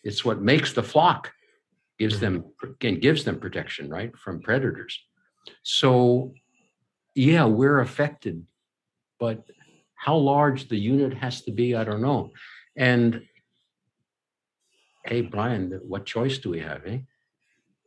It's 0.04 0.24
what 0.24 0.40
makes 0.40 0.72
the 0.72 0.82
flock, 0.82 1.32
gives 1.98 2.20
them 2.20 2.44
again 2.62 3.00
gives 3.00 3.24
them 3.24 3.38
protection, 3.38 3.88
right, 3.88 4.16
from 4.16 4.40
predators. 4.40 4.98
So 5.62 6.34
yeah, 7.14 7.44
we're 7.44 7.80
affected, 7.80 8.46
but 9.20 9.44
how 9.94 10.16
large 10.16 10.68
the 10.68 10.78
unit 10.78 11.14
has 11.14 11.42
to 11.42 11.52
be, 11.52 11.76
I 11.76 11.84
don't 11.84 12.02
know. 12.02 12.30
And 12.76 13.22
hey, 15.04 15.20
Brian, 15.20 15.80
what 15.86 16.06
choice 16.06 16.38
do 16.38 16.50
we 16.50 16.60
have, 16.60 16.86
eh? 16.86 16.98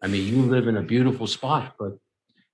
I 0.02 0.08
mean, 0.08 0.28
you 0.28 0.44
live 0.44 0.68
in 0.68 0.78
a 0.78 0.82
beautiful 0.82 1.28
spot, 1.28 1.76
but 1.80 1.98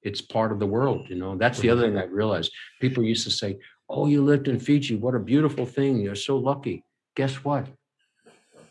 it's 0.03 0.21
part 0.21 0.51
of 0.51 0.59
the 0.59 0.65
world, 0.65 1.07
you 1.09 1.15
know. 1.15 1.37
That's 1.37 1.59
the 1.59 1.69
other 1.69 1.83
thing 1.83 1.97
I 1.97 2.05
realized. 2.05 2.51
People 2.79 3.03
used 3.03 3.25
to 3.25 3.31
say, 3.31 3.57
Oh, 3.93 4.07
you 4.07 4.23
lived 4.23 4.47
in 4.47 4.57
Fiji. 4.57 4.95
What 4.95 5.15
a 5.15 5.19
beautiful 5.19 5.65
thing. 5.65 5.99
You're 5.99 6.15
so 6.15 6.37
lucky. 6.37 6.85
Guess 7.15 7.43
what? 7.43 7.67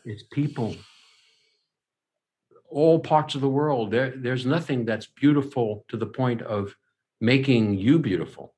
It's 0.04 0.22
people. 0.22 0.76
All 2.68 3.00
parts 3.00 3.34
of 3.34 3.40
the 3.40 3.48
world. 3.48 3.90
There, 3.90 4.14
there's 4.16 4.46
nothing 4.46 4.84
that's 4.84 5.06
beautiful 5.06 5.84
to 5.88 5.96
the 5.96 6.06
point 6.06 6.42
of 6.42 6.76
making 7.20 7.74
you 7.74 7.98
beautiful. 7.98 8.54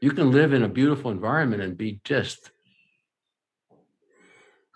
You 0.00 0.10
can 0.10 0.32
live 0.32 0.52
in 0.52 0.64
a 0.64 0.68
beautiful 0.68 1.10
environment 1.10 1.62
and 1.62 1.78
be 1.78 2.00
just 2.02 2.50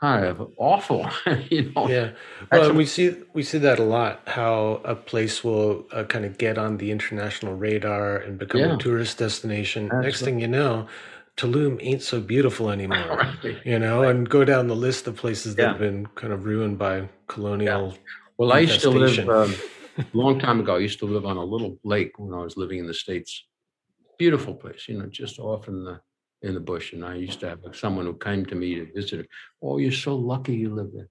kind 0.00 0.24
of 0.24 0.52
awful, 0.56 1.08
you 1.50 1.72
know. 1.74 1.88
Yeah, 1.88 2.10
well, 2.52 2.72
we 2.72 2.86
see 2.86 3.16
we 3.32 3.42
see 3.42 3.58
that 3.58 3.78
a 3.78 3.82
lot. 3.82 4.22
How 4.26 4.80
a 4.84 4.94
place 4.94 5.42
will 5.42 5.86
uh, 5.92 6.04
kind 6.04 6.24
of 6.24 6.38
get 6.38 6.58
on 6.58 6.76
the 6.76 6.90
international 6.90 7.54
radar 7.54 8.16
and 8.18 8.38
become 8.38 8.60
yeah. 8.60 8.74
a 8.74 8.78
tourist 8.78 9.18
destination. 9.18 9.90
Next 9.92 10.22
thing 10.22 10.40
you 10.40 10.48
know, 10.48 10.86
Tulum 11.36 11.78
ain't 11.80 12.02
so 12.02 12.20
beautiful 12.20 12.70
anymore. 12.70 13.16
right. 13.44 13.58
You 13.64 13.78
know, 13.78 14.02
right. 14.02 14.14
and 14.14 14.28
go 14.28 14.44
down 14.44 14.68
the 14.68 14.76
list 14.76 15.06
of 15.06 15.16
places 15.16 15.54
that 15.56 15.62
yeah. 15.62 15.68
have 15.68 15.78
been 15.78 16.06
kind 16.14 16.32
of 16.32 16.44
ruined 16.44 16.78
by 16.78 17.08
colonial. 17.26 17.90
Yeah. 17.90 17.96
Well, 18.38 18.52
I 18.52 18.60
used 18.60 18.80
to 18.82 18.90
live 18.90 19.28
um, 19.28 19.54
a 19.98 20.04
long 20.12 20.38
time 20.38 20.60
ago. 20.60 20.76
I 20.76 20.78
used 20.78 20.98
to 21.00 21.06
live 21.06 21.26
on 21.26 21.36
a 21.36 21.44
little 21.44 21.78
lake 21.84 22.18
when 22.18 22.32
I 22.34 22.42
was 22.42 22.56
living 22.56 22.78
in 22.78 22.86
the 22.86 22.94
states. 22.94 23.44
Beautiful 24.18 24.54
place, 24.54 24.88
you 24.88 24.98
know, 24.98 25.06
just 25.06 25.38
off 25.38 25.68
in 25.68 25.84
the 25.84 26.00
in 26.42 26.54
the 26.54 26.60
bush. 26.60 26.92
And 26.92 27.04
I 27.04 27.14
used 27.14 27.40
to 27.40 27.48
have 27.48 27.60
someone 27.72 28.06
who 28.06 28.14
came 28.14 28.46
to 28.46 28.54
me 28.54 28.74
to 28.76 28.92
visit. 28.92 29.26
Oh, 29.62 29.78
you're 29.78 29.92
so 29.92 30.14
lucky 30.14 30.54
you 30.54 30.74
live 30.74 30.90
there. 30.94 31.08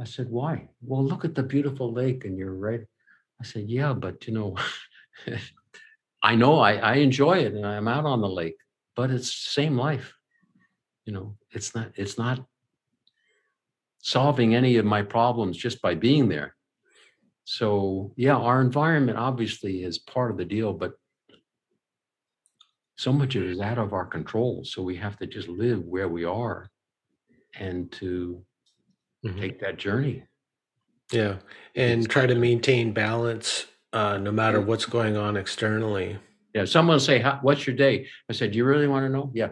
I 0.00 0.04
said, 0.04 0.28
why? 0.30 0.68
Well, 0.80 1.04
look 1.04 1.24
at 1.24 1.34
the 1.34 1.42
beautiful 1.42 1.92
lake 1.92 2.24
and 2.24 2.36
you're 2.36 2.54
right. 2.54 2.80
I 3.40 3.44
said, 3.44 3.68
yeah, 3.68 3.92
but 3.92 4.26
you 4.26 4.34
know, 4.34 4.56
I 6.22 6.34
know 6.34 6.58
I, 6.58 6.74
I 6.74 6.94
enjoy 6.94 7.38
it 7.38 7.54
and 7.54 7.66
I'm 7.66 7.88
out 7.88 8.04
on 8.04 8.20
the 8.20 8.28
lake, 8.28 8.56
but 8.96 9.10
it's 9.10 9.32
same 9.32 9.76
life. 9.76 10.14
You 11.04 11.12
know, 11.12 11.36
it's 11.50 11.74
not, 11.74 11.92
it's 11.96 12.18
not 12.18 12.44
solving 13.98 14.54
any 14.54 14.76
of 14.76 14.84
my 14.84 15.02
problems 15.02 15.56
just 15.56 15.82
by 15.82 15.94
being 15.94 16.28
there. 16.28 16.54
So 17.44 18.12
yeah, 18.16 18.36
our 18.36 18.60
environment 18.60 19.18
obviously 19.18 19.82
is 19.82 19.98
part 19.98 20.30
of 20.30 20.36
the 20.36 20.44
deal, 20.44 20.72
but 20.72 20.92
so 22.96 23.12
much 23.12 23.34
of 23.34 23.42
it 23.42 23.50
is 23.50 23.60
out 23.60 23.78
of 23.78 23.92
our 23.92 24.06
control. 24.06 24.64
So 24.64 24.82
we 24.82 24.96
have 24.96 25.18
to 25.18 25.26
just 25.26 25.48
live 25.48 25.84
where 25.84 26.08
we 26.08 26.24
are 26.24 26.70
and 27.58 27.90
to 27.92 28.44
mm-hmm. 29.24 29.40
take 29.40 29.60
that 29.60 29.76
journey. 29.76 30.24
Yeah. 31.10 31.36
And 31.74 32.08
try 32.08 32.26
to 32.26 32.34
maintain 32.34 32.92
balance 32.92 33.66
uh, 33.92 34.18
no 34.18 34.32
matter 34.32 34.60
what's 34.60 34.86
going 34.86 35.16
on 35.16 35.36
externally. 35.36 36.18
Yeah. 36.54 36.64
Someone 36.64 36.94
will 36.94 37.00
say, 37.00 37.22
What's 37.42 37.66
your 37.66 37.76
day? 37.76 38.06
I 38.28 38.32
said, 38.32 38.52
Do 38.52 38.58
you 38.58 38.64
really 38.64 38.88
want 38.88 39.04
to 39.06 39.08
know? 39.10 39.30
Yeah. 39.34 39.50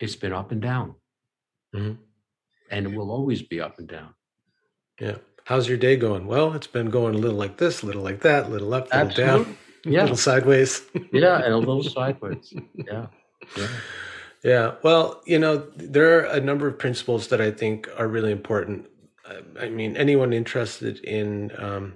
It's 0.00 0.16
been 0.16 0.32
up 0.32 0.52
and 0.52 0.60
down. 0.60 0.94
Mm-hmm. 1.74 2.00
And 2.70 2.86
it 2.86 2.96
will 2.96 3.10
always 3.10 3.42
be 3.42 3.60
up 3.60 3.78
and 3.78 3.88
down. 3.88 4.14
Yeah. 5.00 5.16
How's 5.44 5.68
your 5.68 5.78
day 5.78 5.96
going? 5.96 6.26
Well, 6.26 6.54
it's 6.54 6.66
been 6.66 6.90
going 6.90 7.14
a 7.14 7.18
little 7.18 7.36
like 7.36 7.58
this, 7.58 7.82
a 7.82 7.86
little 7.86 8.02
like 8.02 8.20
that, 8.20 8.46
a 8.46 8.48
little 8.48 8.72
up, 8.72 8.92
a 8.92 8.96
little 8.96 9.08
Absolutely. 9.10 9.44
down 9.44 9.56
yeah. 9.84 10.00
a 10.00 10.02
little 10.02 10.16
sideways. 10.16 10.82
yeah, 11.12 11.42
and 11.42 11.52
a 11.52 11.58
little 11.58 11.82
sideways. 11.82 12.52
Yeah. 12.74 13.06
Yeah. 13.56 13.68
Yeah. 14.44 14.74
Well, 14.82 15.22
you 15.26 15.38
know, 15.38 15.68
there 15.76 16.18
are 16.18 16.24
a 16.24 16.40
number 16.40 16.66
of 16.66 16.78
principles 16.78 17.28
that 17.28 17.40
I 17.40 17.50
think 17.50 17.88
are 17.96 18.08
really 18.08 18.32
important. 18.32 18.86
I 19.58 19.68
mean, 19.68 19.96
anyone 19.96 20.32
interested 20.32 20.98
in 21.04 21.52
um, 21.56 21.94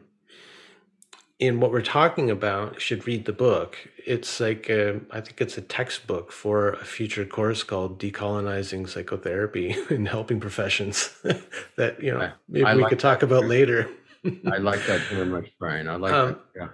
in 1.38 1.60
what 1.60 1.70
we're 1.70 1.82
talking 1.82 2.30
about 2.30 2.80
should 2.80 3.06
read 3.06 3.26
the 3.26 3.32
book. 3.32 3.76
It's 4.06 4.40
like 4.40 4.70
a, 4.70 5.00
I 5.10 5.20
think 5.20 5.40
it's 5.40 5.58
a 5.58 5.62
textbook 5.62 6.32
for 6.32 6.70
a 6.70 6.84
future 6.84 7.26
course 7.26 7.62
called 7.62 7.98
"Decolonizing 7.98 8.88
Psychotherapy 8.88 9.76
in 9.90 10.06
Helping 10.06 10.40
Professions." 10.40 11.14
that 11.76 12.02
you 12.02 12.12
know 12.12 12.32
maybe 12.48 12.64
I 12.64 12.74
we 12.74 12.82
like 12.82 12.90
could 12.90 13.00
talk 13.00 13.22
about 13.22 13.44
later. 13.46 13.90
I 14.50 14.58
like 14.58 14.84
that 14.86 15.00
very 15.02 15.26
much, 15.26 15.50
Brian. 15.58 15.88
I 15.88 15.96
like 15.96 16.12
um, 16.12 16.28
that. 16.28 16.40
Yeah. 16.56 16.68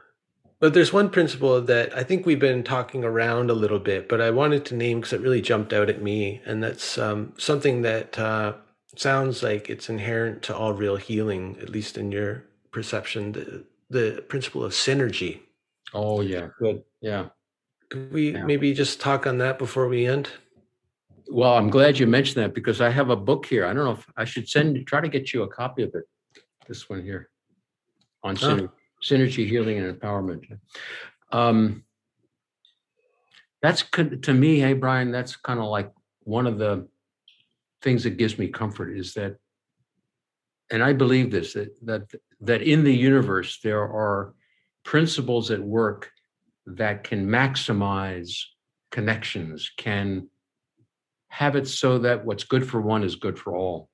But 0.60 0.74
there's 0.74 0.92
one 0.92 1.10
principle 1.10 1.60
that 1.60 1.96
I 1.96 2.04
think 2.04 2.24
we've 2.24 2.38
been 2.38 2.62
talking 2.62 3.02
around 3.02 3.50
a 3.50 3.54
little 3.54 3.80
bit, 3.80 4.08
but 4.08 4.20
I 4.20 4.30
wanted 4.30 4.64
to 4.66 4.76
name 4.76 5.00
because 5.00 5.12
it 5.12 5.20
really 5.20 5.40
jumped 5.40 5.72
out 5.72 5.90
at 5.90 6.00
me. 6.00 6.40
And 6.46 6.62
that's 6.62 6.98
um, 6.98 7.32
something 7.36 7.82
that 7.82 8.16
uh, 8.16 8.52
sounds 8.94 9.42
like 9.42 9.68
it's 9.68 9.88
inherent 9.88 10.42
to 10.42 10.56
all 10.56 10.72
real 10.72 10.94
healing, 10.94 11.56
at 11.60 11.68
least 11.68 11.98
in 11.98 12.12
your 12.12 12.44
perception 12.70 13.64
the, 13.92 14.24
principle 14.28 14.64
of 14.64 14.72
synergy. 14.72 15.40
Oh, 15.94 16.20
yeah. 16.20 16.48
Good. 16.58 16.82
Yeah. 17.00 17.26
Could 17.90 18.12
we 18.12 18.32
yeah. 18.32 18.44
maybe 18.44 18.72
just 18.72 19.00
talk 19.00 19.26
on 19.26 19.38
that 19.38 19.58
before 19.58 19.88
we 19.88 20.06
end? 20.06 20.30
Well, 21.30 21.54
I'm 21.54 21.70
glad 21.70 21.98
you 21.98 22.06
mentioned 22.06 22.42
that 22.42 22.54
because 22.54 22.80
I 22.80 22.90
have 22.90 23.10
a 23.10 23.16
book 23.16 23.46
here. 23.46 23.64
I 23.64 23.72
don't 23.72 23.84
know 23.84 23.92
if 23.92 24.06
I 24.16 24.24
should 24.24 24.48
send, 24.48 24.86
try 24.86 25.00
to 25.00 25.08
get 25.08 25.32
you 25.32 25.42
a 25.42 25.48
copy 25.48 25.82
of 25.82 25.94
it. 25.94 26.04
This 26.68 26.88
one 26.88 27.02
here 27.02 27.30
on 28.22 28.36
synergy. 28.36 28.68
Oh 28.68 28.72
synergy 29.02 29.46
healing 29.46 29.78
and 29.78 29.98
empowerment. 29.98 30.58
Um, 31.30 31.84
that's 33.60 33.84
to 33.92 34.34
me, 34.34 34.58
hey 34.60 34.74
Brian, 34.74 35.10
that's 35.10 35.36
kind 35.36 35.60
of 35.60 35.66
like 35.66 35.92
one 36.20 36.46
of 36.46 36.58
the 36.58 36.88
things 37.82 38.04
that 38.04 38.16
gives 38.16 38.38
me 38.38 38.48
comfort 38.48 38.96
is 38.96 39.14
that, 39.14 39.36
and 40.70 40.82
I 40.82 40.92
believe 40.92 41.30
this 41.30 41.52
that 41.54 41.70
that 41.82 42.02
that 42.42 42.62
in 42.62 42.84
the 42.84 42.94
universe 42.94 43.60
there 43.62 43.82
are 43.82 44.34
principles 44.84 45.50
at 45.50 45.60
work 45.60 46.10
that 46.66 47.04
can 47.04 47.26
maximize 47.26 48.42
connections, 48.90 49.70
can 49.76 50.28
have 51.28 51.56
it 51.56 51.66
so 51.66 51.98
that 51.98 52.24
what's 52.24 52.44
good 52.44 52.68
for 52.68 52.80
one 52.80 53.02
is 53.02 53.16
good 53.16 53.38
for 53.38 53.56
all. 53.56 53.88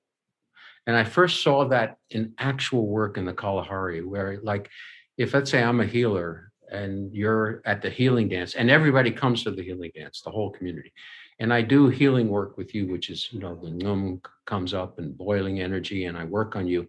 And 0.87 0.97
I 0.97 1.05
first 1.05 1.43
saw 1.43 1.69
that 1.69 1.99
in 2.11 2.33
actual 2.39 2.87
work 2.87 3.16
in 3.19 3.25
the 3.25 3.35
Kalahari, 3.35 4.03
where 4.03 4.41
like 4.43 4.70
if 5.16 5.35
let's 5.35 5.51
say 5.51 5.62
I'm 5.62 5.81
a 5.81 5.87
healer 5.87 6.51
and 6.70 7.15
you're 7.15 7.62
at 7.65 7.83
the 7.83 7.91
healing 7.91 8.29
dance 8.29 8.55
and 8.55 8.70
everybody 8.70 9.11
comes 9.11 9.45
to 9.45 9.51
the 9.51 9.62
healing 9.62 9.93
dance, 9.95 10.23
the 10.23 10.31
whole 10.31 10.51
community, 10.51 10.93
and 11.39 11.53
I 11.53 11.62
do 11.62 11.89
healing 11.89 12.29
work 12.29 12.57
with 12.57 12.75
you, 12.75 12.91
which 12.91 13.11
is, 13.11 13.29
you 13.33 13.39
know, 13.39 13.55
the 13.55 13.70
num 13.70 14.20
comes 14.47 14.75
up 14.75 14.99
and 14.99 15.16
boiling 15.16 15.61
energy 15.61 16.07
and 16.07 16.16
I 16.16 16.25
work 16.25 16.57
on 16.57 16.66
you. 16.66 16.89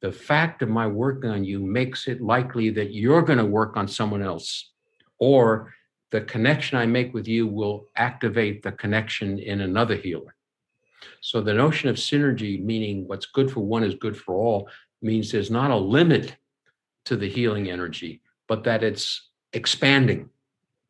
The 0.00 0.12
fact 0.12 0.62
of 0.62 0.68
my 0.68 0.86
work 0.86 1.24
on 1.24 1.44
you 1.44 1.58
makes 1.58 2.06
it 2.06 2.20
likely 2.20 2.70
that 2.70 2.92
you're 2.92 3.22
going 3.22 3.38
to 3.38 3.44
work 3.44 3.76
on 3.76 3.88
someone 3.88 4.22
else 4.22 4.70
or 5.18 5.74
the 6.10 6.20
connection 6.22 6.78
I 6.78 6.86
make 6.86 7.12
with 7.12 7.28
you 7.28 7.46
will 7.46 7.86
activate 7.96 8.62
the 8.62 8.72
connection 8.72 9.38
in 9.38 9.60
another 9.60 9.96
healer. 9.96 10.34
So 11.20 11.40
the 11.40 11.54
notion 11.54 11.88
of 11.88 11.96
synergy, 11.96 12.62
meaning 12.62 13.06
what's 13.06 13.26
good 13.26 13.50
for 13.50 13.60
one 13.60 13.84
is 13.84 13.94
good 13.94 14.16
for 14.16 14.34
all, 14.34 14.68
means 15.02 15.30
there's 15.30 15.50
not 15.50 15.70
a 15.70 15.76
limit 15.76 16.36
to 17.04 17.16
the 17.16 17.28
healing 17.28 17.70
energy, 17.70 18.22
but 18.46 18.64
that 18.64 18.82
it's 18.82 19.28
expanding. 19.52 20.30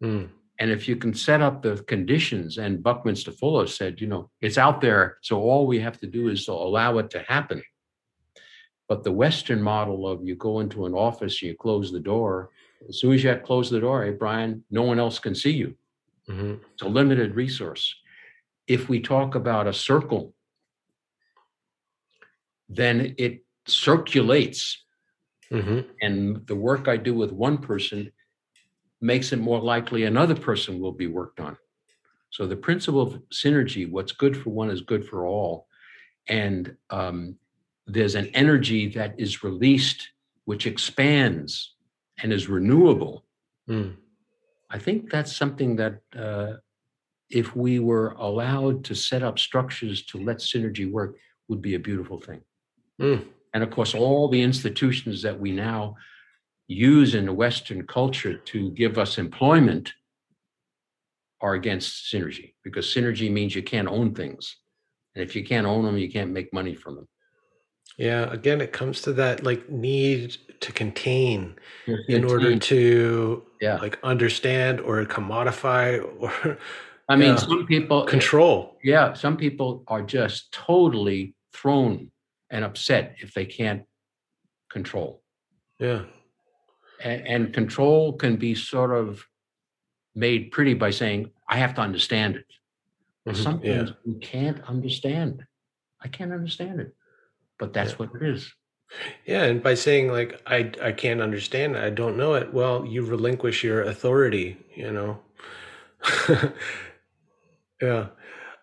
Mm. 0.03 0.29
And 0.61 0.71
if 0.71 0.89
you 0.89 0.97
can 0.97 1.15
set 1.15 1.41
up 1.41 1.63
the 1.63 1.77
conditions, 1.85 2.59
and 2.59 2.83
Buckminster 2.83 3.31
Fuller 3.31 3.67
said, 3.67 4.01
you 4.01 4.07
know, 4.07 4.31
it's 4.41 4.59
out 4.59 4.81
there. 4.81 5.19
So 5.23 5.41
all 5.41 5.67
we 5.67 5.79
have 5.81 5.99
to 6.01 6.07
do 6.07 6.29
is 6.29 6.47
to 6.47 6.53
allow 6.53 6.99
it 6.99 7.11
to 7.11 7.21
happen. 7.21 7.63
But 8.89 9.05
the 9.05 9.13
Western 9.13 9.61
model 9.61 10.09
of 10.09 10.25
you 10.25 10.35
go 10.35 10.61
into 10.61 10.87
an 10.87 10.95
office, 10.95 11.43
you 11.43 11.55
close 11.55 11.93
the 11.93 12.01
door. 12.01 12.51
As 12.89 13.01
soon 13.01 13.13
as 13.13 13.23
you 13.23 13.29
have 13.29 13.43
closed 13.43 13.71
the 13.71 13.81
door, 13.81 14.05
hey, 14.05 14.13
Brian, 14.13 14.65
no 14.71 14.83
one 14.83 14.99
else 14.99 15.19
can 15.19 15.35
see 15.35 15.53
you. 15.53 15.75
Mm-hmm. 16.29 16.55
It's 16.73 16.83
a 16.83 16.89
limited 16.89 17.35
resource. 17.35 17.95
if 18.69 18.89
we 18.89 19.01
talk 19.01 19.35
about 19.35 19.67
a 19.67 19.73
circle, 19.73 20.35
then 22.69 23.15
it 23.17 23.45
circulates. 23.67 24.85
Mm-hmm. 25.51 25.81
And 26.03 26.47
the 26.47 26.55
work 26.55 26.87
I 26.87 26.99
do 26.99 27.15
with 27.15 27.33
one 27.33 27.59
person 27.59 28.13
makes 29.01 29.33
it 29.33 29.39
more 29.39 29.61
likely 29.61 30.05
another 30.05 30.35
person 30.37 30.79
will 30.79 30.93
be 30.93 31.07
worked 31.07 31.41
on. 31.41 31.57
So 32.31 32.47
the 32.47 32.57
principle 32.57 33.01
of 33.01 33.23
synergy, 33.33 33.91
what's 33.91 34.13
good 34.13 34.37
for 34.37 34.51
one 34.51 34.71
is 34.71 34.83
good 34.83 35.09
for 35.09 35.25
all. 35.25 35.67
And 36.29 36.77
um, 36.91 37.37
there's 37.89 38.15
an 38.15 38.27
energy 38.35 38.89
that 38.89 39.19
is 39.19 39.43
released, 39.43 40.11
which 40.45 40.67
expands 40.67 41.75
and 42.23 42.33
is 42.33 42.49
renewable. 42.49 43.25
Mm. 43.69 43.97
I 44.71 44.79
think 44.79 45.11
that's 45.11 45.35
something 45.35 45.77
that 45.77 46.01
uh, 46.17 46.55
if 47.31 47.57
we 47.57 47.79
were 47.79 48.11
allowed 48.19 48.85
to 48.85 48.95
set 48.95 49.23
up 49.23 49.39
structures 49.39 50.03
to 50.07 50.19
let 50.19 50.39
synergy 50.39 50.91
work, 50.91 51.17
would 51.49 51.63
be 51.63 51.75
a 51.75 51.79
beautiful 51.79 52.21
thing. 52.21 52.43
Mm. 53.01 53.25
And 53.55 53.63
of 53.63 53.71
course, 53.71 53.95
all 53.95 54.29
the 54.29 54.43
institutions 54.43 55.23
that 55.23 55.41
we 55.41 55.51
now 55.51 55.97
use 56.67 57.15
in 57.15 57.25
the 57.25 57.33
Western 57.33 57.87
culture 57.87 58.37
to 58.37 58.71
give 58.73 58.99
us 58.99 59.17
employment 59.17 59.95
are 61.41 61.55
against 61.55 62.13
synergy 62.13 62.53
because 62.63 62.87
synergy 62.87 63.33
means 63.33 63.55
you 63.55 63.63
can't 63.63 63.89
own 63.89 64.15
things. 64.15 64.57
And 65.15 65.25
if 65.25 65.35
you 65.35 65.45
can't 65.45 65.67
own 65.67 65.85
them, 65.85 65.97
you 65.97 66.11
can't 66.11 66.31
make 66.31 66.53
money 66.53 66.75
from 66.75 66.97
them. 66.97 67.09
Yeah, 67.99 68.33
again, 68.33 68.61
it 68.61 68.73
comes 68.73 69.03
to 69.03 69.13
that 69.15 69.43
like 69.43 69.69
need 69.69 70.37
to 70.61 70.73
contain 70.73 71.57
Yes, 71.87 71.99
in 72.09 72.25
order 72.25 72.57
to 72.59 73.43
Yeah. 73.61 73.77
like 73.79 73.99
understand 74.05 74.81
or 74.81 75.05
commodify 75.05 76.01
or 76.21 76.59
I 77.11 77.17
mean, 77.17 77.31
yeah. 77.31 77.37
some 77.37 77.67
people 77.67 78.05
control. 78.05 78.79
Yeah, 78.85 79.15
some 79.15 79.37
people 79.37 79.83
are 79.89 80.03
just 80.03 80.53
totally 80.53 81.35
thrown 81.55 82.11
and 82.51 82.65
upset 82.65 83.17
if 83.21 83.35
they 83.35 83.47
can't 83.47 83.83
control. 84.71 85.23
Yeah. 85.81 86.05
And, 87.03 87.27
and 87.27 87.55
control 87.55 88.13
can 88.13 88.37
be 88.37 88.55
sort 88.55 88.93
of 88.93 89.25
made 90.15 90.51
pretty 90.53 90.75
by 90.75 90.91
saying, 90.91 91.31
I 91.49 91.57
have 91.57 91.75
to 91.77 91.81
understand 91.81 92.37
it. 92.37 92.45
Well, 93.25 93.35
Mhm, 93.35 93.43
some 93.43 93.61
yeah. 93.65 93.85
things 93.85 93.93
we 94.05 94.15
can't 94.21 94.61
understand. 94.65 95.45
I 96.03 96.09
can't 96.09 96.33
understand 96.33 96.81
it, 96.81 96.95
but 97.59 97.73
that's 97.73 97.93
Yeah. 97.93 97.99
what 97.99 98.11
it 98.15 98.23
is. 98.29 98.53
Yeah, 99.27 99.45
and 99.45 99.63
by 99.63 99.75
saying 99.75 100.09
like 100.09 100.41
I 100.47 100.73
I 100.83 100.93
can't 100.93 101.21
understand 101.21 101.77
it, 101.77 101.83
I 101.83 101.91
don't 101.91 102.17
know 102.17 102.35
it, 102.35 102.53
well, 102.53 102.85
you 102.87 103.05
relinquish 103.05 103.63
your 103.63 103.83
authority, 103.83 104.57
you 104.75 104.91
know. 104.93 105.21
yeah. 107.83 108.09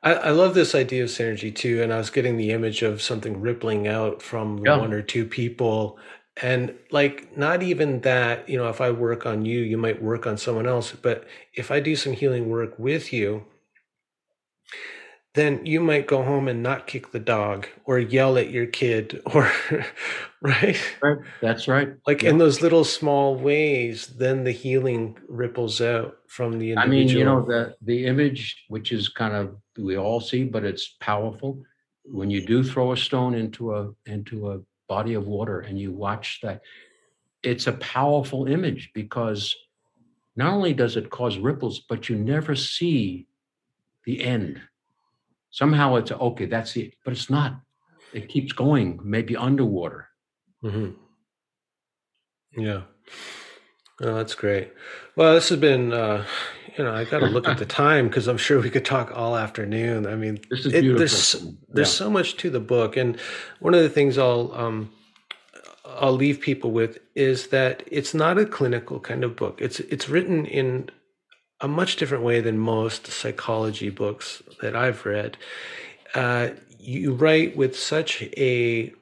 I, 0.03 0.13
I 0.15 0.29
love 0.31 0.53
this 0.55 0.75
idea 0.75 1.03
of 1.03 1.09
synergy 1.09 1.53
too, 1.55 1.81
and 1.81 1.93
I 1.93 1.97
was 1.97 2.09
getting 2.09 2.37
the 2.37 2.51
image 2.51 2.83
of 2.83 3.01
something 3.01 3.41
rippling 3.41 3.87
out 3.87 4.21
from 4.21 4.57
Yeah. 4.65 4.75
one 4.75 4.93
or 4.93 5.01
two 5.01 5.25
people. 5.25 5.99
And 6.41 6.75
like 6.91 7.35
not 7.37 7.63
even 7.63 8.01
that, 8.01 8.47
you 8.49 8.57
know, 8.57 8.69
if 8.69 8.81
I 8.81 8.91
work 8.91 9.25
on 9.25 9.45
you, 9.45 9.61
you 9.61 9.77
might 9.77 10.01
work 10.03 10.27
on 10.27 10.37
someone 10.37 10.67
else. 10.67 10.91
But 10.93 11.25
if 11.53 11.71
I 11.71 11.79
do 11.79 11.95
some 11.95 12.13
healing 12.13 12.49
work 12.49 12.77
with 12.77 13.13
you, 13.13 13.45
then 15.35 15.65
you 15.65 15.79
might 15.81 16.07
go 16.07 16.23
home 16.23 16.47
and 16.47 16.63
not 16.63 16.87
kick 16.87 17.11
the 17.11 17.19
dog 17.19 17.67
or 17.85 17.99
yell 17.99 18.37
at 18.37 18.49
your 18.49 18.65
kid 18.65 19.21
or 19.33 19.51
right 20.41 20.77
Right. 21.01 21.17
That's 21.41 21.67
right. 21.67 21.89
like 22.07 22.23
Yeah. 22.23 22.31
in 22.31 22.37
those 22.37 22.61
little 22.61 22.83
small 22.83 23.35
ways 23.35 24.07
then 24.07 24.43
the 24.43 24.51
healing 24.51 25.17
ripples 25.27 25.81
out 25.81 26.17
from 26.27 26.59
the 26.59 26.71
individual. 26.71 26.81
I 26.81 26.87
mean, 26.87 27.07
you 27.07 27.23
know, 27.23 27.45
the 27.45 27.75
the 27.81 28.05
image, 28.05 28.65
which 28.67 28.91
is 28.91 29.09
kind 29.09 29.33
of 29.33 29.55
we 29.77 29.97
all 29.97 30.19
see, 30.19 30.43
but 30.43 30.63
it's 30.65 30.95
powerful. 30.99 31.63
When 32.03 32.29
you 32.29 32.45
do 32.45 32.63
throw 32.63 32.91
a 32.91 32.97
stone 32.97 33.33
into 33.33 33.73
a 33.75 33.91
into 34.05 34.51
a 34.51 34.59
body 34.87 35.13
of 35.15 35.27
water 35.27 35.61
and 35.61 35.79
you 35.79 35.91
watch 35.91 36.39
that, 36.43 36.61
it's 37.41 37.67
a 37.67 37.73
powerful 37.73 38.47
image 38.47 38.91
because 38.93 39.55
not 40.35 40.53
only 40.53 40.73
does 40.73 40.97
it 40.97 41.09
cause 41.09 41.37
ripples, 41.37 41.79
but 41.89 42.09
you 42.09 42.15
never 42.17 42.55
see 42.55 43.27
the 44.05 44.21
end. 44.23 44.61
Somehow 45.55 45.95
it's 45.95 46.11
okay, 46.11 46.47
that's 46.47 46.75
it, 46.75 46.95
but 47.05 47.13
it's 47.13 47.29
not. 47.29 47.51
It 48.13 48.27
keeps 48.27 48.51
going, 48.51 48.99
maybe 49.03 49.35
underwater. 49.37 50.09
hmm 50.61 50.89
yeah 52.57 52.81
oh, 54.01 54.13
that's 54.15 54.33
great 54.35 54.71
well 55.17 55.33
this 55.33 55.49
has 55.49 55.59
been 55.59 55.91
uh 55.91 56.23
you 56.77 56.83
know 56.85 56.93
i 56.93 57.03
got 57.03 57.19
to 57.19 57.25
look 57.25 57.47
at 57.49 57.57
the 57.57 57.65
time 57.83 58.07
because 58.07 58.27
i'm 58.29 58.37
sure 58.37 58.61
we 58.61 58.69
could 58.69 58.85
talk 58.85 59.11
all 59.13 59.35
afternoon 59.35 60.07
i 60.07 60.15
mean 60.15 60.39
This 60.49 60.65
is 60.65 60.73
it- 60.73 60.81
beautiful. 60.81 60.97
there's 60.99 61.31
there's 61.75 61.89
Yeah. 61.93 61.99
so 62.05 62.09
much 62.09 62.37
to 62.37 62.49
the 62.49 62.61
book 62.61 62.95
and 62.95 63.19
one 63.59 63.73
of 63.73 63.81
the 63.81 63.89
things 63.89 64.17
i'll 64.17 64.51
um 64.55 64.89
i'll 65.85 66.13
leave 66.15 66.39
people 66.39 66.71
with 66.71 66.97
is 67.13 67.47
that 67.47 67.83
it's 67.97 68.13
not 68.13 68.37
a 68.37 68.45
clinical 68.45 68.99
kind 69.01 69.23
of 69.25 69.35
book 69.35 69.59
it's 69.59 69.79
it's 69.93 70.07
written 70.07 70.45
in 70.45 70.89
a 71.65 71.67
much 71.67 71.95
different 71.95 72.23
way 72.23 72.39
than 72.41 72.57
most 72.57 73.07
psychology 73.07 73.89
books 73.89 74.41
that 74.61 74.75
i've 74.75 75.05
read 75.05 75.37
uh, 76.13 76.49
you 76.79 77.13
write 77.13 77.57
with 77.57 77.77
such 77.77 78.23
a 78.37 78.93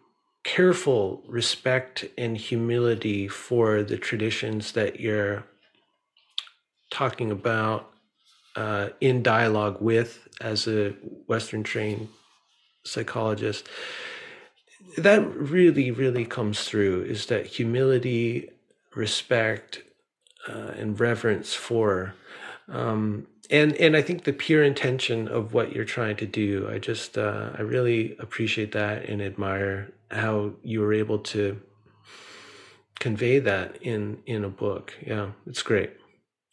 careful 0.44 1.24
respect 1.28 2.06
and 2.18 2.38
humility 2.38 3.28
for 3.28 3.84
the 3.84 3.98
traditions 3.98 4.72
that 4.74 5.00
you're 5.00 5.44
talking 6.92 7.32
about 7.32 7.92
uh, 8.56 8.90
in 9.02 9.24
dialogue 9.24 9.82
with 9.82 10.28
as 10.42 10.68
a 10.68 10.92
Western 11.28 11.64
trained 11.64 12.08
psychologist. 12.86 13.68
That 14.98 15.26
really, 15.36 15.92
really 15.92 16.26
comes 16.26 16.66
through 16.66 17.04
is 17.04 17.26
that 17.28 17.48
humility, 17.48 18.50
respect, 18.96 19.82
uh, 20.48 20.72
and 20.78 21.00
reverence 21.00 21.54
for. 21.54 22.14
Um, 22.70 23.28
and 23.50 23.76
and 23.76 23.96
I 23.96 24.02
think 24.02 24.24
the 24.24 24.34
pure 24.34 24.64
intention 24.64 25.28
of 25.28 25.54
what 25.54 25.74
you're 25.74 25.86
trying 25.86 26.16
to 26.18 26.26
do, 26.26 26.70
I 26.70 26.80
just 26.80 27.18
uh, 27.18 27.52
I 27.58 27.62
really 27.62 28.16
appreciate 28.20 28.72
that 28.72 29.10
and 29.10 29.22
admire 29.22 29.92
how 30.12 30.54
you 30.64 30.80
were 30.82 30.94
able 30.94 31.20
to 31.20 31.60
convey 33.00 33.40
that 33.40 33.78
in 33.82 34.20
in 34.26 34.46
a 34.46 34.50
book. 34.50 34.94
Yeah, 35.06 35.32
it's 35.46 35.64
great. 35.64 35.92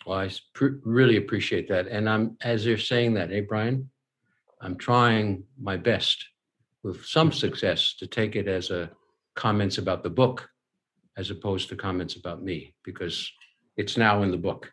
Well, 0.07 0.19
I 0.19 0.31
pr- 0.55 0.81
really 0.85 1.17
appreciate 1.17 1.69
that. 1.69 1.87
And 1.87 2.09
I'm, 2.09 2.37
as 2.43 2.65
you're 2.65 2.79
saying 2.79 3.15
that, 3.15 3.31
eh, 3.33 3.43
Brian, 3.47 3.91
I'm 4.61 4.77
trying 4.77 5.45
my 5.61 5.77
best 5.77 6.25
with 6.83 7.05
some 7.05 7.31
success 7.33 7.95
to 7.99 8.07
take 8.07 8.35
it 8.35 8.49
as 8.49 8.71
a 8.71 8.91
comments 9.37 9.79
about 9.79 10.03
the 10.03 10.11
book 10.11 10.49
as 11.17 11.31
opposed 11.31 11.69
to 11.69 11.77
comments 11.77 12.17
about 12.17 12.43
me 12.43 12.75
because 12.85 13.31
it's 13.77 13.97
now 13.97 14.23
in 14.23 14.31
the 14.31 14.37
book. 14.37 14.73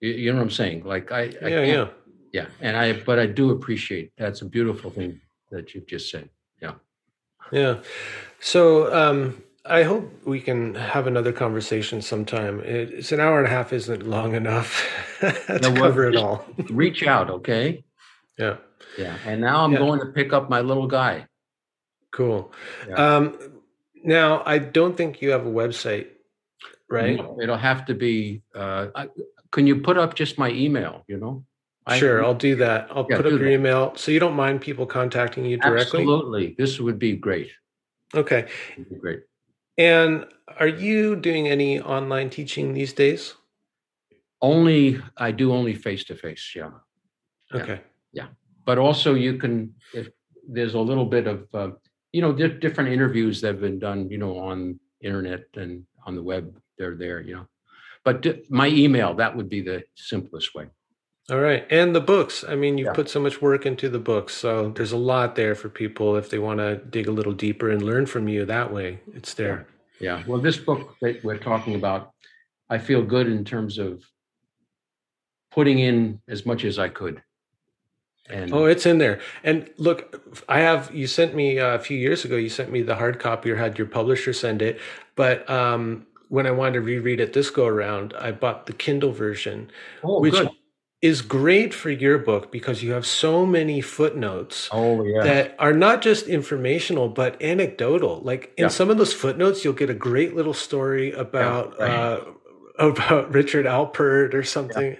You, 0.00 0.32
know 0.32 0.38
what 0.38 0.44
I'm 0.44 0.50
saying? 0.50 0.84
Like 0.84 1.10
I, 1.12 1.32
I 1.42 1.48
Yeah, 1.48 1.62
yeah. 1.62 1.88
yeah. 2.32 2.46
And 2.60 2.76
I, 2.76 2.92
but 2.92 3.18
I 3.18 3.26
do 3.26 3.50
appreciate 3.50 4.12
that's 4.16 4.42
a 4.42 4.44
beautiful 4.44 4.90
thing 4.90 5.20
that 5.50 5.74
you've 5.74 5.86
just 5.86 6.10
said. 6.10 6.28
Yeah. 6.62 6.74
Yeah. 7.50 7.80
So 8.40 8.94
um, 8.94 9.42
I 9.64 9.82
hope 9.82 10.08
we 10.24 10.40
can 10.40 10.74
have 10.76 11.06
another 11.06 11.32
conversation 11.32 12.00
sometime. 12.00 12.60
It's 12.64 13.10
an 13.12 13.20
hour 13.20 13.38
and 13.38 13.46
a 13.46 13.50
half 13.50 13.72
isn't 13.72 14.06
long 14.06 14.34
enough 14.34 14.86
to 15.20 15.58
No, 15.62 15.70
well, 15.72 15.82
cover 15.82 16.08
it 16.08 16.16
all. 16.16 16.44
Reach 16.70 17.02
out. 17.02 17.28
Okay. 17.30 17.84
Yeah. 18.38 18.58
Yeah. 18.96 19.16
And 19.26 19.40
now 19.40 19.64
I'm 19.64 19.72
Yeah. 19.72 19.78
going 19.78 20.00
to 20.00 20.06
pick 20.06 20.32
up 20.32 20.48
my 20.48 20.60
little 20.60 20.86
guy. 20.86 21.26
Cool. 22.12 22.52
Yeah. 22.88 22.94
Um, 23.16 23.38
now, 24.04 24.42
I 24.46 24.58
don't 24.58 24.96
think 24.96 25.20
you 25.20 25.30
have 25.30 25.44
a 25.44 25.50
website, 25.50 26.06
right? 26.88 27.16
No, 27.16 27.36
It'll 27.42 27.56
have 27.56 27.84
to 27.86 27.94
be, 27.94 28.42
uh, 28.54 28.88
I- 28.94 29.08
can 29.52 29.66
you 29.66 29.80
put 29.80 29.96
up 29.98 30.14
just 30.14 30.38
my 30.38 30.50
email, 30.50 31.04
you 31.08 31.16
know? 31.16 31.44
Sure, 31.96 32.22
I'll 32.22 32.34
do 32.34 32.54
that. 32.56 32.88
I'll 32.90 33.06
Yeah, 33.08 33.16
put 33.16 33.26
up 33.26 33.32
your 33.32 33.38
that. 33.48 33.50
email. 33.50 33.94
So 33.96 34.12
you 34.12 34.20
don't 34.20 34.36
mind 34.36 34.60
people 34.60 34.84
contacting 34.84 35.46
you 35.46 35.56
directly? 35.56 36.00
Absolutely. 36.02 36.54
This 36.58 36.78
would 36.78 36.98
be 36.98 37.16
great. 37.16 37.50
Okay. 38.14 38.46
Be 38.76 38.96
great. 38.96 39.20
And 39.78 40.26
are 40.58 40.68
you 40.68 41.16
doing 41.16 41.48
any 41.48 41.80
online 41.80 42.28
teaching 42.28 42.74
these 42.74 42.92
days? 42.92 43.34
Only, 44.42 45.00
I 45.16 45.32
do 45.32 45.52
only 45.52 45.74
face 45.74 46.04
to 46.04 46.14
face, 46.14 46.52
yeah. 46.54 46.70
Okay. 47.54 47.80
Yeah. 48.12 48.26
But 48.66 48.76
also 48.76 49.14
you 49.14 49.38
can, 49.38 49.74
if 49.94 50.10
there's 50.46 50.74
a 50.74 50.80
little 50.80 51.06
bit 51.06 51.26
of, 51.26 51.46
uh, 51.54 51.70
you 52.12 52.20
know, 52.20 52.32
di- 52.34 52.58
different 52.60 52.92
interviews 52.92 53.40
that 53.40 53.48
have 53.48 53.60
been 53.60 53.78
done, 53.78 54.10
you 54.10 54.18
know, 54.18 54.36
on 54.38 54.78
internet 55.00 55.44
and 55.54 55.84
on 56.04 56.14
the 56.14 56.22
web, 56.22 56.54
they're 56.76 56.96
there, 56.96 57.20
you 57.22 57.34
know. 57.36 57.46
But 58.08 58.50
my 58.50 58.68
email, 58.68 59.12
that 59.14 59.36
would 59.36 59.50
be 59.50 59.60
the 59.60 59.84
simplest 59.94 60.54
way. 60.54 60.68
All 61.30 61.40
right. 61.40 61.66
And 61.70 61.94
the 61.94 62.00
books. 62.00 62.42
I 62.42 62.54
mean, 62.54 62.78
you've 62.78 62.86
Yeah. 62.86 62.92
put 62.94 63.10
so 63.10 63.20
much 63.20 63.42
work 63.42 63.66
into 63.66 63.90
the 63.90 63.98
books. 63.98 64.32
So 64.34 64.70
there's 64.70 64.92
a 64.92 64.96
lot 64.96 65.34
there 65.36 65.54
for 65.54 65.68
people 65.68 66.16
if 66.16 66.30
they 66.30 66.38
want 66.38 66.60
to 66.60 66.76
dig 66.76 67.06
a 67.06 67.10
little 67.12 67.34
deeper 67.34 67.68
and 67.68 67.82
learn 67.82 68.06
from 68.06 68.26
you 68.26 68.46
that 68.46 68.72
way. 68.72 69.00
It's 69.14 69.34
there. 69.34 69.66
Yeah, 70.00 70.22
well, 70.26 70.40
this 70.40 70.56
book 70.56 70.96
that 71.02 71.22
we're 71.22 71.36
talking 71.38 71.74
about, 71.74 72.12
I 72.70 72.78
feel 72.78 73.02
good 73.02 73.26
in 73.26 73.44
terms 73.44 73.76
of 73.78 74.02
putting 75.50 75.78
in 75.80 76.20
as 76.28 76.46
much 76.46 76.64
as 76.64 76.78
I 76.78 76.88
could. 76.88 77.22
And 78.30 78.54
Oh, 78.54 78.64
it's 78.66 78.86
in 78.86 78.98
there. 78.98 79.20
And 79.44 79.68
look, 79.76 80.00
I 80.48 80.60
have 80.60 80.94
you 80.94 81.06
sent 81.06 81.34
me 81.34 81.58
uh, 81.58 81.74
a 81.74 81.78
few 81.78 81.98
years 81.98 82.24
ago. 82.24 82.36
You 82.36 82.48
sent 82.48 82.70
me 82.70 82.80
the 82.82 82.94
hard 82.94 83.18
copy, 83.18 83.50
or 83.50 83.56
had 83.56 83.76
your 83.76 83.86
publisher 83.86 84.32
send 84.32 84.62
it. 84.62 84.80
But 85.16 85.48
um, 85.50 86.06
when 86.28 86.46
I 86.46 86.50
wanted 86.50 86.74
to 86.74 86.80
reread 86.80 87.20
it 87.20 87.32
this 87.32 87.50
go 87.50 87.66
around, 87.66 88.14
I 88.18 88.32
bought 88.32 88.66
the 88.66 88.72
Kindle 88.72 89.12
version, 89.12 89.70
oh, 90.02 90.20
which 90.20 90.34
good. 90.34 90.50
is 91.00 91.22
great 91.22 91.72
for 91.74 91.90
your 91.90 92.18
book 92.18 92.50
because 92.52 92.82
you 92.82 92.92
have 92.92 93.06
so 93.06 93.46
many 93.46 93.80
footnotes 93.80 94.68
Oh, 94.72 95.02
yeah. 95.04 95.22
that 95.22 95.56
are 95.58 95.72
not 95.72 96.02
just 96.02 96.26
informational 96.26 97.08
but 97.08 97.40
anecdotal. 97.42 98.20
Like 98.20 98.52
in 98.56 98.64
Yeah. 98.64 98.68
some 98.68 98.90
of 98.90 98.98
those 98.98 99.12
footnotes, 99.12 99.64
you'll 99.64 99.74
get 99.74 99.90
a 99.90 99.94
great 99.94 100.34
little 100.34 100.54
story 100.54 101.12
about 101.12 101.78
right. 101.78 101.90
uh, 101.90 102.20
about 102.78 103.32
Richard 103.32 103.66
Alpert 103.66 104.34
or 104.34 104.42
something. 104.42 104.96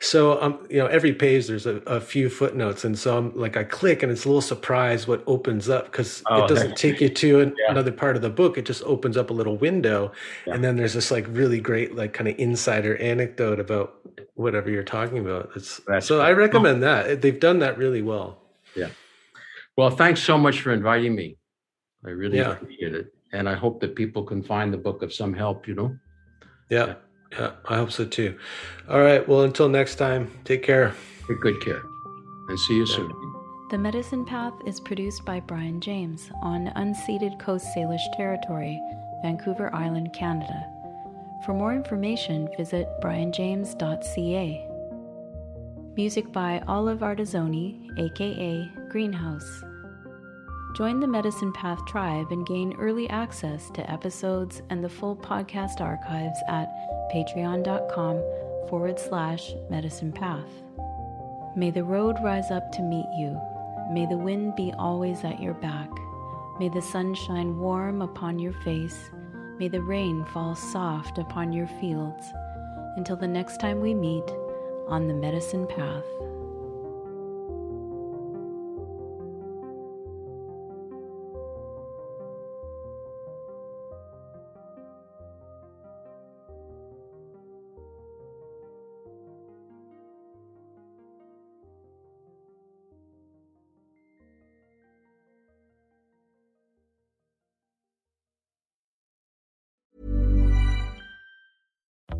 So 0.00 0.40
um, 0.40 0.66
you 0.70 0.78
know, 0.78 0.86
every 0.86 1.12
page 1.12 1.46
there's 1.48 1.66
a, 1.66 1.76
a 1.86 2.00
few 2.00 2.28
footnotes, 2.30 2.84
and 2.84 2.98
so 2.98 3.16
I'm 3.18 3.36
like, 3.36 3.56
I 3.56 3.64
click, 3.64 4.02
and 4.02 4.12
it's 4.12 4.24
a 4.24 4.28
little 4.28 4.40
surprise 4.40 5.06
what 5.08 5.22
opens 5.26 5.68
up 5.68 5.86
because 5.86 6.22
Oh, 6.26 6.44
it 6.44 6.48
doesn't 6.48 6.76
take 6.84 7.00
you 7.00 7.08
to 7.08 7.40
an, 7.40 7.54
Yeah. 7.58 7.72
another 7.72 7.92
part 7.92 8.16
of 8.16 8.22
the 8.22 8.30
book. 8.30 8.56
It 8.58 8.64
just 8.66 8.82
opens 8.84 9.16
up 9.16 9.30
a 9.30 9.32
little 9.32 9.56
window, 9.56 10.12
Yeah. 10.46 10.54
and 10.54 10.64
then 10.64 10.76
there's 10.76 10.94
this 10.94 11.10
like 11.10 11.26
really 11.28 11.60
great 11.60 11.94
like 11.96 12.12
kind 12.12 12.28
of 12.28 12.38
insider 12.38 12.96
anecdote 12.98 13.58
about 13.60 13.94
whatever 14.34 14.70
you're 14.70 14.82
talking 14.84 15.18
about. 15.18 15.50
It's 15.56 15.80
That's 15.86 16.06
so 16.06 16.16
great. 16.18 16.26
I 16.26 16.32
recommend 16.32 16.82
that. 16.82 17.20
They've 17.22 17.40
done 17.40 17.58
that 17.60 17.76
really 17.78 18.02
well. 18.02 18.42
Yeah. 18.74 18.88
Well, 19.76 19.90
thanks 19.90 20.22
so 20.22 20.38
much 20.38 20.60
for 20.60 20.72
inviting 20.72 21.14
me. 21.14 21.36
I 22.04 22.10
really 22.10 22.38
Yeah. 22.38 22.52
appreciate 22.52 22.94
it. 22.94 23.12
And 23.32 23.48
I 23.48 23.54
hope 23.54 23.80
that 23.80 23.94
people 23.96 24.22
can 24.22 24.42
find 24.42 24.72
the 24.72 24.78
book 24.78 25.02
of 25.02 25.12
some 25.12 25.34
help, 25.34 25.66
you 25.66 25.74
know? 25.74 25.96
Yeah. 26.70 26.94
Yeah. 27.32 27.52
I 27.68 27.76
hope 27.76 27.92
so 27.92 28.04
too. 28.04 28.38
All 28.88 29.00
right. 29.00 29.26
Well, 29.26 29.42
until 29.42 29.68
next 29.68 29.96
time, 29.96 30.30
take 30.44 30.62
care. 30.62 30.94
Take 31.28 31.40
good 31.40 31.60
care. 31.60 31.82
And 32.48 32.58
see 32.60 32.76
you 32.76 32.86
soon. 32.86 33.12
The 33.70 33.78
Medicine 33.78 34.24
Path 34.24 34.54
is 34.64 34.78
produced 34.78 35.24
by 35.24 35.40
Brian 35.40 35.80
James 35.80 36.30
on 36.40 36.68
unceded 36.76 37.40
Coast 37.40 37.66
Salish 37.76 38.16
territory, 38.16 38.80
Vancouver 39.22 39.74
Island, 39.74 40.12
Canada. 40.12 40.64
For 41.44 41.52
more 41.52 41.74
information, 41.74 42.48
visit 42.56 42.88
brianjames.ca. 43.02 44.68
Music 45.96 46.30
by 46.32 46.62
Olive 46.68 47.00
Artizoni, 47.00 47.88
aka 47.98 48.70
Greenhouse. 48.88 49.64
Join 50.76 51.00
the 51.00 51.08
Medicine 51.08 51.52
Path 51.52 51.84
tribe 51.86 52.30
and 52.30 52.46
gain 52.46 52.76
early 52.78 53.08
access 53.08 53.70
to 53.70 53.90
episodes 53.90 54.62
and 54.70 54.84
the 54.84 54.88
full 54.88 55.16
podcast 55.16 55.80
archives 55.80 56.38
at 56.48 56.68
patreon.com 57.12 58.22
forward 58.68 58.98
slash 58.98 59.54
medicine 59.70 60.12
path. 60.12 60.48
May 61.56 61.70
the 61.70 61.84
road 61.84 62.16
rise 62.22 62.50
up 62.50 62.70
to 62.72 62.82
meet 62.82 63.06
you. 63.16 63.40
May 63.90 64.06
the 64.06 64.16
wind 64.16 64.56
be 64.56 64.72
always 64.78 65.24
at 65.24 65.40
your 65.40 65.54
back. 65.54 65.88
May 66.58 66.68
the 66.68 66.82
sun 66.82 67.14
shine 67.14 67.58
warm 67.58 68.02
upon 68.02 68.38
your 68.38 68.52
face. 68.64 69.10
May 69.58 69.68
the 69.68 69.80
rain 69.80 70.24
fall 70.32 70.54
soft 70.54 71.18
upon 71.18 71.52
your 71.52 71.66
fields. 71.80 72.26
Until 72.96 73.16
the 73.16 73.28
next 73.28 73.58
time 73.58 73.80
we 73.80 73.94
meet 73.94 74.28
on 74.88 75.06
the 75.06 75.14
medicine 75.14 75.66
path. 75.66 76.04